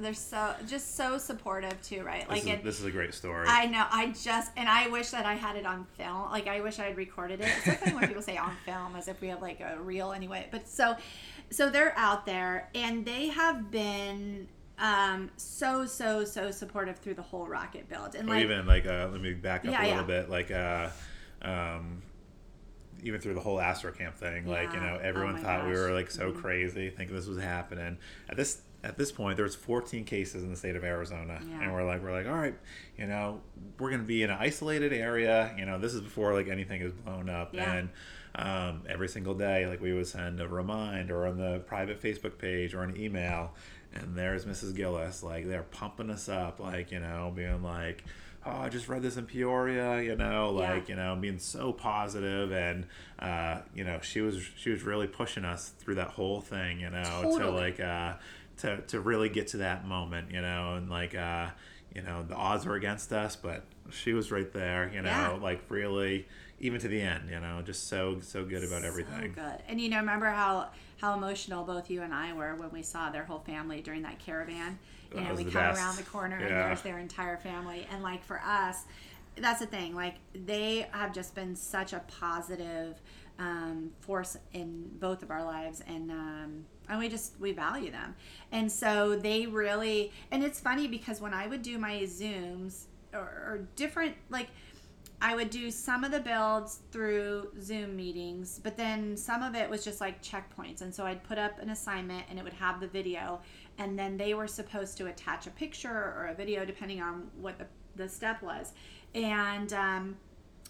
they're 0.00 0.14
so 0.14 0.54
just 0.66 0.96
so 0.96 1.18
supportive 1.18 1.80
too 1.82 2.02
right 2.02 2.28
This, 2.28 2.28
like 2.28 2.42
is, 2.42 2.48
it, 2.60 2.64
this 2.64 2.78
is 2.78 2.84
a 2.86 2.90
great 2.90 3.14
story. 3.14 3.46
I 3.48 3.66
know. 3.66 3.84
I 3.90 4.08
just 4.08 4.52
and 4.56 4.68
I 4.68 4.88
wish 4.88 5.10
that 5.10 5.26
I 5.26 5.34
had 5.34 5.56
it 5.56 5.66
on 5.66 5.86
film. 5.96 6.30
Like 6.30 6.46
I 6.46 6.60
wish 6.60 6.78
I 6.78 6.84
had 6.84 6.96
recorded 6.96 7.40
it. 7.40 7.48
It's 7.48 7.64
so 7.64 7.72
funny 7.72 7.94
when 7.94 8.06
people 8.08 8.22
say 8.22 8.36
on 8.36 8.52
film 8.64 8.96
as 8.96 9.08
if 9.08 9.20
we 9.20 9.28
have 9.28 9.42
like 9.42 9.60
a 9.60 9.78
reel 9.80 10.12
anyway. 10.12 10.46
But 10.50 10.68
so, 10.68 10.96
so 11.50 11.70
they're 11.70 11.96
out 11.96 12.26
there 12.26 12.67
and 12.74 13.04
they 13.04 13.28
have 13.28 13.70
been 13.70 14.48
um 14.78 15.30
so 15.36 15.84
so 15.86 16.24
so 16.24 16.50
supportive 16.50 16.98
through 16.98 17.14
the 17.14 17.22
whole 17.22 17.46
rocket 17.48 17.88
build 17.88 18.14
and 18.14 18.28
Or 18.28 18.34
like 18.34 18.44
even 18.44 18.66
like 18.66 18.86
uh, 18.86 19.08
let 19.10 19.20
me 19.20 19.32
back 19.34 19.64
up 19.64 19.72
Yeah, 19.72 19.80
a 19.82 19.86
little 19.88 20.00
yeah. 20.00 20.20
bit 20.22 20.30
like 20.30 20.50
uh 20.50 20.88
um 21.42 22.02
even 23.02 23.20
through 23.20 23.34
the 23.34 23.40
whole 23.40 23.60
Astro 23.60 23.92
Camp 23.92 24.16
thing 24.16 24.46
like 24.46 24.72
you 24.72 24.80
know 24.80 24.98
Oh 25.00 25.04
everyone 25.04 25.34
my 25.34 25.40
thought 25.40 25.66
we 25.66 25.72
were 25.72 25.92
like 25.92 26.10
so 26.10 26.32
crazy 26.32 26.90
thinking 26.90 27.14
this 27.14 27.26
was 27.26 27.38
happening 27.38 27.96
at 28.28 28.36
this 28.36 28.62
at 28.84 28.96
this 28.96 29.10
point 29.12 29.36
there's 29.36 29.54
14 29.56 30.04
cases 30.04 30.42
in 30.44 30.50
the 30.50 30.56
state 30.56 30.76
of 30.76 30.84
Arizona 30.84 31.40
Yeah. 31.48 31.62
and 31.62 31.72
we're 31.72 31.84
like 31.84 32.02
we're 32.02 32.12
like 32.12 32.26
all 32.26 32.34
right 32.34 32.54
you 32.96 33.06
know 33.06 33.40
we're 33.78 33.90
gonna 33.90 34.02
be 34.04 34.22
in 34.22 34.30
an 34.30 34.36
isolated 34.40 34.92
area 34.92 35.54
you 35.58 35.64
know 35.66 35.78
this 35.78 35.94
is 35.94 36.00
before 36.00 36.34
like 36.34 36.48
anything 36.48 36.82
is 36.82 36.92
blown 36.92 37.28
up 37.28 37.54
Yeah. 37.54 37.72
and 37.72 37.88
um, 38.38 38.82
every 38.88 39.08
single 39.08 39.34
day 39.34 39.66
like 39.66 39.80
we 39.80 39.92
would 39.92 40.06
send 40.06 40.40
a 40.40 40.46
reminder 40.48 41.26
on 41.26 41.36
the 41.38 41.58
private 41.66 42.00
Facebook 42.00 42.38
page 42.38 42.74
or 42.74 42.82
an 42.84 42.96
email 42.98 43.52
and 43.94 44.14
there's 44.16 44.44
Mrs. 44.44 44.74
Gillis 44.74 45.22
like 45.22 45.46
they're 45.46 45.64
pumping 45.64 46.08
us 46.10 46.28
up 46.28 46.60
like 46.60 46.92
you 46.92 47.00
know 47.00 47.32
being 47.34 47.62
like 47.62 48.04
oh 48.46 48.52
I 48.52 48.68
just 48.68 48.88
read 48.88 49.02
this 49.02 49.16
in 49.16 49.26
Peoria 49.26 50.00
you 50.00 50.14
know 50.14 50.56
Yeah. 50.58 50.72
like 50.74 50.88
you 50.88 50.94
know 50.96 51.16
being 51.20 51.38
so 51.40 51.72
positive 51.72 52.52
and 52.52 52.86
uh, 53.18 53.62
you 53.74 53.82
know 53.84 53.98
she 54.02 54.20
was 54.20 54.40
she 54.56 54.70
was 54.70 54.82
really 54.82 55.06
pushing 55.08 55.44
us 55.44 55.70
through 55.78 55.96
that 55.96 56.10
whole 56.10 56.40
thing 56.40 56.80
you 56.80 56.90
know 56.90 57.36
to 57.38 57.50
like 57.50 57.80
uh, 57.80 58.14
to 58.58 58.76
to 58.82 59.00
really 59.00 59.28
get 59.28 59.48
to 59.48 59.56
that 59.58 59.86
moment 59.86 60.30
you 60.30 60.40
know 60.40 60.74
and 60.74 60.88
like 60.88 61.14
uh, 61.16 61.48
you 61.94 62.02
know 62.02 62.22
the 62.22 62.34
odds 62.36 62.64
were 62.66 62.74
against 62.76 63.12
us 63.12 63.34
but 63.34 63.64
she 63.90 64.12
was 64.12 64.30
right 64.30 64.52
there 64.52 64.90
you 64.94 65.00
know 65.02 65.08
Yeah. 65.08 65.38
like 65.42 65.62
really 65.70 66.28
even 66.60 66.80
to 66.80 66.88
the 66.88 67.00
end 67.00 67.28
you 67.30 67.38
know 67.40 67.62
just 67.64 67.88
so 67.88 68.18
so 68.20 68.44
good 68.44 68.64
about 68.64 68.84
everything 68.84 69.34
So 69.34 69.42
good. 69.42 69.62
And 69.68 69.80
you 69.80 69.88
know, 69.88 69.98
remember 69.98 70.26
how 70.26 70.68
how 71.00 71.14
emotional 71.14 71.64
both 71.64 71.88
you 71.90 72.02
and 72.02 72.12
I 72.12 72.32
were 72.32 72.56
when 72.56 72.70
we 72.72 72.82
saw 72.82 73.10
their 73.10 73.24
whole 73.24 73.38
family 73.38 73.80
during 73.80 74.02
that 74.02 74.18
caravan. 74.18 74.78
You 75.12 75.20
That 75.20 75.28
know, 75.28 75.34
we 75.34 75.44
come 75.44 75.52
best. 75.52 75.80
around 75.80 75.96
the 75.96 76.02
corner 76.02 76.36
and 76.36 76.48
there's 76.50 76.82
their 76.82 76.98
entire 76.98 77.36
family. 77.36 77.86
And 77.92 78.02
like 78.02 78.24
for 78.24 78.40
us, 78.44 78.82
that's 79.36 79.60
the 79.60 79.66
thing. 79.66 79.94
Like 79.94 80.16
they 80.34 80.88
have 80.90 81.12
just 81.14 81.34
been 81.36 81.54
such 81.54 81.92
a 81.92 82.00
positive 82.20 83.00
um, 83.38 83.92
force 84.00 84.36
in 84.52 84.90
both 84.98 85.22
of 85.22 85.30
our 85.30 85.44
lives, 85.44 85.80
and 85.86 86.10
um, 86.10 86.64
and 86.88 86.98
we 86.98 87.08
just 87.08 87.38
we 87.38 87.52
value 87.52 87.92
them. 87.92 88.16
And 88.50 88.70
so 88.70 89.14
they 89.14 89.46
really. 89.46 90.10
And 90.32 90.42
it's 90.42 90.58
funny 90.58 90.88
because 90.88 91.20
when 91.20 91.32
I 91.32 91.46
would 91.46 91.62
do 91.62 91.78
my 91.78 92.00
zooms 92.00 92.86
or, 93.14 93.20
or 93.20 93.68
different 93.76 94.16
like. 94.30 94.48
I 95.20 95.34
would 95.34 95.50
do 95.50 95.70
some 95.70 96.04
of 96.04 96.12
the 96.12 96.20
builds 96.20 96.80
through 96.92 97.48
Zoom 97.60 97.96
meetings, 97.96 98.60
but 98.62 98.76
then 98.76 99.16
some 99.16 99.42
of 99.42 99.56
it 99.56 99.68
was 99.68 99.82
just 99.82 100.00
like 100.00 100.22
checkpoints. 100.22 100.80
And 100.80 100.94
so 100.94 101.04
I'd 101.04 101.24
put 101.24 101.38
up 101.38 101.58
an 101.60 101.70
assignment 101.70 102.26
and 102.30 102.38
it 102.38 102.44
would 102.44 102.52
have 102.52 102.78
the 102.80 102.86
video, 102.86 103.40
and 103.78 103.98
then 103.98 104.16
they 104.16 104.34
were 104.34 104.46
supposed 104.46 104.96
to 104.98 105.06
attach 105.06 105.46
a 105.46 105.50
picture 105.50 105.90
or 105.90 106.28
a 106.32 106.34
video 106.34 106.64
depending 106.64 107.02
on 107.02 107.30
what 107.40 107.58
the, 107.58 107.66
the 107.96 108.08
step 108.08 108.42
was. 108.42 108.74
And 109.14 109.72
um, 109.72 110.16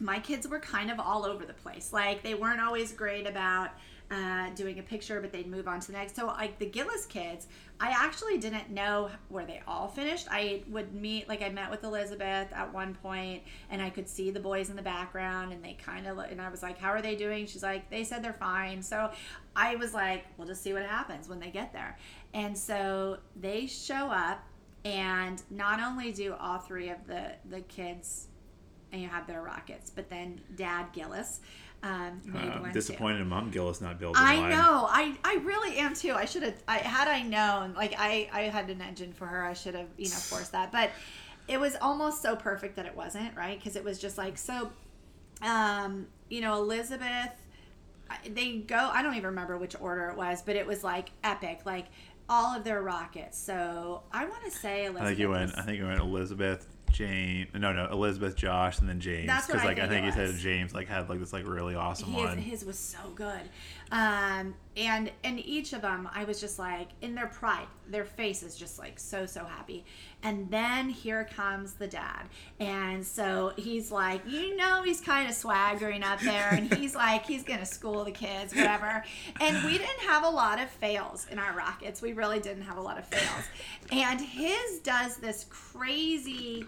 my 0.01 0.19
kids 0.19 0.49
were 0.49 0.61
kind 0.61 0.91
of 0.91 0.99
all 0.99 1.27
over 1.27 1.45
the 1.45 1.55
place. 1.55 1.93
Like 1.93 2.23
they 2.23 2.35
weren't 2.35 2.61
always 2.61 2.93
great 2.93 3.27
about 3.27 3.71
uh, 4.11 4.49
doing 4.55 4.79
a 4.79 4.83
picture, 4.83 5.21
but 5.21 5.33
they'd 5.33 5.47
move 5.47 5.69
on 5.69 5.81
to 5.81 5.87
the 5.89 5.93
next. 5.93 6.17
So 6.17 6.27
like 6.27 6.59
the 6.59 6.67
Gillis 6.67 7.05
kids, 7.07 7.47
I 7.79 7.91
actually 7.91 8.39
didn't 8.39 8.71
know 8.71 9.11
where 9.29 9.45
they 9.45 9.61
all 9.67 9.89
finished. 9.89 10.27
I 10.31 10.63
would 10.69 10.95
meet, 10.95 11.29
like 11.29 11.43
I 11.43 11.51
met 11.51 11.71
with 11.71 11.85
Elizabeth 11.85 12.49
at 12.53 12.73
one 12.73 12.95
point, 12.95 13.43
and 13.71 13.83
I 13.83 13.91
could 13.91 14.09
see 14.09 14.31
the 14.31 14.41
boys 14.41 14.71
in 14.71 14.77
the 14.77 14.83
background, 14.83 15.53
and 15.53 15.63
they 15.63 15.75
kind 15.75 16.07
of, 16.07 16.19
and 16.19 16.41
I 16.41 16.49
was 16.49 16.63
like, 16.63 16.79
"How 16.79 16.89
are 16.89 17.03
they 17.03 17.17
doing?" 17.17 17.47
She's 17.47 17.63
like, 17.63 17.91
"They 17.91 18.03
said 18.03 18.25
they're 18.25 18.33
fine." 18.33 18.83
So 18.83 19.11
I 19.55 19.77
was 19.77 19.93
like, 19.93 20.25
"We'll 20.37 20.49
just 20.49 20.63
see 20.63 20.73
what 20.73 20.85
happens 20.85 21.29
when 21.29 21.39
they 21.39 21.51
get 21.51 21.73
there." 21.73 21.99
And 22.33 22.57
so 22.57 23.19
they 23.37 23.67
show 23.67 24.11
up, 24.11 24.43
and 24.85 25.43
not 25.51 25.81
only 25.81 26.13
do 26.13 26.35
all 26.41 26.59
three 26.59 26.89
of 26.89 27.07
the 27.07 27.33
the 27.51 27.61
kids 27.63 28.29
and 28.93 29.03
you 29.03 29.09
have 29.09 29.27
their 29.27 29.43
rockets. 29.43 29.91
But 29.91 30.09
then 30.09 30.41
Dad 30.57 30.87
Gillis 30.93 31.41
um, 31.83 32.21
Uh, 32.35 32.59
too. 32.67 32.73
disappointed 32.73 33.21
in 33.21 33.29
Mom 33.29 33.51
Gillis 33.51 33.81
not 33.81 33.99
building 34.01 34.21
I 34.23 34.49
know. 34.49 34.87
I, 34.91 35.15
I 35.25 35.35
really 35.45 35.77
am 35.79 35.95
too. 35.95 36.13
I 36.13 36.25
should 36.25 36.43
have. 36.43 36.61
I 36.67 36.79
had 36.79 37.07
I 37.09 37.23
known. 37.23 37.75
Like 37.75 37.95
I 37.99 38.29
I 38.33 38.43
had 38.43 38.69
an 38.71 38.83
engine 38.83 39.13
for 39.13 39.27
her. 39.27 39.45
I 39.45 39.53
should 39.53 39.75
have 39.75 39.89
you 39.97 40.09
know 40.09 40.17
forced 40.17 40.53
that. 40.53 40.73
But 40.73 40.91
it 41.47 41.59
was 41.59 41.77
almost 41.81 42.21
so 42.21 42.37
perfect 42.37 42.77
that 42.77 42.87
it 42.87 42.97
wasn't 42.97 43.37
right 43.37 43.59
because 43.59 43.77
it 43.77 43.85
was 43.85 43.99
just 43.99 44.19
like 44.19 44.37
so. 44.39 44.71
Um, 45.43 46.07
you 46.29 46.41
know 46.41 46.55
Elizabeth. 46.57 47.31
They 48.29 48.57
go. 48.59 48.77
I 48.77 49.03
don't 49.03 49.15
even 49.15 49.27
remember 49.27 49.57
which 49.59 49.77
order 49.81 50.09
it 50.09 50.17
was, 50.17 50.43
but 50.43 50.57
it 50.57 50.67
was 50.67 50.83
like 50.83 51.11
epic. 51.23 51.61
Like 51.65 51.87
all 52.29 52.57
of 52.57 52.65
their 52.65 52.83
rockets. 52.83 53.39
So 53.39 54.03
I 54.13 54.25
want 54.27 54.45
to 54.45 54.51
say 54.51 54.87
Elizabeth. 54.87 55.03
I 55.03 55.07
think 55.07 55.19
you 55.21 55.31
went. 55.31 55.57
I 55.57 55.63
think 55.63 55.79
you 55.79 55.87
went 55.87 56.01
Elizabeth, 56.01 56.67
James. 56.93 57.49
No, 57.55 57.73
no, 57.73 57.89
Elizabeth, 57.91 58.37
Josh, 58.37 58.79
and 58.81 58.89
then 58.89 59.01
James. 59.01 59.27
That's 59.27 59.49
what 59.49 59.59
I 59.59 59.65
like 59.65 59.79
I 59.79 59.89
think 59.89 60.05
think 60.05 60.07
it 60.07 60.33
said. 60.33 60.41
James 60.41 60.75
like 60.75 60.89
had 60.89 61.09
like 61.09 61.21
this 61.21 61.33
like 61.33 61.47
really 61.47 61.75
awesome 61.75 62.13
his, 62.13 62.25
one. 62.25 62.39
his 62.39 62.65
was 62.65 62.79
so 62.79 62.99
good 63.15 63.41
um, 63.91 64.55
and 64.77 65.11
and 65.25 65.41
each 65.45 65.73
of 65.73 65.83
them 65.83 66.09
i 66.15 66.25
was 66.25 66.41
just 66.41 66.59
like 66.59 66.89
in 67.01 67.15
their 67.15 67.27
pride 67.27 67.67
their 67.91 68.05
face 68.05 68.43
is 68.43 68.57
just 68.57 68.79
like 68.79 68.99
so 68.99 69.27
so 69.27 69.45
happy. 69.45 69.85
And 70.23 70.51
then 70.51 70.89
here 70.89 71.29
comes 71.35 71.75
the 71.75 71.87
dad. 71.87 72.29
And 72.59 73.07
so 73.07 73.53
he's 73.57 73.91
like 73.91 74.23
you 74.27 74.57
know 74.57 74.83
he's 74.83 75.01
kind 75.01 75.29
of 75.29 75.35
swaggering 75.35 76.03
up 76.03 76.21
there 76.21 76.49
and 76.53 76.73
he's 76.75 76.95
like 76.95 77.27
he's 77.27 77.43
gonna 77.43 77.67
school 77.67 78.05
the 78.05 78.11
kids 78.11 78.55
whatever. 78.55 79.05
And 79.41 79.65
we 79.65 79.79
didn't 79.79 80.01
have 80.07 80.25
a 80.25 80.29
lot 80.29 80.61
of 80.61 80.69
fails 80.69 81.27
in 81.31 81.39
our 81.39 81.57
rockets. 81.57 82.03
We 82.03 82.13
really 82.13 82.41
didn't 82.41 82.63
have 82.63 82.77
a 82.77 82.83
lot 82.83 82.99
of 82.99 83.05
fails. 83.07 83.45
And 83.91 84.21
his 84.21 84.81
does 84.81 85.17
this 85.17 85.47
crazy 85.49 86.67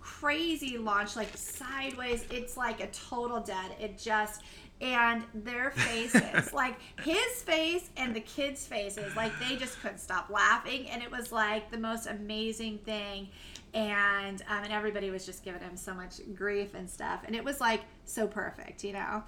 crazy 0.00 0.78
launch 0.78 1.16
like 1.16 1.36
sideways. 1.36 2.24
It's 2.30 2.56
like 2.56 2.80
a 2.80 2.88
total 2.88 3.40
dead 3.40 3.72
it 3.80 3.98
just 3.98 4.42
and 4.80 5.24
their 5.34 5.70
faces 5.72 6.52
like 6.52 6.76
his 7.02 7.42
face 7.42 7.90
and 7.96 8.14
the 8.14 8.20
kids 8.20 8.64
faces 8.66 9.14
like 9.16 9.32
they 9.40 9.56
just 9.56 9.80
couldn't 9.80 9.98
stop 9.98 10.30
laughing 10.30 10.88
and 10.90 11.02
it 11.02 11.10
was 11.10 11.32
like 11.32 11.70
the 11.70 11.78
most 11.78 12.06
amazing 12.06 12.78
thing 12.78 13.28
and 13.74 14.42
um, 14.48 14.62
and 14.64 14.72
everybody 14.72 15.10
was 15.10 15.26
just 15.26 15.44
giving 15.44 15.60
him 15.60 15.76
so 15.76 15.92
much 15.92 16.20
grief 16.34 16.74
and 16.74 16.88
stuff 16.88 17.22
and 17.26 17.34
it 17.34 17.42
was 17.42 17.60
like 17.60 17.82
so 18.04 18.26
perfect 18.26 18.84
you 18.84 18.92
know 18.92 19.22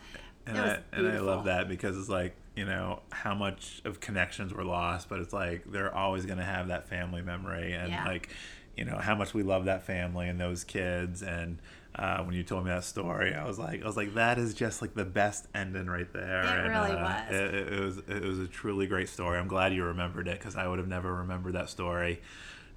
and 0.47 0.57
it 0.57 0.61
was 0.61 0.71
I, 0.93 0.97
and 0.97 1.09
I 1.09 1.19
love 1.19 1.45
that 1.45 1.69
because 1.69 1.99
it's 1.99 2.09
like 2.09 2.35
you 2.55 2.65
know 2.65 3.01
how 3.11 3.35
much 3.35 3.83
of 3.85 4.01
connections 4.01 4.55
were 4.55 4.65
lost 4.65 5.09
but 5.09 5.19
it's 5.19 5.33
like 5.33 5.65
they're 5.71 5.95
always 5.95 6.27
going 6.27 6.39
to 6.39 6.45
have 6.45 6.69
that 6.69 6.89
family 6.89 7.23
memory 7.23 7.73
and 7.73 7.91
Yeah. 7.91 8.07
like 8.07 8.31
you 8.77 8.85
know 8.85 8.97
how 8.97 9.15
much 9.17 9.35
we 9.35 9.43
love 9.43 9.65
that 9.65 9.85
family 9.85 10.29
and 10.29 10.41
those 10.41 10.63
kids 10.65 11.23
and 11.23 11.59
uh, 11.97 12.23
when 12.23 12.35
you 12.35 12.43
told 12.43 12.65
me 12.65 12.71
that 12.71 12.85
story 12.85 13.35
i 13.35 13.47
was 13.47 13.59
like 13.59 13.83
i 13.83 13.87
was 13.87 13.97
like 13.97 14.15
that 14.15 14.39
is 14.39 14.55
just 14.55 14.81
like 14.81 14.95
the 14.95 15.05
best 15.05 15.47
ending 15.55 15.87
right 15.87 16.13
there 16.13 16.43
It 16.43 16.47
and, 16.47 16.69
really 16.69 16.93
uh, 16.93 17.23
was. 17.29 17.35
it, 17.35 17.55
it, 17.55 17.81
was 17.81 17.99
it 17.99 18.23
was 18.23 18.39
a 18.39 18.47
truly 18.47 18.87
great 18.87 19.09
story 19.09 19.39
i'm 19.39 19.49
glad 19.49 19.75
you 19.75 19.85
remembered 19.85 20.29
it 20.29 20.39
because 20.39 20.57
i 20.57 20.67
would 20.67 20.79
have 20.79 20.89
never 20.89 21.15
remembered 21.15 21.55
that 21.55 21.69
story 21.69 22.21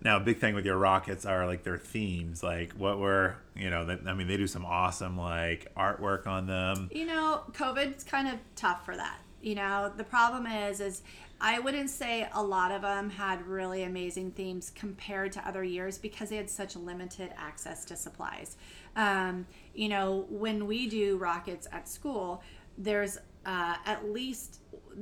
now, 0.04 0.18
a 0.18 0.20
big 0.20 0.40
thing 0.40 0.54
with 0.54 0.66
your 0.66 0.78
rockets 0.78 1.26
are 1.26 1.48
like 1.48 1.64
their 1.64 1.78
themes. 1.78 2.44
Like, 2.44 2.74
what 2.74 3.00
were 3.00 3.38
you 3.56 3.70
know? 3.70 3.86
That, 3.86 4.02
I 4.06 4.14
mean, 4.14 4.28
they 4.28 4.36
do 4.36 4.48
some 4.48 4.66
awesome 4.66 5.18
like 5.18 5.72
artwork 5.78 6.28
on 6.28 6.46
them. 6.46 6.90
you 6.92 7.06
know 7.06 7.44
covid's 7.54 8.04
kind 8.04 8.28
of 8.28 8.36
tough 8.56 8.84
for 8.86 8.96
that 8.98 9.20
you 9.42 9.56
know 9.56 9.92
the 9.96 10.04
problem 10.04 10.48
is 10.48 10.80
is 10.80 11.02
i 11.42 11.60
wouldn't 11.60 11.90
say 11.90 12.28
a 12.34 12.42
lot 12.42 12.72
of 12.72 12.82
them 12.82 13.10
had 13.10 13.46
really 13.46 13.84
amazing 13.84 14.32
themes 14.32 14.72
compared 14.74 15.32
to 15.34 15.48
other 15.48 15.64
years 15.64 15.98
because 15.98 16.30
they 16.30 16.38
had 16.38 16.50
such 16.50 16.76
limited 16.76 17.32
access 17.38 17.84
to 17.86 17.96
supplies 17.96 18.56
um, 18.96 19.46
you 19.74 19.90
know 19.90 20.26
when 20.30 20.68
we 20.68 20.88
do 20.88 21.18
rockets 21.18 21.68
at 21.72 21.88
school 21.88 22.42
there's 22.78 23.18
uh, 23.46 23.76
at 23.86 24.10
least 24.12 24.60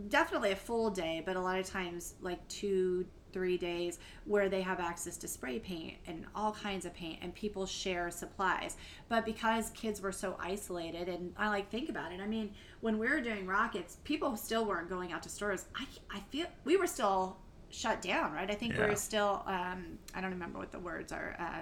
definitely 0.09 0.51
a 0.51 0.55
full 0.55 0.89
day 0.89 1.21
but 1.25 1.35
a 1.35 1.39
lot 1.41 1.59
of 1.59 1.65
times 1.65 2.15
like 2.21 2.45
two 2.47 3.05
three 3.33 3.57
days 3.57 3.97
where 4.25 4.49
they 4.49 4.61
have 4.61 4.81
access 4.81 5.15
to 5.15 5.25
spray 5.27 5.57
paint 5.57 5.93
and 6.05 6.25
all 6.35 6.51
kinds 6.51 6.85
of 6.85 6.93
paint 6.93 7.17
and 7.21 7.33
people 7.33 7.65
share 7.65 8.11
supplies. 8.11 8.75
But 9.07 9.23
because 9.25 9.69
kids 9.69 10.01
were 10.01 10.11
so 10.11 10.35
isolated 10.37 11.07
and 11.07 11.33
i 11.37 11.47
like 11.47 11.69
think 11.71 11.87
about 11.89 12.11
it 12.11 12.19
i 12.19 12.27
mean 12.27 12.51
when 12.81 12.97
we 12.97 13.07
were 13.07 13.21
doing 13.21 13.45
rockets 13.47 13.97
people 14.03 14.35
still 14.35 14.65
weren't 14.65 14.89
going 14.89 15.13
out 15.13 15.23
to 15.23 15.29
stores. 15.29 15.65
I, 15.75 15.85
I 16.13 16.19
feel 16.29 16.47
we 16.65 16.75
were 16.77 16.87
still 16.87 17.37
shut 17.69 18.01
down 18.01 18.33
right? 18.33 18.51
I 18.51 18.55
think 18.55 18.73
we 18.73 18.79
Yeah. 18.83 18.89
were 18.89 18.95
still 18.97 19.43
um, 19.45 19.97
i 20.13 20.19
don't 20.21 20.31
remember 20.31 20.59
what 20.59 20.71
the 20.73 20.79
words 20.79 21.13
are 21.13 21.35
uh, 21.39 21.61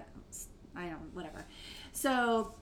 i 0.76 0.88
don't 0.88 1.14
whatever 1.14 1.46
so 2.00 2.54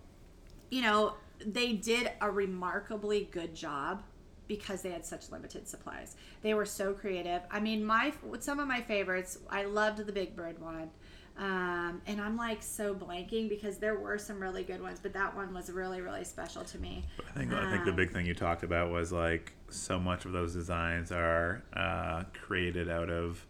you 0.69 0.81
know, 0.81 1.13
they 1.45 1.73
did 1.73 2.11
a 2.19 2.29
remarkably 2.29 3.29
good 3.31 3.55
job 3.55 4.03
because 4.47 4.81
they 4.81 4.91
had 4.91 5.05
such 5.05 5.29
limited 5.29 5.67
supplies. 5.67 6.15
They 6.41 6.53
were 6.53 6.65
so 6.65 6.93
creative. 6.93 7.41
I 7.51 7.59
mean, 7.59 7.85
my 7.85 8.13
some 8.39 8.59
of 8.59 8.67
my 8.67 8.81
favorites. 8.81 9.37
I 9.49 9.63
loved 9.65 10.05
the 10.05 10.11
Big 10.11 10.35
Bird 10.35 10.59
one, 10.59 10.89
um, 11.37 12.01
and 12.07 12.19
I'm 12.19 12.35
like 12.37 12.63
so 12.63 12.93
blanking 12.93 13.47
because 13.49 13.77
there 13.77 13.97
were 13.97 14.17
some 14.17 14.41
really 14.41 14.63
good 14.63 14.81
ones, 14.81 14.99
but 15.01 15.13
that 15.13 15.35
one 15.35 15.53
was 15.53 15.69
really 15.71 16.01
really 16.01 16.23
special 16.23 16.63
to 16.65 16.79
me. 16.79 17.03
I 17.19 17.37
think 17.37 17.53
I 17.53 17.71
think 17.71 17.85
the 17.85 17.91
Um, 17.91 17.97
big 17.97 18.11
thing 18.11 18.25
you 18.25 18.33
talked 18.33 18.63
about 18.63 18.89
was 18.89 19.11
like 19.11 19.53
so 19.69 19.99
much 19.99 20.25
of 20.25 20.31
those 20.31 20.53
designs 20.53 21.11
are 21.11 21.63
uh, 21.73 22.23
created 22.33 22.89
out 22.89 23.09
of 23.09 23.45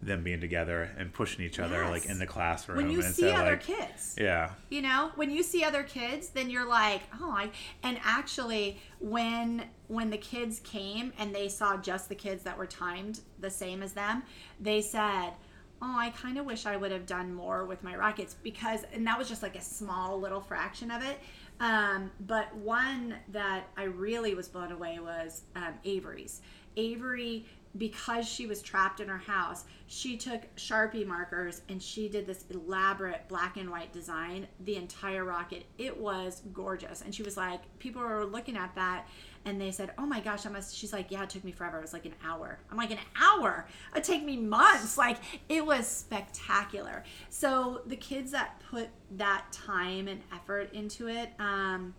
them 0.00 0.22
being 0.22 0.40
together 0.40 0.90
and 0.96 1.12
pushing 1.12 1.44
each 1.44 1.58
other 1.58 1.84
like 1.86 2.06
in 2.06 2.18
the 2.18 2.26
classroom. 2.26 2.76
When 2.76 2.90
you 2.90 3.02
and 3.02 3.14
see 3.14 3.22
so, 3.22 3.34
other 3.34 3.52
like, 3.52 3.64
kids, 3.64 4.14
yeah, 4.18 4.52
you 4.70 4.82
know 4.82 5.10
when 5.16 5.30
you 5.30 5.42
see 5.42 5.64
other 5.64 5.82
kids 5.82 6.28
then 6.30 6.50
you're 6.50 6.68
like 6.68 7.02
oh 7.20 7.30
i 7.30 7.50
and 7.82 7.98
actually 8.04 8.78
when 9.00 9.64
when 9.88 10.10
the 10.10 10.18
kids 10.18 10.60
came 10.60 11.12
and 11.18 11.34
they 11.34 11.48
saw 11.48 11.76
just 11.76 12.08
the 12.08 12.14
kids 12.14 12.42
that 12.44 12.56
were 12.56 12.66
timed 12.66 13.20
the 13.40 13.50
same 13.50 13.82
as 13.82 13.92
them 13.92 14.22
they 14.60 14.80
said 14.80 15.30
oh 15.82 15.96
i 15.96 16.10
kind 16.10 16.38
of 16.38 16.44
wish 16.44 16.66
i 16.66 16.76
would 16.76 16.92
have 16.92 17.06
done 17.06 17.32
more 17.34 17.64
with 17.64 17.82
my 17.82 17.96
rockets 17.96 18.34
because 18.42 18.84
and 18.92 19.06
that 19.06 19.18
was 19.18 19.28
just 19.28 19.42
like 19.42 19.56
a 19.56 19.62
small 19.62 20.18
little 20.20 20.40
fraction 20.40 20.90
of 20.90 21.02
it. 21.02 21.18
Um, 21.60 22.12
but 22.20 22.54
one 22.54 23.16
that 23.32 23.64
i 23.76 23.84
really 23.84 24.34
was 24.34 24.48
blown 24.48 24.70
away 24.70 24.98
was 25.00 25.42
um, 25.56 25.74
avery's. 25.84 26.40
Avery 26.76 27.44
because 27.76 28.26
she 28.26 28.46
was 28.46 28.62
trapped 28.62 29.00
in 29.00 29.08
her 29.08 29.18
house, 29.18 29.64
she 29.86 30.16
took 30.16 30.54
Sharpie 30.56 31.06
markers 31.06 31.62
and 31.68 31.82
she 31.82 32.08
did 32.08 32.26
this 32.26 32.44
elaborate 32.50 33.28
black 33.28 33.56
and 33.56 33.70
white 33.70 33.92
design, 33.92 34.46
the 34.64 34.76
entire 34.76 35.24
rocket. 35.24 35.64
It 35.76 35.96
was 35.96 36.42
gorgeous. 36.52 37.02
And 37.02 37.14
she 37.14 37.22
was 37.22 37.36
like, 37.36 37.60
people 37.78 38.02
were 38.02 38.24
looking 38.24 38.56
at 38.56 38.74
that 38.74 39.06
and 39.44 39.60
they 39.60 39.70
said, 39.70 39.92
Oh 39.98 40.06
my 40.06 40.20
gosh, 40.20 40.46
I 40.46 40.50
must. 40.50 40.74
She's 40.74 40.92
like, 40.92 41.10
Yeah, 41.10 41.22
it 41.22 41.30
took 41.30 41.44
me 41.44 41.52
forever. 41.52 41.78
It 41.78 41.82
was 41.82 41.92
like 41.92 42.06
an 42.06 42.14
hour. 42.24 42.58
I'm 42.70 42.76
like, 42.76 42.90
An 42.90 42.98
hour? 43.20 43.66
It'd 43.92 44.04
take 44.04 44.24
me 44.24 44.36
months. 44.36 44.98
Like, 44.98 45.18
it 45.48 45.64
was 45.64 45.86
spectacular. 45.86 47.04
So 47.30 47.82
the 47.86 47.96
kids 47.96 48.32
that 48.32 48.60
put 48.70 48.88
that 49.12 49.44
time 49.52 50.08
and 50.08 50.20
effort 50.34 50.72
into 50.72 51.08
it, 51.08 51.30
um, 51.38 51.94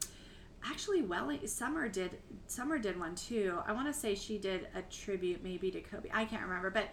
actually 0.64 1.02
well 1.02 1.32
summer 1.46 1.88
did 1.88 2.18
summer 2.48 2.78
did 2.78 3.00
one 3.00 3.16
too. 3.16 3.60
I 3.66 3.74
want 3.74 3.88
to 3.88 3.94
say 3.94 4.16
she 4.16 4.38
did 4.38 4.68
a 4.76 4.82
tribute 4.84 5.44
maybe 5.44 5.72
to 5.72 5.82
kobe. 5.82 6.10
I 6.14 6.26
can't 6.26 6.44
remember 6.44 6.70
but 6.70 6.90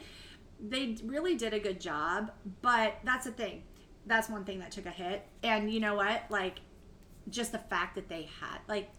they 0.60 0.96
really 1.04 1.36
did 1.36 1.52
a 1.52 1.58
good 1.58 1.80
job. 1.80 2.30
But 2.62 2.98
that's 3.04 3.26
the 3.26 3.32
thing. 3.32 3.62
That's 4.06 4.28
one 4.28 4.44
thing 4.44 4.60
that 4.60 4.70
took 4.70 4.86
a 4.86 4.90
hit. 4.90 5.26
And 5.42 5.70
you 5.70 5.80
know 5.80 5.96
what? 5.96 6.22
Like 6.30 6.60
just 7.28 7.52
the 7.52 7.58
fact 7.58 7.94
that 7.96 8.08
they 8.08 8.28
had 8.40 8.58
like 8.68 8.90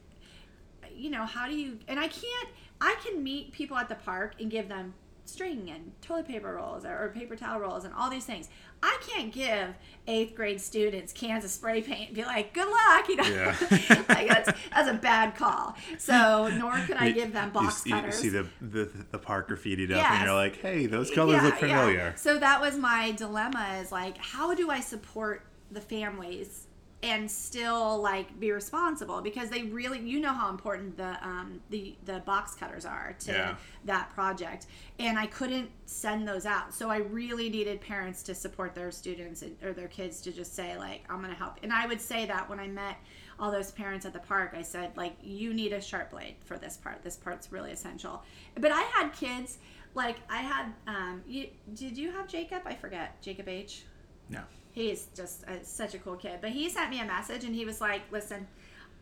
you 0.94 1.10
know 1.10 1.26
how 1.26 1.48
do 1.48 1.56
you 1.56 1.80
and 1.88 2.00
i 2.00 2.08
can't 2.08 2.50
i 2.82 2.96
can 3.06 3.24
meet 3.24 3.52
people 3.52 3.78
at 3.78 3.90
the 3.90 3.96
park 3.96 4.36
and 4.40 4.52
give 4.52 4.68
them 4.68 4.94
string 5.28 5.70
and 5.70 5.92
toilet 6.02 6.28
paper 6.28 6.54
rolls 6.56 6.86
or, 6.86 6.98
or 7.06 7.10
paper 7.10 7.36
towel 7.36 7.60
rolls 7.60 7.84
and 7.84 7.94
all 7.94 8.10
these 8.10 8.24
things 8.26 8.48
i 8.82 8.98
can't 9.10 9.34
give 9.34 9.76
eighth 10.08 10.34
grade 10.36 10.62
students 10.62 11.12
cans 11.12 11.44
of 11.44 11.52
spray 11.52 11.82
paint 11.82 12.08
and 12.08 12.16
be 12.16 12.24
like 12.24 12.54
good 12.54 12.68
luck 12.70 13.08
you 13.10 13.16
know 13.18 13.24
Yeah. 13.24 13.56
like 14.10 14.28
that's, 14.30 14.52
that's 14.74 14.90
a 14.90 14.94
bad 14.94 15.36
call 15.36 15.76
so 15.98 16.48
nor 16.58 16.78
could 16.80 16.96
i 16.98 17.08
You- 17.08 17.14
give 17.14 17.34
them 17.34 17.50
box 17.50 17.86
you, 17.86 17.94
cutters 17.94 18.16
see 18.16 18.30
the 18.30 18.48
the 18.62 18.90
the 19.12 19.18
park 19.20 19.50
graffitied 19.50 19.92
up, 19.92 19.98
Yes. 19.98 20.12
and 20.14 20.26
you're 20.26 20.34
like, 20.36 20.62
hey, 20.62 20.86
those 20.86 21.12
colors 21.12 21.42
look 21.44 21.56
familiar. 21.56 22.14
So 22.18 22.38
that 22.40 22.62
was 22.62 22.78
my 22.78 23.12
dilemma 23.12 23.80
is 23.82 23.92
like, 23.92 24.18
how 24.18 24.54
do 24.54 24.70
I 24.70 24.80
support 24.80 25.44
the 25.72 25.82
families 25.82 26.67
and 27.04 27.30
still 27.30 28.02
like 28.02 28.40
be 28.40 28.52
responsible 28.52 29.22
because 29.22 29.50
they 29.52 29.62
really 29.64 30.00
you 30.00 30.20
know 30.20 30.34
how 30.34 30.50
important 30.50 30.98
the 30.98 31.16
um 31.24 31.62
the 31.70 31.96
the 32.06 32.20
box 32.22 32.56
cutters 32.56 32.86
are 32.86 33.16
to 33.20 33.32
Yeah. 33.32 33.56
that 33.86 34.10
project. 34.16 34.66
And 34.98 35.20
I 35.20 35.28
couldn't 35.28 35.70
send 35.86 36.28
those 36.28 36.48
out. 36.48 36.74
So 36.74 36.90
I 36.90 36.98
really 36.98 37.50
needed 37.50 37.82
parents 37.82 38.24
to 38.24 38.34
support 38.34 38.74
their 38.74 38.90
students 38.90 39.44
and, 39.44 39.56
or 39.64 39.74
their 39.74 39.88
kids 39.90 40.22
to 40.22 40.32
just 40.32 40.56
say 40.56 40.76
like 40.76 41.04
I'm 41.08 41.22
gonna 41.22 41.36
help. 41.36 41.58
And 41.62 41.72
I 41.72 41.86
would 41.86 42.02
say 42.02 42.26
that 42.26 42.50
when 42.50 42.60
I 42.60 42.68
met 42.68 42.98
all 43.40 43.52
those 43.52 43.70
parents 43.72 44.04
at 44.08 44.14
the 44.14 44.20
park 44.20 44.56
I 44.58 44.64
said 44.64 44.90
like 44.98 45.14
you 45.22 45.54
need 45.54 45.74
a 45.74 45.82
sharp 45.82 46.10
blade 46.10 46.36
for 46.46 46.58
this 46.58 46.78
part. 46.78 47.04
This 47.04 47.16
part's 47.16 47.52
really 47.52 47.72
essential. 47.72 48.24
But 48.56 48.72
I 48.72 48.82
had 48.82 49.10
kids 49.14 49.60
like 49.94 50.18
I 50.32 50.38
had 50.38 50.74
um 50.88 51.22
you 51.28 51.50
did 51.76 51.96
you 51.96 52.12
have 52.12 52.28
Jacob? 52.28 52.64
I 52.66 52.74
forget. 52.74 53.22
Jacob 53.22 53.48
H? 53.48 53.84
No. 54.30 54.42
He's 54.78 55.08
just 55.16 55.44
a, 55.48 55.64
such 55.64 55.96
a 55.96 56.00
cool 56.00 56.16
kid. 56.16 56.40
But 56.40 56.52
he 56.52 56.70
sent 56.70 56.90
me 56.90 57.00
a 57.00 57.06
message 57.06 57.44
and 57.44 57.54
he 57.54 57.66
was 57.66 57.82
like, 57.82 58.02
"Listen, 58.12 58.48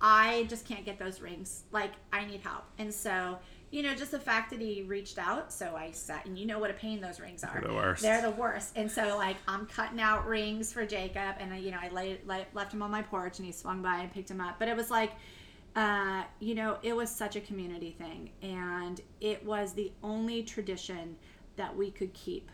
I 0.01 0.45
just 0.49 0.65
can't 0.65 0.86
get 0.86 0.97
those 0.97 1.21
rings. 1.21 1.63
Like, 1.71 1.91
I 2.13 2.26
need 2.26 2.41
help." 2.41 2.63
And 2.78 2.93
so, 2.93 3.38
you 3.71 3.84
know, 3.84 3.93
just 3.93 4.11
the 4.11 4.19
fact 4.19 4.49
that 4.51 4.61
he 4.61 4.84
reached 4.84 5.17
out. 5.17 5.51
So 5.51 5.76
I 5.76 5.91
sat, 5.91 6.26
and 6.26 6.38
you 6.39 6.45
know 6.45 6.59
what 6.59 6.71
a 6.71 6.73
pain 6.73 7.01
those 7.01 7.19
rings 7.19 7.43
are. 7.43 7.51
They're 7.53 7.69
the 7.69 7.76
worst. 7.76 8.01
They're 8.01 8.21
the 8.21 8.32
worst. 8.32 8.71
And 8.76 8.89
so, 8.89 9.17
like, 9.17 9.38
I'm 9.47 9.65
cutting 9.65 9.99
out 9.99 10.26
rings 10.26 10.71
for 10.71 10.86
Jacob, 10.86 11.36
and 11.39 11.53
I, 11.53 11.57
you 11.57 11.71
know, 11.71 11.80
I 11.82 11.89
laid, 11.89 12.19
let, 12.26 12.55
left 12.55 12.73
him 12.73 12.82
on 12.82 12.89
my 12.89 13.01
porch, 13.01 13.39
and 13.39 13.45
he 13.45 13.51
swung 13.51 13.82
by 13.82 13.97
and 13.97 14.11
picked 14.11 14.32
him 14.32 14.41
up. 14.41 14.55
But 14.59 14.67
it 14.67 14.76
was 14.76 14.89
like. 14.89 15.11
Uh, 15.78 16.23
you 16.39 16.55
know, 16.55 16.78
it 16.84 16.95
was 16.95 17.09
such 17.09 17.36
a 17.36 17.41
community 17.41 17.91
thing, 17.91 18.30
and 18.41 19.01
it 19.19 19.45
was 19.45 19.73
the 19.73 19.91
only 20.03 20.41
tradition 20.41 21.17
that 21.57 21.76
we 21.76 21.91
could 21.91 22.13
keep 22.13 22.49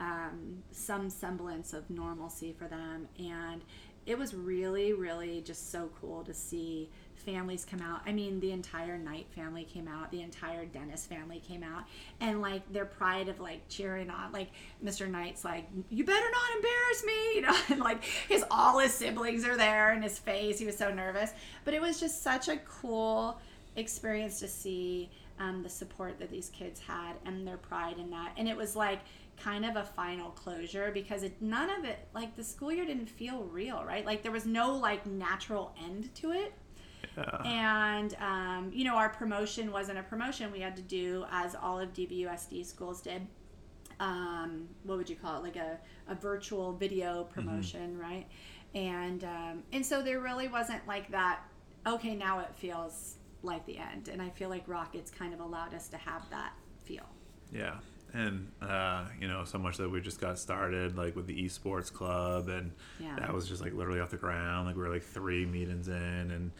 um, 0.00 0.62
some 0.72 1.08
semblance 1.10 1.72
of 1.72 1.88
normalcy 1.90 2.54
for 2.58 2.66
them. 2.66 3.06
And 3.18 3.62
it 4.06 4.18
was 4.18 4.34
really, 4.34 4.92
really 4.92 5.42
just 5.42 5.70
so 5.70 5.90
cool 6.00 6.24
to 6.24 6.34
see 6.34 6.90
families 7.14 7.66
come 7.68 7.82
out. 7.82 8.00
I 8.06 8.12
mean, 8.12 8.40
the 8.40 8.50
entire 8.50 8.96
Knight 8.98 9.26
family 9.34 9.64
came 9.64 9.86
out, 9.86 10.10
the 10.10 10.22
entire 10.22 10.64
Dennis 10.64 11.04
family 11.06 11.38
came 11.46 11.62
out, 11.62 11.84
and 12.20 12.40
like 12.40 12.70
their 12.72 12.86
pride 12.86 13.28
of 13.28 13.40
like 13.40 13.68
cheering 13.68 14.10
on, 14.10 14.32
like 14.32 14.48
Mr. 14.82 15.08
Knight's 15.08 15.44
like, 15.44 15.68
"You 15.90 16.04
better 16.04 16.30
not 16.30 16.56
embarrass 16.56 17.04
me," 17.04 17.34
you 17.34 17.40
know, 17.42 17.56
and 17.68 17.80
like 17.80 18.02
his 18.04 18.44
all 18.50 18.78
his 18.78 18.94
siblings 18.94 19.44
are 19.44 19.56
there, 19.56 19.92
and 19.92 20.02
his 20.02 20.18
face, 20.18 20.58
he 20.58 20.66
was 20.66 20.78
so 20.78 20.92
nervous. 20.92 21.32
But 21.64 21.74
it 21.74 21.80
was 21.82 22.00
just 22.00 22.22
such 22.22 22.48
a 22.48 22.56
cool 22.58 23.38
experience 23.76 24.40
to 24.40 24.48
see 24.48 25.10
um, 25.38 25.62
the 25.62 25.68
support 25.68 26.18
that 26.18 26.30
these 26.30 26.48
kids 26.48 26.80
had 26.80 27.12
and 27.26 27.46
their 27.46 27.58
pride 27.58 27.98
in 27.98 28.10
that, 28.10 28.32
and 28.38 28.48
it 28.48 28.56
was 28.56 28.74
like 28.74 29.00
kind 29.42 29.64
of 29.64 29.76
a 29.76 29.84
final 29.84 30.30
closure 30.30 30.90
because 30.92 31.22
it, 31.22 31.40
none 31.40 31.70
of 31.70 31.84
it 31.84 32.08
like 32.14 32.36
the 32.36 32.44
school 32.44 32.72
year 32.72 32.84
didn't 32.84 33.08
feel 33.08 33.44
real 33.44 33.84
right 33.84 34.04
like 34.04 34.22
there 34.22 34.32
was 34.32 34.46
no 34.46 34.74
like 34.74 35.06
natural 35.06 35.74
end 35.84 36.14
to 36.14 36.32
it 36.32 36.52
yeah. 37.16 37.42
And, 37.44 38.14
um, 38.20 38.70
you 38.72 38.84
know, 38.84 38.94
our 38.94 39.08
promotion 39.08 39.72
wasn't 39.72 39.98
a 39.98 40.02
promotion. 40.02 40.52
We 40.52 40.60
had 40.60 40.76
to 40.76 40.82
do, 40.82 41.24
as 41.30 41.54
all 41.54 41.78
of 41.78 41.92
DVUSD 41.92 42.64
schools 42.64 43.00
did, 43.00 43.26
um, 43.98 44.68
what 44.84 44.98
would 44.98 45.10
you 45.10 45.16
call 45.16 45.38
it? 45.38 45.42
Like 45.42 45.56
a, 45.56 45.78
a 46.08 46.14
virtual 46.14 46.72
video 46.72 47.24
mm-hmm. 47.24 47.32
promotion, 47.32 47.92
mm-hmm. 47.92 48.00
right? 48.00 48.26
And, 48.74 49.24
um, 49.24 49.62
and 49.72 49.84
so 49.84 50.02
there 50.02 50.20
really 50.20 50.48
wasn't 50.48 50.86
like 50.86 51.10
that, 51.10 51.40
okay, 51.86 52.14
now 52.14 52.40
it 52.40 52.54
feels 52.54 53.16
like 53.42 53.66
the 53.66 53.78
end. 53.78 54.08
And 54.08 54.22
I 54.22 54.30
feel 54.30 54.48
like 54.48 54.64
Rockets 54.68 55.10
kind 55.10 55.34
of 55.34 55.40
allowed 55.40 55.74
us 55.74 55.88
to 55.88 55.96
have 55.96 56.28
that 56.30 56.52
feel. 56.84 57.08
Yeah 57.52 57.78
and 58.12 58.50
uh, 58.60 59.04
you 59.20 59.28
know 59.28 59.44
so 59.44 59.58
much 59.58 59.76
that 59.76 59.88
we 59.88 60.00
just 60.00 60.20
got 60.20 60.38
started 60.38 60.96
like 60.96 61.14
with 61.14 61.26
the 61.26 61.44
esports 61.44 61.92
club 61.92 62.48
and 62.48 62.72
yeah. 62.98 63.14
that 63.18 63.32
was 63.32 63.48
just 63.48 63.62
like 63.62 63.72
literally 63.72 64.00
off 64.00 64.10
the 64.10 64.16
ground 64.16 64.66
like 64.66 64.76
we 64.76 64.82
were 64.82 64.88
like 64.88 65.02
three 65.02 65.46
meetings 65.46 65.88
in 65.88 65.94
and 65.94 66.50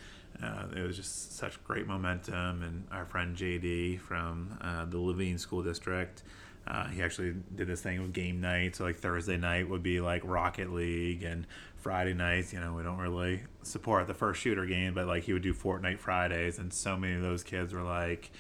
uh, 0.43 0.65
it 0.75 0.81
was 0.81 0.97
just 0.97 1.37
such 1.37 1.63
great 1.65 1.87
momentum. 1.87 2.63
And 2.63 2.87
our 2.91 3.05
friend 3.05 3.37
JD 3.37 4.01
from 4.01 4.59
uh, 4.61 4.85
the 4.87 4.99
Laveen 4.99 5.39
School 5.39 5.63
District, 5.63 6.23
uh, 6.67 6.87
he 6.89 7.03
actually 7.03 7.35
did 7.55 7.67
this 7.67 7.81
thing 7.81 8.01
with 8.01 8.13
game 8.13 8.41
night. 8.41 8.77
So 8.77 8.85
like 8.85 8.97
Thursday 8.97 9.37
night 9.37 9.69
would 9.69 9.83
be 9.83 10.01
like 10.01 10.23
Rocket 10.25 10.73
League, 10.73 11.23
and 11.23 11.47
Friday 11.77 12.15
nights, 12.15 12.53
you 12.53 12.61
know, 12.61 12.75
we 12.75 12.83
don't 12.83 12.99
really 12.99 13.43
support 13.63 14.07
the 14.07 14.15
first 14.15 14.41
shooter 14.41 14.67
game, 14.67 14.95
but 14.95 15.07
like 15.07 15.25
he 15.25 15.33
would 15.33 15.43
do 15.43 15.55
Fortnite 15.55 15.99
Fridays, 15.99 16.59
and 16.59 16.73
so 16.73 16.97
many 16.97 17.15
of 17.15 17.23
those 17.23 17.43
kids 17.43 17.73
were 17.73 17.83
like. 17.83 18.31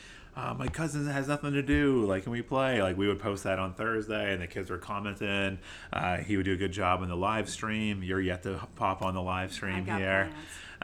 Uh, 0.41 0.55
my 0.55 0.68
cousin 0.68 1.07
has 1.07 1.28
nothing 1.28 1.53
to 1.53 1.62
do. 1.62 2.07
Like, 2.07 2.22
can 2.22 2.32
we 2.32 2.41
play? 2.41 2.82
Like, 2.82 2.97
we 2.97 3.07
would 3.07 3.18
post 3.18 3.45
that 3.45 3.59
on 3.59 3.74
Thursday, 3.74 4.32
and 4.32 4.41
the 4.41 4.47
kids 4.47 4.70
were 4.70 4.78
commenting. 4.78 5.59
Uh, 5.93 6.18
he 6.18 6.36
would 6.36 6.47
do 6.47 6.55
a 6.55 6.57
good 6.57 6.72
job 6.72 7.03
in 7.03 7.11
the 7.11 7.16
live 7.16 7.49
stream. 7.51 8.03
You're 8.03 8.22
yet 8.22 8.45
to 8.45 8.59
pop 8.74 9.03
on 9.03 9.14
the 9.14 9.20
live 9.20 9.53
stream 9.53 9.84
here. 9.84 10.30
Plans. 10.30 10.34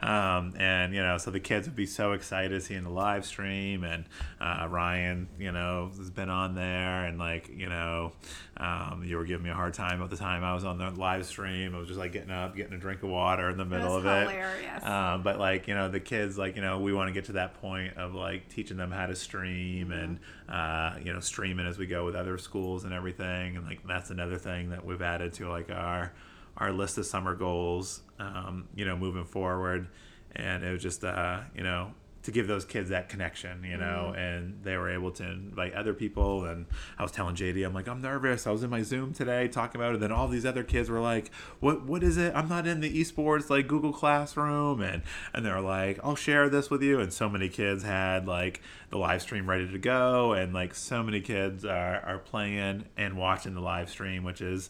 Um, 0.03 0.55
and 0.59 0.94
you 0.94 1.03
know, 1.03 1.16
so 1.16 1.30
the 1.30 1.40
kids 1.40 1.66
would 1.66 1.76
be 1.76 1.86
so 1.86 2.12
excited 2.12 2.62
seeing 2.62 2.84
the 2.84 2.90
live 2.90 3.24
stream, 3.24 3.82
and 3.82 4.05
uh, 4.40 4.66
Ryan, 4.68 5.26
you 5.38 5.53
know, 5.53 5.90
has 5.97 6.11
been 6.11 6.28
on 6.28 6.55
there, 6.55 7.05
and 7.05 7.18
like, 7.18 7.49
you 7.49 7.68
know, 7.68 8.12
um, 8.59 9.03
you 9.05 9.16
were 9.16 9.24
giving 9.24 9.44
me 9.44 9.51
a 9.51 9.55
hard 9.55 9.74
time 9.74 10.03
at 10.03 10.11
the 10.11 10.16
time 10.16 10.44
I 10.44 10.55
was 10.55 10.64
on 10.64 10.78
the 10.78 10.90
live 10.90 11.24
stream. 11.24 11.74
I 11.74 11.78
was 11.78 11.88
just 11.88 11.99
like 11.99 12.12
getting 12.12 12.30
up, 12.30 12.55
getting 12.55 12.74
a 12.74 12.78
drink 12.78 13.03
of 13.03 13.09
water 13.09 13.49
in 13.49 13.57
the 13.57 13.64
middle 13.64 13.97
it 13.97 13.99
of 13.99 14.05
hilarious. 14.05 14.82
it. 14.82 14.86
Um, 14.86 15.22
but 15.22 15.38
like, 15.38 15.66
you 15.66 15.74
know, 15.74 15.88
the 15.88 16.01
kids, 16.01 16.36
like, 16.36 16.57
you 16.57 16.62
know, 16.62 16.78
we 16.78 16.92
want 16.92 17.09
to 17.09 17.12
get 17.12 17.26
to 17.26 17.32
that 17.32 17.61
point 17.61 17.97
of 17.97 18.14
like 18.14 18.49
teaching 18.49 18.76
them 18.76 18.90
how 18.90 19.07
to 19.07 19.16
stream 19.16 19.88
mm-hmm. 19.88 19.92
and 19.92 20.18
uh, 20.49 20.94
you 21.03 21.12
know, 21.12 21.20
streaming 21.20 21.66
as 21.66 21.78
we 21.78 21.86
go 21.86 22.05
with 22.05 22.14
other 22.14 22.38
schools 22.38 22.84
and 22.84 22.92
everything. 22.92 23.57
And 23.57 23.66
like, 23.66 23.86
that's 23.86 24.11
another 24.11 24.38
thing 24.38 24.70
that 24.70 24.84
we've 24.84 25.03
added 25.03 25.32
to 25.34 25.49
like 25.49 25.70
our 25.70 26.12
our 26.57 26.72
list 26.72 26.97
of 26.99 27.07
summer 27.07 27.34
goals, 27.34 28.01
um, 28.19 28.69
you 28.75 28.85
know, 28.85 28.97
moving 28.97 29.25
forward. 29.25 29.89
And 30.35 30.64
it 30.64 30.73
was 30.73 30.83
just, 30.83 31.05
uh, 31.05 31.41
you 31.55 31.62
know, 31.62 31.93
to 32.27 32.33
give 32.33 32.49
those 32.49 32.64
kids 32.64 32.91
that 32.91 33.09
connection, 33.09 33.62
you 33.62 33.77
know, 33.77 34.11
mm-hmm. 34.12 34.19
and 34.19 34.59
they 34.64 34.77
were 34.77 34.91
able 34.91 35.12
to 35.12 35.23
invite 35.23 35.73
other 35.75 35.95
people. 35.95 36.45
And 36.45 36.67
I 36.99 37.05
was 37.05 37.12
telling 37.12 37.37
JD, 37.37 37.64
I'm 37.64 37.73
like, 37.73 37.87
I'm 37.87 38.03
nervous. 38.03 38.49
I 38.49 38.51
was 38.51 38.64
in 38.64 38.71
my 38.71 38.83
Zoom 38.83 39.14
today 39.14 39.47
talking 39.47 39.81
about 39.81 39.93
it. 39.93 39.95
And 39.95 40.03
then 40.03 40.12
all 40.12 40.27
these 40.27 40.45
other 40.45 40.64
kids 40.64 40.91
were 40.91 40.99
like, 40.99 41.31
what, 41.61 41.85
what 41.85 42.03
is 42.03 42.17
it? 42.17 42.35
I'm 42.35 42.49
not 42.49 42.67
in 42.67 42.81
the 42.81 43.01
esports 43.01 43.49
like 43.49 43.69
Google 43.69 43.93
Classroom. 43.93 44.83
And, 44.83 45.03
and 45.33 45.47
they're 45.47 45.61
like, 45.61 46.01
I'll 46.03 46.17
share 46.17 46.49
this 46.49 46.69
with 46.69 46.83
you. 46.83 46.99
And 46.99 47.12
so 47.12 47.29
many 47.29 47.49
kids 47.49 47.85
had 47.85 48.27
like 48.27 48.61
the 48.91 48.99
live 48.99 49.23
stream 49.23 49.49
ready 49.49 49.71
to 49.71 49.79
go. 49.79 50.33
And 50.33 50.53
like 50.53 50.75
so 50.75 51.05
many 51.05 51.21
kids 51.21 51.64
are, 51.64 52.01
are 52.01 52.19
playing 52.19 52.87
and 52.97 53.17
watching 53.17 53.55
the 53.55 53.61
live 53.61 53.89
stream, 53.89 54.25
which 54.25 54.41
is, 54.41 54.69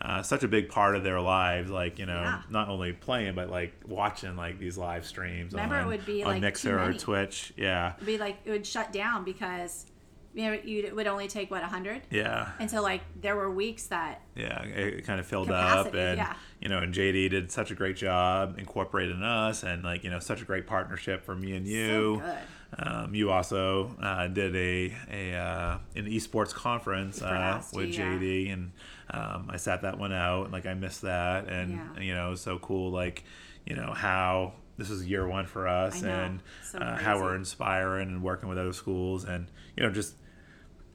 uh, 0.00 0.22
such 0.22 0.44
a 0.44 0.48
big 0.48 0.68
part 0.68 0.96
of 0.96 1.04
their 1.04 1.20
lives. 1.20 1.70
Like 1.70 1.98
you 1.98 2.06
know, 2.06 2.20
yeah. 2.20 2.42
not 2.50 2.68
only 2.68 2.92
playing 2.92 3.34
but 3.34 3.50
like 3.50 3.74
watching 3.86 4.36
like 4.36 4.58
these 4.58 4.78
live 4.78 5.06
streams. 5.06 5.52
Remember, 5.52 5.76
on, 5.76 5.84
it 5.84 5.88
would 5.88 6.06
be 6.06 6.22
on 6.22 6.32
like 6.32 6.42
Mixer 6.42 6.80
or 6.80 6.92
Twitch. 6.92 7.52
Yeah, 7.56 7.94
it'd 7.94 8.06
be 8.06 8.18
like 8.18 8.38
it 8.44 8.50
would 8.50 8.66
shut 8.66 8.92
down 8.92 9.24
because 9.24 9.86
you 10.34 10.44
know 10.44 10.52
it 10.52 10.94
would 10.94 11.06
only 11.06 11.26
take 11.26 11.50
what 11.50 11.62
hundred. 11.64 12.02
Yeah. 12.10 12.50
And 12.60 12.70
so 12.70 12.80
like 12.80 13.02
there 13.20 13.34
were 13.34 13.50
weeks 13.50 13.86
that. 13.88 14.22
Yeah, 14.36 14.62
it 14.62 15.04
kind 15.04 15.18
of 15.18 15.26
filled 15.26 15.50
up, 15.50 15.94
and 15.94 16.18
yeah. 16.18 16.34
you 16.60 16.68
know, 16.68 16.78
and 16.78 16.94
JD 16.94 17.30
did 17.30 17.50
such 17.50 17.70
a 17.70 17.74
great 17.74 17.96
job 17.96 18.56
incorporating 18.58 19.22
us, 19.22 19.64
and 19.64 19.82
like 19.82 20.04
you 20.04 20.10
know, 20.10 20.20
such 20.20 20.42
a 20.42 20.44
great 20.44 20.66
partnership 20.66 21.24
for 21.24 21.34
me 21.34 21.56
and 21.56 21.66
you. 21.66 21.88
So 21.88 22.16
good. 22.20 22.38
Um, 22.76 23.14
you 23.14 23.30
also 23.30 23.96
uh, 24.00 24.26
did 24.26 24.54
a 24.54 24.94
a 25.10 25.34
uh, 25.34 25.78
an 25.96 26.06
esports 26.06 26.52
conference 26.52 27.22
uh, 27.22 27.62
with 27.72 27.94
JD, 27.94 28.46
yeah. 28.46 28.52
and 28.52 28.72
um, 29.10 29.48
I 29.50 29.56
sat 29.56 29.82
that 29.82 29.98
one 29.98 30.12
out. 30.12 30.50
Like 30.52 30.66
I 30.66 30.74
missed 30.74 31.02
that, 31.02 31.48
and 31.48 31.72
yeah. 31.72 32.02
you 32.02 32.14
know, 32.14 32.34
so 32.34 32.58
cool. 32.58 32.90
Like 32.90 33.24
you 33.64 33.74
know 33.74 33.92
how 33.94 34.52
this 34.76 34.90
is 34.90 35.06
year 35.06 35.26
one 35.26 35.46
for 35.46 35.66
us, 35.66 36.02
and 36.02 36.40
so 36.62 36.78
uh, 36.78 36.96
how 36.96 37.20
we're 37.20 37.36
inspiring 37.36 38.08
and 38.08 38.22
working 38.22 38.48
with 38.48 38.58
other 38.58 38.74
schools, 38.74 39.24
and 39.24 39.48
you 39.76 39.82
know, 39.82 39.90
just 39.90 40.14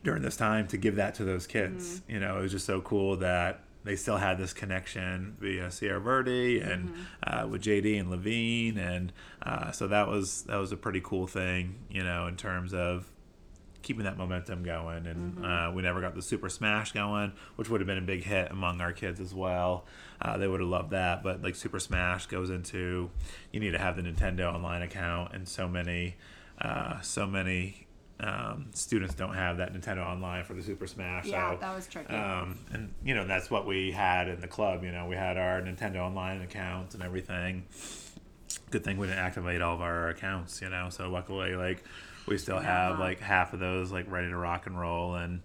during 0.04 0.22
this 0.22 0.38
time 0.38 0.68
to 0.68 0.78
give 0.78 0.98
that 0.98 1.16
to 1.16 1.24
those 1.24 1.48
kids. 1.48 2.02
Mm-hmm. 2.02 2.12
You 2.12 2.20
know, 2.20 2.38
it 2.38 2.42
was 2.42 2.52
just 2.52 2.66
so 2.66 2.82
cool 2.82 3.18
that 3.18 3.62
they 3.84 3.96
still 3.96 4.18
had 4.18 4.38
this 4.38 4.54
connection 4.54 5.36
via 5.40 5.70
Sierra 5.70 6.00
Verde 6.00 6.60
and 6.60 6.90
mm-hmm. 6.90 7.02
uh, 7.28 7.48
with 7.48 7.62
JD 7.62 8.00
and 8.00 8.10
Laveen, 8.10 8.78
and 8.78 9.12
uh, 9.42 9.72
so 9.72 9.88
that 9.88 10.08
was 10.08 10.44
that 10.44 10.58
was 10.58 10.72
a 10.72 10.78
pretty 10.78 11.02
cool 11.02 11.28
thing, 11.28 11.76
you 11.90 12.04
know, 12.04 12.28
in 12.28 12.36
terms 12.36 12.74
of 12.74 13.10
keeping 13.82 14.06
that 14.06 14.18
momentum 14.18 14.64
going. 14.64 15.06
And 15.06 15.36
mm-hmm. 15.36 15.46
uh, 15.46 15.72
we 15.72 15.82
never 15.82 16.02
got 16.02 16.16
the 16.16 16.22
Super 16.22 16.50
Smash 16.50 16.94
going, 16.94 17.34
which 17.58 17.70
would 17.70 17.82
have 17.82 17.88
been 17.88 17.98
a 17.98 18.02
big 18.02 18.24
hit 18.24 18.50
among 18.50 18.82
our 18.82 18.94
kids 18.94 19.20
as 19.20 19.34
well. 19.34 19.86
Uh, 20.22 20.38
they 20.38 20.48
would 20.48 20.62
have 20.62 20.70
loved 20.70 20.92
that, 20.92 21.22
but 21.22 21.44
like 21.44 21.56
Super 21.56 21.80
Smash 21.80 22.26
goes 22.28 22.50
into 22.50 23.12
you 23.52 23.60
need 23.60 23.72
to 23.72 23.80
have 23.80 23.98
the 23.98 24.02
Nintendo 24.02 24.54
Online 24.54 24.82
account, 24.82 25.34
and 25.34 25.48
so 25.48 25.68
many, 25.68 26.16
uh, 26.60 27.02
so 27.02 27.28
many 27.28 27.83
um, 28.20 28.68
students 28.74 29.16
don't 29.16 29.34
have 29.34 29.58
that 29.58 29.74
Nintendo 29.74 30.06
Online 30.06 30.44
for 30.44 30.54
the 30.54 30.62
Super 30.62 30.88
Smash. 30.88 31.26
Yeah, 31.26 31.54
so, 31.54 31.58
that 31.60 31.76
was 31.76 31.88
tricky. 31.88 32.14
Um, 32.14 32.58
and 32.72 32.94
you 33.04 33.16
know 33.16 33.26
that's 33.26 33.50
what 33.50 33.66
we 33.66 33.92
had 33.92 34.28
in 34.28 34.40
the 34.40 34.48
club. 34.48 34.84
You 34.84 34.92
know, 34.92 35.08
we 35.08 35.16
had 35.16 35.38
our 35.38 35.62
Nintendo 35.62 35.98
Online 35.98 36.42
accounts 36.42 36.94
and 36.94 37.04
everything. 37.04 37.66
Good 38.70 38.84
thing 38.84 38.98
we 38.98 39.08
didn't 39.08 39.20
activate 39.20 39.62
all 39.62 39.76
of 39.76 39.82
our 39.82 40.10
accounts. 40.10 40.62
You 40.62 40.70
know, 40.70 40.90
so 40.90 41.10
luckily, 41.10 41.56
like 41.56 41.84
we 42.28 42.38
still 42.38 42.60
have 42.60 43.00
like 43.00 43.20
half 43.20 43.54
of 43.54 43.60
those 43.60 43.92
like 43.92 44.10
ready 44.10 44.30
to 44.30 44.38
rock 44.38 44.68
and 44.68 44.80
roll 44.80 45.16
and. 45.16 45.42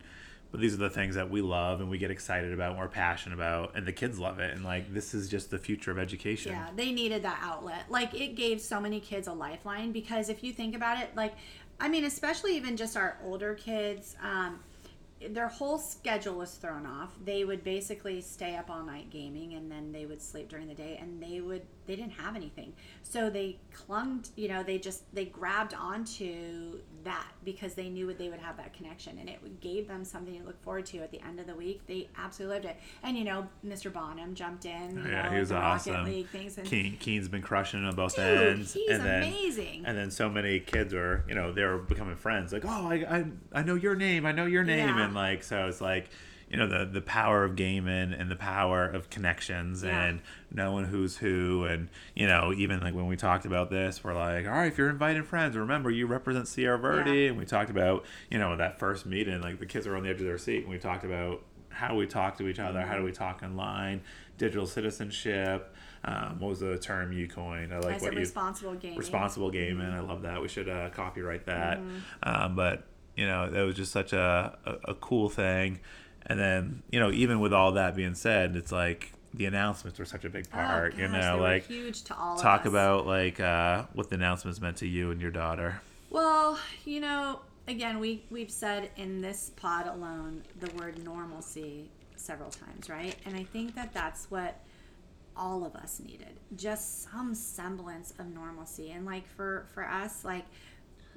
But 0.51 0.63
these 0.63 0.73
are 0.73 0.79
the 0.79 0.89
things 0.89 1.17
that 1.17 1.29
we 1.29 1.43
love 1.43 1.83
and 1.83 1.91
we 1.91 1.99
get 1.99 2.11
excited 2.11 2.55
about 2.55 2.71
and 2.71 2.79
we're 2.79 2.89
passionate 2.89 3.35
about, 3.35 3.77
and 3.77 3.85
the 3.85 3.93
kids 3.93 4.19
love 4.19 4.39
it. 4.39 4.55
And 4.55 4.65
like, 4.65 4.95
this 4.95 5.13
is 5.13 5.29
just 5.29 5.51
the 5.51 5.59
future 5.59 5.91
of 5.91 5.99
education. 5.99 6.53
Yeah, 6.53 6.69
they 6.75 6.91
needed 6.91 7.23
that 7.25 7.39
outlet. 7.43 7.85
Like, 7.91 8.15
it 8.15 8.35
gave 8.35 8.63
so 8.63 8.81
many 8.81 8.99
kids 8.99 9.29
a 9.29 9.33
lifeline 9.35 9.93
because 9.93 10.31
if 10.31 10.43
you 10.43 10.55
think 10.55 10.75
about 10.75 11.03
it, 11.03 11.11
like, 11.15 11.35
I 11.81 11.89
mean, 11.89 12.05
especially 12.05 12.57
even 12.57 12.77
just 12.77 12.97
our 12.97 13.19
older 13.25 13.55
kids, 13.55 14.17
um, 14.23 14.61
their 15.31 15.49
whole 15.49 15.79
schedule 15.79 16.35
was 16.35 16.53
thrown 16.55 16.87
off. 16.87 17.15
They 17.25 17.45
would 17.45 17.65
basically 17.65 18.21
stay 18.21 18.57
up 18.57 18.71
all 18.71 18.85
night 18.85 19.11
gaming 19.11 19.55
and 19.55 19.71
then 19.71 19.93
they 19.93 20.07
would 20.07 20.23
sleep 20.23 20.49
during 20.49 20.69
the 20.69 20.75
day 20.75 20.99
and 21.01 21.21
they 21.23 21.41
would 21.41 21.63
they 21.87 21.97
didn't 21.97 22.13
have 22.13 22.37
anything. 22.37 22.73
So 23.03 23.31
they 23.31 23.59
clung, 23.73 24.23
to, 24.23 24.31
you 24.37 24.49
know, 24.49 24.63
they 24.63 24.79
just 24.79 25.13
they 25.15 25.25
grabbed 25.25 25.75
onto 25.75 26.81
that 27.05 27.29
because 27.45 27.75
they 27.75 27.89
knew 27.89 28.13
they 28.13 28.29
would 28.29 28.41
have 28.41 28.57
that 28.57 28.73
connection 28.73 29.19
and 29.19 29.29
it 29.29 29.61
gave 29.61 29.89
them 29.89 30.05
something 30.05 30.39
to 30.39 30.45
look 30.45 30.61
forward 30.63 30.87
to 30.87 30.99
at 30.99 31.11
the 31.11 31.21
end 31.23 31.41
of 31.41 31.47
the 31.47 31.55
week. 31.55 31.81
They 31.87 32.09
absolutely 32.17 32.57
loved 32.57 32.67
it. 32.67 32.77
And 33.03 33.17
you 33.17 33.25
know, 33.25 33.49
Mr. 33.65 33.93
Bonham 33.93 34.35
jumped 34.35 34.65
in. 34.65 35.05
yeah, 35.09 35.23
know, 35.23 35.31
he 35.31 35.41
was 35.41 35.53
awesome. 35.53 35.95
Rocket 35.95 36.11
League 36.11 36.29
things 36.29 36.59
and 36.59 36.67
Keen, 36.67 36.97
Keen's 36.99 37.29
been 37.29 37.43
crushing 37.43 37.85
on 37.85 37.95
both 37.95 38.17
dude, 38.17 38.25
ends. 38.25 38.73
He's 38.73 38.91
and 38.91 39.05
then, 39.05 39.23
amazing. 39.23 39.85
And 39.87 39.97
then 39.97 40.11
so 40.11 40.29
many 40.29 40.61
kids 40.61 40.95
were, 40.95 41.25
you 41.29 41.35
know, 41.35 41.53
they 41.53 41.65
were 41.65 41.79
becoming 41.79 42.17
friends. 42.17 42.53
Like, 42.53 42.65
oh, 42.65 42.89
I, 42.89 42.95
I, 42.95 43.25
I 43.53 43.63
know 43.63 43.75
your 43.75 43.95
name. 43.95 44.27
I 44.27 44.33
know 44.33 44.47
your 44.47 44.65
name. 44.65 44.89
Yeah. 44.89 45.05
And 45.05 45.15
like, 45.15 45.43
so 45.43 45.67
it's 45.67 45.81
like 45.81 46.11
you 46.51 46.57
know 46.57 46.67
the 46.67 46.85
the 46.85 47.01
power 47.01 47.45
of 47.45 47.57
gaming 47.57 48.13
and 48.13 48.31
the 48.31 48.37
power 48.37 48.85
of 48.87 49.11
connections 49.11 49.83
yeah. 49.83 50.05
and 50.05 50.21
knowing 50.53 50.87
who's 50.87 51.19
who 51.19 51.65
and 51.65 51.89
you 52.15 52.27
know 52.27 52.53
even 52.53 52.81
like 52.81 52.95
when 52.95 53.07
we 53.07 53.17
talked 53.17 53.45
about 53.45 53.71
this 53.71 54.03
we're 54.03 54.15
like 54.15 54.47
all 54.47 54.53
right 54.53 54.73
if 54.73 54.79
you're 54.79 54.91
inviting 54.91 55.23
friends 55.23 55.57
remember 55.57 55.91
you 55.91 56.07
represent 56.07 56.49
Sierra 56.49 56.79
Verde 56.79 57.11
yeah. 57.11 57.29
and 57.29 57.37
we 57.37 57.45
talked 57.45 57.71
about 57.71 58.05
you 58.31 58.39
know 58.39 58.57
that 58.57 58.79
first 58.79 59.07
meeting 59.07 59.41
like 59.41 59.59
the 59.59 59.67
kids 59.67 59.87
are 59.87 59.97
on 59.97 60.03
the 60.03 60.09
edge 60.09 60.21
of 60.21 60.27
their 60.27 60.39
seat 60.39 60.63
and 60.63 60.69
we 60.71 60.79
talked 60.79 61.05
about 61.05 61.43
how 61.69 61.95
we 61.95 62.07
talk 62.07 62.37
to 62.39 62.49
each 62.49 62.59
other 62.59 62.81
mm-hmm. 62.81 62.89
how 62.89 62.97
do 62.97 63.03
we 63.05 63.13
talk 63.13 63.43
online 63.43 64.01
digital 64.39 64.67
citizenship 64.67 65.75
Um, 66.05 66.39
what 66.39 66.49
was 66.51 66.61
the 66.61 66.79
term 66.79 67.13
you 67.13 67.27
coined? 67.29 67.75
I 67.75 67.81
like 67.81 67.97
I 67.97 67.99
what 67.99 68.13
you 68.13 68.21
responsible 68.21 68.75
gaming. 68.75 68.99
responsible 68.99 69.51
gaming. 69.51 69.91
I 69.91 69.99
love 69.99 70.23
that. 70.23 70.41
We 70.41 70.47
should 70.47 70.69
uh, 70.69 70.91
copyright 70.91 71.47
that. 71.47 71.81
Mm-hmm. 71.81 71.99
Um, 72.23 72.55
but 72.55 72.85
you 73.17 73.27
know, 73.27 73.51
that 73.51 73.63
was 73.63 73.75
just 73.75 73.91
such 73.91 74.13
a, 74.13 74.57
a, 74.65 74.93
a 74.93 74.95
cool 74.95 75.29
thing. 75.29 75.81
And 76.27 76.39
then 76.39 76.83
you 76.91 77.01
know, 77.01 77.11
even 77.11 77.41
with 77.41 77.53
all 77.53 77.73
that 77.73 77.97
being 77.97 78.15
said, 78.15 78.57
it's 78.57 78.73
like 78.73 79.13
the 79.35 79.47
announcements 79.47 79.99
were 79.99 80.05
such 80.05 80.25
a 80.25 80.31
big 80.31 80.47
Oh, 80.53 80.57
part. 80.57 80.97
you 80.97 81.07
know, 81.09 81.21
they 81.21 81.41
were 81.41 81.49
like 81.49 81.67
huge 81.67 82.03
to 82.05 82.17
all 82.17 82.37
talk 82.39 82.61
of 82.63 82.67
us. 82.67 82.71
about 82.73 83.07
like 83.07 83.41
uh, 83.41 83.85
what 83.95 84.09
the 84.09 84.15
announcements 84.17 84.61
meant 84.61 84.79
to 84.79 84.87
you 84.87 85.11
and 85.11 85.21
your 85.21 85.31
daughter. 85.31 85.81
Well, 86.11 86.59
you 86.85 87.01
know, 87.01 87.41
again, 87.67 87.99
we 87.99 88.25
we've 88.31 88.51
said 88.51 88.91
in 88.97 89.21
this 89.21 89.51
pod 89.57 89.87
alone 89.87 90.43
the 90.61 90.71
word 90.73 91.03
normalcy 91.05 91.91
several 92.17 92.51
times, 92.51 92.89
right? 92.91 93.15
And 93.27 93.37
I 93.37 93.45
think 93.45 93.75
that 93.75 93.93
that's 93.95 94.31
what 94.31 94.61
all 95.37 95.65
of 95.65 95.77
us 95.77 96.01
needed. 96.05 96.41
Just 96.57 97.05
some 97.11 97.35
semblance 97.35 98.13
of 98.19 98.27
normalcy. 98.27 98.91
And 98.91 99.07
like 99.07 99.27
for 99.29 99.67
for 99.73 99.85
us, 99.89 100.25
like 100.25 100.45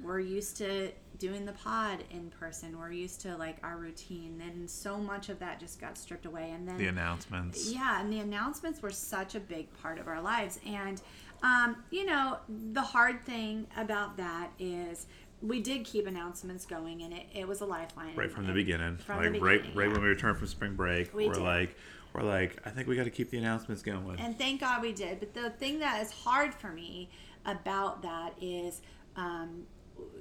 we're 0.02 0.20
used 0.20 0.58
to 0.58 0.92
doing 1.22 1.46
the 1.46 1.52
pod 1.52 2.04
in 2.10 2.32
person. 2.32 2.78
We're 2.80 2.92
used 2.92 3.22
to 3.22 3.38
like 3.38 3.58
our 3.62 3.78
routine 3.78 4.42
and 4.44 4.68
so 4.68 4.98
much 4.98 5.30
of 5.30 5.38
that 5.38 5.60
just 5.60 5.80
got 5.80 5.96
stripped 5.96 6.26
away 6.26 6.50
and 6.50 6.68
then 6.68 6.80
The 6.80 6.88
announcements. 6.88 7.72
yeah, 7.72 8.02
and 8.02 8.12
the 8.12 8.20
announcements 8.20 8.82
were 8.82 8.90
such 8.90 9.36
a 9.36 9.40
big 9.40 9.72
part 9.82 10.00
of 10.00 10.08
our 10.08 10.20
lives. 10.20 10.60
And, 10.66 11.00
um, 11.44 11.78
you 11.92 12.06
know, 12.08 12.38
the 12.74 12.82
hard 12.82 13.24
thing 13.24 13.68
about 13.78 14.18
that 14.18 14.50
is 14.58 15.06
we 15.44 15.62
did 15.62 15.86
keep 15.86 16.08
announcements 16.08 16.66
going, 16.66 17.04
and 17.04 17.14
it, 17.14 17.28
it 17.36 17.48
was 17.48 17.62
a 17.62 17.66
lifeline. 17.66 18.16
Right 18.16 18.32
from 18.32 18.48
the 18.48 18.54
beginning, 18.54 18.98
From 18.98 19.18
like 19.18 19.32
the 19.34 19.40
right, 19.40 19.58
beginning, 19.62 19.78
right 19.78 19.88
yeah. 19.90 19.94
when 19.94 20.02
we 20.02 20.10
returned 20.10 20.40
from 20.40 20.48
spring 20.48 20.76
break, 20.76 21.14
We 21.14 21.28
are 21.28 21.36
like, 21.36 21.76
we're 22.14 22.24
like, 22.24 22.58
I 22.66 22.72
think 22.72 22.88
we 22.88 22.96
got 22.96 23.04
to 23.04 23.12
keep 23.12 23.30
the 23.30 23.38
announcements 23.38 23.84
going. 23.84 24.20
And 24.20 24.36
thank 24.38 24.62
God 24.62 24.82
we 24.82 24.92
did. 24.92 25.20
But 25.20 25.36
the 25.36 25.52
thing 25.52 25.80
that 25.80 26.02
is 26.02 26.12
hard 26.12 26.54
for 26.56 26.72
me 26.72 27.10
about 27.46 28.02
that 28.02 28.34
is, 28.42 28.82
um, 29.16 29.68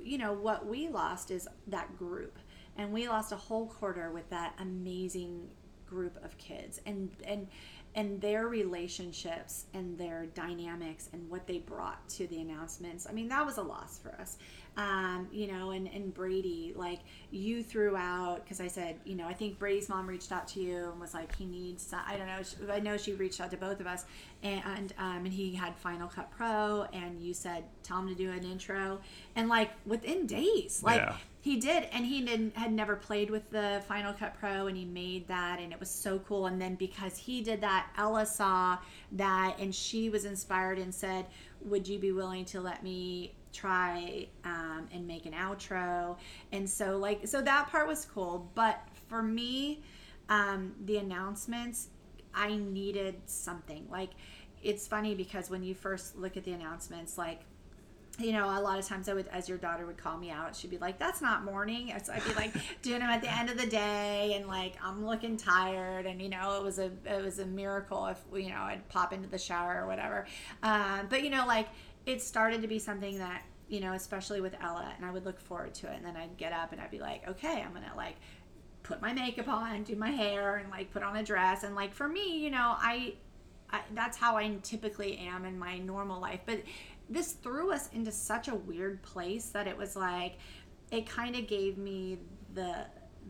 you 0.03 0.19
know, 0.19 0.33
what 0.33 0.67
we 0.67 0.89
lost 0.89 1.31
is 1.31 1.49
that 1.69 1.97
group. 1.99 2.39
And 2.77 2.93
we 2.93 3.09
lost 3.09 3.33
a 3.33 3.37
whole 3.37 3.67
quarter 3.67 4.11
with 4.11 4.29
that 4.31 4.55
amazing 4.59 5.49
group 5.87 6.17
of 6.25 6.39
kids 6.39 6.81
and 6.87 7.11
and 7.25 7.49
and 7.97 8.21
their 8.21 8.47
relationships 8.47 9.67
and 9.75 9.99
their 9.99 10.27
dynamics 10.27 11.09
and 11.13 11.29
what 11.29 11.49
they 11.49 11.59
brought 11.59 12.09
to 12.09 12.27
the 12.29 12.41
announcements. 12.41 13.07
I 13.09 13.13
mean, 13.13 13.29
that 13.29 13.45
was 13.45 13.59
a 13.59 13.63
loss 13.63 13.99
for 13.99 14.13
us. 14.21 14.39
Um, 14.77 15.29
you 15.33 15.47
know, 15.49 15.73
and, 15.73 15.89
and 15.89 16.15
Brady, 16.15 16.73
like 16.77 17.01
you 17.31 17.63
threw 17.63 17.97
out, 17.97 18.45
because 18.45 18.61
I 18.61 18.69
said, 18.69 18.97
you 19.05 19.15
know, 19.15 19.27
I 19.27 19.35
think 19.35 19.59
Brady's 19.59 19.89
mom 19.89 20.07
reached 20.07 20.33
out 20.33 20.49
to 20.49 20.61
you 20.61 20.91
and 20.91 21.01
was 21.01 21.13
like, 21.13 21.35
he 21.37 21.45
needs, 21.45 21.83
some, 21.85 22.01
I 22.07 22.17
don't 22.17 22.29
know, 22.29 22.43
she- 22.43 22.71
I 22.73 22.79
know 22.81 22.97
she 22.97 23.13
reached 23.13 23.41
out 23.41 23.51
to 23.51 23.57
both 23.57 23.81
of 23.81 23.87
us, 23.87 24.05
and 24.43 24.95
um, 24.97 25.25
and 25.25 25.33
he 25.33 25.55
had 25.55 25.77
Final 25.77 26.09
Cut 26.09 26.31
Pro, 26.31 26.87
and 26.93 27.21
you 27.21 27.35
said, 27.35 27.65
tell 27.83 27.99
him 27.99 28.09
to 28.09 28.15
do 28.15 28.31
an 28.31 28.45
intro, 28.45 29.01
and 29.37 29.49
like 29.49 29.71
within 29.85 30.27
days, 30.27 30.83
like 30.85 31.01
Yeah. 31.01 31.17
he 31.43 31.59
did, 31.61 31.89
and 31.93 32.07
he 32.07 32.23
didn't 32.25 32.57
had 32.57 32.73
never 32.73 32.97
played 32.97 33.29
with 33.29 33.51
the 33.51 33.83
Final 33.87 34.15
Cut 34.15 34.35
Pro, 34.39 34.69
and 34.69 34.77
he 34.77 34.85
made 34.87 35.27
that, 35.29 35.59
and 35.61 35.73
it 35.73 35.81
was 35.81 35.91
so 35.91 36.21
cool. 36.21 36.47
And 36.47 36.61
then 36.63 36.77
because 36.77 37.19
he 37.19 37.43
did 37.43 37.61
that, 37.61 37.89
Ella 37.99 38.25
saw 38.25 38.79
that, 39.13 39.57
and 39.59 39.75
she 39.75 40.09
was 40.09 40.25
inspired 40.25 40.79
and 40.79 40.95
said, 40.95 41.27
"Would 41.61 41.87
you 41.87 41.99
be 41.99 42.13
willing 42.13 42.45
to 42.47 42.61
let 42.63 42.83
me 42.83 43.35
try 43.53 44.29
um, 44.45 44.89
and 44.93 45.07
make 45.07 45.27
an 45.27 45.33
outro?" 45.33 46.17
And 46.53 46.69
so, 46.69 46.97
like, 46.97 47.27
so 47.27 47.41
that 47.43 47.69
part 47.69 47.87
was 47.87 48.05
cool. 48.05 48.51
But 48.55 48.81
for 49.09 49.23
me, 49.23 49.83
um, 50.29 50.75
the 50.85 50.99
announcements, 50.99 51.89
I 52.35 52.57
needed 52.57 53.17
something. 53.27 53.87
Like, 53.91 54.11
it's 54.63 54.87
funny 54.87 55.15
because 55.15 55.51
when 55.51 55.63
you 55.63 55.75
first 55.75 56.17
look 56.17 56.37
at 56.37 56.45
the 56.45 56.53
announcements, 56.53 57.17
like 57.17 57.41
you 58.21 58.33
know, 58.33 58.47
a 58.47 58.61
lot 58.61 58.79
of 58.79 58.87
times 58.87 59.09
I 59.09 59.15
would, 59.15 59.29
as 59.29 59.49
your 59.49 59.57
daughter 59.59 59.87
would 59.87 59.97
call 59.97 60.19
me 60.19 60.31
out, 60.31 60.55
she'd 60.55 60.71
be 60.71 60.79
like, 60.79 60.99
"That's 60.99 61.23
not 61.23 61.45
morning." 61.45 61.93
So 62.03 62.13
I'd 62.13 62.25
be 62.25 62.35
like 62.35 62.53
doing 62.83 63.01
them 63.01 63.09
at 63.09 63.23
the 63.23 63.33
end 63.33 63.51
of 63.51 63.57
the 63.57 63.67
day, 63.67 64.35
and 64.37 64.47
like 64.47 64.75
I'm 64.83 65.07
looking 65.07 65.37
tired, 65.37 66.07
and 66.07 66.21
you 66.21 66.29
know, 66.29 66.59
it 66.59 66.63
was 66.63 66.79
a 66.79 66.91
it 67.07 67.23
was 67.23 67.39
a 67.39 67.47
miracle 67.47 68.07
if 68.07 68.19
you 68.35 68.51
know 68.51 68.61
I'd 68.61 68.87
pop 68.89 69.13
into 69.13 69.29
the 69.29 69.39
shower 69.39 69.83
or 69.83 69.87
whatever. 69.87 70.27
Um, 70.63 71.07
but 71.09 71.23
you 71.23 71.31
know, 71.31 71.47
like 71.47 71.69
it 72.11 72.23
started 72.23 72.63
to 72.63 72.69
be 72.69 72.79
something 72.79 73.19
that 73.19 73.43
you 73.69 73.79
know, 73.81 73.93
especially 73.93 74.41
with 74.41 74.55
Ella, 74.61 74.93
and 74.97 75.07
I 75.07 75.13
would 75.13 75.25
look 75.25 75.41
forward 75.41 75.75
to 75.75 75.87
it, 75.87 75.97
and 75.97 76.05
then 76.05 76.17
I'd 76.17 76.37
get 76.37 76.53
up 76.53 76.73
and 76.73 76.81
I'd 76.81 76.91
be 76.91 76.99
like, 76.99 77.27
"Okay, 77.29 77.63
I'm 77.63 77.73
gonna 77.73 77.93
like." 77.97 78.17
put 78.83 79.01
my 79.03 79.13
makeup 79.13 79.47
on, 79.47 79.83
do 79.83 79.95
my 79.95 80.11
hair, 80.11 80.57
and 80.57 80.71
like 80.71 80.91
put 80.91 81.03
on 81.03 81.17
a 81.17 81.23
dress. 81.23 81.65
And 81.65 81.75
like 81.75 81.95
for 81.95 82.09
me, 82.09 82.39
you 82.39 82.51
know, 82.51 82.75
I, 82.79 83.15
I 83.71 83.83
that's 83.95 84.17
how 84.17 84.37
I 84.37 84.57
typically 84.63 85.19
am 85.19 85.45
in 85.45 85.59
my 85.59 85.79
normal 85.79 86.21
life. 86.21 86.41
But 86.47 86.63
this 87.09 87.33
threw 87.33 87.73
us 87.73 87.89
into 87.93 88.11
such 88.11 88.49
a 88.49 88.55
weird 88.55 89.03
place 89.03 89.47
that 89.51 89.67
it 89.67 89.77
was 89.77 89.97
like, 89.97 90.39
it 90.91 91.09
kind 91.09 91.37
of 91.37 91.47
gave 91.47 91.79
me 91.79 92.19
the 92.55 92.87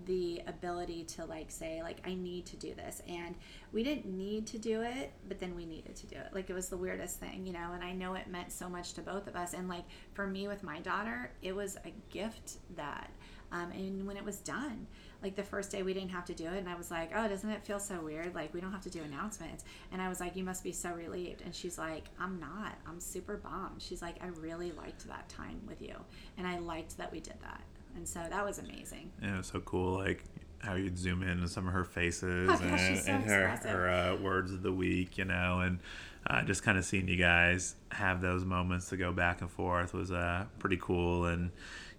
the 0.07 0.42
ability 0.46 1.05
to 1.05 1.24
like 1.24 1.51
say 1.51 1.82
like 1.82 1.98
I 2.07 2.14
need 2.14 2.46
to 2.46 2.57
do 2.57 2.74
this 2.74 3.03
and 3.09 3.34
we 3.72 3.82
didn't 3.82 4.07
need 4.07 4.46
to 4.48 4.59
do 4.59 4.82
it 4.82 5.12
but 5.28 5.38
then 5.40 5.55
we 5.55 5.66
needed 5.66 5.96
to 5.96 6.07
do 6.07 6.16
it. 6.16 6.28
Like 6.32 6.51
it 6.51 6.55
was 6.55 6.68
the 6.68 6.76
weirdest 6.76 7.18
thing 7.20 7.46
you 7.46 7.53
know 7.53 7.72
and 7.74 7.82
I 7.82 7.92
know 7.92 8.14
it 8.14 8.28
meant 8.28 8.53
so 8.53 8.68
much 8.68 8.94
to 8.94 9.01
both 9.01 9.26
of 9.26 9.36
us 9.36 9.55
and 9.55 9.68
like 9.68 9.84
for 10.14 10.26
me 10.26 10.48
with 10.48 10.62
my 10.62 10.80
daughter 10.80 11.32
it 11.42 11.55
was 11.55 11.76
a 11.84 11.92
gift 12.11 12.59
that 12.76 13.11
um, 13.53 13.72
and 13.72 14.07
when 14.07 14.16
it 14.16 14.24
was 14.24 14.38
done 14.38 14.86
like 15.22 15.34
the 15.34 15.42
first 15.42 15.72
day 15.72 15.82
we 15.82 15.92
didn't 15.92 16.11
have 16.11 16.24
to 16.26 16.34
do 16.34 16.46
it 16.46 16.59
and 16.59 16.68
i 16.68 16.76
was 16.76 16.90
like 16.90 17.11
oh 17.14 17.28
doesn't 17.28 17.51
it 17.51 17.64
feel 17.64 17.80
so 17.80 18.01
weird? 18.01 18.34
Like 18.34 18.55
we 18.55 18.61
don't 18.61 18.72
have 18.72 18.82
to 18.82 18.90
do 18.90 19.03
announcements. 19.03 19.64
And 19.92 20.01
i 20.01 20.09
was 20.09 20.20
like 20.20 20.36
you 20.36 20.44
must 20.44 20.62
be 20.64 20.72
so 20.72 20.92
relieved. 20.92 21.42
And 21.42 21.55
she's 21.55 21.78
like 21.78 22.05
i'm 22.18 22.38
not. 22.38 22.78
I'm 22.86 23.01
super 23.01 23.36
bummed. 23.36 23.82
She's 23.82 24.03
like 24.03 24.16
i 24.22 24.28
really 24.28 24.72
liked 24.72 25.07
that 25.09 25.28
time 25.28 25.61
with 25.66 25.82
you 25.82 25.94
and 26.38 26.46
i 26.46 26.59
liked 26.59 26.96
that 26.98 27.12
we 27.12 27.20
did 27.20 27.36
that 27.42 27.62
and 27.97 28.07
so 28.09 28.20
that 28.28 28.45
was 28.45 28.59
amazing 28.59 29.11
Yeah, 29.22 29.34
it 29.34 29.38
was 29.38 29.47
so 29.47 29.61
cool. 29.61 29.99
Like 29.99 30.24
how 30.61 30.74
you'd 30.74 30.99
zoom 30.99 31.22
in 31.22 31.41
on 31.41 31.49
some 31.49 31.66
of 31.66 31.72
her 31.72 31.84
faces 31.84 32.51
Oh, 32.51 32.59
gosh, 32.59 32.80
and, 32.80 32.99
so 32.99 33.11
and 33.12 33.24
her, 33.24 33.49
her 33.49 33.88
uh, 33.88 34.16
words 34.16 34.53
of 34.53 34.62
the 34.62 34.72
week, 34.72 35.16
you 35.16 35.24
know, 35.24 35.61
and 35.61 35.78
uh, 36.26 36.43
just 36.43 36.62
kind 36.62 36.76
of 36.76 36.84
seeing 36.84 37.09
you 37.09 37.16
guys 37.16 37.76
have 37.93 38.20
those 38.20 38.45
moments 38.45 38.91
to 38.91 38.97
go 38.97 39.11
back 39.12 39.41
and 39.41 39.51
forth 39.51 39.95
was 39.95 40.12
uh, 40.12 40.45
pretty 40.59 40.76
cool. 40.76 41.24
And 41.24 41.51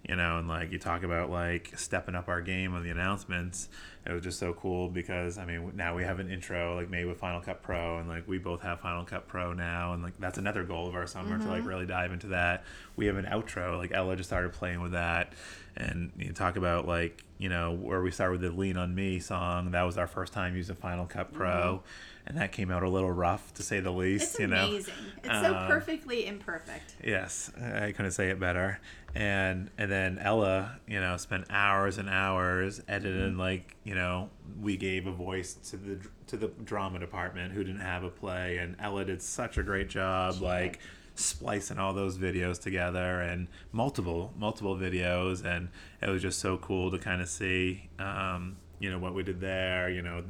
you 0.08 0.16
know, 0.16 0.38
and 0.38 0.48
like 0.48 0.72
you 0.72 0.78
talk 0.78 1.04
about 1.04 1.30
like 1.30 1.72
stepping 1.76 2.14
up 2.14 2.28
our 2.28 2.40
game 2.40 2.74
on 2.74 2.82
the 2.82 2.90
announcements. 2.90 3.68
It 4.04 4.12
was 4.12 4.22
just 4.22 4.38
so 4.40 4.52
cool 4.52 4.88
because 4.88 5.38
I 5.38 5.44
mean 5.44 5.72
now 5.76 5.94
we 5.94 6.02
have 6.02 6.18
an 6.18 6.28
intro 6.28 6.74
like 6.74 6.90
made 6.90 7.04
with 7.04 7.18
Final 7.18 7.40
Cut 7.40 7.62
Pro, 7.62 7.98
and 7.98 8.08
like 8.08 8.26
we 8.26 8.38
both 8.38 8.62
have 8.62 8.80
Final 8.80 9.04
Cut 9.04 9.28
Pro 9.28 9.52
now, 9.52 9.92
and 9.92 10.02
like 10.02 10.18
that's 10.18 10.38
another 10.38 10.64
goal 10.64 10.88
of 10.88 10.94
our 10.96 11.06
summer 11.06 11.38
to 11.38 11.48
like 11.48 11.64
really 11.64 11.86
dive 11.86 12.10
into 12.12 12.28
that. 12.28 12.64
We 12.96 13.06
have 13.06 13.16
an 13.16 13.26
outro 13.26 13.78
like 13.78 13.92
Ella 13.92 14.16
just 14.16 14.28
started 14.28 14.52
playing 14.52 14.80
with 14.80 14.92
that, 14.92 15.34
and 15.76 16.12
you 16.18 16.32
talk 16.32 16.56
about 16.56 16.86
like 16.86 17.24
you 17.38 17.48
know 17.48 17.72
where 17.72 18.00
we 18.02 18.10
started 18.10 18.40
with 18.40 18.50
the 18.50 18.56
Lean 18.56 18.76
on 18.76 18.94
Me 18.94 19.18
song. 19.18 19.72
That 19.72 19.82
was 19.82 19.98
our 19.98 20.06
first 20.06 20.32
time 20.32 20.56
using 20.56 20.76
Final 20.76 21.06
Cut 21.06 21.32
Pro, 21.32 21.82
and 22.26 22.36
that 22.36 22.52
came 22.52 22.70
out 22.70 22.82
a 22.82 22.88
little 22.88 23.10
rough 23.10 23.52
to 23.54 23.62
say 23.62 23.80
the 23.80 23.90
least. 23.90 24.32
it's 24.32 24.40
you 24.40 24.46
know, 24.46 24.66
amazing 24.66 24.94
it's 25.24 25.40
so 25.40 25.54
Um, 25.54 25.66
perfectly 25.66 26.26
imperfect 26.26 26.94
Yes, 27.02 27.50
I 27.60 27.92
couldn't 27.92 28.12
say 28.12 28.30
it 28.30 28.38
better. 28.38 28.80
And 29.14 29.70
and 29.76 29.90
then 29.90 30.18
Ella, 30.18 30.78
you 30.86 31.00
know, 31.00 31.16
spent 31.16 31.46
hours 31.50 31.98
and 31.98 32.08
hours 32.08 32.80
editing. 32.88 33.36
Like 33.36 33.76
you 33.84 33.94
know, 33.94 34.30
we 34.60 34.76
gave 34.76 35.06
a 35.06 35.12
voice 35.12 35.54
to 35.70 35.76
the 35.76 35.98
to 36.28 36.36
the 36.36 36.48
drama 36.48 36.98
department 36.98 37.52
who 37.52 37.64
didn't 37.64 37.80
have 37.80 38.04
a 38.04 38.10
play, 38.10 38.58
and 38.58 38.76
Ella 38.78 39.04
did 39.04 39.20
such 39.20 39.58
a 39.58 39.62
great 39.62 39.88
job. 39.88 40.34
She 40.34 40.44
like 40.44 40.72
did. 40.72 40.80
Splicing 41.14 41.78
all 41.78 41.92
those 41.92 42.16
videos 42.16 42.60
together 42.60 43.20
and 43.20 43.46
multiple 43.70 44.32
multiple 44.36 44.76
videos 44.76 45.44
and 45.44 45.68
it 46.00 46.08
was 46.08 46.22
just 46.22 46.38
so 46.38 46.56
cool 46.58 46.90
to 46.90 46.98
kind 46.98 47.20
of 47.20 47.28
see 47.28 47.88
um, 47.98 48.56
you 48.78 48.90
know 48.90 48.98
what 48.98 49.14
we 49.14 49.22
did 49.22 49.40
there 49.40 49.90
you 49.90 50.02
know 50.02 50.22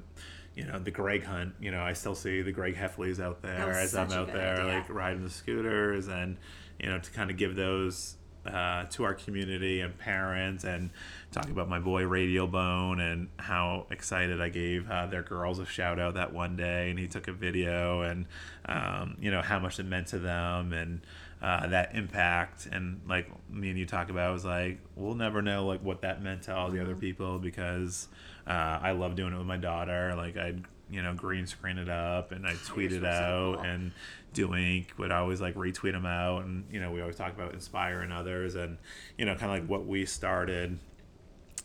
you 0.55 0.65
know 0.65 0.79
the 0.79 0.91
Greg 0.91 1.25
Hunt 1.25 1.55
you 1.61 1.71
know 1.71 1.83
I 1.83 1.93
still 1.93 2.15
see 2.15 2.43
the 2.43 2.53
Greg 2.53 2.77
Heffleys 2.77 3.21
out 3.21 3.43
there 3.43 3.71
as 3.71 3.95
I'm 3.95 4.13
out 4.13 4.33
there 4.33 4.61
idea. 4.61 4.79
like 4.79 4.89
riding 4.91 5.23
the 5.23 5.31
scooters 5.31 6.09
and 6.09 6.37
you 6.79 6.89
know 6.89 6.99
to 6.99 7.11
kind 7.13 7.31
of 7.31 7.37
give 7.37 7.55
those 7.55 8.17
uh, 8.47 8.85
to 8.87 9.05
our 9.05 9.15
community 9.15 9.81
and 9.81 9.97
parents 9.99 10.65
and 10.65 10.91
talk 11.31 11.49
about 11.49 11.69
my 11.69 11.79
boy 11.79 12.05
Radio 12.05 12.47
Bone 12.47 13.01
and 13.01 13.29
how 13.39 13.87
excited 13.91 14.41
I 14.41 14.49
gave 14.49 14.91
uh, 14.91 15.07
their 15.07 15.23
girls 15.23 15.59
a 15.59 15.67
shout 15.67 15.99
out 15.99 16.15
that 16.15 16.33
one 16.33 16.57
day 16.57 16.91
and 16.91 16.99
he 16.99 17.07
took 17.07 17.29
a 17.29 17.33
video 17.33 18.03
and 18.03 18.27
um, 18.67 19.17
you 19.21 19.31
know 19.31 19.43
how 19.43 19.59
much 19.59 19.79
it 19.79 19.87
meant 19.87 20.09
to 20.09 20.19
them 20.19 20.73
and 20.73 21.01
uh, 21.43 21.67
that 21.69 21.95
impact. 21.95 22.69
And 22.71 23.01
like 23.09 23.29
me 23.51 23.71
and 23.71 23.79
you 23.79 23.87
talk 23.87 24.11
about 24.11 24.33
was 24.33 24.45
like 24.45 24.79
we'll 24.97 25.15
never 25.15 25.43
know 25.43 25.67
like 25.67 25.83
what 25.83 26.03
that 26.03 26.23
meant 26.23 26.43
to 26.43 26.55
all 26.55 26.71
the 26.71 26.81
other 26.81 26.97
people 26.97 27.39
because 27.39 28.09
uh, 28.47 28.79
I 28.83 28.93
love 28.93 29.17
doing 29.17 29.33
it 29.33 29.39
with 29.39 29.47
my 29.47 29.57
daughter. 29.57 30.15
Like 30.17 30.37
I'd 30.37 30.65
you 30.91 31.03
know 31.03 31.15
green 31.15 31.47
screen 31.47 31.79
it 31.79 31.89
up 31.89 32.33
and 32.33 32.47
I 32.47 32.55
tweet 32.67 32.93
it 32.93 33.03
was 33.03 33.11
so 33.11 33.55
out 33.55 33.57
cool. 33.57 33.65
and 33.65 33.93
Doink 34.35 34.97
would 34.99 35.11
always 35.13 35.41
like 35.41 35.55
retweet 35.55 35.93
them 35.93 36.07
out 36.07 36.45
and 36.45 36.65
you 36.71 36.81
know 36.81 36.91
we 36.91 37.01
always 37.01 37.17
talk 37.17 37.33
about 37.35 37.53
inspiring 37.55 38.11
others 38.13 38.55
and 38.55 38.79
you 39.19 39.25
know 39.25 39.35
kind 39.35 39.53
of 39.53 39.59
like 39.61 39.69
what 39.69 39.87
we 39.87 40.05
started 40.07 40.79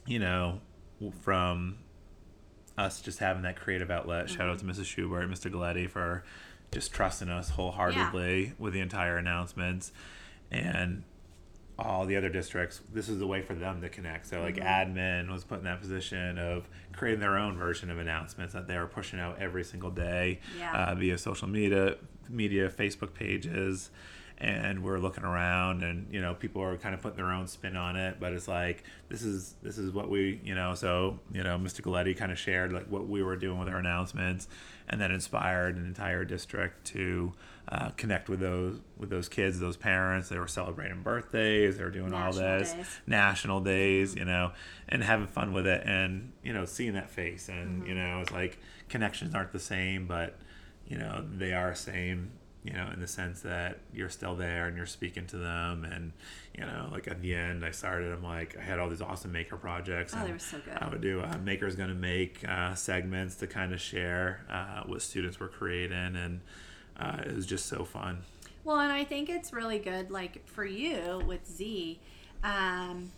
you 0.05 0.19
know 0.19 0.59
from 1.21 1.77
us 2.77 3.01
just 3.01 3.19
having 3.19 3.41
that 3.43 3.55
creative 3.59 3.89
outlet. 3.89 4.29
Shout 4.29 4.49
out 4.49 4.59
to 4.59 4.65
Mrs. 4.65 4.85
Schubert, 4.85 5.27
Mr. 5.29 5.51
Galetti 5.51 5.89
for 5.89 6.23
just 6.71 6.93
trusting 6.93 7.29
us 7.29 7.49
wholeheartedly 7.51 8.53
with 8.59 8.73
the 8.73 8.81
entire 8.81 9.17
announcements 9.17 9.91
and 10.51 11.03
all 11.79 12.05
the 12.07 12.15
other 12.15 12.29
districts 12.29 12.81
this 12.91 13.07
is 13.07 13.19
the 13.19 13.27
way 13.27 13.39
for 13.41 13.53
them 13.53 13.79
to 13.81 13.87
connect 13.89 14.25
so 14.25 14.41
like 14.41 14.55
Mm-hmm. 14.55 14.97
admin 14.97 15.31
was 15.31 15.43
put 15.43 15.59
in 15.59 15.63
that 15.65 15.79
position 15.79 16.39
of 16.39 16.67
creating 16.91 17.19
their 17.19 17.37
own 17.37 17.55
version 17.55 17.91
of 17.91 17.99
announcements 17.99 18.53
that 18.53 18.67
they 18.67 18.75
were 18.77 18.87
pushing 18.87 19.19
out 19.19 19.37
every 19.39 19.63
single 19.63 19.91
day 19.91 20.39
Yeah. 20.57 20.85
uh, 20.89 20.95
via 20.95 21.17
social 21.19 21.47
media 21.47 21.95
media 22.29 22.69
facebook 22.69 23.13
pages 23.13 23.89
and 24.39 24.83
we're 24.83 24.99
looking 24.99 25.23
around 25.23 25.81
and 25.81 26.05
you 26.13 26.21
know 26.21 26.35
people 26.35 26.61
are 26.61 26.77
kind 26.77 26.93
of 26.93 27.01
putting 27.01 27.17
their 27.17 27.31
own 27.31 27.47
spin 27.47 27.75
on 27.75 27.95
it 27.95 28.17
but 28.19 28.33
it's 28.33 28.47
like 28.47 28.83
this 29.09 29.23
is 29.23 29.55
this 29.63 29.79
is 29.79 29.91
what 29.91 30.09
we 30.11 30.39
you 30.43 30.53
know 30.53 30.75
so 30.75 31.19
you 31.33 31.41
know 31.43 31.57
mr 31.57 31.81
galetti 31.81 32.15
kind 32.15 32.31
of 32.31 32.37
shared 32.37 32.71
like 32.71 32.85
what 32.85 33.07
we 33.07 33.23
were 33.23 33.35
doing 33.35 33.57
with 33.57 33.67
our 33.67 33.77
announcements 33.79 34.47
and 34.87 35.01
that 35.01 35.09
inspired 35.09 35.75
an 35.75 35.85
entire 35.87 36.23
district 36.23 36.85
to 36.85 37.33
uh, 37.69 37.89
connect 37.97 38.29
with 38.29 38.39
those 38.39 38.79
with 38.97 39.09
those 39.09 39.27
kids 39.27 39.59
those 39.59 39.75
parents 39.75 40.29
they 40.29 40.37
were 40.37 40.47
celebrating 40.47 41.01
birthdays 41.01 41.77
they 41.77 41.83
were 41.83 41.89
doing 41.89 42.13
all 42.13 42.31
National 42.31 42.59
this 42.59 42.73
days. 42.73 42.99
national 43.07 43.59
days 43.61 44.15
you 44.15 44.23
know 44.23 44.51
and 44.87 45.03
having 45.03 45.25
fun 45.27 45.51
with 45.51 45.65
it 45.65 45.81
and 45.83 46.31
you 46.43 46.53
know 46.53 46.63
seeing 46.63 46.93
that 46.93 47.09
face 47.09 47.49
and 47.49 47.79
Mm-hmm. 47.81 47.89
you 47.89 47.95
know 47.95 48.21
it's 48.21 48.31
like 48.31 48.59
connections 48.87 49.33
aren't 49.33 49.51
the 49.51 49.59
same 49.59 50.05
but 50.05 50.35
you 50.87 50.97
know 50.97 51.23
they 51.37 51.53
are 51.53 51.71
the 51.71 51.75
same 51.75 52.31
you 52.63 52.73
know 52.73 52.89
in 52.93 52.99
the 52.99 53.07
sense 53.07 53.41
that 53.41 53.79
you're 53.93 54.09
still 54.09 54.35
there 54.35 54.67
and 54.67 54.75
you're 54.75 54.85
speaking 54.85 55.25
to 55.25 55.37
them 55.37 55.85
and 55.85 56.11
you 56.57 56.65
know 56.65 56.89
like 56.91 57.07
at 57.07 57.21
the 57.21 57.33
end 57.33 57.63
i 57.63 57.71
started 57.71 58.11
i'm 58.11 58.23
like 58.23 58.57
i 58.57 58.61
had 58.61 58.79
all 58.79 58.89
these 58.89 59.01
awesome 59.01 59.31
maker 59.31 59.55
projects 59.55 60.13
Oh, 60.17 60.25
they 60.25 60.31
were 60.33 60.39
so 60.39 60.57
good. 60.59 60.77
i 60.81 60.89
would 60.89 61.01
do 61.01 61.21
uh, 61.21 61.37
makers 61.43 61.75
gonna 61.75 61.93
make 61.93 62.43
uh, 62.47 62.73
segments 62.75 63.35
to 63.35 63.47
kind 63.47 63.73
of 63.73 63.79
share 63.79 64.41
uh, 64.49 64.83
what 64.85 65.01
students 65.01 65.39
were 65.39 65.47
creating 65.47 66.15
and 66.15 66.41
uh, 66.99 67.21
it 67.25 67.35
was 67.35 67.45
just 67.45 67.67
so 67.67 67.85
fun 67.85 68.19
Well, 68.63 68.79
and 68.79 68.91
I 68.91 69.03
think 69.05 69.29
it's 69.29 69.53
really 69.53 69.79
good, 69.79 70.11
like 70.11 70.45
for 70.47 70.65
you 70.65 71.21
with 71.25 71.47
Z. 71.47 71.99
Um, 72.43 73.11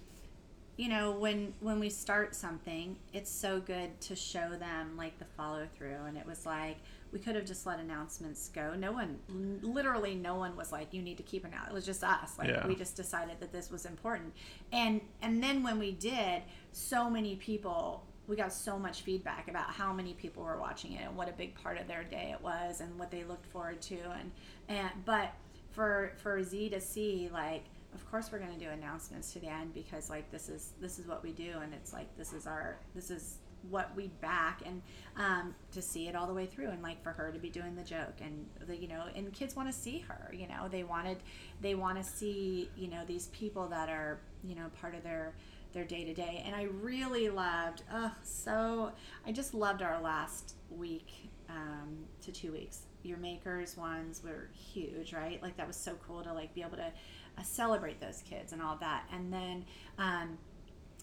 you 0.77 0.89
know, 0.89 1.11
when 1.11 1.53
when 1.59 1.79
we 1.79 1.89
start 1.89 2.35
something, 2.35 2.97
it's 3.13 3.31
so 3.31 3.59
good 3.59 3.99
to 4.01 4.15
show 4.15 4.49
them 4.59 4.95
like 4.97 5.17
the 5.17 5.25
follow 5.37 5.65
through. 5.75 6.05
And 6.07 6.17
it 6.17 6.25
was 6.27 6.45
like 6.45 6.77
we 7.11 7.19
could 7.19 7.35
have 7.35 7.45
just 7.45 7.65
let 7.65 7.79
announcements 7.79 8.49
go. 8.49 8.75
No 8.75 8.91
one, 8.91 9.19
literally, 9.61 10.15
no 10.15 10.35
one 10.35 10.55
was 10.55 10.71
like, 10.71 10.93
"You 10.93 11.01
need 11.01 11.17
to 11.17 11.23
keep 11.23 11.43
an 11.45 11.53
out." 11.53 11.67
It 11.69 11.73
was 11.73 11.85
just 11.85 12.03
us. 12.03 12.37
Like 12.37 12.49
Yeah. 12.49 12.67
we 12.67 12.75
just 12.75 12.95
decided 12.95 13.39
that 13.39 13.51
this 13.51 13.69
was 13.71 13.85
important. 13.85 14.33
And 14.71 15.01
and 15.21 15.41
then 15.43 15.63
when 15.63 15.79
we 15.79 15.91
did, 15.91 16.43
so 16.71 17.09
many 17.09 17.35
people. 17.35 18.05
We 18.27 18.35
got 18.35 18.53
so 18.53 18.77
much 18.77 19.01
feedback 19.01 19.47
about 19.47 19.71
how 19.71 19.91
many 19.91 20.13
people 20.13 20.43
were 20.43 20.59
watching 20.59 20.91
it 20.93 21.01
and 21.07 21.17
what 21.17 21.27
a 21.27 21.31
big 21.31 21.55
part 21.55 21.79
of 21.81 21.87
their 21.87 22.03
day 22.03 22.29
it 22.31 22.39
was 22.43 22.79
and 22.79 22.99
what 22.99 23.09
they 23.09 23.23
looked 23.23 23.47
forward 23.47 23.81
to 23.81 23.95
and 24.19 24.31
and 24.67 24.87
but 25.03 25.33
for 25.71 26.11
for 26.17 26.43
Z 26.43 26.69
to 26.69 26.79
see 26.79 27.27
like 27.33 27.63
of 27.95 28.07
course 28.11 28.31
we're 28.31 28.37
going 28.37 28.53
to 28.53 28.63
do 28.63 28.69
announcements 28.69 29.33
to 29.33 29.39
the 29.39 29.47
end 29.47 29.73
because 29.73 30.11
like 30.11 30.29
this 30.29 30.47
is 30.47 30.73
this 30.79 30.99
is 30.99 31.07
what 31.07 31.23
we 31.23 31.31
do 31.31 31.53
and 31.63 31.73
it's 31.73 31.91
like 31.91 32.15
this 32.17 32.31
is 32.31 32.45
our 32.45 32.77
this 32.93 33.09
is 33.09 33.37
what 33.69 33.95
we 33.95 34.07
back 34.21 34.61
and 34.65 34.81
um, 35.17 35.53
to 35.71 35.81
see 35.81 36.07
it 36.07 36.15
all 36.15 36.27
the 36.27 36.33
way 36.33 36.45
through 36.45 36.69
and 36.69 36.81
like 36.81 37.01
for 37.03 37.11
her 37.11 37.31
to 37.31 37.39
be 37.39 37.49
doing 37.49 37.75
the 37.75 37.83
joke 37.83 38.13
and 38.21 38.45
the, 38.67 38.75
you 38.75 38.87
know 38.87 39.03
and 39.15 39.33
kids 39.33 39.55
want 39.55 39.67
to 39.67 39.73
see 39.73 39.99
her 40.07 40.33
you 40.33 40.47
know 40.47 40.67
they 40.69 40.83
wanted 40.83 41.17
they 41.61 41.75
want 41.75 41.97
to 41.97 42.03
see 42.03 42.69
you 42.77 42.87
know 42.87 43.03
these 43.05 43.27
people 43.27 43.67
that 43.67 43.89
are 43.89 44.19
you 44.43 44.55
know 44.55 44.69
part 44.79 44.95
of 44.95 45.03
their 45.03 45.33
their 45.73 45.83
day 45.83 46.03
to 46.03 46.13
day 46.13 46.41
and 46.45 46.55
i 46.55 46.63
really 46.81 47.29
loved 47.29 47.83
oh 47.93 48.11
so 48.23 48.91
i 49.27 49.31
just 49.31 49.53
loved 49.53 49.81
our 49.81 50.01
last 50.01 50.55
week 50.69 51.29
um, 51.49 52.05
to 52.21 52.31
two 52.31 52.51
weeks. 52.51 52.83
Your 53.03 53.17
makers 53.17 53.77
ones 53.77 54.21
were 54.23 54.49
huge 54.53 55.13
right? 55.13 55.41
Like 55.41 55.57
that 55.57 55.67
was 55.67 55.75
so 55.75 55.95
cool 56.07 56.21
to 56.23 56.33
like 56.33 56.53
be 56.53 56.61
able 56.61 56.77
to 56.77 56.91
uh, 57.37 57.43
celebrate 57.43 57.99
those 57.99 58.21
kids 58.21 58.53
and 58.53 58.61
all 58.61 58.77
that. 58.77 59.03
And 59.13 59.31
then 59.33 59.65
um, 59.97 60.37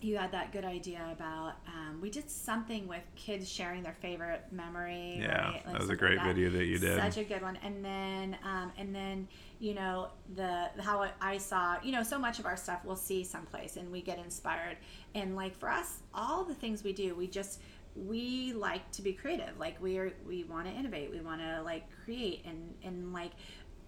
you 0.03 0.17
had 0.19 0.31
that 0.33 0.53
good 0.53 0.65
idea 0.65 1.01
about 1.11 1.55
um, 1.67 2.01
we 2.01 2.11
did 2.11 2.31
something 2.31 2.87
with 2.87 3.03
kids 3.15 3.49
sharing 3.51 3.83
their 3.83 3.95
favorite 3.95 4.45
memory 4.51 5.19
Yeah, 5.21 5.53
right? 5.53 5.63
that 5.65 5.79
was 5.81 5.89
a 5.89 5.97
great 5.97 6.19
like 6.19 6.27
video 6.27 6.51
that 6.51 6.67
you 6.67 6.79
did. 6.79 7.01
such 7.01 7.17
a 7.17 7.25
good 7.25 7.43
one. 7.43 7.59
And 7.63 7.85
then 7.85 8.37
um, 8.45 8.73
and 8.77 8.95
then 8.95 9.27
you 9.59 9.73
know 9.73 10.09
the 10.35 10.69
how 10.83 11.09
i 11.23 11.39
saw 11.39 11.77
you 11.83 11.93
know 11.93 12.03
so 12.03 12.19
much 12.19 12.39
of 12.39 12.45
our 12.45 12.59
stuff 12.59 12.81
we'll 12.85 12.95
see 12.95 13.25
someplace 13.25 13.77
and 13.77 13.91
we 13.91 14.03
get 14.03 14.19
inspired. 14.19 14.77
And 15.15 15.35
like 15.35 15.59
for 15.59 15.71
us 15.71 16.01
all 16.15 16.45
the 16.45 16.55
things 16.55 16.85
we 16.85 16.93
do 16.93 17.15
we 17.15 17.27
just 17.27 17.61
we 17.95 18.53
like 18.53 18.91
to 18.93 19.03
be 19.03 19.15
creative. 19.15 19.59
Like 19.59 19.81
we 19.83 19.99
are 19.99 20.13
we 20.27 20.45
want 20.45 20.67
to 20.67 20.73
innovate. 20.73 21.11
We 21.11 21.21
want 21.21 21.41
to 21.41 21.63
like 21.63 21.85
create. 22.05 22.45
And 22.45 22.75
and 22.85 23.13
like 23.15 23.33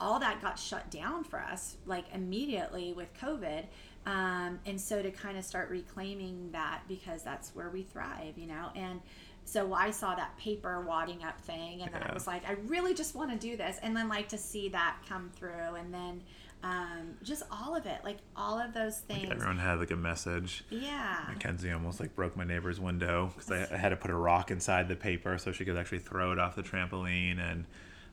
all 0.01 0.21
that 0.21 0.41
got 0.41 0.59
shut 0.59 0.91
down 0.91 1.25
for 1.25 1.41
us 1.41 1.77
like 1.85 2.05
immediately 2.15 2.93
with 2.93 3.09
covid 3.15 3.65
um, 4.09 4.59
and 4.67 4.81
so 4.81 5.03
to 5.03 5.11
kind 5.11 5.37
of 5.37 5.45
start 5.45 5.71
reclaiming 5.71 6.51
that 6.53 6.83
because 6.89 7.23
that's 7.23 7.51
where 7.55 7.71
we 7.71 7.83
thrive 7.83 8.37
you 8.37 8.47
know? 8.47 8.71
And 8.75 9.01
so 9.45 9.73
i 9.73 9.91
saw 9.91 10.15
that 10.15 10.37
paper 10.37 10.83
wadding 10.83 11.25
up 11.25 11.41
thing 11.41 11.81
and 11.81 11.91
then 11.91 12.03
i 12.03 12.13
was 12.13 12.27
like 12.27 12.47
i 12.47 12.53
really 12.67 12.93
just 12.93 13.15
want 13.15 13.31
to 13.31 13.37
do 13.39 13.57
this. 13.57 13.79
And 13.83 13.97
then 13.97 14.09
like 14.09 14.29
to 14.29 14.39
see 14.39 14.69
that 14.71 14.97
come 15.09 15.31
through 15.35 15.75
and 15.77 15.93
then 15.93 16.23
um, 16.63 17.15
just 17.23 17.45
all 17.53 17.77
of 17.77 17.87
it 17.87 18.01
like 18.05 18.19
all 18.35 18.59
of 18.59 18.75
those 18.75 18.99
things. 18.99 19.31
everyone 19.31 19.59
had 19.59 19.79
like 19.79 19.93
a 19.93 19.97
message. 19.97 20.65
Yeah. 20.71 21.25
Mackenzie 21.29 21.71
almost 21.71 22.01
like 22.01 22.17
broke 22.17 22.37
my 22.37 22.45
neighbor's 22.45 22.81
window 22.81 23.33
because 23.35 23.51
I, 23.53 23.75
I 23.75 23.79
had 23.79 23.91
to 23.91 23.97
put 23.97 24.11
a 24.11 24.17
rock 24.17 24.51
inside 24.51 24.89
the 24.89 24.97
paper 24.97 25.39
so 25.39 25.53
she 25.53 25.65
could 25.65 25.77
actually 25.77 26.01
throw 26.01 26.33
it 26.33 26.39
off 26.39 26.57
the 26.57 26.63
trampoline 26.63 27.39
and 27.39 27.65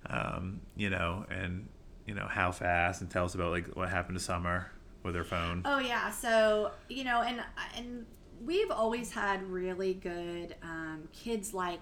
um, 0.08 0.62
you 0.76 0.92
know 0.92 1.26
and 1.30 1.68
you 2.06 2.14
know 2.14 2.28
how 2.30 2.52
fast 2.52 3.02
and 3.02 3.10
tell 3.10 3.26
us 3.26 3.34
about 3.34 3.52
like 3.52 3.76
what 3.76 3.90
happened 3.90 4.18
to 4.18 4.24
Summer 4.24 4.70
with 5.06 5.16
her 5.16 5.24
phone. 5.24 5.62
Oh 5.64 5.80
yeah, 5.80 6.12
so 6.12 6.72
you 6.90 7.04
know, 7.06 7.22
and 7.22 7.42
and 7.78 8.06
we've 8.44 8.72
always 8.72 9.12
had 9.12 9.44
really 9.44 9.94
good 9.94 10.56
um, 10.62 11.08
kids 11.14 11.54
like 11.54 11.80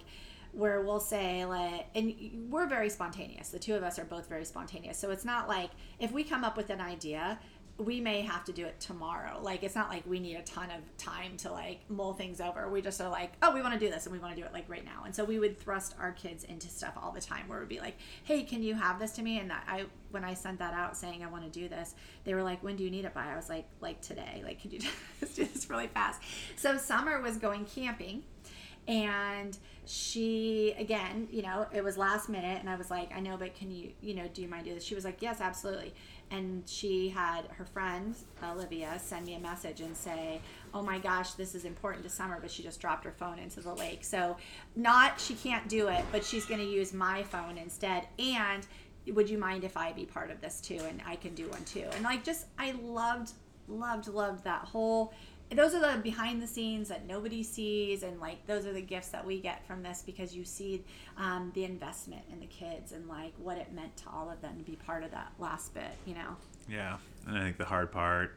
where 0.51 0.82
we'll 0.82 0.99
say 0.99 1.45
like, 1.45 1.88
and 1.95 2.13
we're 2.51 2.67
very 2.67 2.89
spontaneous. 2.89 3.49
The 3.49 3.57
two 3.57 3.74
of 3.74 3.82
us 3.82 3.97
are 3.97 4.05
both 4.05 4.30
very 4.30 4.45
spontaneous, 4.45 4.99
so 4.99 5.09
it's 5.09 5.26
not 5.26 5.47
like 5.47 5.71
if 5.99 6.11
we 6.11 6.24
come 6.24 6.43
up 6.43 6.55
with 6.57 6.69
an 6.69 6.82
idea. 6.82 7.39
We 7.78 7.99
may 7.99 8.21
have 8.21 8.43
to 8.45 8.51
do 8.51 8.65
it 8.65 8.80
tomorrow. 8.80 9.39
Like 9.41 9.63
it's 9.63 9.76
not 9.76 9.89
like 9.89 10.05
we 10.05 10.19
need 10.19 10.36
a 10.36 10.43
ton 10.43 10.69
of 10.69 10.97
time 10.97 11.38
to 11.38 11.51
like 11.51 11.82
mull 11.89 12.13
things 12.13 12.39
over. 12.39 12.69
We 12.69 12.82
just 12.82 13.01
are 13.01 13.09
like, 13.09 13.34
oh, 13.41 13.53
we 13.53 13.61
want 13.61 13.74
to 13.74 13.80
do 13.80 13.89
this 13.89 14.05
and 14.05 14.13
we 14.13 14.19
want 14.19 14.36
to 14.36 14.41
do 14.41 14.45
it 14.45 14.53
like 14.53 14.69
right 14.69 14.86
now. 14.86 15.03
And 15.05 15.15
so 15.15 15.24
we 15.24 15.39
would 15.39 15.59
thrust 15.59 15.95
our 15.99 16.11
kids 16.11 16.43
into 16.43 16.67
stuff 16.67 16.93
all 17.01 17.11
the 17.11 17.21
time 17.21 17.47
where 17.47 17.59
would 17.59 17.69
be 17.69 17.80
like, 17.80 17.97
hey, 18.24 18.43
can 18.43 18.61
you 18.61 18.76
have 18.76 18.99
this 18.99 19.11
to 19.13 19.24
me? 19.24 19.39
And 19.39 19.51
I 19.51 19.86
when 20.11 20.24
I 20.24 20.36
sent 20.36 20.59
that 20.59 20.74
out 20.74 20.95
saying 20.95 21.24
I 21.24 21.28
want 21.28 21.51
to 21.51 21.59
do 21.59 21.67
this, 21.67 21.95
they 22.24 22.36
were 22.36 22.43
like, 22.43 22.61
when 22.63 22.76
do 22.76 22.84
you 22.84 22.91
need 22.91 23.05
it 23.05 23.13
by? 23.13 23.26
I 23.26 23.36
was 23.36 23.49
like, 23.49 23.65
like 23.82 24.01
today. 24.01 24.43
Like, 24.45 24.61
could 24.61 24.71
you 24.71 24.80
just 25.19 25.36
do 25.36 25.45
this 25.45 25.69
really 25.69 25.88
fast? 25.88 26.21
So 26.55 26.78
Summer 26.78 27.19
was 27.21 27.38
going 27.38 27.65
camping 27.65 28.24
and 28.88 29.57
she 29.86 30.74
again 30.78 31.28
you 31.32 31.41
know 31.41 31.65
it 31.74 31.84
was 31.84 31.97
last 31.97 32.30
minute 32.30 32.59
and 32.59 32.69
i 32.69 32.76
was 32.76 32.89
like 32.89 33.11
i 33.15 33.19
know 33.19 33.38
but 33.38 33.53
can 33.55 33.71
you 33.71 33.91
you 34.01 34.13
know 34.13 34.28
do 34.34 34.41
you 34.41 34.47
mind 34.47 34.65
do 34.65 34.74
this 34.74 34.84
she 34.84 34.95
was 34.95 35.05
like 35.05 35.21
yes 35.21 35.39
absolutely 35.41 35.93
and 36.34 36.67
she 36.67 37.09
had 37.09 37.45
her 37.57 37.65
friend 37.65 38.15
olivia 38.43 38.97
send 38.99 39.25
me 39.25 39.36
a 39.36 39.39
message 39.39 39.81
and 39.81 39.95
say 39.95 40.41
oh 40.73 40.81
my 40.81 40.97
gosh 40.97 41.34
this 41.34 41.53
is 41.55 41.63
important 41.63 42.03
to 42.03 42.09
summer 42.09 42.39
but 42.41 42.49
she 42.49 42.63
just 42.63 42.81
dropped 42.81 43.05
her 43.05 43.11
phone 43.11 43.39
into 43.39 43.61
the 43.61 43.73
lake. 43.73 44.03
So 44.03 44.38
not 44.75 45.19
she 45.19 45.36
can't 45.36 45.67
do 45.69 45.88
it 45.88 46.03
but 46.11 46.25
she's 46.25 46.45
going 46.45 46.59
to 46.59 46.65
use 46.65 46.93
my 46.93 47.23
phone 47.23 47.57
instead 47.57 48.07
and 48.17 48.65
would 49.13 49.29
you 49.29 49.38
mind 49.38 49.63
if 49.63 49.75
i 49.77 49.91
be 49.91 50.05
part 50.05 50.31
of 50.31 50.41
this 50.41 50.59
too 50.61 50.79
and 50.88 51.01
i 51.05 51.15
can 51.15 51.36
do 51.36 51.47
one 51.49 51.63
too? 51.65 51.86
And 51.93 52.03
like 52.03 52.23
just 52.23 52.47
i 52.57 52.71
loved 52.71 53.31
loved 53.67 54.07
loved 54.07 54.43
that 54.43 54.61
whole 54.65 55.13
those 55.54 55.74
are 55.74 55.80
the 55.80 56.01
behind 56.01 56.41
the 56.41 56.47
scenes 56.47 56.89
that 56.89 57.06
nobody 57.08 57.43
sees 57.43 58.04
and 58.04 58.20
like 58.20 58.45
those 58.47 58.66
are 58.66 58.74
the 58.74 58.82
gifts 58.82 59.10
that 59.10 59.26
we 59.26 59.39
get 59.39 59.66
from 59.66 59.84
this 59.84 60.04
because 60.06 60.36
you 60.36 60.43
see 60.45 60.84
um, 61.18 61.51
the 61.54 61.64
investment 61.64 62.24
in 62.32 62.39
the 62.39 62.45
kids 62.47 62.91
and 62.91 63.08
like 63.08 63.34
what 63.38 63.58
it 63.58 63.72
meant 63.74 63.95
to 63.97 64.04
all 64.10 64.30
of 64.30 64.41
them 64.41 64.58
to 64.58 64.64
be 64.64 64.76
part 64.76 65.04
of 65.04 65.12
that 65.12 65.32
last 65.39 65.74
bit 65.74 65.91
you 66.06 66.14
know 66.14 66.36
Yeah, 66.70 66.97
and 67.28 67.38
I 67.38 67.41
think 67.41 67.58
the 67.58 67.66
hard 67.66 67.91
part, 67.91 68.36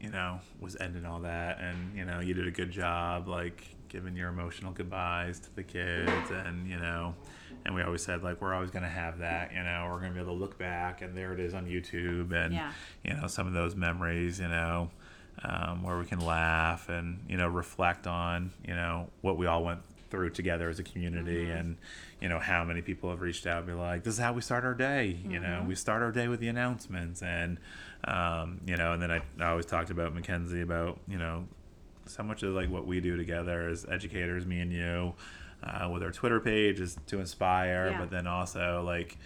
you 0.00 0.10
know, 0.10 0.40
was 0.60 0.76
ending 0.80 1.04
all 1.06 1.20
that, 1.20 1.60
and 1.60 1.96
you 1.96 2.04
know, 2.04 2.20
you 2.20 2.34
did 2.34 2.46
a 2.48 2.50
good 2.50 2.70
job, 2.70 3.28
like 3.28 3.64
giving 3.88 4.16
your 4.16 4.28
emotional 4.30 4.72
goodbyes 4.72 5.38
to 5.40 5.54
the 5.54 5.62
kids, 5.62 6.30
and 6.30 6.66
you 6.68 6.78
know, 6.78 7.14
and 7.64 7.74
we 7.74 7.82
always 7.82 8.02
said 8.02 8.22
like 8.24 8.40
we're 8.40 8.52
always 8.54 8.70
gonna 8.70 8.88
have 8.88 9.18
that, 9.18 9.52
you 9.52 9.62
know, 9.62 9.88
we're 9.90 10.00
gonna 10.00 10.14
be 10.14 10.20
able 10.20 10.32
to 10.34 10.38
look 10.40 10.58
back, 10.58 11.02
and 11.02 11.16
there 11.16 11.32
it 11.32 11.38
is 11.40 11.54
on 11.54 11.66
YouTube, 11.66 12.32
and 12.32 12.54
Yeah. 12.54 12.72
you 13.04 13.14
know, 13.14 13.28
some 13.28 13.46
of 13.46 13.52
those 13.52 13.76
memories, 13.76 14.40
you 14.40 14.48
know. 14.48 14.90
Um, 15.44 15.82
where 15.82 15.98
we 15.98 16.04
can 16.04 16.20
laugh 16.20 16.88
and 16.88 17.18
you 17.28 17.36
know 17.36 17.48
reflect 17.48 18.06
on 18.06 18.52
you 18.66 18.74
know 18.74 19.08
what 19.22 19.36
we 19.36 19.46
all 19.46 19.64
went 19.64 19.80
through 20.08 20.30
together 20.30 20.68
as 20.68 20.78
a 20.78 20.84
community 20.84 21.50
and 21.50 21.78
you 22.20 22.28
know 22.28 22.38
how 22.38 22.62
many 22.64 22.80
people 22.80 23.10
have 23.10 23.20
reached 23.20 23.46
out 23.46 23.58
and 23.58 23.66
be 23.66 23.72
like 23.72 24.04
this 24.04 24.14
is 24.14 24.20
how 24.20 24.32
we 24.32 24.40
start 24.40 24.62
our 24.64 24.74
day 24.74 25.16
you 25.28 25.40
know? 25.40 25.64
We 25.66 25.74
start 25.74 26.02
our 26.02 26.12
day 26.12 26.28
with 26.28 26.38
the 26.38 26.46
announcements 26.48 27.22
and 27.22 27.58
um, 28.04 28.60
you 28.66 28.76
know 28.76 28.92
and 28.92 29.02
then 29.02 29.10
I, 29.10 29.22
I 29.40 29.48
always 29.50 29.66
talked 29.66 29.90
about 29.90 30.14
mackenzie 30.14 30.60
about 30.60 31.00
you 31.08 31.18
know 31.18 31.48
so 32.06 32.22
much 32.22 32.42
of 32.44 32.52
like 32.54 32.68
what 32.70 32.86
we 32.86 33.00
do 33.00 33.16
together 33.16 33.68
as 33.68 33.84
educators 33.90 34.46
me 34.46 34.60
and 34.60 34.72
you 34.72 35.14
uh, 35.64 35.88
with 35.88 36.02
our 36.04 36.10
Twitter 36.10 36.40
page 36.40 36.80
is 36.80 36.96
to 37.06 37.20
inspire, 37.20 37.90
Yeah. 37.90 37.98
but 38.00 38.10
then 38.10 38.26
also 38.26 38.82
like 38.84 39.16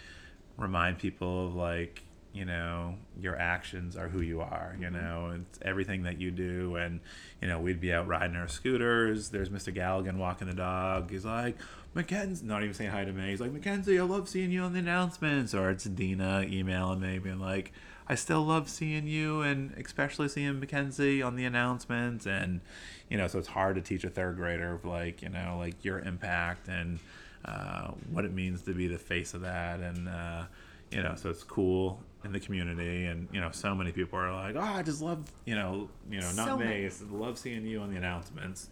remind 0.56 0.98
people 0.98 1.46
of 1.46 1.54
like 1.54 2.02
you 2.37 2.45
know 2.45 2.95
your 3.20 3.37
actions 3.39 3.97
are 3.97 4.09
who 4.09 4.20
you 4.20 4.41
are 4.41 4.76
you 4.78 4.87
Mm-hmm. 4.87 4.97
know 4.97 5.30
it's 5.41 5.59
everything 5.62 6.03
that 6.03 6.20
you 6.20 6.30
do. 6.30 6.76
And 6.76 7.01
you 7.41 7.49
know 7.49 7.59
we'd 7.61 7.80
be 7.80 7.93
out 7.93 8.07
riding 8.07 8.37
our 8.37 8.49
scooters. 8.49 9.30
There's 9.30 9.49
mr 9.49 9.74
galligan 9.74 10.18
walking 10.18 10.47
the 10.49 10.55
dog. 10.55 11.11
He's 11.11 11.24
like 11.24 11.57
mackenzie 11.95 12.45
not 12.47 12.62
even 12.62 12.74
saying 12.74 12.91
hi 12.91 13.05
to 13.05 13.12
me. 13.12 13.30
He's 13.30 13.41
like 13.41 13.53
mackenzie 13.53 13.99
i 13.99 14.03
love 14.03 14.28
seeing 14.28 14.51
you 14.51 14.62
on 14.62 14.72
the 14.74 14.78
announcements. 14.80 15.55
Or 15.55 15.70
it's 15.70 15.84
dina 15.84 16.45
emailing 16.49 17.01
me 17.01 17.18
being 17.18 17.41
like 17.41 17.72
i 18.09 18.14
still 18.14 18.45
love 18.45 18.68
seeing 18.68 19.07
you 19.09 19.41
and 19.41 19.72
especially 19.78 20.28
seeing 20.28 20.61
mackenzie 20.61 21.22
on 21.22 21.37
the 21.37 21.45
announcements. 21.45 22.26
And 22.26 22.61
you 23.09 23.16
know 23.16 23.26
so 23.28 23.39
it's 23.39 23.49
hard 23.49 23.76
to 23.76 23.82
teach 23.82 24.05
a 24.05 24.11
third 24.11 24.37
grader 24.37 24.72
of 24.74 24.84
like 24.84 25.22
you 25.22 25.30
know 25.30 25.57
like 25.59 25.84
your 25.84 26.01
impact 26.01 26.68
and 26.68 26.99
uh, 27.45 27.93
what 28.11 28.24
it 28.24 28.32
means 28.32 28.62
to 28.62 28.74
be 28.74 28.89
the 28.89 28.99
face 28.99 29.32
of 29.32 29.41
that. 29.43 29.80
And 29.80 30.09
uh, 30.09 30.45
you 30.91 31.03
know 31.03 31.14
so 31.16 31.30
it's 31.30 31.43
cool 31.43 32.01
in 32.27 32.33
the 32.33 32.41
community 32.41 33.07
and 33.07 33.29
you 33.33 33.41
know 33.41 33.51
so 33.53 33.74
many 33.74 33.93
people 33.93 34.18
are 34.18 34.33
like 34.33 34.57
oh 34.57 34.61
i 34.61 34.83
just 34.83 35.01
love 35.01 35.24
you 35.45 35.55
know 35.55 35.89
you 36.11 36.20
know 36.20 36.31
not 36.33 36.47
So 36.47 36.57
me 36.59 36.85
it's 36.85 37.03
love 37.11 37.39
seeing 37.39 37.64
you 37.66 37.81
on 37.81 37.91
the 37.91 37.97
announcements. 37.97 38.68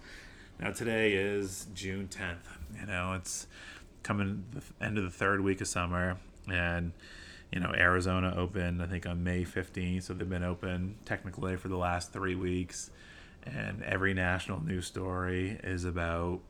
Now 0.61 0.71
today 0.71 1.15
is 1.15 1.67
june 1.75 2.09
10th 2.09 2.81
you 2.81 2.87
know 2.87 3.15
it's 3.15 3.47
coming 4.03 4.45
the 4.53 4.85
end 4.85 4.99
of 4.99 5.05
the 5.05 5.11
third 5.11 5.41
week 5.41 5.61
of 5.61 5.69
summer 5.69 6.19
and 6.51 6.93
you 7.51 7.59
know 7.61 7.73
arizona 7.75 8.35
opened 8.37 8.83
i 8.83 8.87
think 8.87 9.07
on 9.07 9.25
may 9.25 9.45
15th 9.45 10.05
so 10.05 10.15
they've 10.15 10.29
been 10.29 10.45
open 10.45 10.97
technically 11.05 11.57
for 11.57 11.69
the 11.69 11.77
last 11.77 12.13
three 12.13 12.35
weeks 12.35 12.91
and 13.45 13.83
every 13.83 14.15
national 14.15 14.63
news 14.63 14.87
story 14.87 15.59
is 15.65 15.85
about 15.85 16.41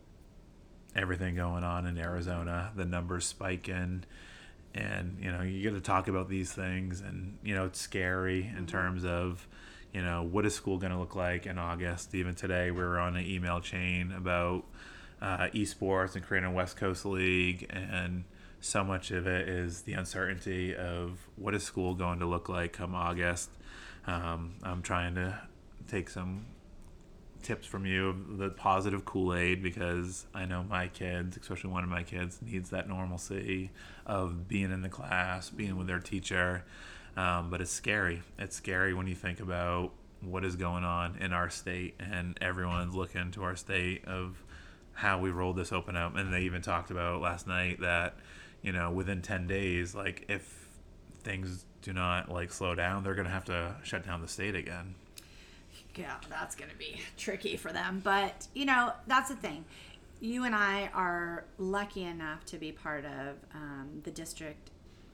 everything 0.97 1.35
going 1.35 1.65
on 1.65 1.87
in 1.87 1.99
Arizona, 1.99 2.71
the 2.77 2.85
numbers 2.85 3.27
spiking, 3.27 4.05
and 4.75 5.19
you 5.21 5.31
know 5.31 5.43
you 5.43 5.63
get 5.63 5.75
to 5.75 5.81
talk 5.81 6.09
about 6.09 6.29
these 6.29 6.53
things, 6.53 7.01
and 7.01 7.39
you 7.43 7.55
know 7.55 7.67
it's 7.67 7.81
scary 7.81 8.53
in 8.57 8.67
terms 8.67 9.05
of 9.05 9.47
you 9.93 10.03
know 10.03 10.23
what 10.23 10.45
is 10.45 10.55
school 10.55 10.79
going 10.79 10.93
to 10.93 10.99
look 10.99 11.15
like 11.15 11.47
in 11.47 11.59
August. 11.59 12.15
Even 12.15 12.35
today, 12.35 12.71
we 12.71 12.83
were 12.83 12.99
on 12.99 13.17
an 13.17 13.25
email 13.25 13.61
chain 13.61 14.13
about 14.13 14.65
uh, 15.23 15.49
esports 15.55 16.17
and 16.17 16.25
creating 16.25 16.51
a 16.51 16.53
West 16.53 16.77
Coast 16.77 17.05
League, 17.05 17.67
and 17.71 18.25
so 18.61 18.83
much 18.83 19.11
of 19.11 19.27
it 19.27 19.49
is 19.49 19.83
the 19.83 19.93
uncertainty 19.93 20.75
of 20.75 21.29
what 21.37 21.55
is 21.55 21.63
school 21.63 21.95
going 21.95 22.19
to 22.19 22.27
look 22.27 22.49
like 22.49 22.73
come 22.73 22.95
August. 22.95 23.51
Um, 24.07 24.55
I'm 24.63 24.83
trying 24.83 25.15
to 25.15 25.39
take 25.87 26.09
some 26.11 26.47
tips 27.43 27.67
from 27.67 27.85
you 27.85 28.09
of 28.09 28.39
the 28.39 28.49
positive 28.51 29.05
Kool 29.05 29.35
Aid 29.35 29.63
because 29.63 30.27
I 30.35 30.47
know 30.47 30.65
my 30.65 30.89
kids, 30.89 31.37
especially 31.37 31.71
one 31.71 31.85
of 31.85 31.91
my 31.91 32.03
kids, 32.03 32.41
needs 32.43 32.71
that 32.71 32.89
normalcy 32.89 33.71
of 34.07 34.49
being 34.49 34.71
in 34.71 34.83
the 34.83 34.89
class, 34.89 35.51
being 35.51 35.77
with 35.77 35.87
their 35.87 36.01
teacher. 36.01 36.65
Um, 37.17 37.51
but 37.51 37.61
it's 37.61 37.71
scary. 37.71 38.23
It's 38.39 38.57
scary 38.57 38.93
when 38.93 39.07
you 39.07 39.15
think 39.15 39.41
about 39.41 39.93
what 40.21 40.45
is 40.45 40.57
going 40.57 40.85
on 40.85 41.17
in 41.21 41.33
our 41.33 41.51
state, 41.51 41.95
and 42.01 42.37
everyone's 42.41 42.95
looking 42.95 43.31
to 43.33 43.45
our 43.45 43.57
state 43.57 44.05
of 44.07 44.43
how 44.95 45.19
we 45.19 45.31
rolled 45.31 45.57
this 45.57 45.73
open 45.73 45.97
up. 45.97 46.17
And 46.17 46.33
they 46.33 46.43
even 46.43 46.63
talked 46.63 46.91
about 46.91 47.21
last 47.21 47.47
night 47.47 47.81
that, 47.81 48.15
you 48.63 48.73
know, 48.73 48.91
within 48.91 49.23
10 49.23 49.47
days, 49.47 49.95
like 49.95 50.25
if 50.29 50.69
things 51.23 51.65
do 51.83 51.93
not 51.93 52.31
like 52.31 52.53
slow 52.53 52.75
down, 52.75 53.03
they're 53.05 53.15
going 53.15 53.27
to 53.27 53.33
have 53.33 53.45
to 53.47 53.77
shut 53.83 54.05
down 54.05 54.21
the 54.21 54.29
state 54.29 54.55
again. 54.55 54.95
yeah, 55.97 56.15
that's 56.29 56.55
going 56.55 56.71
to 56.71 56.77
be 56.77 57.01
tricky 57.17 57.57
for 57.57 57.73
them. 57.73 58.01
But, 58.03 58.47
you 58.55 58.65
know, 58.65 58.93
that's 59.07 59.29
the 59.29 59.37
thing. 59.37 59.65
You 60.25 60.45
and 60.45 60.55
I 60.55 60.91
are 60.95 61.45
lucky 61.59 62.05
enough 62.05 62.47
to 62.47 62.57
be 62.57 62.73
part 62.73 63.05
of 63.05 63.37
um, 63.55 64.01
the 64.05 64.11
district. 64.11 64.71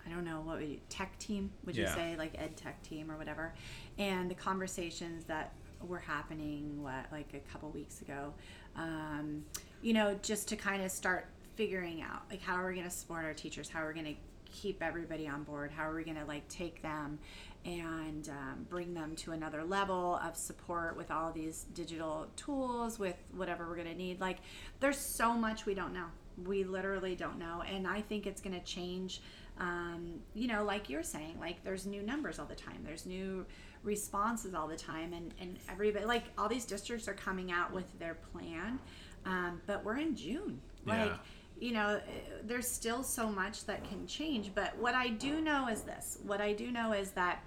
I 0.07 0.09
don't 0.09 0.25
know 0.25 0.41
what 0.41 0.61
would 0.61 0.69
you, 0.69 0.79
tech 0.89 1.19
team, 1.19 1.51
would 1.65 1.77
you 1.77 1.89
say, 1.89 2.15
like 2.17 2.33
ed 2.39 2.57
tech 2.57 2.81
team 2.85 3.11
or 3.11 3.17
whatever. 3.17 3.53
And 3.99 4.31
the 4.31 4.37
conversations 4.37 5.25
that 5.25 5.53
were 5.81 5.99
happening, 5.99 6.81
what, 6.81 7.07
like 7.11 7.35
a 7.35 7.41
couple 7.51 7.71
weeks 7.71 8.03
ago, 8.03 8.33
um, 8.77 9.45
you 9.83 9.95
know, 9.95 10.17
just 10.23 10.47
to 10.47 10.55
kind 10.55 10.81
of 10.81 10.93
start 10.93 11.27
figuring 11.57 12.03
out, 12.03 12.23
like, 12.31 12.41
how 12.41 12.55
are 12.55 12.69
we 12.69 12.75
going 12.75 12.89
to 12.89 12.95
support 12.95 13.25
our 13.25 13.35
teachers? 13.35 13.69
How 13.69 13.83
are 13.83 13.89
we 13.89 13.95
going 13.95 14.15
to 14.15 14.21
keep 14.51 14.83
everybody 14.83 15.27
on 15.29 15.43
board? 15.45 15.71
How 15.71 15.89
are 15.89 15.95
we 15.95 16.05
going 16.05 16.17
to 16.17 16.25
like 16.25 16.49
take 16.49 16.83
them 16.83 17.19
and 17.65 18.29
um, 18.29 18.67
bring 18.69 18.95
them 18.95 19.15
to 19.17 19.33
another 19.33 19.63
level 19.65 20.19
of 20.25 20.37
support 20.37 20.97
with 20.97 21.11
all 21.11 21.33
these 21.33 21.67
digital 21.75 22.27
tools, 22.37 22.99
with 22.99 23.17
whatever 23.35 23.69
we're 23.69 23.77
going 23.77 23.89
to 23.89 23.95
need? 23.95 24.21
Like, 24.21 24.39
there's 24.81 24.99
so 24.99 25.35
much 25.35 25.67
we 25.67 25.75
don't 25.75 25.93
know. 25.93 26.07
We 26.47 26.65
literally 26.65 27.17
don't 27.17 27.39
know, 27.39 27.63
and 27.71 27.87
I 27.87 28.01
think 28.01 28.27
it's 28.27 28.41
going 28.41 28.59
to 28.59 28.65
change. 28.65 29.21
Um, 29.59 30.21
you 30.35 30.47
know, 30.49 30.65
like 30.65 30.89
you're 30.89 31.03
saying, 31.03 31.37
like 31.39 31.63
there's 31.63 31.85
new 31.85 32.03
numbers 32.03 32.39
all 32.39 32.47
the 32.47 32.55
time. 32.55 32.79
There's 32.83 33.05
new 33.05 33.45
responses 33.83 34.55
all 34.55 34.67
the 34.67 34.77
time, 34.77 35.13
and 35.13 35.35
and 35.39 35.59
everybody, 35.69 36.07
like 36.07 36.25
all 36.39 36.49
these 36.49 36.65
districts 36.65 37.09
are 37.09 37.15
coming 37.15 37.53
out 37.53 37.73
with 37.73 37.99
their 37.99 38.15
plan. 38.33 38.79
Um, 39.27 39.61
but 39.67 39.85
we're 39.85 39.99
in 39.99 40.17
June, 40.17 40.61
like 40.87 41.11
Yeah. 41.11 41.17
You 41.61 41.73
know, 41.73 42.01
there's 42.43 42.67
still 42.67 43.03
so 43.03 43.31
much 43.31 43.67
that 43.67 43.89
can 43.89 44.07
change. 44.07 44.53
But 44.55 44.77
what 44.79 44.95
I 44.95 45.09
do 45.09 45.41
know 45.41 45.69
is 45.69 45.83
this: 45.83 46.19
what 46.25 46.41
I 46.41 46.53
do 46.55 46.71
know 46.71 46.93
is 46.93 47.11
that 47.13 47.45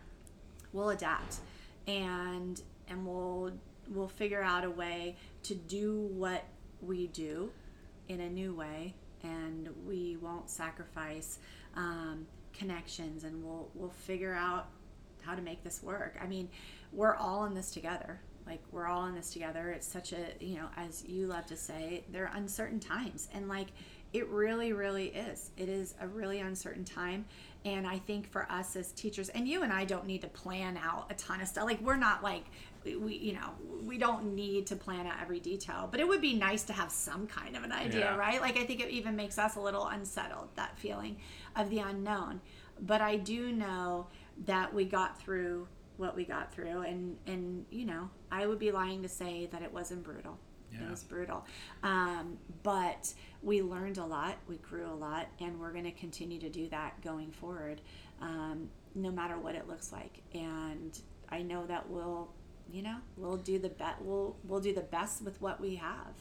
we'll 0.72 0.91
adapt, 0.91 1.38
and 1.88 2.61
and 2.88 3.05
we'll 3.05 3.51
we'll 3.89 4.07
figure 4.07 4.41
out 4.41 4.64
a 4.64 4.70
way 4.70 5.18
to 5.43 5.55
do 5.55 5.99
what 6.14 6.45
we 6.82 7.07
do 7.07 7.51
in 8.07 8.20
a 8.22 8.30
new 8.30 8.53
way, 8.53 8.93
and 9.24 9.70
we 9.86 10.18
won't 10.22 10.49
sacrifice 10.49 11.39
um, 11.76 12.28
connections, 12.53 13.24
and 13.24 13.43
we'll 13.43 13.70
we'll 13.74 13.89
figure 13.89 14.34
out 14.34 14.68
how 15.24 15.34
to 15.36 15.41
make 15.41 15.64
this 15.64 15.82
work. 15.82 16.18
I 16.22 16.28
mean, 16.28 16.49
we're 16.91 17.16
all 17.16 17.45
in 17.45 17.55
this 17.55 17.72
together. 17.72 18.20
Like 18.45 18.61
we're 18.72 18.88
all 18.88 19.05
in 19.05 19.16
this 19.16 19.32
together. 19.32 19.70
It's 19.70 19.88
such 19.88 20.14
a 20.14 20.34
you 20.39 20.57
know, 20.57 20.68
as 20.78 21.03
you 21.07 21.28
love 21.28 21.45
to 21.47 21.57
say, 21.57 22.03
they're 22.11 22.32
uncertain 22.36 22.80
times, 22.80 23.30
and 23.34 23.47
like 23.47 23.70
it 24.14 24.28
really, 24.30 24.74
really 24.74 25.07
is. 25.07 25.51
It 25.57 25.70
is 25.70 25.95
a 25.99 26.07
really 26.07 26.39
uncertain 26.39 26.86
time, 26.86 27.26
and 27.66 27.86
I 27.88 27.97
think 27.97 28.30
for 28.32 28.49
us 28.51 28.76
as 28.76 28.91
teachers, 28.91 29.30
and 29.30 29.47
you 29.47 29.64
and 29.64 29.74
I 29.74 29.86
don't 29.86 30.05
need 30.05 30.22
to 30.22 30.28
plan 30.28 30.78
out 30.78 31.11
a 31.11 31.16
ton 31.16 31.41
of 31.41 31.47
stuff. 31.47 31.66
Like 31.66 31.82
we're 31.82 31.95
not 31.97 32.24
like 32.24 32.45
we, 32.86 33.16
you 33.16 33.34
know 33.34 33.49
we 33.84 33.97
don't 33.97 34.36
need 34.36 34.68
to 34.68 34.76
plan 34.76 35.07
out 35.07 35.16
every 35.22 35.39
detail, 35.39 35.88
but 35.89 35.99
it 35.99 36.07
would 36.07 36.22
be 36.22 36.34
nice 36.34 36.64
to 36.64 36.74
have 36.74 36.91
some 36.91 37.28
kind 37.28 37.55
of 37.57 37.64
an 37.64 37.72
idea, 37.72 38.01
Yeah. 38.01 38.16
right? 38.18 38.39
Like 38.41 38.57
I 38.57 38.66
think 38.66 38.82
it 38.82 38.89
even 38.89 39.16
makes 39.16 39.38
us 39.39 39.55
a 39.55 39.59
little 39.59 39.88
unsettled 39.88 40.49
that 40.55 40.78
feeling 40.78 41.18
of 41.55 41.70
the 41.70 41.80
unknown. 41.80 42.41
But 42.82 43.01
I 43.01 43.18
do 43.18 43.51
know 43.51 44.07
that 44.45 44.74
we 44.74 44.86
got 44.86 45.20
through 45.22 45.68
what 45.97 46.16
we 46.16 46.26
got 46.26 46.51
through 46.51 46.82
and 46.82 47.16
and 47.28 47.66
you 47.70 47.86
know 47.86 48.09
i 48.32 48.47
would 48.47 48.57
be 48.57 48.72
lying 48.72 49.03
to 49.03 49.07
say 49.07 49.47
that 49.51 49.61
it 49.61 49.72
wasn't 49.72 50.01
brutal 50.03 50.39
Yeah. 50.74 50.86
it 50.88 50.89
was 50.89 51.03
brutal 51.03 51.45
um, 51.84 52.39
but 52.64 53.14
we 53.41 53.61
learned 53.61 53.97
a 53.97 54.05
lot 54.05 54.38
we 54.47 54.55
grew 54.57 54.86
a 54.86 54.95
lot 54.95 55.28
and 55.39 55.59
we're 55.59 55.72
going 55.72 55.84
to 55.84 55.91
continue 55.91 56.39
to 56.39 56.49
do 56.49 56.68
that 56.70 56.99
going 57.01 57.30
forward 57.32 57.82
um, 58.22 58.70
no 58.95 59.11
matter 59.11 59.38
what 59.38 59.53
it 59.55 59.68
looks 59.68 59.91
like. 59.91 60.22
And 60.34 60.97
i 61.30 61.41
know 61.41 61.66
that 61.66 61.89
we'll 61.89 62.30
you 62.72 62.82
know 62.82 62.97
we'll 63.18 63.38
do 63.38 63.59
the 63.59 63.70
best 63.70 64.01
we'll 64.01 64.36
we'll 64.45 64.59
do 64.61 64.74
the 64.74 64.82
best 64.82 65.24
with 65.24 65.41
what 65.41 65.59
we 65.59 65.76
have. 65.76 66.14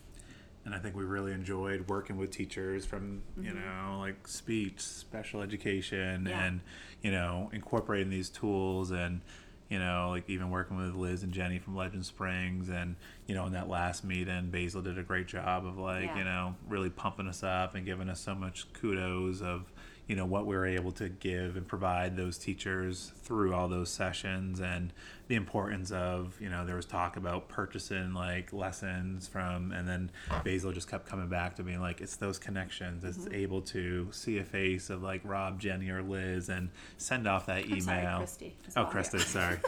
And 0.65 0.75
I 0.77 0.79
think 0.79 0.95
we 0.95 1.03
really 1.05 1.33
enjoyed 1.33 1.89
working 1.89 2.17
with 2.17 2.31
teachers 2.31 2.87
from 2.87 3.23
you 3.41 3.53
know 3.53 3.97
like 4.01 4.27
speech, 4.29 4.81
special 4.81 5.41
education, 5.43 6.27
Yeah. 6.29 6.45
and 6.45 6.61
you 7.03 7.11
know 7.11 7.51
incorporating 7.53 8.11
these 8.11 8.29
tools 8.31 8.91
and 8.91 9.21
you 9.69 9.79
know 9.79 10.09
like 10.11 10.29
even 10.29 10.51
working 10.51 10.77
with 10.77 10.95
Liz 10.95 11.23
and 11.23 11.33
Jenny 11.33 11.59
from 11.59 11.75
Legend 11.77 12.05
Springs 12.05 12.69
and 12.69 12.97
you 13.27 13.35
know 13.35 13.47
in 13.47 13.53
that 13.53 13.69
last 13.69 14.05
meeting, 14.05 14.51
Basil 14.51 14.83
did 14.83 14.99
a 14.99 15.03
great 15.03 15.27
job 15.29 15.65
of 15.67 15.79
like 15.79 16.05
Yeah. 16.07 16.19
you 16.19 16.25
know 16.25 16.55
really 16.69 16.91
pumping 16.91 17.29
us 17.29 17.43
up 17.43 17.75
and 17.75 17.85
giving 17.87 18.09
us 18.09 18.21
so 18.21 18.35
much 18.35 18.73
kudos 18.75 19.41
of 19.41 19.73
you 20.13 20.17
know 20.19 20.27
what 20.27 20.45
we 20.45 20.55
were 20.55 20.67
able 20.67 20.93
to 20.93 21.09
give 21.09 21.57
and 21.57 21.67
provide 21.67 22.19
those 22.19 22.37
teachers 22.37 23.13
through 23.23 23.55
all 23.55 23.67
those 23.67 23.89
sessions 23.89 24.61
and 24.61 24.93
the 25.29 25.35
importance 25.37 25.91
of 25.91 26.37
you 26.39 26.51
know 26.51 26.67
there 26.67 26.77
was 26.77 26.85
talk 26.85 27.17
about 27.17 27.49
purchasing 27.49 28.13
like 28.13 28.53
lessons 28.53 29.27
from 29.27 29.73
and 29.73 29.89
then 29.89 30.11
basil 30.45 30.71
just 30.71 30.87
kept 30.91 31.07
coming 31.09 31.29
back 31.29 31.57
to 31.57 31.63
being 31.63 31.81
like 31.81 32.03
it's 32.03 32.17
those 32.17 32.39
connections. 32.39 33.05
It's 33.05 33.17
Mm-hmm. 33.23 33.35
able 33.45 33.63
to 33.63 34.09
see 34.11 34.37
a 34.37 34.45
face 34.45 34.91
of 34.91 35.03
like 35.03 35.23
rob 35.25 35.59
jenny 35.59 35.89
or 35.89 36.03
liz 36.03 36.51
and 36.51 36.69
send 36.99 37.27
off 37.27 37.47
that 37.47 37.65
email 37.65 37.81
sorry, 37.81 38.17
Christy, 38.19 38.57
oh 38.77 38.85
christy 38.85 39.19
sorry. 39.39 39.59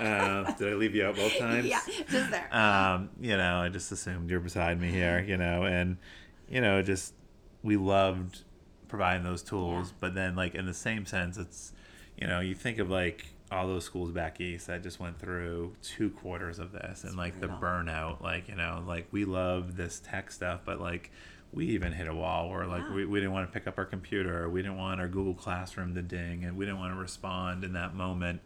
Uh, 0.00 0.50
did 0.54 0.72
i 0.72 0.74
leave 0.74 0.96
you 0.96 1.04
out 1.06 1.14
both 1.14 1.38
times? 1.38 1.66
yeah 1.66 1.80
just 2.10 2.30
there. 2.32 2.48
Um, 2.52 3.10
you 3.20 3.36
know, 3.36 3.58
I 3.60 3.68
just 3.68 3.92
assumed 3.92 4.30
you're 4.30 4.40
beside 4.40 4.80
me 4.80 4.90
here, 4.90 5.20
you 5.28 5.36
know, 5.36 5.62
and 5.64 5.96
you 6.48 6.60
know, 6.60 6.82
just 6.82 7.14
we 7.62 7.76
loved 7.76 8.40
providing 8.92 9.24
those 9.24 9.42
tools, 9.42 9.88
Yeah. 9.88 9.94
but 10.00 10.14
then 10.14 10.36
like 10.36 10.54
in 10.54 10.66
the 10.66 10.74
same 10.74 11.06
sense, 11.06 11.38
it's 11.38 11.72
you 12.20 12.26
know, 12.26 12.40
you 12.40 12.54
think 12.54 12.78
of 12.78 12.90
like 12.90 13.24
all 13.50 13.66
those 13.66 13.84
schools 13.86 14.10
back 14.10 14.38
east 14.38 14.66
that 14.66 14.82
just 14.82 15.00
went 15.00 15.18
through 15.18 15.74
two 15.82 16.10
quarters 16.10 16.58
of 16.58 16.72
this 16.72 17.02
and 17.04 17.16
like 17.16 17.40
the 17.40 17.48
burnout, 17.48 18.20
like 18.22 18.48
you 18.48 18.54
know, 18.54 18.84
like 18.86 19.06
we 19.10 19.24
love 19.24 19.76
this 19.76 19.98
tech 20.04 20.30
stuff, 20.30 20.60
but 20.66 20.78
like 20.78 21.10
we 21.54 21.66
even 21.68 21.92
hit 21.92 22.06
a 22.06 22.14
wall 22.14 22.50
where 22.50 22.66
like 22.66 22.82
Wow. 22.90 22.96
we, 22.96 23.06
we 23.06 23.18
didn't 23.20 23.32
want 23.32 23.50
to 23.50 23.52
pick 23.58 23.66
up 23.66 23.78
our 23.78 23.84
computer 23.86 24.48
we 24.48 24.60
didn't 24.62 24.78
want 24.78 25.00
our 25.00 25.08
google 25.08 25.34
classroom 25.34 25.94
to 25.94 26.00
ding 26.00 26.44
and 26.44 26.56
we 26.56 26.64
didn't 26.64 26.80
want 26.80 26.94
to 26.94 26.98
respond 26.98 27.62
in 27.62 27.74
that 27.74 27.94
moment 27.94 28.40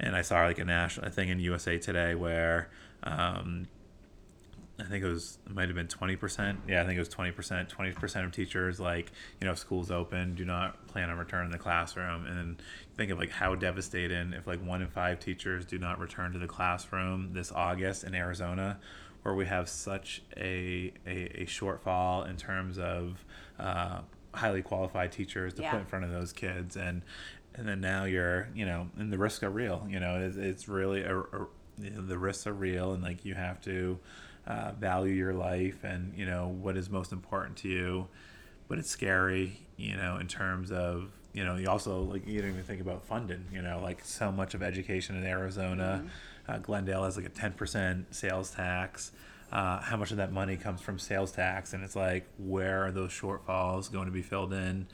and 0.00 0.16
i 0.16 0.22
saw 0.22 0.42
like 0.46 0.58
a 0.58 0.64
national 0.64 1.08
thing 1.12 1.28
in 1.28 1.38
usa 1.38 1.78
today 1.78 2.16
where 2.16 2.68
um, 3.04 3.68
I 4.80 4.84
think 4.88 5.04
it 5.04 5.08
was 5.08 5.38
it 5.46 5.54
might 5.54 5.68
have 5.68 5.76
been 5.76 5.88
twenty 5.88 6.16
percent. 6.16 6.60
Yeah, 6.66 6.82
I 6.82 6.86
think 6.86 6.96
it 6.96 7.00
was 7.00 7.08
twenty 7.08 7.32
percent. 7.32 7.68
Twenty 7.68 7.92
percent 7.92 8.24
of 8.24 8.32
teachers 8.32 8.80
like 8.80 9.12
you 9.40 9.46
know 9.46 9.52
if 9.52 9.58
school's 9.58 9.90
open 9.90 10.34
do 10.34 10.44
not 10.44 10.86
plan 10.86 11.10
on 11.10 11.18
returning 11.18 11.50
to 11.50 11.56
the 11.58 11.62
classroom. 11.62 12.26
And 12.26 12.62
think 12.96 13.10
of 13.10 13.18
like 13.18 13.30
how 13.30 13.54
devastating 13.54 14.32
if 14.32 14.46
like 14.46 14.64
one 14.64 14.82
in 14.82 14.88
five 14.88 15.20
teachers 15.20 15.64
do 15.66 15.78
not 15.78 15.98
return 15.98 16.32
to 16.32 16.38
the 16.38 16.46
classroom 16.46 17.32
this 17.32 17.52
August 17.52 18.04
in 18.04 18.14
Arizona, 18.14 18.78
where 19.22 19.34
we 19.34 19.46
have 19.46 19.68
such 19.68 20.22
a 20.36 20.92
a, 21.06 21.42
a 21.42 21.46
shortfall 21.46 22.28
in 22.28 22.36
terms 22.36 22.78
of 22.78 23.24
uh, 23.58 24.00
highly 24.34 24.62
qualified 24.62 25.12
teachers 25.12 25.52
to 25.54 25.62
Yeah. 25.62 25.72
put 25.72 25.80
in 25.80 25.86
front 25.86 26.04
of 26.04 26.10
those 26.10 26.32
kids 26.32 26.76
and. 26.76 27.02
And 27.56 27.66
then 27.66 27.80
now 27.80 28.04
you're, 28.04 28.48
you 28.54 28.64
know, 28.64 28.88
and 28.96 29.12
the 29.12 29.18
risks 29.18 29.42
are 29.42 29.50
real. 29.50 29.84
You 29.90 29.98
know, 29.98 30.20
it's, 30.24 30.36
it's 30.36 30.68
really 30.68 31.02
a, 31.02 31.18
a, 31.18 31.46
you 31.80 31.90
know, 31.90 32.00
the 32.02 32.16
risks 32.16 32.46
are 32.46 32.52
real, 32.52 32.92
and 32.92 33.02
like 33.02 33.24
you 33.24 33.34
have 33.34 33.60
to 33.62 33.98
uh, 34.46 34.72
value 34.72 35.12
your 35.12 35.34
life 35.34 35.84
and 35.84 36.12
you 36.16 36.26
know 36.26 36.48
what 36.48 36.76
is 36.76 36.90
most 36.90 37.12
important 37.12 37.56
to 37.58 37.68
you. 37.68 38.08
But 38.68 38.78
it's 38.78 38.90
scary 38.90 39.60
you 39.76 39.96
know 39.96 40.18
in 40.18 40.28
terms 40.28 40.70
of 40.70 41.10
you 41.32 41.44
know 41.44 41.56
you 41.56 41.68
also 41.68 42.02
like 42.02 42.26
you 42.26 42.40
don't 42.40 42.50
even 42.50 42.62
think 42.62 42.80
about 42.80 43.04
funding 43.04 43.44
you 43.52 43.62
know 43.62 43.80
like 43.82 44.04
so 44.04 44.30
much 44.30 44.54
of 44.54 44.62
education 44.62 45.16
in 45.16 45.24
arizona. 45.24 46.04
Uh, 46.48 46.58
glendale 46.58 47.04
has 47.04 47.16
like 47.16 47.26
a 47.26 47.30
10% 47.30 48.06
sales 48.10 48.50
tax. 48.50 49.12
Uh, 49.52 49.80
how 49.80 49.96
much 49.96 50.10
of 50.10 50.16
that 50.16 50.32
money 50.32 50.56
comes 50.56 50.80
from 50.80 50.98
sales 50.98 51.30
tax? 51.30 51.72
And 51.72 51.84
it's 51.84 51.94
like 51.94 52.26
where 52.38 52.84
are 52.86 52.90
those 52.90 53.10
shortfalls 53.10 53.92
going 53.92 54.06
to 54.06 54.12
be 54.12 54.22
filled 54.22 54.52
in? 54.52 54.86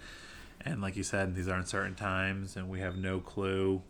And 0.60 0.82
like 0.82 0.96
you 0.96 1.02
said 1.02 1.34
these 1.34 1.48
are 1.48 1.54
uncertain 1.54 1.94
times 1.94 2.56
and 2.56 2.68
we 2.68 2.80
have 2.80 2.96
no 2.96 3.20
clue 3.20 3.82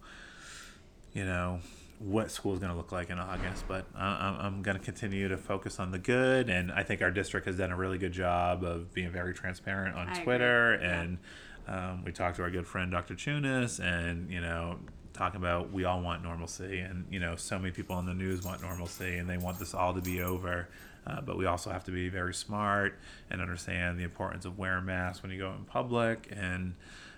you 1.17 1.25
know 1.25 1.61
what 1.99 2.31
school 2.31 2.53
is 2.53 2.59
going 2.59 2.71
to 2.71 2.77
look 2.77 2.93
like 2.93 3.11
in 3.11 3.19
August, 3.19 3.65
but 3.67 3.87
I- 3.97 4.05
I'm, 4.29 4.41
I'm 4.41 4.63
going 4.63 4.77
to 4.77 4.83
continue 4.83 5.29
to 5.29 5.37
focus 5.37 5.81
on 5.81 5.91
the 5.93 5.99
good, 5.99 6.51
and 6.51 6.71
I 6.73 6.83
think 6.83 7.01
our 7.03 7.11
district 7.11 7.47
has 7.47 7.57
done 7.57 7.71
a 7.73 7.77
really 7.77 7.99
good 7.99 8.13
job 8.13 8.65
of 8.65 8.93
being 8.93 9.11
very 9.11 9.33
transparent 9.35 9.97
on 9.97 10.09
I 10.09 10.13
agree. 10.13 10.25
Twitter, 10.25 10.79
Yeah. 10.81 11.01
and 11.01 11.19
um, 11.69 12.05
we 12.05 12.13
talked 12.13 12.37
to 12.37 12.43
our 12.43 12.51
good 12.51 12.67
friend 12.67 12.91
Dr. 12.93 13.15
Chunas, 13.15 13.81
and 13.81 14.31
you 14.31 14.41
know, 14.41 14.79
talking 15.15 15.41
about 15.41 15.73
we 15.73 15.85
all 15.85 16.01
want 16.03 16.23
normalcy, 16.23 16.81
and 16.81 17.07
you 17.11 17.19
know, 17.19 17.35
so 17.37 17.59
many 17.59 17.71
people 17.73 17.97
on 17.97 18.07
the 18.07 18.15
news 18.15 18.45
want 18.45 18.61
normalcy, 18.63 19.17
and 19.17 19.29
they 19.29 19.39
want 19.39 19.59
this 19.59 19.73
all 19.75 19.95
to 19.95 20.01
be 20.03 20.21
over. 20.23 20.69
Uh, 21.07 21.21
but 21.21 21.39
we 21.39 21.47
also 21.47 21.71
have 21.71 21.85
to 21.85 21.93
be 21.93 22.09
very 22.09 22.35
smart 22.35 22.99
and 23.31 23.41
understand 23.41 23.97
the 23.99 24.03
importance 24.03 24.45
of 24.45 24.59
wearing 24.59 24.85
masks 24.85 25.23
when 25.23 25.31
you 25.31 25.39
go 25.39 25.53
in 25.53 25.65
public. 25.65 26.29
And 26.37 26.75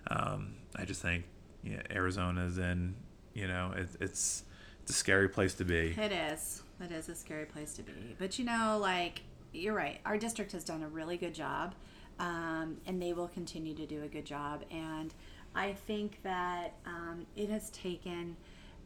um, 0.09 0.57
I 0.76 0.85
just 0.85 1.01
think 1.01 1.24
yeah, 1.64 1.81
Arizona's 1.91 2.59
in, 2.59 2.95
you 3.33 3.49
know, 3.49 3.72
it, 3.74 3.89
it's 3.99 4.45
it's 4.89 4.97
a 4.97 5.01
scary 5.01 5.28
place 5.28 5.53
to 5.53 5.66
be. 5.66 5.95
It 5.99 6.12
is. 6.12 6.62
It 6.80 6.93
is 6.93 7.11
a 7.11 7.14
scary 7.14 7.45
place 7.45 7.74
to 7.74 7.82
be. 7.82 8.16
But 8.18 8.39
you 8.39 8.47
know, 8.47 8.78
like 8.80 9.20
you're 9.53 9.74
right. 9.74 10.01
Our 10.07 10.16
district 10.16 10.53
has 10.53 10.64
done 10.64 10.82
a 10.82 10.89
really 10.89 11.18
good 11.18 11.34
job, 11.34 11.74
um, 12.18 12.78
and 12.86 13.01
they 13.01 13.12
will 13.12 13.28
continue 13.28 13.74
to 13.74 13.84
do 13.84 14.03
a 14.03 14.09
good 14.09 14.24
job. 14.24 14.64
And 14.70 15.12
I 15.55 15.74
think 15.74 16.22
that 16.22 16.76
um, 16.86 17.26
it 17.36 17.51
has 17.51 17.68
taken 17.68 18.36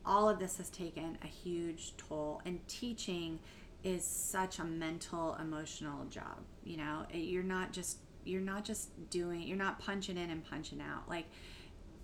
all 0.05 0.29
of 0.29 0.41
this 0.41 0.57
has 0.57 0.71
taken 0.71 1.19
a 1.23 1.29
huge 1.29 1.97
toll. 1.97 2.43
And 2.45 2.67
teaching 2.67 3.39
is 3.85 4.05
such 4.05 4.59
a 4.59 4.65
mental, 4.65 5.37
emotional 5.41 6.05
job. 6.07 6.39
You 6.65 6.79
know, 6.79 7.07
you're 7.15 7.45
not 7.45 7.73
just 7.73 7.99
you're 8.25 8.41
not 8.41 8.65
just 8.65 8.89
doing 9.09 9.43
you're 9.43 9.57
not 9.57 9.79
punching 9.79 10.17
in 10.17 10.31
and 10.31 10.45
punching 10.45 10.81
out 10.81 11.09
like 11.09 11.27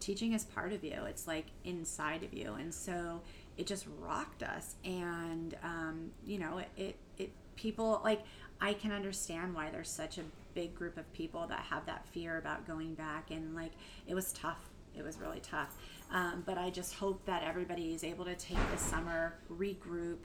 teaching 0.00 0.32
is 0.32 0.44
part 0.44 0.72
of 0.72 0.82
you 0.82 1.00
it's 1.06 1.28
like 1.28 1.46
inside 1.64 2.24
of 2.24 2.32
you 2.34 2.54
and 2.54 2.74
so 2.74 3.20
it 3.58 3.66
just 3.66 3.86
rocked 4.00 4.42
us. 4.42 4.76
And 4.84 5.56
um, 5.62 6.10
you 6.24 6.38
know 6.38 6.58
it, 6.58 6.68
it 6.76 6.96
it 7.18 7.32
people 7.56 8.00
like 8.04 8.22
i 8.60 8.72
can 8.72 8.92
understand 8.92 9.52
why 9.52 9.68
there's 9.68 9.90
such 9.90 10.16
a 10.16 10.22
big 10.54 10.74
group 10.74 10.96
of 10.96 11.12
people 11.12 11.46
that 11.48 11.60
have 11.60 11.84
that 11.86 12.06
fear 12.06 12.38
about 12.38 12.66
going 12.66 12.94
back. 12.94 13.30
And 13.30 13.54
like 13.54 13.72
it 14.06 14.14
was 14.14 14.32
tough. 14.32 14.60
It 14.96 15.04
was 15.04 15.18
really 15.18 15.40
tough. 15.40 15.76
Um, 16.10 16.42
but 16.46 16.56
i 16.56 16.70
just 16.70 16.94
hope 16.94 17.24
that 17.26 17.42
everybody 17.42 17.92
is 17.92 18.02
able 18.02 18.24
to 18.24 18.34
take 18.34 18.58
the 18.70 18.78
summer 18.78 19.34
regroup 19.52 20.18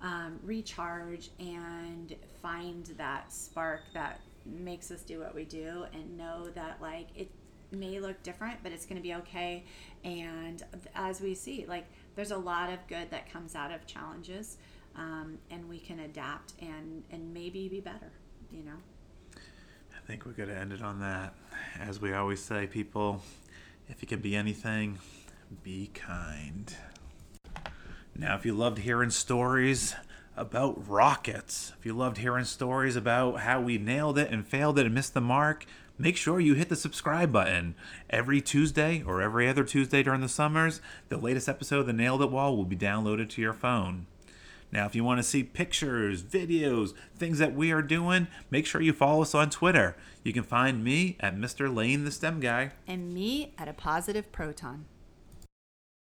um, 0.00 0.38
recharge 0.44 1.30
and 1.38 2.14
find 2.42 2.86
that 2.96 3.32
spark 3.32 3.80
that 3.94 4.20
makes 4.44 4.90
us 4.90 5.02
do 5.02 5.20
what 5.20 5.34
we 5.34 5.44
do 5.44 5.84
and 5.92 6.16
know 6.16 6.48
that 6.54 6.78
like 6.80 7.08
it 7.14 7.30
may 7.70 8.00
look 8.00 8.22
different 8.22 8.58
but 8.62 8.72
it's 8.72 8.86
going 8.86 8.96
to 8.96 9.02
be 9.02 9.14
okay. 9.14 9.64
And 10.04 10.62
as 10.94 11.20
we 11.20 11.34
see 11.34 11.66
like 11.68 11.86
there's 12.18 12.32
a 12.32 12.36
lot 12.36 12.68
of 12.68 12.84
good 12.88 13.08
that 13.12 13.32
comes 13.32 13.54
out 13.54 13.70
of 13.70 13.86
challenges 13.86 14.56
um, 14.96 15.38
and 15.52 15.68
we 15.68 15.78
can 15.78 16.00
adapt 16.00 16.52
and 16.60 17.04
and 17.12 17.32
maybe 17.32 17.68
be 17.68 17.78
better 17.78 18.10
you 18.50 18.64
know 18.64 18.72
I 19.36 20.04
think 20.04 20.26
we're 20.26 20.32
going 20.32 20.48
to 20.48 20.56
end 20.56 20.72
it 20.72 20.80
on 20.80 21.00
that. 21.00 21.34
As 21.78 22.00
we 22.00 22.14
always 22.14 22.42
say, 22.42 22.66
people, 22.66 23.20
if 23.88 24.00
you 24.00 24.08
can 24.08 24.20
be 24.20 24.34
anything, 24.34 24.98
be 25.62 25.90
kind. 25.92 26.74
Now, 28.16 28.34
if 28.34 28.46
you 28.46 28.54
loved 28.54 28.78
hearing 28.78 29.10
stories 29.10 29.94
about 30.34 30.88
rockets, 30.88 31.74
if 31.78 31.84
you 31.84 31.92
loved 31.92 32.16
hearing 32.16 32.46
stories 32.46 32.96
about 32.96 33.40
how 33.40 33.60
we 33.60 33.76
nailed 33.76 34.16
it 34.16 34.30
and 34.30 34.46
failed 34.46 34.78
it 34.78 34.86
and 34.86 34.94
missed 34.94 35.12
the 35.12 35.20
mark, 35.20 35.66
make 35.98 36.16
sure 36.16 36.40
you 36.40 36.54
hit 36.54 36.68
the 36.68 36.76
subscribe 36.76 37.32
button. 37.32 37.74
Every 38.08 38.40
Tuesday 38.40 39.02
or 39.06 39.20
every 39.20 39.48
other 39.48 39.64
Tuesday 39.64 40.02
during 40.02 40.20
the 40.20 40.28
summers, 40.28 40.80
the 41.08 41.18
latest 41.18 41.48
episode 41.48 41.80
of 41.80 41.86
the 41.86 41.92
Nailed 41.92 42.22
It 42.22 42.30
Wall 42.30 42.56
will 42.56 42.64
be 42.64 42.76
downloaded 42.76 43.28
to 43.30 43.42
your 43.42 43.52
phone. 43.52 44.06
Now, 44.70 44.84
if 44.86 44.94
you 44.94 45.02
want 45.02 45.18
to 45.18 45.22
see 45.22 45.42
pictures, 45.42 46.22
videos, 46.22 46.92
things 47.16 47.38
that 47.38 47.54
we 47.54 47.72
are 47.72 47.82
doing, 47.82 48.28
make 48.50 48.66
sure 48.66 48.82
you 48.82 48.92
follow 48.92 49.22
us 49.22 49.34
on 49.34 49.48
Twitter. 49.50 49.96
You 50.22 50.32
can 50.32 50.42
find 50.42 50.84
me 50.84 51.16
at 51.20 51.36
Mr. 51.36 51.74
Lane 51.74 52.04
the 52.04 52.10
STEM 52.10 52.40
Guy. 52.40 52.72
and 52.86 53.12
me 53.12 53.54
at 53.56 53.68
a 53.68 53.72
positive 53.72 54.30
proton 54.30 54.84